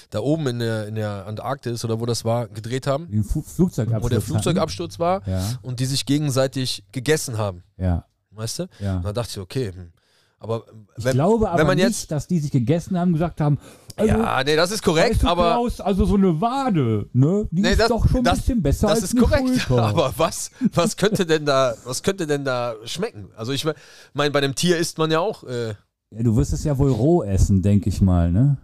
da 0.10 0.20
oben 0.20 0.47
in 0.47 0.60
der, 0.60 0.88
in 0.88 0.95
der 0.95 1.26
Antarktis 1.28 1.84
oder 1.86 1.99
wo 1.99 2.05
das 2.05 2.24
war, 2.26 2.47
gedreht 2.47 2.88
haben, 2.88 3.10
Den 3.12 3.24
Fu 3.24 3.41
Flugzeugabsturz. 3.41 4.03
wo 4.03 4.10
der 4.10 4.18
hatten? 4.20 4.28
Flugzeugabsturz 4.28 4.99
war 4.99 5.28
Ja, 5.28 5.43
und 5.62 5.80
die 5.80 5.86
sich 5.86 6.05
gegenseitig 6.05 6.84
gegessen 6.91 7.38
haben. 7.38 7.64
ja, 7.78 8.05
Weißt 8.32 8.60
du? 8.60 8.68
ja. 8.80 8.97
Und 8.97 9.03
da 9.05 9.14
dachte 9.14 9.32
ich, 9.32 9.39
okay, 9.39 9.72
hm. 9.74 9.91
aber 10.39 10.64
Ich 10.97 11.05
wenn, 11.05 11.14
glaube 11.14 11.49
aber 11.49 11.60
wenn 11.60 11.68
man 11.68 11.76
nicht, 11.78 11.86
jetzt. 11.88 12.12
dass 12.12 12.28
die 12.28 12.39
sich 12.39 12.51
gegessen 12.51 12.97
haben, 12.97 13.14
gesagt 13.14 13.41
haben, 13.41 13.58
also, 13.99 14.14
ja, 14.14 14.43
nee, 14.43 14.55
das 14.55 14.70
ist 14.70 14.84
korrekt, 14.84 15.10
weißt 15.16 15.24
du, 15.24 15.28
aber. 15.28 15.53
Klaus, 15.53 15.82
also 15.82 16.05
so 16.05 16.16
eine 16.18 16.39
Wade, 16.39 17.10
ne? 17.14 17.47
Die 17.49 17.64
Nee, 17.64 17.72
ist 17.72 17.80
das- 17.80 17.88
doch 17.88 18.08
schon 18.08 18.20
ein 18.20 18.24
das- 18.26 18.38
bisschen 18.41 18.62
besser 18.62 18.88
Das 18.89 18.97
als 19.01 19.05
ist 19.12 19.18
eine 19.18 19.22
korrekt, 19.28 19.60
Schulter. 19.62 19.84
aber 19.88 20.14
was, 20.18 20.51
was 20.74 20.97
könnte 20.97 21.26
denn 21.26 21.45
da, 21.45 21.74
was 21.84 22.03
könnte 22.03 22.28
denn 22.28 22.45
da 22.45 22.76
schmecken? 22.86 23.30
Also 23.36 23.53
ich 23.53 23.66
meine, 24.14 24.30
bei 24.32 24.38
einem 24.38 24.53
Tier 24.53 24.78
isst 24.78 24.99
man 24.99 25.10
ja 25.10 25.20
auch, 25.20 25.43
äh, 25.45 25.70
ja, 26.12 26.24
du 26.24 26.36
wirst 26.38 26.53
es 26.53 26.64
ja 26.64 26.78
wohl 26.78 26.91
roh 26.91 27.24
essen, 27.24 27.64
denke 27.64 27.89
ich 27.89 27.99
mal, 27.99 28.32
ne? 28.32 28.58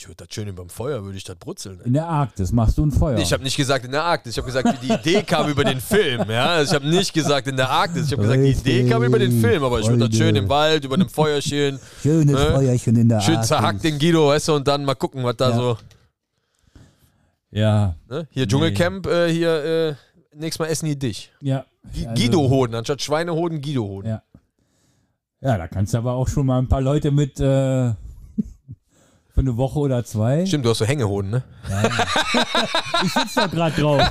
Ich 0.00 0.06
würde 0.06 0.24
das 0.24 0.32
schön 0.32 0.46
überm 0.46 0.68
Feuer, 0.68 1.02
würde 1.04 1.18
ich 1.18 1.24
das 1.24 1.34
brutzeln. 1.36 1.80
In 1.84 1.92
der 1.92 2.06
Arktis 2.06 2.52
machst 2.52 2.78
du 2.78 2.86
ein 2.86 2.92
Feuer. 2.92 3.18
Ich 3.18 3.32
habe 3.32 3.42
nicht 3.42 3.56
gesagt 3.56 3.84
in 3.84 3.90
der 3.90 4.04
Arktis, 4.04 4.32
ich 4.32 4.38
habe 4.38 4.46
gesagt, 4.46 4.80
die 4.82 4.92
Idee 4.92 5.22
kam 5.24 5.50
über 5.50 5.64
den 5.64 5.80
Film, 5.80 6.30
ja. 6.30 6.46
Also 6.50 6.70
ich 6.70 6.74
habe 6.80 6.88
nicht 6.88 7.12
gesagt 7.12 7.48
in 7.48 7.56
der 7.56 7.68
Arktis, 7.68 8.06
ich 8.06 8.12
habe 8.12 8.22
gesagt, 8.22 8.40
die 8.40 8.50
Idee 8.52 8.88
kam 8.88 9.02
über 9.02 9.18
den 9.18 9.40
Film, 9.40 9.64
aber 9.64 9.80
ich 9.80 9.88
würde 9.88 10.08
das 10.08 10.16
schön 10.16 10.36
im 10.36 10.48
Wald, 10.48 10.84
über 10.84 10.94
einem 10.94 11.08
Feuerchen, 11.08 11.80
Schönes 12.00 12.34
ne? 12.36 12.52
Feuerchen 12.52 12.94
in 12.96 13.08
der 13.08 13.20
schön 13.20 13.34
Arktis. 13.34 13.48
zerhackt 13.48 13.82
den 13.82 13.98
Guido, 13.98 14.28
weißt 14.28 14.46
du, 14.48 14.54
und 14.54 14.68
dann 14.68 14.84
mal 14.84 14.94
gucken, 14.94 15.24
was 15.24 15.36
da 15.36 15.50
Ja. 15.50 15.56
so, 15.56 15.76
Ja, 17.50 17.94
ne? 18.08 18.28
Hier 18.30 18.46
Dschungelcamp, 18.46 19.06
äh, 19.06 19.32
hier, 19.32 19.64
äh, 19.64 19.94
nächstes 20.36 20.58
Mal 20.60 20.66
essen 20.66 20.86
die 20.86 20.98
dich. 20.98 21.32
ja. 21.40 21.64
Also- 21.94 22.14
Guido-Hoden, 22.14 22.74
anstatt 22.74 23.00
Schweinehoden, 23.00 23.62
Guido-Hoden. 23.62 24.10
Ja. 24.10 24.22
Ja, 25.40 25.56
da 25.56 25.66
kannst 25.68 25.94
du 25.94 25.98
aber 25.98 26.12
auch 26.12 26.28
schon 26.28 26.44
mal 26.44 26.58
ein 26.58 26.68
paar 26.68 26.82
Leute 26.82 27.10
mit 27.10 27.40
äh, 27.40 27.92
für 29.38 29.42
eine 29.42 29.56
Woche 29.56 29.78
oder 29.78 30.04
zwei. 30.04 30.44
Stimmt, 30.46 30.64
du 30.64 30.70
hast 30.70 30.78
so 30.78 30.84
Hängehoden, 30.84 31.30
ne? 31.30 31.44
Ich 33.04 33.12
sitz 33.12 33.34
doch 33.34 33.48
gerade 33.48 33.80
drauf. 33.80 34.02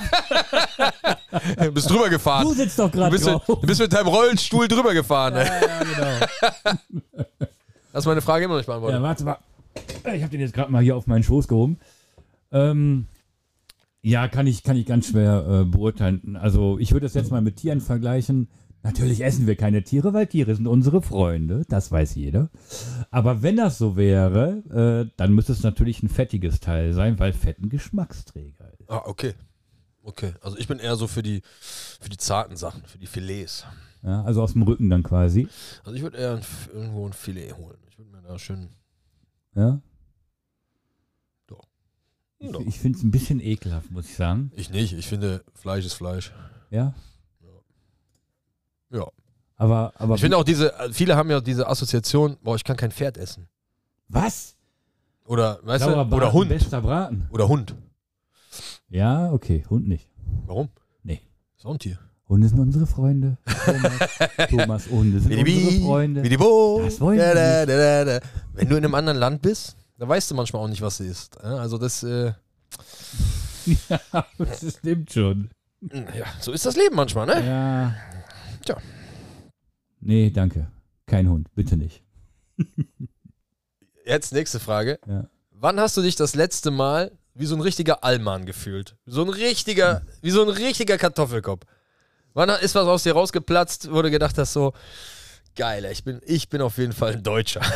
Du 1.58 1.72
bist 1.72 1.90
drüber 1.90 2.10
gefahren. 2.10 2.46
Du 2.46 2.54
sitzt 2.54 2.80
doch 2.80 2.90
gerade 2.90 3.18
drauf. 3.18 3.46
mit, 3.48 3.58
du 3.62 3.68
bist 3.68 3.82
mit 3.82 3.92
deinem 3.92 4.08
Rollstuhl 4.08 4.68
drüber 4.70 4.94
gefahren. 4.94 5.34
Ne? 5.34 5.46
Ja, 5.46 5.62
ja, 5.62 5.84
genau. 5.84 7.48
Hast 7.94 8.06
meine 8.06 8.22
Frage 8.22 8.46
immer 8.46 8.54
noch 8.54 8.60
nicht 8.60 8.68
beantwortet. 8.68 8.98
Ja, 8.98 9.04
warte 9.04 9.26
mal. 9.26 9.38
Ich 10.14 10.22
habe 10.24 10.32
den 10.32 10.40
jetzt 10.40 10.54
gerade 10.54 10.72
mal 10.72 10.82
hier 10.82 10.96
auf 10.96 11.06
meinen 11.08 11.24
Schoß 11.24 11.50
gehoben. 11.50 11.78
Ähm, 12.52 13.08
ja, 14.02 14.30
kann 14.30 14.48
ich, 14.48 14.64
kann 14.64 14.78
ich 14.78 14.86
ganz 14.86 15.08
schwer 15.08 15.46
äh, 15.46 15.66
beurteilen. 15.66 16.38
Also 16.38 16.80
ich 16.80 16.94
würde 16.94 17.06
das 17.06 17.14
jetzt 17.14 17.32
mal 17.32 17.42
mit 17.42 17.58
Tieren 17.58 17.82
vergleichen. 17.82 18.48
Natürlich 18.88 19.22
essen 19.22 19.48
wir 19.48 19.58
keine 19.58 19.84
Tiere, 19.84 20.14
weil 20.14 20.28
Tiere 20.28 20.56
sind 20.56 20.66
unsere 20.66 21.02
Freunde. 21.02 21.66
Das 21.68 21.92
weiß 21.92 22.16
jeder. 22.16 22.50
Aber 23.12 23.42
wenn 23.42 23.58
das 23.58 23.78
so 23.78 23.98
wäre, 23.98 25.08
äh, 25.10 25.12
dann 25.18 25.34
müsste 25.34 25.52
es 25.52 25.62
natürlich 25.62 26.02
ein 26.04 26.10
fettiges 26.10 26.62
Teil 26.62 26.94
sein, 26.94 27.20
weil 27.20 27.34
Fett 27.34 27.60
ein 27.60 27.68
Geschmacksträger 27.68 28.72
ist. 28.80 28.90
Ah, 28.90 29.04
okay. 29.06 29.34
Okay. 30.04 30.34
Also 30.42 30.58
ich 30.58 30.70
bin 30.70 30.80
eher 30.80 30.96
so 30.96 31.08
für 31.08 31.22
die, 31.22 31.42
für 32.00 32.10
die 32.10 32.16
zarten 32.16 32.56
Sachen, 32.56 32.86
für 32.86 32.98
die 32.98 33.08
Filets. 33.08 33.66
Ja, 34.04 34.24
also 34.24 34.42
aus 34.42 34.54
dem 34.54 34.62
Rücken 34.62 34.90
dann 34.90 35.04
quasi. 35.04 35.50
Also 35.84 35.94
ich 35.94 36.02
würde 36.02 36.18
eher 36.18 36.38
ein, 36.38 36.42
irgendwo 36.74 37.06
ein 37.06 37.14
Filet 37.14 37.54
holen. 37.58 37.78
Ich 37.90 37.98
würde 37.98 38.12
mir 38.12 38.22
da 38.22 38.40
schön. 38.40 38.70
Ja. 39.54 39.82
Doch. 41.46 41.68
Ich, 42.40 42.52
Doch. 42.52 42.62
ich 42.62 42.80
finde 42.80 42.98
es 42.98 43.04
ein 43.04 43.12
bisschen 43.12 43.42
ekelhaft, 43.42 43.92
muss 43.92 44.06
ich 44.06 44.16
sagen. 44.16 44.50
Ich 44.56 44.70
nicht. 44.70 44.94
Ich 44.94 45.08
finde, 45.08 45.44
Fleisch 45.54 45.86
ist 45.86 45.96
Fleisch. 45.96 46.32
Ja. 46.70 46.94
Ja. 48.92 49.06
Aber, 49.56 49.92
aber 49.98 50.16
Ich 50.16 50.22
finde 50.22 50.38
auch 50.38 50.44
diese, 50.44 50.74
äh, 50.80 50.92
viele 50.94 51.16
haben 51.16 51.30
ja 51.32 51.42
diese 51.42 51.68
Assoziation, 51.68 52.38
boah, 52.44 52.56
ich 52.56 52.64
kann 52.64 52.78
kein 52.78 52.92
Pferd 52.92 53.18
essen. 53.18 53.48
was? 54.08 54.56
Oder, 55.26 55.60
weißt 55.64 55.84
Saurer 55.84 56.06
du, 56.06 56.16
oder 56.16 56.28
Braten, 56.28 56.34
Hund. 56.34 56.50
Bester 56.50 56.82
Braten. 56.82 57.28
Oder 57.32 57.48
Hund. 57.50 57.76
Ja, 58.90 59.32
okay, 59.34 59.66
Hund 59.70 59.86
nicht. 59.88 60.08
Warum? 60.46 60.70
Nee. 61.04 61.22
Ist 61.58 61.66
auch 61.66 61.74
ein 61.74 61.80
Tier. 61.80 62.00
Hunde 62.30 62.48
sind 62.48 62.60
unsere 62.60 62.86
Freunde. 62.88 63.38
Thomas, 63.66 63.94
Thomas 64.50 64.90
Hunde 64.90 65.20
sind 65.20 65.38
unsere 65.38 65.82
Freunde. 65.82 66.24
Wie 66.24 66.30
die 66.30 66.38
Bo. 66.38 66.82
Das 66.84 67.00
wollen 67.02 67.18
da, 67.18 67.34
da, 67.34 67.66
da, 67.66 68.06
da. 68.06 68.20
Wenn 68.54 68.70
du 68.70 68.78
in 68.78 68.86
einem 68.86 68.96
anderen 68.96 69.18
Land 69.18 69.42
bist, 69.42 69.76
da 69.98 70.08
weißt 70.08 70.32
du 70.32 70.36
manchmal 70.36 70.62
auch 70.62 70.68
nicht, 70.70 70.82
was 70.82 70.98
sie 70.98 71.08
ist. 71.08 71.38
Also 71.42 71.78
das, 71.78 72.04
äh, 72.04 72.32
ja, 73.90 74.00
das 74.38 74.78
stimmt 74.78 75.12
schon. 75.12 75.50
ja, 75.82 76.26
so 76.40 76.52
ist 76.54 76.66
das 76.66 76.76
Leben 76.78 76.96
manchmal, 76.96 77.26
ne? 77.26 77.46
Ja. 77.46 77.96
Tja. 78.68 78.78
Nee, 80.02 80.30
danke. 80.30 80.68
Kein 81.06 81.30
Hund, 81.30 81.48
bitte 81.56 81.78
nicht. 81.78 82.04
Jetzt 84.06 84.34
nächste 84.34 84.60
Frage. 84.60 85.00
Ja. 85.08 85.30
Wann 85.52 85.80
hast 85.80 85.96
du 85.96 86.02
dich 86.02 86.18
das 86.18 86.36
letzte 86.36 86.70
Mal 86.70 87.18
wie 87.34 87.46
so 87.46 87.56
ein 87.56 87.62
richtiger 87.62 88.04
Allmann 88.04 88.46
gefühlt? 88.46 88.98
So 89.06 89.24
ein 89.24 89.30
richtiger, 89.30 90.02
wie 90.22 90.32
so 90.32 90.42
ein 90.42 90.50
richtiger 90.50 90.98
Kartoffelkopf. 90.98 91.66
Wann 92.34 92.50
ist 92.50 92.76
was 92.76 92.88
aus 92.88 93.04
dir 93.04 93.14
rausgeplatzt, 93.14 93.90
wo 93.94 94.02
du 94.02 94.12
gedacht 94.12 94.38
hast, 94.38 94.52
so, 94.52 94.74
geil, 95.56 95.86
ich 95.86 96.04
bin, 96.04 96.20
ich 96.26 96.50
bin 96.50 96.62
auf 96.62 96.78
jeden 96.78 96.92
Fall 96.92 97.14
ein 97.14 97.24
Deutscher. 97.24 97.62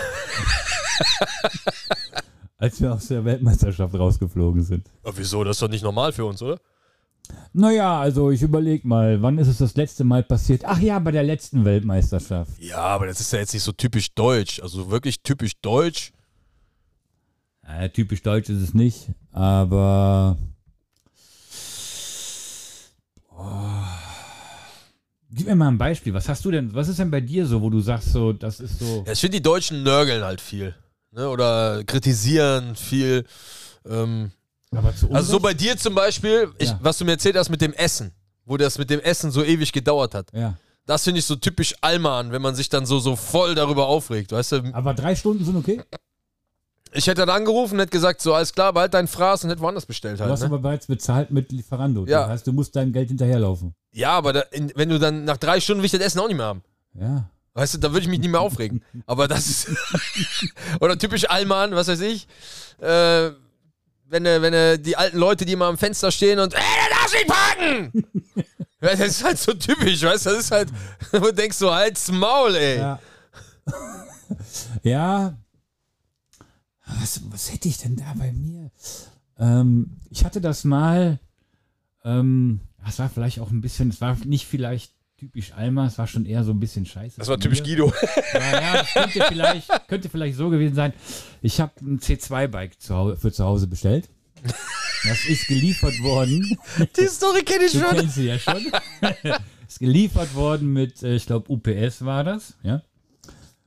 Als 2.57 2.81
wir 2.81 2.93
aus 2.93 3.07
der 3.07 3.23
Weltmeisterschaft 3.23 3.95
rausgeflogen 3.95 4.61
sind. 4.61 4.89
Aber 5.03 5.17
wieso? 5.17 5.45
Das 5.45 5.55
ist 5.55 5.61
doch 5.61 5.69
nicht 5.69 5.83
normal 5.83 6.11
für 6.11 6.25
uns, 6.25 6.41
oder? 6.41 6.59
Naja, 7.53 7.99
also 7.99 8.31
ich 8.31 8.41
überleg 8.41 8.85
mal, 8.85 9.21
wann 9.21 9.37
ist 9.37 9.47
es 9.47 9.57
das 9.57 9.75
letzte 9.75 10.03
Mal 10.03 10.23
passiert? 10.23 10.63
Ach 10.65 10.79
ja, 10.79 10.99
bei 10.99 11.11
der 11.11 11.23
letzten 11.23 11.65
Weltmeisterschaft. 11.65 12.51
Ja, 12.59 12.77
aber 12.77 13.07
das 13.07 13.19
ist 13.19 13.33
ja 13.33 13.39
jetzt 13.39 13.53
nicht 13.53 13.63
so 13.63 13.71
typisch 13.71 14.13
deutsch. 14.13 14.61
Also 14.61 14.89
wirklich 14.89 15.21
typisch 15.21 15.53
deutsch. 15.61 16.13
Ja, 17.67 17.87
typisch 17.87 18.21
deutsch 18.21 18.49
ist 18.49 18.61
es 18.61 18.73
nicht, 18.73 19.09
aber. 19.31 20.37
Oh. 23.29 24.01
Gib 25.33 25.47
mir 25.47 25.55
mal 25.55 25.69
ein 25.69 25.77
Beispiel. 25.77 26.13
Was 26.13 26.27
hast 26.27 26.43
du 26.43 26.51
denn? 26.51 26.73
Was 26.73 26.87
ist 26.87 26.99
denn 26.99 27.11
bei 27.11 27.21
dir 27.21 27.45
so, 27.45 27.61
wo 27.61 27.69
du 27.69 27.79
sagst, 27.79 28.11
so, 28.11 28.33
das 28.33 28.59
ist 28.59 28.79
so. 28.79 29.03
Ja, 29.05 29.13
ich 29.13 29.19
finde, 29.19 29.37
die 29.37 29.43
Deutschen 29.43 29.83
nörgeln 29.83 30.23
halt 30.23 30.41
viel. 30.41 30.75
Ne? 31.11 31.29
Oder 31.29 31.83
kritisieren 31.85 32.75
viel. 32.75 33.25
Ähm, 33.85 34.31
also 34.73 35.21
so 35.33 35.39
bei 35.39 35.53
dir 35.53 35.77
zum 35.77 35.95
Beispiel, 35.95 36.49
ich, 36.57 36.69
Ja. 36.69 36.79
was 36.81 36.97
du 36.97 37.05
mir 37.05 37.11
erzählt 37.11 37.35
hast 37.35 37.49
mit 37.49 37.61
dem 37.61 37.73
Essen, 37.73 38.11
wo 38.45 38.57
das 38.57 38.77
mit 38.77 38.89
dem 38.89 38.99
Essen 39.01 39.31
so 39.31 39.43
ewig 39.43 39.71
gedauert 39.71 40.13
hat. 40.15 40.27
Ja. 40.33 40.55
Das 40.85 41.03
finde 41.03 41.19
ich 41.19 41.25
so 41.25 41.35
typisch 41.35 41.75
Alman, 41.81 42.31
wenn 42.31 42.41
man 42.41 42.55
sich 42.55 42.69
dann 42.69 42.85
so, 42.85 42.99
so 42.99 43.15
voll 43.15 43.53
darüber 43.55 43.87
aufregt. 43.87 44.31
Weißt 44.31 44.51
du, 44.53 44.63
Aber 44.73 44.93
drei 44.93 45.15
Stunden 45.15 45.45
sind 45.45 45.55
okay. 45.55 45.81
ich 46.93 47.05
hätte 47.07 47.21
dann 47.25 47.29
angerufen, 47.29 47.77
hätte 47.79 47.91
gesagt, 47.91 48.21
so 48.21 48.33
alles 48.33 48.51
klar, 48.53 48.73
behalt 48.73 48.93
deinen 48.93 49.07
Fraß 49.07 49.43
und 49.43 49.49
hätte 49.51 49.61
woanders 49.61 49.85
bestellt 49.85 50.19
Du 50.19 50.23
halt. 50.23 50.31
hast 50.33 50.39
Ne? 50.41 50.47
aber 50.47 50.59
bereits 50.59 50.87
bezahlt 50.87 51.31
mit 51.31 51.51
Lieferando. 51.51 52.05
Ja. 52.07 52.21
Das 52.21 52.29
heißt, 52.29 52.47
du 52.47 52.53
musst 52.53 52.75
deinem 52.75 52.91
Geld 52.93 53.09
hinterherlaufen. 53.09 53.75
Ja, 53.91 54.11
aber 54.13 54.33
da, 54.33 54.39
in, 54.51 54.71
wenn 54.75 54.89
du 54.89 54.99
dann 54.99 55.23
nach 55.25 55.37
drei 55.37 55.59
Stunden 55.59 55.81
will 55.81 55.85
ich 55.85 55.91
das 55.91 56.01
Essen 56.01 56.19
auch 56.19 56.27
nicht 56.27 56.37
mehr 56.37 56.45
haben. 56.47 56.63
Ja. 56.99 57.29
Weißt 57.53 57.73
du, 57.73 57.77
da 57.79 57.89
würde 57.91 58.01
ich 58.01 58.07
mich 58.07 58.19
nicht 58.19 58.31
mehr 58.31 58.39
aufregen. 58.39 58.81
Aber 59.05 59.27
das 59.27 59.47
ist. 59.49 59.67
Oder 60.79 60.97
typisch 60.97 61.29
Allmann, 61.29 61.71
was 61.75 61.89
weiß 61.89 61.99
ich. 61.99 62.25
Äh, 62.79 63.31
wenn, 64.11 64.25
äh, 64.25 64.41
wenn 64.41 64.53
äh, 64.53 64.77
die 64.77 64.97
alten 64.97 65.17
Leute, 65.17 65.45
die 65.45 65.53
immer 65.53 65.65
am 65.65 65.77
Fenster 65.77 66.11
stehen 66.11 66.37
und. 66.39 66.53
Ey, 66.53 66.59
der 66.59 66.97
darf 66.97 67.13
nicht 67.13 67.27
parken! 67.27 68.03
das 68.79 68.99
ist 68.99 69.23
halt 69.23 69.39
so 69.39 69.53
typisch, 69.53 70.03
weißt 70.03 70.25
du? 70.25 70.29
Das 70.31 70.39
ist 70.39 70.51
halt. 70.51 70.69
Wo 71.11 71.19
du 71.19 71.33
denkst 71.33 71.57
so, 71.57 71.73
halt's 71.73 72.11
Maul, 72.11 72.55
ey. 72.55 72.77
Ja. 72.77 72.99
ja. 74.83 75.37
Was, 76.99 77.21
was 77.31 77.53
hätte 77.53 77.69
ich 77.69 77.77
denn 77.77 77.95
da 77.95 78.13
bei 78.17 78.33
mir? 78.33 78.69
Ähm, 79.39 79.97
ich 80.09 80.25
hatte 80.25 80.41
das 80.41 80.65
mal. 80.65 81.19
Ähm, 82.03 82.59
das 82.83 82.99
war 82.99 83.09
vielleicht 83.09 83.39
auch 83.39 83.49
ein 83.49 83.61
bisschen, 83.61 83.89
es 83.89 84.01
war 84.01 84.17
nicht 84.25 84.45
vielleicht 84.45 84.91
typisch 85.21 85.53
Alma, 85.53 85.85
es 85.85 85.99
war 85.99 86.07
schon 86.07 86.25
eher 86.25 86.43
so 86.43 86.51
ein 86.51 86.59
bisschen 86.59 86.83
scheiße. 86.83 87.19
Das 87.19 87.27
war 87.27 87.39
typisch. 87.39 87.61
Guido. 87.61 87.93
Ja, 88.33 88.39
ja, 88.61 88.73
das 88.79 88.91
könnte 88.91 89.23
vielleicht, 89.29 89.87
könnte 89.87 90.09
vielleicht 90.09 90.35
so 90.35 90.49
gewesen 90.49 90.73
sein. 90.73 90.93
Ich 91.43 91.61
habe 91.61 91.73
ein 91.79 91.99
C2-Bike 91.99 92.81
zu 92.81 92.95
Hau- 92.95 93.15
für 93.15 93.31
zu 93.31 93.43
Hause 93.45 93.67
bestellt. 93.67 94.09
Das 95.03 95.23
ist 95.29 95.45
geliefert 95.47 95.93
worden. 96.01 96.57
Die 96.97 97.05
Story 97.05 97.43
kenne 97.43 97.65
ich 97.65 97.73
Du 97.73 97.79
schon. 97.81 97.89
kennst 97.95 98.15
sie 98.15 98.25
ja 98.25 98.39
schon. 98.39 98.65
ist 99.67 99.77
geliefert 99.79 100.33
worden 100.33 100.73
mit, 100.73 101.03
äh, 101.03 101.13
ich 101.13 101.27
glaube, 101.27 101.51
UPS 101.53 102.03
war 102.03 102.23
das, 102.23 102.55
ja. 102.63 102.81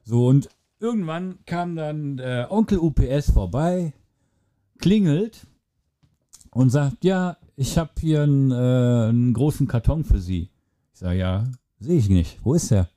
So, 0.02 0.26
und 0.26 0.48
irgendwann 0.80 1.38
kam 1.46 1.76
dann 1.76 2.16
der 2.16 2.50
Onkel 2.50 2.78
UPS 2.78 3.30
vorbei, 3.30 3.92
klingelt 4.80 5.46
und 6.50 6.70
sagt, 6.70 7.04
ja, 7.04 7.36
ich 7.54 7.78
habe 7.78 7.92
hier 8.00 8.22
einen, 8.24 8.50
äh, 8.50 8.54
einen 9.08 9.32
großen 9.34 9.68
Karton 9.68 10.02
für 10.04 10.18
Sie. 10.18 10.50
Ich 10.94 11.00
sage, 11.00 11.18
ja, 11.18 11.44
sehe 11.80 11.98
ich 11.98 12.08
nicht. 12.08 12.38
Wo 12.44 12.54
ist 12.54 12.70
der? 12.70 12.88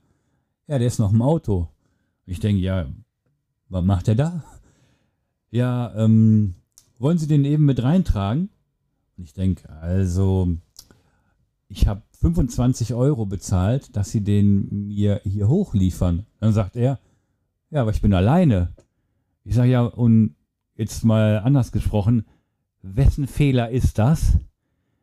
Ja, 0.68 0.78
der 0.78 0.86
ist 0.86 1.00
noch 1.00 1.12
im 1.12 1.20
Auto. 1.20 1.66
Ich 2.26 2.38
denke, 2.38 2.62
ja, 2.62 2.86
was 3.68 3.84
macht 3.84 4.06
er 4.06 4.14
da? 4.14 4.44
Ja, 5.50 5.92
ähm, 5.96 6.54
wollen 7.00 7.18
Sie 7.18 7.26
den 7.26 7.44
eben 7.44 7.64
mit 7.64 7.82
reintragen? 7.82 8.50
Und 9.16 9.24
ich 9.24 9.32
denke, 9.32 9.68
also, 9.70 10.48
ich 11.66 11.88
habe 11.88 12.02
25 12.20 12.94
Euro 12.94 13.26
bezahlt, 13.26 13.96
dass 13.96 14.12
Sie 14.12 14.22
den 14.22 14.86
mir 14.86 15.20
hier 15.24 15.48
hochliefern. 15.48 16.24
Dann 16.38 16.52
sagt 16.52 16.76
er, 16.76 17.00
ja, 17.70 17.80
aber 17.80 17.90
ich 17.90 18.00
bin 18.00 18.14
alleine. 18.14 18.74
Ich 19.42 19.56
sage, 19.56 19.70
ja, 19.70 19.82
und 19.82 20.36
jetzt 20.76 21.04
mal 21.04 21.40
anders 21.40 21.72
gesprochen, 21.72 22.26
wessen 22.80 23.26
Fehler 23.26 23.70
ist 23.70 23.98
das? 23.98 24.38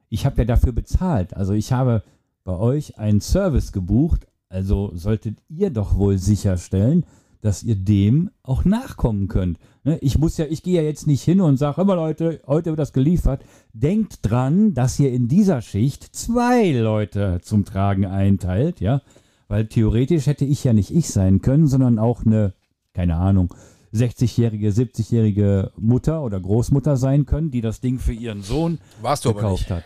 Ich 0.08 0.26
habe 0.26 0.38
ja 0.38 0.46
dafür 0.46 0.72
bezahlt. 0.72 1.34
Also 1.34 1.52
ich 1.52 1.74
habe 1.74 2.02
bei 2.46 2.58
euch 2.58 2.98
einen 2.98 3.20
Service 3.20 3.74
gebucht, 3.74 4.28
also 4.48 4.91
solltet 4.93 5.39
ihr 5.50 5.72
doch 5.72 5.96
wohl 5.98 6.18
sicherstellen, 6.18 7.06
dass 7.41 7.64
ihr 7.64 7.76
dem 7.76 8.32
auch 8.41 8.64
nachkommen 8.66 9.28
könnt. 9.28 9.60
Ne, 9.84 9.98
Ich 10.00 10.18
muss 10.18 10.38
ja, 10.38 10.46
ich 10.46 10.64
gehe 10.64 10.82
ja 10.82 10.88
jetzt 10.88 11.06
nicht 11.06 11.24
hin 11.24 11.41
und 11.41 11.58
sage, 11.58 11.84
mal 11.84 11.96
Leute, 11.96 12.41
heute 12.48 12.70
wird 12.70 12.80
das 12.80 12.93
geliefert. 12.93 13.43
Denkt 13.74 14.20
dran, 14.22 14.74
dass 14.74 14.98
ihr 15.00 15.12
in 15.12 15.28
dieser 15.28 15.62
Schicht 15.62 16.04
zwei 16.16 16.72
Leute 16.72 17.41
zum 17.43 17.66
Tragen 17.66 18.06
einteilt, 18.06 18.80
ja. 18.80 19.02
Weil 19.48 19.68
theoretisch 19.68 20.26
hätte 20.26 20.46
ich 20.46 20.64
ja 20.64 20.74
nicht 20.74 20.89
ich 20.89 21.10
sein 21.10 21.41
können, 21.41 21.68
sondern 21.68 22.00
auch 22.00 22.26
eine, 22.26 22.54
keine 22.93 23.18
Ahnung, 23.18 23.54
60-jährige, 23.93 24.70
70-jährige 24.70 25.72
Mutter 25.78 26.24
oder 26.24 26.39
Großmutter 26.39 26.98
sein 26.98 27.26
können, 27.26 27.52
die 27.52 27.62
das 27.62 27.80
Ding 27.80 28.00
für 28.00 28.14
ihren 28.14 28.41
Sohn 28.41 28.80
Warst 29.02 29.26
du 29.26 29.34
gekauft 29.34 29.70
hat. 29.70 29.84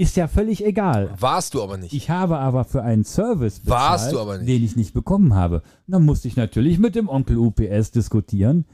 Ist 0.00 0.16
ja 0.16 0.28
völlig 0.28 0.64
egal. 0.64 1.10
Warst 1.20 1.52
du 1.52 1.62
aber 1.62 1.76
nicht. 1.76 1.92
Ich 1.92 2.08
habe 2.08 2.38
aber 2.38 2.64
für 2.64 2.82
einen 2.82 3.04
Service 3.04 3.60
bezahlt, 3.60 4.48
den 4.48 4.64
ich 4.64 4.74
nicht 4.74 4.94
bekommen 4.94 5.34
habe. 5.34 5.56
Und 5.56 5.92
dann 5.92 6.06
musste 6.06 6.26
ich 6.26 6.36
natürlich 6.36 6.78
mit 6.78 6.94
dem 6.94 7.06
Onkel 7.06 7.36
UPS 7.36 7.90
diskutieren, 7.90 8.64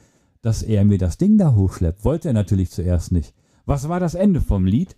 dass 0.43 0.63
er 0.63 0.85
mir 0.85 0.99
das 0.99 1.19
Ding 1.19 1.37
da 1.37 1.53
hochschleppt. 1.53 2.05
Wollte 2.05 2.29
er 2.29 2.35
natürlich 2.35 2.71
zuerst 2.71 3.11
nicht. 3.11 3.35
Was 3.65 3.89
war 3.89 3.99
das 3.99 4.15
Ende 4.15 4.41
vom 4.41 4.67
Lied? 4.67 4.95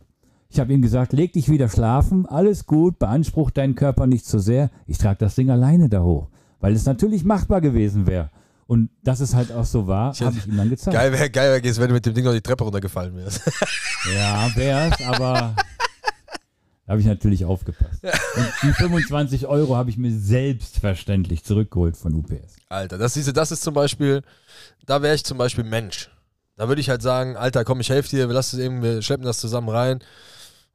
Ich 0.50 0.60
habe 0.60 0.70
ihm 0.74 0.82
gesagt, 0.82 1.14
leg 1.14 1.32
dich 1.32 1.48
wieder 1.48 1.70
schlafen, 1.70 2.26
alles 2.26 2.66
gut, 2.66 2.98
beanspruch 2.98 3.50
deinen 3.50 3.74
Körper 3.74 4.06
nicht 4.06 4.26
zu 4.26 4.38
sehr. 4.38 4.70
Ich 4.86 4.98
trage 4.98 5.20
das 5.20 5.34
Ding 5.34 5.48
alleine 5.48 5.88
da 5.88 6.02
hoch, 6.02 6.28
weil 6.60 6.74
es 6.74 6.84
natürlich 6.84 7.24
machbar 7.24 7.62
gewesen 7.62 8.06
wäre. 8.06 8.28
Und 8.66 8.90
dass 9.02 9.20
es 9.20 9.34
halt 9.34 9.50
auch 9.50 9.64
so 9.64 9.86
war, 9.86 10.12
habe 10.12 10.36
ich 10.36 10.46
ihm 10.46 10.58
dann 10.58 10.68
gezeigt. 10.68 10.94
Geil 10.94 11.10
wäre, 11.10 11.30
geil 11.30 11.62
wär, 11.62 11.76
wenn 11.78 11.88
du 11.88 11.94
mit 11.94 12.04
dem 12.04 12.12
Ding 12.12 12.24
noch 12.26 12.34
die 12.34 12.42
Treppe 12.42 12.64
runtergefallen 12.64 13.16
wärst. 13.16 13.50
Ja, 14.14 14.50
wär's, 14.54 15.00
aber 15.00 15.56
da 16.88 16.92
habe 16.92 17.02
ich 17.02 17.06
natürlich 17.06 17.44
aufgepasst. 17.44 18.02
Und 18.02 18.46
die 18.62 18.72
25 18.72 19.46
Euro 19.46 19.76
habe 19.76 19.90
ich 19.90 19.98
mir 19.98 20.10
selbstverständlich 20.10 21.44
zurückgeholt 21.44 21.98
von 21.98 22.14
UPS. 22.14 22.56
Alter, 22.70 22.96
das, 22.96 23.12
siehst 23.12 23.28
du, 23.28 23.32
das 23.32 23.52
ist 23.52 23.62
zum 23.62 23.74
Beispiel, 23.74 24.22
da 24.86 25.02
wäre 25.02 25.14
ich 25.14 25.22
zum 25.22 25.36
Beispiel 25.36 25.64
Mensch. 25.64 26.10
Da 26.56 26.66
würde 26.66 26.80
ich 26.80 26.88
halt 26.88 27.02
sagen, 27.02 27.36
Alter, 27.36 27.66
komm, 27.66 27.80
ich 27.80 27.90
helfe 27.90 28.08
dir, 28.08 28.26
wir 28.26 28.34
lassen 28.34 28.58
es 28.58 28.64
eben, 28.64 28.82
wir 28.82 29.02
schleppen 29.02 29.26
das 29.26 29.36
zusammen 29.36 29.68
rein. 29.68 29.98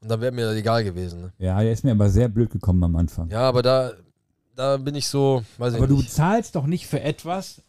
Und 0.01 0.09
dann 0.11 0.21
wäre 0.21 0.31
mir 0.31 0.45
das 0.45 0.55
egal 0.55 0.83
gewesen. 0.83 1.19
Ne? 1.19 1.33
Ja, 1.39 1.59
der 1.59 1.71
ist 1.71 1.83
mir 1.83 1.89
aber 1.89 2.07
sehr 2.11 2.29
blöd 2.29 2.51
gekommen 2.51 2.83
am 2.83 2.95
Anfang. 2.95 3.31
Ja, 3.31 3.41
aber 3.41 3.63
da, 3.63 3.93
da 4.55 4.77
bin 4.77 4.93
ich 4.93 5.07
so, 5.07 5.43
weiß 5.57 5.73
aber 5.73 5.85
ich 5.85 5.89
du 5.89 5.95
nicht. 5.97 6.09
bezahlst 6.09 6.55
doch 6.55 6.67
nicht 6.67 6.85
für 6.85 7.01
etwas, 7.01 7.63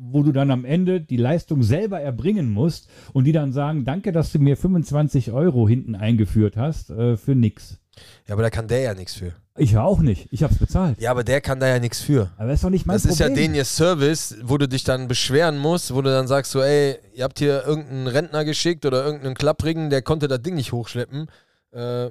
wo 0.00 0.22
du 0.22 0.32
dann 0.32 0.50
am 0.50 0.64
Ende 0.64 1.00
die 1.00 1.16
Leistung 1.16 1.62
selber 1.62 2.00
erbringen 2.00 2.50
musst 2.50 2.88
und 3.12 3.24
die 3.24 3.32
dann 3.32 3.52
sagen, 3.52 3.84
danke, 3.84 4.12
dass 4.12 4.32
du 4.32 4.38
mir 4.38 4.56
25 4.56 5.32
Euro 5.32 5.68
hinten 5.68 5.94
eingeführt 5.94 6.56
hast, 6.56 6.90
äh, 6.90 7.16
für 7.16 7.34
nix. 7.34 7.78
Ja, 8.26 8.34
aber 8.34 8.42
da 8.42 8.50
kann 8.50 8.68
der 8.68 8.80
ja 8.80 8.94
nichts 8.94 9.14
für. 9.14 9.32
Ich 9.56 9.72
ja 9.72 9.82
auch 9.82 9.98
nicht. 9.98 10.28
Ich 10.30 10.44
habe 10.44 10.52
es 10.52 10.60
bezahlt. 10.60 11.00
Ja, 11.00 11.10
aber 11.10 11.24
der 11.24 11.40
kann 11.40 11.58
da 11.58 11.66
ja 11.66 11.80
nichts 11.80 12.00
für. 12.00 12.30
Aber 12.36 12.46
das 12.46 12.56
ist 12.56 12.64
doch 12.64 12.70
nicht 12.70 12.86
mein 12.86 12.94
Das 12.94 13.04
ist 13.04 13.18
ja 13.18 13.26
Problem. 13.26 13.46
den 13.46 13.54
ihr 13.56 13.64
Service, 13.64 14.36
wo 14.44 14.56
du 14.56 14.68
dich 14.68 14.84
dann 14.84 15.08
beschweren 15.08 15.58
musst, 15.58 15.92
wo 15.92 16.00
du 16.00 16.10
dann 16.10 16.28
sagst 16.28 16.52
so, 16.52 16.62
ey, 16.62 16.96
ihr 17.14 17.24
habt 17.24 17.40
hier 17.40 17.66
irgendeinen 17.66 18.06
Rentner 18.06 18.44
geschickt 18.44 18.86
oder 18.86 19.04
irgendeinen 19.04 19.34
Klapprigen, 19.34 19.90
der 19.90 20.02
konnte 20.02 20.28
das 20.28 20.42
Ding 20.42 20.54
nicht 20.54 20.70
hochschleppen. 20.70 21.28
Äh, 21.72 22.10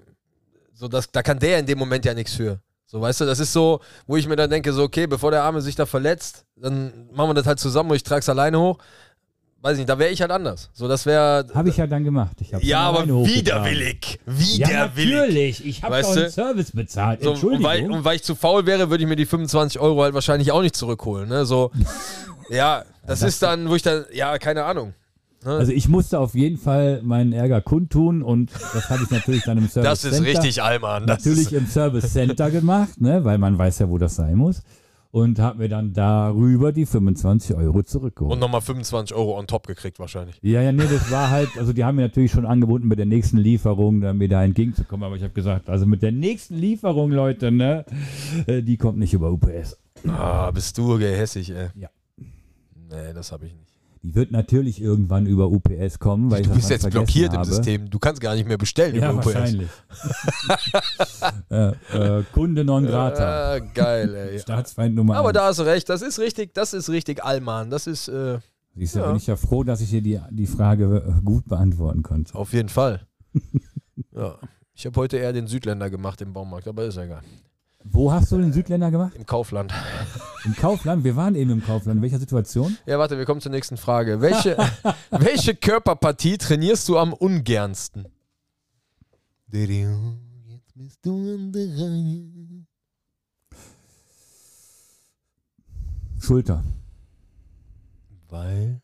so, 0.74 0.90
das, 0.90 1.10
da 1.12 1.24
kann 1.24 1.40
der 1.40 1.60
in 1.60 1.66
dem 1.66 1.80
Moment 1.80 2.04
ja 2.04 2.14
nichts 2.14 2.34
für. 2.34 2.60
So, 2.90 3.02
weißt 3.02 3.20
du, 3.22 3.26
das 3.26 3.40
ist 3.40 3.52
so, 3.52 3.82
wo 4.08 4.16
ich 4.16 4.28
mir 4.30 4.38
dann 4.38 4.50
denke, 4.50 4.72
so, 4.72 4.84
okay, 4.84 5.08
bevor 5.08 5.30
der 5.30 5.44
Arme 5.44 5.62
sich 5.62 5.76
da 5.76 5.86
verletzt, 5.86 6.46
dann 6.56 7.10
machen 7.14 7.32
wir 7.32 7.34
das 7.34 7.46
halt 7.46 7.60
zusammen 7.60 7.90
und 7.90 7.98
ich 7.98 8.04
trage 8.04 8.22
es 8.22 8.30
alleine 8.30 8.58
hoch. 8.62 8.78
weiß 9.62 9.74
ich 9.74 9.80
nicht, 9.80 9.90
da 9.90 10.00
wäre 10.00 10.10
ich 10.10 10.22
halt 10.22 10.32
anders. 10.32 10.70
So, 10.72 10.88
das 10.88 11.06
wäre. 11.06 11.46
Habe 11.54 11.68
ich 11.68 11.76
ja 11.76 11.86
dann 11.86 12.06
gemacht. 12.06 12.38
Ja, 12.62 12.80
aber 12.80 13.00
hochgetragen. 13.00 13.26
widerwillig. 13.28 14.20
Ja, 14.26 14.34
Widerwillig. 14.38 15.14
natürlich. 15.14 15.66
Ich 15.66 15.84
habe 15.84 16.02
doch 16.02 16.16
einen? 16.16 16.30
Service 16.30 16.72
bezahlt. 16.72 17.24
So, 17.24 17.32
und, 17.32 17.42
weil, 17.42 17.50
Entschuldigung. 17.52 17.92
und 17.98 18.06
weil 18.06 18.16
ich 18.16 18.24
zu 18.24 18.36
faul 18.36 18.66
wäre, 18.66 18.90
würde 18.90 19.04
ich 19.04 19.10
mir 19.10 19.18
die 19.18 19.26
25 19.26 19.82
Euro 19.82 20.04
halt 20.04 20.14
wahrscheinlich 20.14 20.54
auch 20.54 20.62
nicht 20.62 20.78
zurückholen. 20.78 21.28
Ne? 21.28 21.46
So, 21.46 21.72
ja, 22.50 22.86
das, 23.06 23.22
ist 23.22 23.44
dann, 23.44 23.68
wo 23.70 23.76
ich 23.76 23.82
dann, 23.82 24.06
ja, 24.14 24.38
keine 24.38 24.64
Ahnung. 24.64 24.94
Also 25.44 25.72
ich 25.72 25.88
musste 25.88 26.20
auf 26.20 26.36
jeden 26.36 26.58
Fall 26.58 27.02
meinen 27.04 27.32
Ärger 27.34 27.62
kundtun 27.62 28.22
und 28.22 28.52
das 28.74 28.90
habe 28.90 29.04
ich 29.04 29.10
natürlich 29.12 29.44
dann 29.44 29.58
im 29.58 29.68
Service 29.70 29.90
Das 29.90 30.04
ist 30.04 30.14
Center, 30.16 30.30
richtig, 30.30 30.62
Allmann. 30.62 31.08
Das 31.08 31.26
natürlich 31.26 31.54
im 31.54 31.68
Service 31.68 32.12
Center 32.12 32.52
gemacht, 32.52 33.00
ne, 33.00 33.24
weil 33.24 33.38
man 33.38 33.58
weiß 33.58 33.80
ja, 33.80 33.90
wo 33.90 33.98
das 33.98 34.16
sein 34.16 34.36
muss. 34.36 34.64
Und 35.10 35.40
habe 35.40 35.60
mir 35.60 35.70
dann 35.70 35.94
darüber 35.94 36.74
die 36.74 36.86
25 36.86 37.56
Euro 37.56 37.82
zurückgeholt. 37.82 38.34
und 38.34 38.40
nochmal 38.40 38.60
25 38.62 39.16
Euro 39.16 39.40
on 39.40 39.48
top 39.48 39.66
gekriegt 39.66 40.00
wahrscheinlich. 40.00 40.38
Ja, 40.44 40.62
ja, 40.62 40.72
nee, 40.74 40.84
das 40.84 41.10
war 41.10 41.30
halt, 41.30 41.50
also 41.58 41.72
die 41.72 41.86
haben 41.86 41.96
mir 41.96 42.04
natürlich 42.04 42.32
schon 42.32 42.46
angeboten, 42.46 42.88
mit 42.88 43.00
der 43.00 43.06
nächsten 43.06 43.38
Lieferung 43.38 44.02
da 44.02 44.14
mir 44.14 44.28
da 44.28 44.44
entgegenzukommen, 44.44 45.06
aber 45.06 45.16
ich 45.16 45.24
habe 45.24 45.34
gesagt, 45.34 45.70
also 45.70 45.86
mit 45.86 46.04
der 46.04 46.12
nächsten 46.12 46.56
Lieferung, 46.56 47.12
Leute, 47.12 47.52
ne, 47.52 47.86
äh, 48.48 48.62
die 48.62 48.76
kommt 48.78 49.00
nicht 49.00 49.14
über 49.14 49.32
UPS. 49.32 49.78
Ah, 50.08 50.52
bist 50.52 50.78
du 50.78 50.98
gehässig, 51.00 51.52
ey. 51.52 51.70
Ja. 51.76 51.90
Nee, 52.18 53.14
das 53.16 53.32
habe 53.32 53.46
ich 53.46 53.54
nicht. 53.56 53.77
Die 54.08 54.16
wird 54.16 54.32
natürlich 54.32 54.82
irgendwann 54.82 55.26
über 55.26 55.50
UPS 55.52 56.00
kommen, 56.00 56.32
weil 56.32 56.40
ich 56.42 56.48
Du 56.48 56.54
das 56.54 56.60
bist 56.60 56.70
jetzt 56.70 56.90
blockiert 56.90 57.34
habe. 57.34 57.46
im 57.46 57.54
System. 57.54 57.90
Du 57.90 58.00
kannst 58.00 58.22
gar 58.22 58.36
nicht 58.36 58.48
mehr 58.48 58.58
bestellen 58.58 58.96
Ja, 58.96 59.10
über 59.12 59.18
UPS. 59.20 59.26
wahrscheinlich. 59.26 59.70
äh, 61.50 62.20
äh, 62.20 62.24
Kunde 62.32 62.64
non 62.64 62.86
grata. 62.86 63.56
Ah, 63.56 63.60
geil, 63.60 64.16
ey. 64.16 64.40
Staatsfeind 64.48 64.96
Nummer 64.96 65.18
Aber 65.18 65.30
eins. 65.30 65.36
da 65.36 65.46
hast 65.48 65.60
du 65.60 65.64
recht, 65.64 65.90
das 65.90 66.02
ist 66.02 66.20
richtig, 66.20 66.54
das 66.54 66.74
ist 66.74 66.90
richtig 66.90 67.24
Allmann. 67.26 67.70
Das 67.70 67.86
ist 67.86 68.08
äh, 68.08 68.40
Siehst 68.76 68.96
du, 68.96 69.00
ja. 69.00 69.08
bin 69.08 69.18
ich 69.18 69.28
ja 69.28 69.36
froh, 69.36 69.64
dass 69.64 69.82
ich 69.82 69.90
dir 69.90 70.02
die, 70.02 70.22
die 70.32 70.48
Frage 70.48 71.04
äh, 71.18 71.22
gut 71.26 71.46
beantworten 71.50 72.02
konnte. 72.04 72.34
auf 72.36 72.54
jeden 72.54 72.70
Fall. 72.70 73.02
ja. 74.16 74.36
Ich 74.74 74.86
habe 74.86 74.96
heute 75.02 75.18
eher 75.18 75.34
den 75.34 75.48
Südländer 75.48 75.90
gemacht 75.90 76.22
im 76.22 76.32
Baumarkt, 76.34 76.68
aber 76.68 76.86
ist 76.86 76.96
ja 76.96 77.04
egal. 77.04 77.22
Wo 77.92 78.12
hast 78.12 78.32
du 78.32 78.38
den 78.38 78.54
Südländer 78.54 78.92
gemacht? 78.92 79.14
Im 79.16 79.26
Kaufland. 79.26 79.74
Im 80.46 80.56
Kaufland? 80.56 81.04
Wir 81.04 81.16
waren 81.16 81.36
eben 81.36 81.52
im 81.52 81.64
Kaufland. 81.64 81.98
In 81.98 82.02
welcher 82.02 82.20
Situation? 82.20 82.78
Ja, 82.86 83.00
warte, 83.00 83.18
wir 83.18 83.26
kommen 83.26 83.42
zur 83.42 83.52
nächsten 83.52 83.78
Frage. 83.78 84.22
Welche, 84.22 84.58
welche 85.12 85.56
Körperpartie 85.56 86.38
trainierst 86.38 86.88
du 86.90 86.98
am 86.98 87.14
ungernsten? 87.14 88.06
Jetzt 89.52 90.76
bist 90.76 91.06
du 91.06 91.16
an 91.16 91.52
der 91.52 91.68
Reihe. 91.68 92.66
Schulter. 96.20 96.64
Weil? 98.30 98.82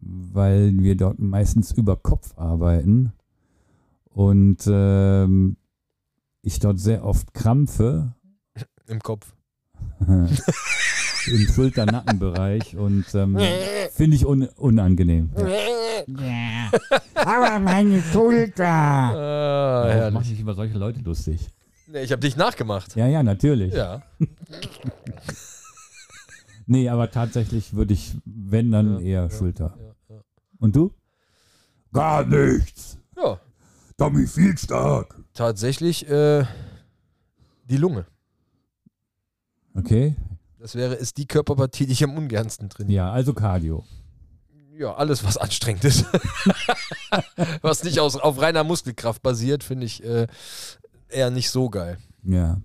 Weil 0.00 0.72
wir 0.78 0.96
dort 0.96 1.18
meistens 1.18 1.72
über 1.72 1.96
Kopf 1.96 2.32
arbeiten 2.38 3.12
und 4.06 4.62
ähm, 4.66 5.56
ich 6.42 6.60
dort 6.60 6.78
sehr 6.78 7.04
oft 7.04 7.34
krampfe 7.34 8.14
Im 8.88 9.00
Kopf. 9.00 9.32
im 10.00 11.46
Schulter-Nackenbereich 11.54 12.76
und 12.76 13.04
ähm, 13.14 13.38
finde 13.92 14.16
ich 14.16 14.24
un 14.26 14.44
unangenehm. 14.56 15.30
Ja. 16.06 16.70
Aber 17.14 17.58
meine 17.58 18.00
Schulter. 18.02 18.64
Ah, 18.66 19.12
Warum 19.84 19.90
herrlich. 19.92 20.14
mache 20.14 20.32
ich 20.32 20.40
über 20.40 20.54
solche 20.54 20.78
Leute 20.78 21.00
lustig? 21.00 21.48
Nee, 21.86 22.02
ich 22.02 22.12
habe 22.12 22.20
dich 22.20 22.36
nachgemacht. 22.36 22.96
Ja, 22.96 23.06
ja, 23.06 23.22
natürlich. 23.22 23.74
Ja. 23.74 24.02
Nee, 26.70 26.88
aber 26.90 27.10
tatsächlich 27.10 27.72
würde 27.74 27.94
ich, 27.94 28.14
wenn, 28.26 28.70
dann 28.70 28.96
Ja, 29.00 29.00
eher 29.00 29.22
ja, 29.22 29.30
Schulter. 29.30 29.74
Ja, 29.80 30.16
ja. 30.16 30.20
Und 30.58 30.76
du? 30.76 30.92
Gar 31.94 32.26
nichts. 32.26 32.98
ja. 33.16 33.40
Tommy 33.96 34.26
viel 34.26 34.56
stark. 34.58 35.16
Tatsächlich 35.32 36.06
äh, 36.10 36.44
die 37.64 37.78
Lunge. 37.78 38.04
Okay. 39.74 40.16
Das 40.58 40.74
wäre, 40.74 40.94
ist 40.94 41.18
die 41.18 41.26
Körperpartie, 41.26 41.86
die 41.86 41.92
ich 41.92 42.02
am 42.02 42.16
ungernsten 42.16 42.68
trainiere. 42.68 42.96
Ja, 42.96 43.12
also 43.12 43.32
Cardio. 43.32 43.84
Ja, 44.76 44.94
alles, 44.94 45.24
was 45.24 45.36
anstrengend 45.36 45.84
ist. 45.84 46.04
was 47.62 47.84
nicht 47.84 48.00
aus, 48.00 48.16
auf 48.16 48.40
reiner 48.40 48.64
Muskelkraft 48.64 49.22
basiert, 49.22 49.64
finde 49.64 49.86
ich 49.86 50.04
äh, 50.04 50.26
eher 51.08 51.30
nicht 51.30 51.50
so 51.50 51.68
geil. 51.68 51.98
Ja. 52.22 52.60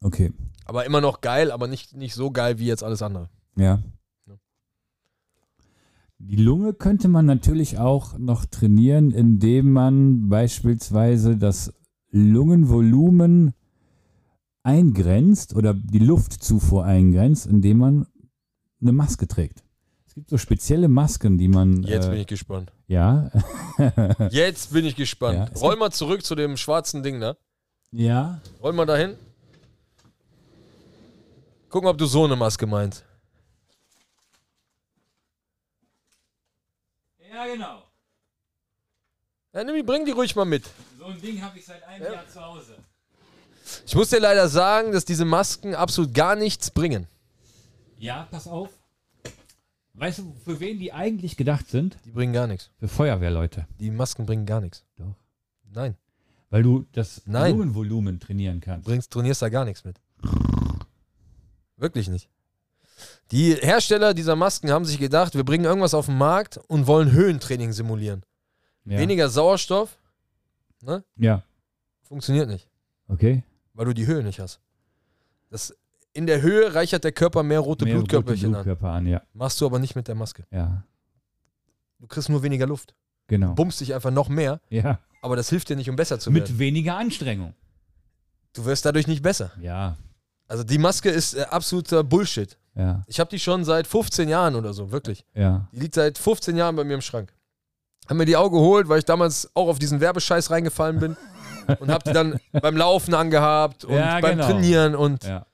Okay. 0.00 0.32
Aber 0.64 0.84
immer 0.84 1.00
noch 1.00 1.20
geil, 1.20 1.50
aber 1.50 1.66
nicht, 1.66 1.96
nicht 1.96 2.14
so 2.14 2.30
geil 2.30 2.58
wie 2.58 2.66
jetzt 2.66 2.82
alles 2.82 3.02
andere. 3.02 3.28
Ja. 3.56 3.82
Ja. 4.26 4.34
Die 6.18 6.36
Lunge 6.36 6.74
könnte 6.74 7.08
man 7.08 7.26
natürlich 7.26 7.78
auch 7.78 8.18
noch 8.18 8.44
trainieren, 8.44 9.10
indem 9.10 9.72
man 9.72 10.28
beispielsweise 10.28 11.36
das 11.36 11.72
Lungenvolumen 12.10 13.54
eingrenzt 14.62 15.54
oder 15.54 15.74
die 15.74 15.98
Luftzufuhr 15.98 16.84
eingrenzt, 16.84 17.46
indem 17.46 17.78
man 17.78 18.06
eine 18.80 18.92
Maske 18.92 19.26
trägt. 19.26 19.62
Es 20.06 20.14
gibt 20.14 20.28
so 20.28 20.36
spezielle 20.36 20.88
Masken, 20.88 21.38
die 21.38 21.48
man. 21.48 21.82
Jetzt 21.84 22.06
äh, 22.06 22.10
bin 22.10 22.20
ich 22.20 22.26
gespannt. 22.26 22.70
Ja. 22.86 23.30
Jetzt 24.30 24.72
bin 24.72 24.84
ich 24.84 24.94
gespannt. 24.94 25.50
Ja, 25.54 25.60
Roll 25.60 25.76
mal 25.76 25.90
zurück 25.90 26.22
zu 26.24 26.34
dem 26.34 26.56
schwarzen 26.56 27.02
Ding, 27.02 27.18
ne? 27.18 27.36
ja. 27.92 28.40
Roll 28.62 28.72
mal 28.74 28.84
dahin. 28.86 29.16
Gucken, 31.70 31.88
ob 31.88 31.96
du 31.96 32.04
so 32.04 32.24
eine 32.24 32.36
Maske 32.36 32.66
meinst. 32.66 33.04
Ja, 37.32 37.46
genau. 37.46 37.82
Ja, 39.54 39.64
nimm 39.64 39.76
die, 39.76 39.82
bring 39.82 40.04
die 40.04 40.10
ruhig 40.12 40.36
mal 40.36 40.44
mit. 40.44 40.64
So 40.98 41.06
ein 41.06 41.20
Ding 41.20 41.40
habe 41.42 41.58
ich 41.58 41.64
seit 41.64 41.82
einem 41.84 42.04
Ja. 42.04 42.12
Jahr 42.12 42.28
zu 42.28 42.40
Hause. 42.44 42.76
Ich 43.86 43.94
muss 43.94 44.10
dir 44.10 44.20
leider 44.20 44.48
sagen, 44.48 44.92
dass 44.92 45.04
diese 45.04 45.24
Masken 45.24 45.74
absolut 45.74 46.14
gar 46.14 46.36
nichts 46.36 46.70
bringen. 46.70 47.06
Ja, 47.98 48.26
pass 48.30 48.46
auf. 48.48 48.70
Weißt 49.94 50.18
du, 50.20 50.34
für 50.44 50.58
wen 50.60 50.78
die 50.78 50.92
eigentlich 50.92 51.36
gedacht 51.36 51.68
sind? 51.68 51.96
Die 52.04 52.10
bringen 52.10 52.32
gar 52.32 52.46
nichts. 52.46 52.70
Für 52.78 52.88
Feuerwehrleute. 52.88 53.66
Die 53.78 53.90
Masken 53.90 54.24
bringen 54.26 54.46
gar 54.46 54.60
nichts. 54.60 54.84
Doch. 54.96 55.14
Nein, 55.74 55.96
Weil 56.50 56.62
du 56.62 56.86
das 56.92 57.22
Nein. 57.26 57.52
Lungenvolumen 57.52 58.18
trainieren 58.20 58.60
kannst. 58.60 58.86
bringst, 58.86 59.10
trainierst 59.10 59.42
da 59.42 59.48
gar 59.48 59.64
nichts 59.64 59.84
mit. 59.84 59.96
Wirklich 61.76 62.08
nicht. 62.08 62.28
Die 63.30 63.54
Hersteller 63.54 64.14
dieser 64.14 64.36
Masken 64.36 64.70
haben 64.70 64.84
sich 64.84 64.98
gedacht, 64.98 65.34
wir 65.34 65.44
bringen 65.44 65.64
irgendwas 65.64 65.94
auf 65.94 66.06
den 66.06 66.18
Markt 66.18 66.58
und 66.68 66.86
wollen 66.86 67.10
Höhentraining 67.10 67.72
simulieren. 67.72 68.22
Ja. 68.84 68.98
Weniger 68.98 69.28
Sauerstoff, 69.28 69.96
Ja, 71.16 71.42
funktioniert 72.02 72.48
nicht, 72.48 72.68
okay. 73.08 73.42
Weil 73.74 73.86
du 73.86 73.92
die 73.94 74.06
Höhe 74.06 74.22
nicht 74.22 74.40
hast. 74.40 74.60
Das, 75.50 75.74
in 76.12 76.26
der 76.26 76.42
Höhe 76.42 76.74
reichert 76.74 77.04
der 77.04 77.12
Körper 77.12 77.42
mehr 77.42 77.60
rote 77.60 77.84
Mehr 77.84 77.94
Blutkörperchen 77.96 78.48
rote 78.48 78.58
an. 78.58 78.64
Blutkörper 78.64 78.92
an. 78.94 79.06
Ja, 79.06 79.22
Machst 79.34 79.60
du 79.60 79.66
aber 79.66 79.78
nicht 79.78 79.96
mit 79.96 80.08
der 80.08 80.14
Maske. 80.14 80.44
ja, 80.50 80.84
Du 81.98 82.06
kriegst 82.06 82.28
nur 82.28 82.42
weniger 82.42 82.66
Luft. 82.66 82.94
genau. 83.28 83.54
Bummst 83.54 83.80
dich 83.80 83.94
einfach 83.94 84.10
noch 84.10 84.28
mehr, 84.28 84.60
Ja, 84.70 84.98
aber 85.22 85.36
das 85.36 85.48
hilft 85.50 85.68
dir 85.68 85.76
nicht, 85.76 85.88
um 85.88 85.96
besser 85.96 86.18
zu 86.18 86.32
werden. 86.34 86.42
mit 86.50 86.58
weniger 86.58 86.96
Anstrengung. 86.96 87.54
Du 88.54 88.64
wirst 88.64 88.84
dadurch 88.84 89.06
nicht 89.06 89.22
besser. 89.22 89.52
Ja, 89.60 89.96
Also 90.48 90.64
die 90.64 90.78
Maske 90.78 91.08
ist 91.10 91.34
äh, 91.34 91.42
absoluter 91.42 92.02
Bullshit. 92.04 92.58
ja, 92.74 93.04
Ich 93.06 93.20
habe 93.20 93.30
die 93.30 93.38
schon 93.38 93.64
seit 93.64 93.86
15 93.86 94.28
Jahren 94.28 94.54
oder 94.56 94.74
so, 94.74 94.90
wirklich. 94.90 95.24
ja. 95.34 95.68
Die 95.72 95.80
liegt 95.80 95.94
seit 95.94 96.18
15 96.18 96.56
Jahren 96.56 96.76
bei 96.76 96.84
mir 96.84 96.94
im 96.94 97.00
Schrank. 97.00 97.32
Haben 98.08 98.16
mir 98.18 98.24
die 98.26 98.36
auch 98.36 98.50
geholt, 98.50 98.88
weil 98.88 98.98
ich 98.98 99.04
damals 99.04 99.48
auch 99.54 99.68
auf 99.68 99.78
diesen 99.78 100.00
Werbescheiß 100.00 100.50
reingefallen 100.50 100.98
bin. 100.98 101.16
und 101.80 101.90
habe 101.90 102.04
die 102.06 102.12
dann 102.12 102.38
beim 102.52 102.76
Laufen 102.76 103.14
angehabt 103.14 103.84
und 103.84 103.94
Ja, 103.94 104.20
beim 104.20 104.36
genau. 104.38 104.46
Trainieren 104.50 104.94
und 104.94 105.24
Ja, 105.24 105.46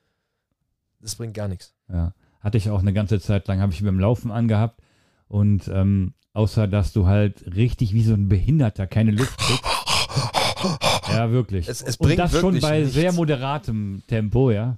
das 1.01 1.15
bringt 1.15 1.33
gar 1.33 1.47
nichts. 1.47 1.73
ja. 1.91 2.13
Hatte 2.41 2.57
ich 2.57 2.69
auch 2.69 2.79
eine 2.79 2.93
ganze 2.93 3.19
Zeit 3.19 3.47
lang, 3.49 3.59
habe 3.59 3.73
ich 3.73 3.83
beim 3.83 3.99
Laufen 3.99 4.31
angehabt. 4.31 4.79
Und 5.27 5.67
ähm, 5.67 6.13
außer, 6.33 6.67
dass 6.69 6.93
du 6.93 7.05
halt 7.05 7.43
richtig 7.53 7.93
wie 7.93 8.01
so 8.01 8.13
ein 8.13 8.29
Behinderter 8.29 8.87
keine 8.87 9.11
Luft 9.11 9.37
kriegst. 9.37 9.63
ja, 11.11 11.31
wirklich. 11.31 11.67
Es- 11.67 11.81
es 11.81 11.97
und 11.97 12.07
bringt 12.07 12.19
das 12.19 12.31
schon 12.31 12.59
bei 12.61 12.79
nichts. 12.79 12.93
sehr 12.93 13.11
moderatem 13.11 14.03
Tempo, 14.07 14.51
ja. 14.51 14.77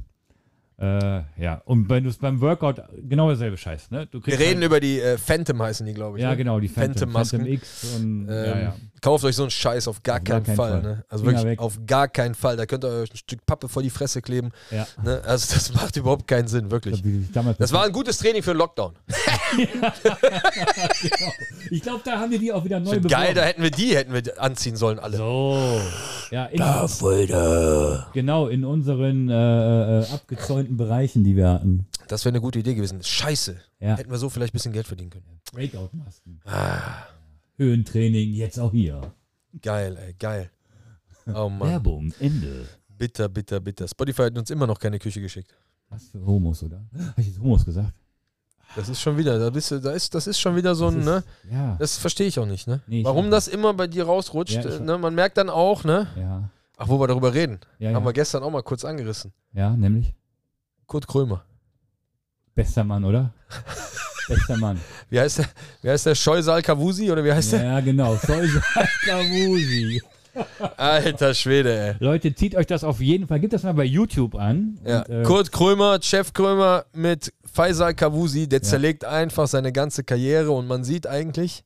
Äh, 0.79 1.21
ja, 1.39 1.61
und 1.65 1.87
wenn 1.89 2.03
du 2.03 2.09
es 2.09 2.17
beim 2.17 2.41
Workout, 2.41 2.81
genau 3.07 3.27
derselbe 3.27 3.55
Scheiß, 3.57 3.91
ne? 3.91 4.07
Du 4.07 4.19
Wir 4.25 4.39
reden 4.39 4.55
halt, 4.61 4.65
über 4.65 4.79
die 4.79 4.99
äh, 4.99 5.19
Phantom 5.19 5.61
heißen 5.61 5.85
die, 5.85 5.93
glaube 5.93 6.17
ich. 6.17 6.23
Ja, 6.23 6.31
ne? 6.31 6.37
genau, 6.37 6.59
die 6.59 6.67
Phantom, 6.67 7.11
Phantom-Masken. 7.11 7.39
Phantom 7.41 7.53
X 7.53 7.95
und, 7.95 8.27
Ähm, 8.27 8.29
ja, 8.29 8.59
ja. 8.59 8.75
Kauft 9.01 9.25
euch 9.25 9.35
so 9.35 9.41
einen 9.43 9.49
Scheiß 9.51 9.87
auf 9.87 10.03
gar, 10.03 10.17
Auf 10.17 10.23
gar 10.23 10.35
keinen, 10.41 10.45
keinen 10.45 10.55
Fall. 10.55 10.71
Fall. 10.71 10.81
Ne? 10.83 11.05
Also 11.09 11.23
Finger 11.25 11.37
wirklich 11.39 11.51
weg. 11.53 11.59
auf 11.59 11.79
gar 11.87 12.07
keinen 12.07 12.35
Fall. 12.35 12.55
Da 12.55 12.67
könnt 12.67 12.85
ihr 12.85 12.89
euch 12.89 13.11
ein 13.11 13.17
Stück 13.17 13.43
Pappe 13.47 13.67
vor 13.67 13.81
die 13.81 13.89
Fresse 13.89 14.21
kleben. 14.21 14.51
ja. 14.69 14.85
Ne? 15.03 15.21
Also 15.25 15.55
das 15.55 15.73
macht 15.73 15.97
überhaupt 15.97 16.27
keinen 16.27 16.47
Sinn, 16.47 16.69
wirklich. 16.69 17.01
Damals 17.33 17.57
Das 17.57 17.71
war 17.73 17.83
ein 17.85 17.91
gutes 17.91 18.19
Training 18.19 18.43
für 18.43 18.51
den 18.53 18.57
Lockdown. 18.59 18.93
genau. 19.57 21.31
Ich 21.69 21.81
glaube, 21.81 22.01
da 22.05 22.19
haben 22.19 22.31
wir 22.31 22.39
die 22.39 22.51
auch 22.51 22.63
wieder 22.63 22.79
neu 22.79 22.91
Geil, 22.91 22.99
beworben. 23.01 23.35
da 23.35 23.43
hätten 23.43 23.63
wir 23.63 23.71
die 23.71 23.95
hätten 23.95 24.13
wir 24.13 24.41
anziehen 24.41 24.75
sollen 24.75 24.99
alle. 24.99 25.17
So. 25.17 25.81
Ja, 26.29 26.45
in, 26.45 26.59
Vader. 26.59 28.07
genau, 28.13 28.47
in 28.47 28.63
unseren 28.63 29.29
äh, 29.29 29.99
äh, 30.01 30.05
abgezäunten 30.13 30.77
Bereichen, 30.77 31.23
die 31.23 31.35
wir 31.35 31.49
hatten. 31.49 31.87
Das 32.07 32.23
wäre 32.23 32.31
eine 32.33 32.41
gute 32.41 32.59
Idee 32.59 32.75
gewesen. 32.75 33.01
Scheiße. 33.03 33.59
Ja. 33.79 33.95
Hätten 33.97 34.11
wir 34.11 34.17
so 34.17 34.29
vielleicht 34.29 34.53
ein 34.53 34.57
bisschen 34.57 34.73
Geld 34.73 34.87
verdienen 34.87 35.09
können. 35.09 35.25
Breakout-Masken. 35.53 36.39
Ah, 36.45 37.07
Höhentraining, 37.61 38.33
jetzt 38.33 38.59
auch 38.59 38.71
hier. 38.71 39.13
geil, 39.61 39.95
ey, 39.97 40.13
geil. 40.17 40.49
Oh 41.27 41.47
Mann. 41.49 41.69
Werbung, 41.69 42.13
Ende. 42.19 42.67
Bitter, 42.97 43.29
bitter, 43.29 43.59
bitter. 43.59 43.87
Spotify 43.87 44.23
hat 44.23 44.37
uns 44.37 44.49
immer 44.49 44.65
noch 44.65 44.79
keine 44.79 44.97
Küche 44.97 45.21
geschickt. 45.21 45.53
Was 45.89 46.07
für 46.07 46.25
Homos, 46.25 46.63
oder? 46.63 46.83
Habe 46.97 47.21
ich 47.21 47.27
jetzt 47.27 47.39
Homos 47.39 47.63
gesagt? 47.63 47.93
Das 48.75 48.89
ist 48.89 48.99
schon 49.01 49.15
wieder, 49.17 49.37
da 49.37 49.49
bist 49.49 49.69
du, 49.69 49.79
da 49.79 49.91
ist, 49.91 50.15
das 50.15 50.25
ist 50.27 50.39
schon 50.39 50.55
wieder 50.55 50.73
so 50.73 50.85
Das 50.85 50.93
ein, 50.95 50.99
ist- 51.01 51.05
ne? 51.05 51.23
Ja. 51.51 51.75
Das 51.77 51.97
verstehe 51.97 52.25
ich 52.27 52.39
auch 52.39 52.45
nicht, 52.45 52.67
ne? 52.67 52.81
Nee, 52.87 53.03
Warum 53.03 53.29
das 53.29 53.47
immer 53.47 53.73
bei 53.73 53.85
dir 53.87 54.05
rausrutscht, 54.05 54.55
Ja, 54.55 54.61
äh, 54.63 54.79
ne? 54.79 54.97
Man 54.97 55.13
merkt 55.13 55.37
dann 55.37 55.49
auch, 55.49 55.83
ne? 55.83 56.07
Ja. 56.17 56.49
Ach, 56.77 56.87
wo 56.87 56.99
wir 56.99 57.07
darüber 57.07 57.33
reden. 57.33 57.59
Ja, 57.79 57.93
Haben 57.93 58.05
wir 58.05 58.13
gestern 58.13 58.41
auch 58.43 58.49
mal 58.49 58.63
kurz 58.63 58.83
angerissen. 58.85 59.33
ja, 59.53 59.75
nämlich. 59.75 60.15
Kurt 60.87 61.05
Krömer. 61.07 61.45
Bester 62.55 62.83
Mann, 62.83 63.03
oder? 63.05 63.33
Bester 64.35 64.57
Mann. 64.57 64.79
Wie 65.09 65.19
heißt 65.19 65.39
der? 65.39 65.45
Wie 65.81 65.89
heißt 65.89 66.05
der? 66.05 66.15
Scheusal 66.15 66.61
Kavusi 66.61 67.11
oder 67.11 67.23
wie 67.23 67.31
heißt 67.31 67.53
der? 67.53 67.63
Ja, 67.63 67.79
genau. 67.79 68.15
Solskjaer 68.15 68.87
Kavusi. 69.05 70.01
Alter 70.77 71.33
Schwede, 71.33 71.77
ey. 71.77 71.95
Leute, 71.99 72.33
zieht 72.33 72.55
euch 72.55 72.65
das 72.65 72.83
auf 72.85 73.01
jeden 73.01 73.27
Fall. 73.27 73.41
Gebt 73.41 73.51
das 73.51 73.63
mal 73.63 73.73
bei 73.73 73.83
YouTube 73.83 74.35
an. 74.35 74.79
Ja. 74.85 75.01
Und, 75.01 75.09
äh, 75.09 75.23
Kurt 75.23 75.51
Krömer, 75.51 75.99
Chef 76.01 76.31
Krömer 76.31 76.85
mit 76.93 77.33
Faisal 77.51 77.93
Kavusi, 77.93 78.47
der 78.47 78.59
Ja. 78.59 78.63
zerlegt 78.63 79.03
einfach 79.03 79.47
seine 79.47 79.73
ganze 79.73 80.05
Karriere 80.05 80.51
und 80.51 80.67
man 80.67 80.85
sieht 80.85 81.05
eigentlich, 81.05 81.65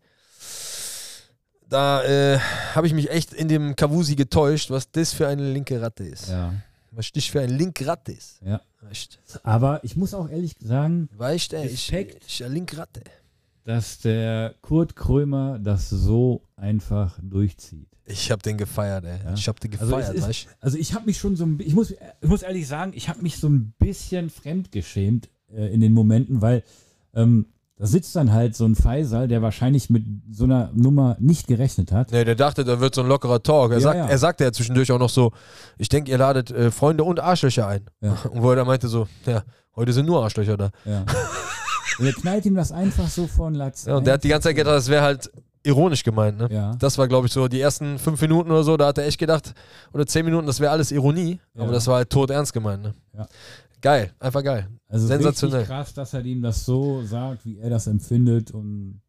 da 1.70 2.04
äh, 2.04 2.40
habe 2.74 2.88
ich 2.88 2.94
mich 2.94 3.12
echt 3.12 3.34
in 3.34 3.48
dem 3.48 3.76
Kavusi 3.76 4.16
getäuscht, 4.16 4.72
was 4.72 4.90
das 4.92 5.14
für 5.14 5.28
eine 5.28 5.52
linke 5.52 5.80
Ratte 5.82 6.04
ist. 6.04 6.30
ja. 6.30 6.54
Was 6.96 7.12
das 7.12 7.26
für 7.26 7.42
eine 7.42 7.54
linke 7.56 7.86
Ratte 7.86 8.12
ist. 8.14 8.40
Ja. 8.46 8.62
Weißt 8.82 9.20
Aber 9.44 9.84
ich 9.84 9.96
muss 9.96 10.14
auch 10.14 10.30
ehrlich 10.30 10.56
sagen, 10.60 11.10
weißt 11.18 11.54
ich, 11.54 11.60
Respekt. 11.92 12.24
ich 12.28 12.44
eine 12.44 12.54
linke 12.54 12.78
Ratte. 12.78 13.02
dass 13.64 14.00
der 14.00 14.54
Kurt 14.62 14.96
Krömer 14.96 15.58
das 15.60 15.90
so 15.90 16.44
einfach 16.56 17.18
durchzieht. 17.22 17.88
Ich 18.06 18.30
habe 18.32 18.42
den 18.44 18.58
gefeiert, 18.58 19.04
ey. 19.06 19.18
Ja. 19.24 19.34
Ich 19.34 19.48
habe 19.48 19.60
den 19.60 19.72
Also 19.80 19.86
gefeiert, 19.96 20.10
es 20.16 20.22
ist- 20.22 20.28
weißt 20.28 20.46
du? 20.46 20.50
Also 20.62 20.78
ich 20.78 20.94
habe 20.94 21.06
mich 21.08 21.18
schon 21.18 21.36
so 21.36 21.46
ein 21.46 21.60
ich 21.60 21.74
muss, 21.74 21.92
ich 21.92 22.28
muss 22.30 22.44
ehrlich 22.44 22.68
sagen, 22.68 22.92
ich 22.96 23.10
habe 23.10 23.22
mich 23.24 23.38
so 23.38 23.50
ein 23.50 23.74
bisschen 23.80 24.30
fremdgeschämt 24.30 25.30
äh, 25.52 25.74
in 25.74 25.82
den 25.82 25.94
Momenten, 25.94 26.42
weil 26.42 26.64
ähm, 27.16 27.48
da 27.78 27.86
sitzt 27.86 28.16
dann 28.16 28.32
halt 28.32 28.56
so 28.56 28.66
ein 28.66 28.76
Faisal, 28.76 29.28
der 29.28 29.42
wahrscheinlich 29.42 29.90
mit 29.90 30.06
so 30.32 30.46
einer 30.46 30.70
Nummer 30.74 31.18
nicht 31.20 31.48
gerechnet 31.48 31.92
hat. 31.92 32.12
Nee, 32.12 32.24
der 32.24 32.36
dachte, 32.36 32.64
da 32.64 32.80
wird 32.80 32.96
so 32.96 33.02
ein 33.02 33.08
lockerer 33.08 33.44
Talk. 33.44 33.72
Er, 33.72 33.78
Ja, 33.78 33.82
sagt, 33.84 33.98
ja. 33.98 34.06
er 34.06 34.18
sagte 34.18 34.44
ja 34.46 34.52
zwischendurch 34.54 34.92
auch 34.94 35.00
noch 35.00 35.10
so, 35.10 35.32
ich 35.78 35.90
denke, 35.90 36.10
ihr 36.12 36.18
ladet 36.18 36.52
äh, 36.52 36.72
Freunde 36.72 37.04
und 37.04 37.20
Arschlöcher 37.20 37.68
ein. 37.68 37.86
Ja. 38.02 38.18
Und 38.32 38.42
wo 38.42 38.50
er 38.52 38.56
dann 38.56 38.68
meinte 38.68 38.88
so, 38.88 39.08
ja, 39.26 39.44
heute 39.76 39.92
sind 39.92 40.06
nur 40.06 40.24
Arschlöcher 40.24 40.56
da. 40.56 40.70
Ja. 40.86 41.04
Und 42.00 42.06
er 42.06 42.14
knallt 42.14 42.46
ihm 42.46 42.56
das 42.56 42.72
einfach 42.72 43.08
so 43.08 43.28
von 43.28 43.54
Latz. 43.54 43.86
Ja, 43.86 43.96
und 43.98 44.06
der 44.08 44.16
hat 44.16 44.24
die 44.24 44.30
ganze 44.30 44.50
Zeit 44.50 44.56
gedacht, 44.56 44.76
das 44.76 44.88
wäre 44.90 45.04
halt 45.04 45.30
ironisch 45.64 46.04
gemeint. 46.04 46.38
Ne? 46.38 46.48
Ja. 46.52 46.76
Das 46.78 46.98
war, 46.98 47.08
glaube 47.08 47.28
ich, 47.28 47.34
so 47.34 47.48
die 47.48 47.60
ersten 47.60 47.98
fünf 47.98 48.22
Minuten 48.22 48.52
oder 48.52 48.64
so, 48.64 48.78
da 48.78 48.88
hat 48.88 48.98
er 49.00 49.06
echt 49.08 49.18
gedacht, 49.18 49.54
oder 49.94 50.06
zehn 50.06 50.24
Minuten, 50.24 50.46
das 50.46 50.60
wäre 50.60 50.72
alles 50.72 50.92
Ironie. 50.92 51.40
Aber 51.56 51.66
Ja. 51.66 51.72
das 51.72 51.88
war 51.88 51.96
halt 51.96 52.10
tot 52.10 52.30
ernst 52.30 52.54
gemeint. 52.54 52.84
Ne? 52.84 52.94
Ja. 53.18 53.28
Geil, 53.86 54.12
einfach 54.20 54.44
geil. 54.44 54.68
Also 54.90 55.06
sensationell. 55.06 55.64
krass, 55.64 55.94
dass 55.94 56.16
er 56.16 56.26
ihm 56.26 56.42
das 56.42 56.66
so 56.66 57.04
sagt, 57.04 57.46
wie 57.46 57.60
er 57.60 57.70
das 57.70 57.86
empfindet 57.86 58.50
und 58.50 59.00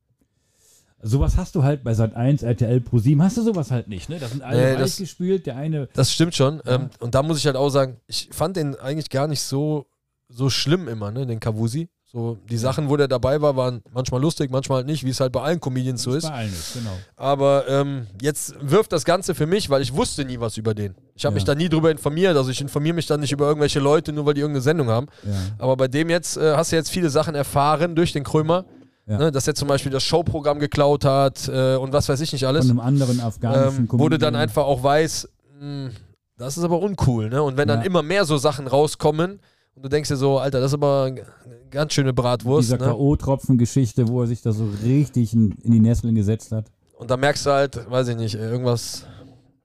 sowas 1.01 1.39
hast 1.39 1.55
du 1.55 1.63
halt 1.63 1.83
bei 1.83 1.95
Sat 1.95 2.15
1, 2.15 2.43
RTL 2.43 2.83
Pro 2.83 2.99
7, 2.99 3.23
hast 3.23 3.39
du 3.39 3.43
sowas 3.43 3.71
halt 3.71 3.89
nicht, 3.89 4.11
ne? 4.11 4.19
Da 4.19 4.29
sind 4.29 4.43
alle 4.43 4.73
Nee, 4.75 4.79
das- 4.79 4.99
gespült, 4.99 5.47
der 5.47 5.57
eine 5.57 5.87
Das 5.95 6.13
stimmt 6.13 6.35
schon. 6.35 6.61
Ja. 6.67 6.75
Ähm, 6.75 6.91
und 7.01 7.15
da 7.15 7.23
muss 7.23 7.39
ich 7.39 7.47
halt 7.47 7.57
auch 7.57 7.71
sagen, 7.71 7.97
ich 8.07 8.29
fand 8.33 8.57
den 8.59 8.75
eigentlich 8.75 9.09
gar 9.09 9.29
nicht 9.29 9.41
so, 9.41 9.87
so 10.29 10.51
schlimm 10.51 10.89
immer, 10.89 11.11
ne, 11.11 11.27
den 11.27 11.41
Kavusi. 11.41 11.89
So, 12.17 12.39
die 12.49 12.57
Sachen, 12.57 12.89
wo 12.89 12.97
der 12.97 13.09
dabei 13.09 13.43
war, 13.43 13.57
waren 13.57 13.83
manchmal 13.93 14.23
lustig, 14.23 14.51
manchmal 14.51 14.77
halt 14.79 14.87
nicht, 14.87 15.05
wie 15.05 15.11
es 15.11 15.21
halt 15.21 15.33
bei 15.33 15.43
allen 15.43 15.61
Comedians 15.61 16.03
so 16.03 16.15
ist. 16.15 16.23
bei 16.27 16.33
allen 16.33 16.49
ist, 16.51 16.73
genau. 16.73 16.93
Aber 17.15 17.69
ähm, 17.69 18.07
jetzt 18.23 18.55
wirft 18.63 18.91
das 18.93 19.05
Ganze 19.05 19.35
für 19.35 19.45
mich, 19.45 19.69
weil 19.69 19.83
ich 19.83 19.95
wusste 19.95 20.25
nie 20.25 20.41
was 20.41 20.57
über 20.57 20.73
den. 20.75 20.95
Ich 21.15 21.27
habe 21.27 21.35
Ja. 21.35 21.37
mich 21.37 21.45
da 21.45 21.55
nie 21.55 21.69
drüber 21.69 21.91
informiert. 21.91 22.35
Also 22.35 22.51
ich 22.51 22.63
informiere 22.63 22.95
mich 22.95 23.05
dann 23.07 23.21
nicht 23.21 23.33
über 23.33 23.47
irgendwelche 23.47 23.81
Leute, 23.81 24.15
nur 24.15 24.25
weil 24.25 24.33
die 24.33 24.41
irgendeine 24.41 24.63
Sendung 24.63 24.89
haben. 24.89 25.09
Ja. 25.25 25.33
Aber 25.59 25.77
bei 25.77 25.89
dem 25.89 26.09
jetzt 26.09 26.39
äh, 26.39 26.55
hast 26.57 26.73
du 26.73 26.77
jetzt 26.77 26.89
viele 26.89 27.11
Sachen 27.11 27.35
erfahren 27.35 27.95
durch 27.95 28.15
den 28.15 28.25
Krömer. 28.25 28.65
Ja. 29.07 29.19
Ne, 29.19 29.31
dass 29.31 29.47
er 29.47 29.55
zum 29.55 29.69
Beispiel 29.69 29.93
das 29.93 30.03
Showprogramm 30.03 30.59
geklaut 30.59 31.05
hat 31.05 31.47
äh, 31.49 31.77
und 31.77 31.93
was 31.93 32.09
weiß 32.09 32.19
ich 32.23 32.33
nicht 32.33 32.47
alles. 32.47 32.67
Von 32.67 32.81
einem 32.81 32.89
anderen 32.89 33.21
afghanischen 33.21 33.81
Ähm, 33.85 33.89
wo 33.93 34.09
du 34.09 34.17
dann 34.19 34.35
einfach 34.35 34.65
auch 34.65 34.83
weißt, 34.83 35.29
mh, 35.61 35.91
das 36.39 36.57
ist 36.57 36.65
aber 36.65 36.81
uncool. 36.81 37.29
Ne? 37.29 37.43
Und 37.43 37.59
wenn 37.59 37.69
dann 37.69 37.83
immer 37.83 38.03
mehr 38.03 38.25
so 38.25 38.39
Sachen 38.39 38.67
rauskommen 38.67 39.39
und 39.77 39.85
du 39.85 39.89
denkst 39.89 40.09
dir 40.09 40.17
so, 40.17 40.39
Alter, 40.39 40.59
das 40.61 40.71
ist 40.71 40.75
aber 40.75 41.05
eine 41.05 41.23
ganz 41.71 41.93
schöne 41.93 42.13
Bratwurst. 42.13 42.69
Dieser 42.73 42.79
Ne? 42.79 42.87
K.O.-Tropfen-Geschichte, 42.93 44.09
wo 44.09 44.23
er 44.23 44.27
sich 44.27 44.43
da 44.43 44.53
so 44.53 44.67
richtig 44.83 45.33
in, 45.35 45.53
in 45.63 45.73
die 45.73 45.81
Nesseln 45.81 46.15
gesetzt 46.15 46.51
hat. 46.53 46.67
Und 46.99 47.11
da 47.11 47.17
merkst 47.17 47.47
du 47.47 47.51
halt, 47.51 47.91
weiß 47.91 48.09
ich 48.09 48.17
nicht, 48.17 48.35
irgendwas 48.35 49.05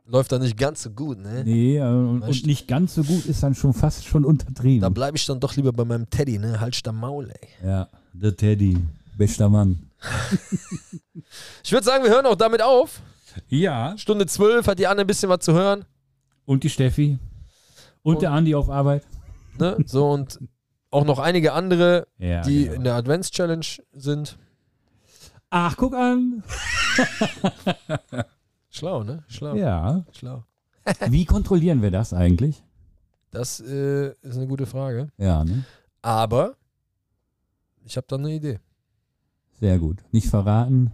läuft 0.06 0.34
da 0.34 0.40
nicht 0.40 0.58
ganz 0.58 0.84
so 0.84 0.90
gut. 0.90 1.20
Ne? 1.20 1.44
Nee, 1.46 1.78
äh, 1.78 1.82
und, 1.84 2.22
und 2.24 2.46
nicht 2.46 2.68
ganz 2.68 2.96
so 2.96 3.04
gut 3.04 3.26
ist 3.26 3.42
dann 3.42 3.56
schon 3.56 3.74
fast 3.74 4.04
schon 4.06 4.26
untertrieben. 4.26 4.82
Da 4.82 4.90
bleibe 4.90 5.16
ich 5.16 5.26
dann 5.26 5.40
doch 5.40 5.56
lieber 5.56 5.72
bei 5.72 5.86
meinem 5.86 6.10
Teddy, 6.10 6.38
ne? 6.38 6.60
Halt 6.60 6.86
da 6.86 6.92
Maul, 6.92 7.32
ey. 7.32 7.48
ja, 7.68 7.88
der 8.12 8.36
Teddy, 8.36 8.78
bester 9.18 9.48
Mann. 9.50 9.80
Ich 11.64 11.72
würde 11.72 11.86
sagen, 11.86 12.04
wir 12.04 12.12
hören 12.12 12.26
auch 12.26 12.36
damit 12.36 12.62
auf. 12.62 13.02
Ja. 13.48 13.98
Stunde 13.98 14.26
12 14.26 14.68
hat 14.68 14.80
die 14.80 14.88
Anne 14.88 15.02
ein 15.02 15.08
bisschen 15.08 15.30
was 15.30 15.40
zu 15.40 15.54
hören. 15.54 15.86
Und 16.46 16.64
die 16.64 16.70
Steffi. 16.70 17.18
Und, 18.04 18.16
Und- 18.16 18.22
der 18.22 18.32
Andi 18.32 18.56
auf 18.56 18.70
Arbeit. 18.70 19.04
Ne? 19.60 19.78
So 19.86 20.10
und 20.10 20.40
auch 20.90 21.06
noch 21.06 21.19
einige 21.19 21.53
andere, 21.53 22.07
Ja, 22.18 22.41
die 22.41 22.64
genau. 22.64 22.73
in 22.76 22.84
der 22.84 22.95
Advents-Challenge 22.95 23.65
sind. 23.94 24.38
Ach, 25.49 25.76
guck 25.78 25.94
an. 25.94 26.44
Schlau, 28.69 29.03
ne? 29.03 29.23
Schlau. 29.28 29.56
Ja. 29.56 30.06
Schlau. 30.14 30.44
Wie 31.10 31.26
kontrollieren 31.26 31.82
wir 31.82 31.91
das 31.91 32.14
eigentlich? 32.14 32.64
Das 33.32 33.60
äh, 33.60 34.11
ist 34.22 34.36
eine 34.38 34.48
gute 34.48 34.65
Frage. 34.65 35.10
Ja, 35.18 35.44
ne? 35.44 35.65
Aber 36.02 36.56
ich 37.86 37.98
habe 37.98 38.07
da 38.10 38.15
eine 38.18 38.32
Idee. 38.34 38.60
Sehr 39.60 39.78
gut. 39.80 40.03
Nicht 40.11 40.28
verraten. 40.28 40.91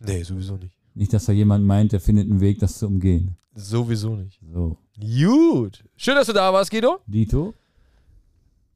Nee, 0.00 0.22
sowieso 0.22 0.56
nicht. 0.56 0.76
Nicht, 0.94 1.12
dass 1.12 1.26
da 1.26 1.32
jemand 1.32 1.64
meint, 1.64 1.92
der 1.92 2.00
findet 2.00 2.28
einen 2.30 2.40
Weg, 2.40 2.58
das 2.58 2.78
zu 2.78 2.86
umgehen. 2.86 3.36
Sowieso 3.54 4.16
nicht. 4.16 4.40
So. 4.52 4.76
Gut. 5.00 5.84
Schön, 5.96 6.16
dass 6.16 6.26
du 6.26 6.32
da 6.32 6.52
warst, 6.52 6.70
Guido. 6.70 7.00
Dito? 7.06 7.54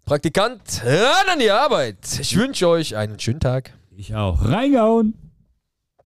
Praktikant, 0.05 0.82
ran 0.85 1.28
an 1.32 1.39
die 1.39 1.51
Arbeit. 1.51 1.99
Ich 2.20 2.36
wünsche 2.36 2.69
euch 2.69 2.97
einen 2.97 3.19
schönen 3.19 3.40
Tag. 3.40 3.73
Ich 3.97 4.15
auch. 4.15 4.44
Reingehauen! 4.44 5.15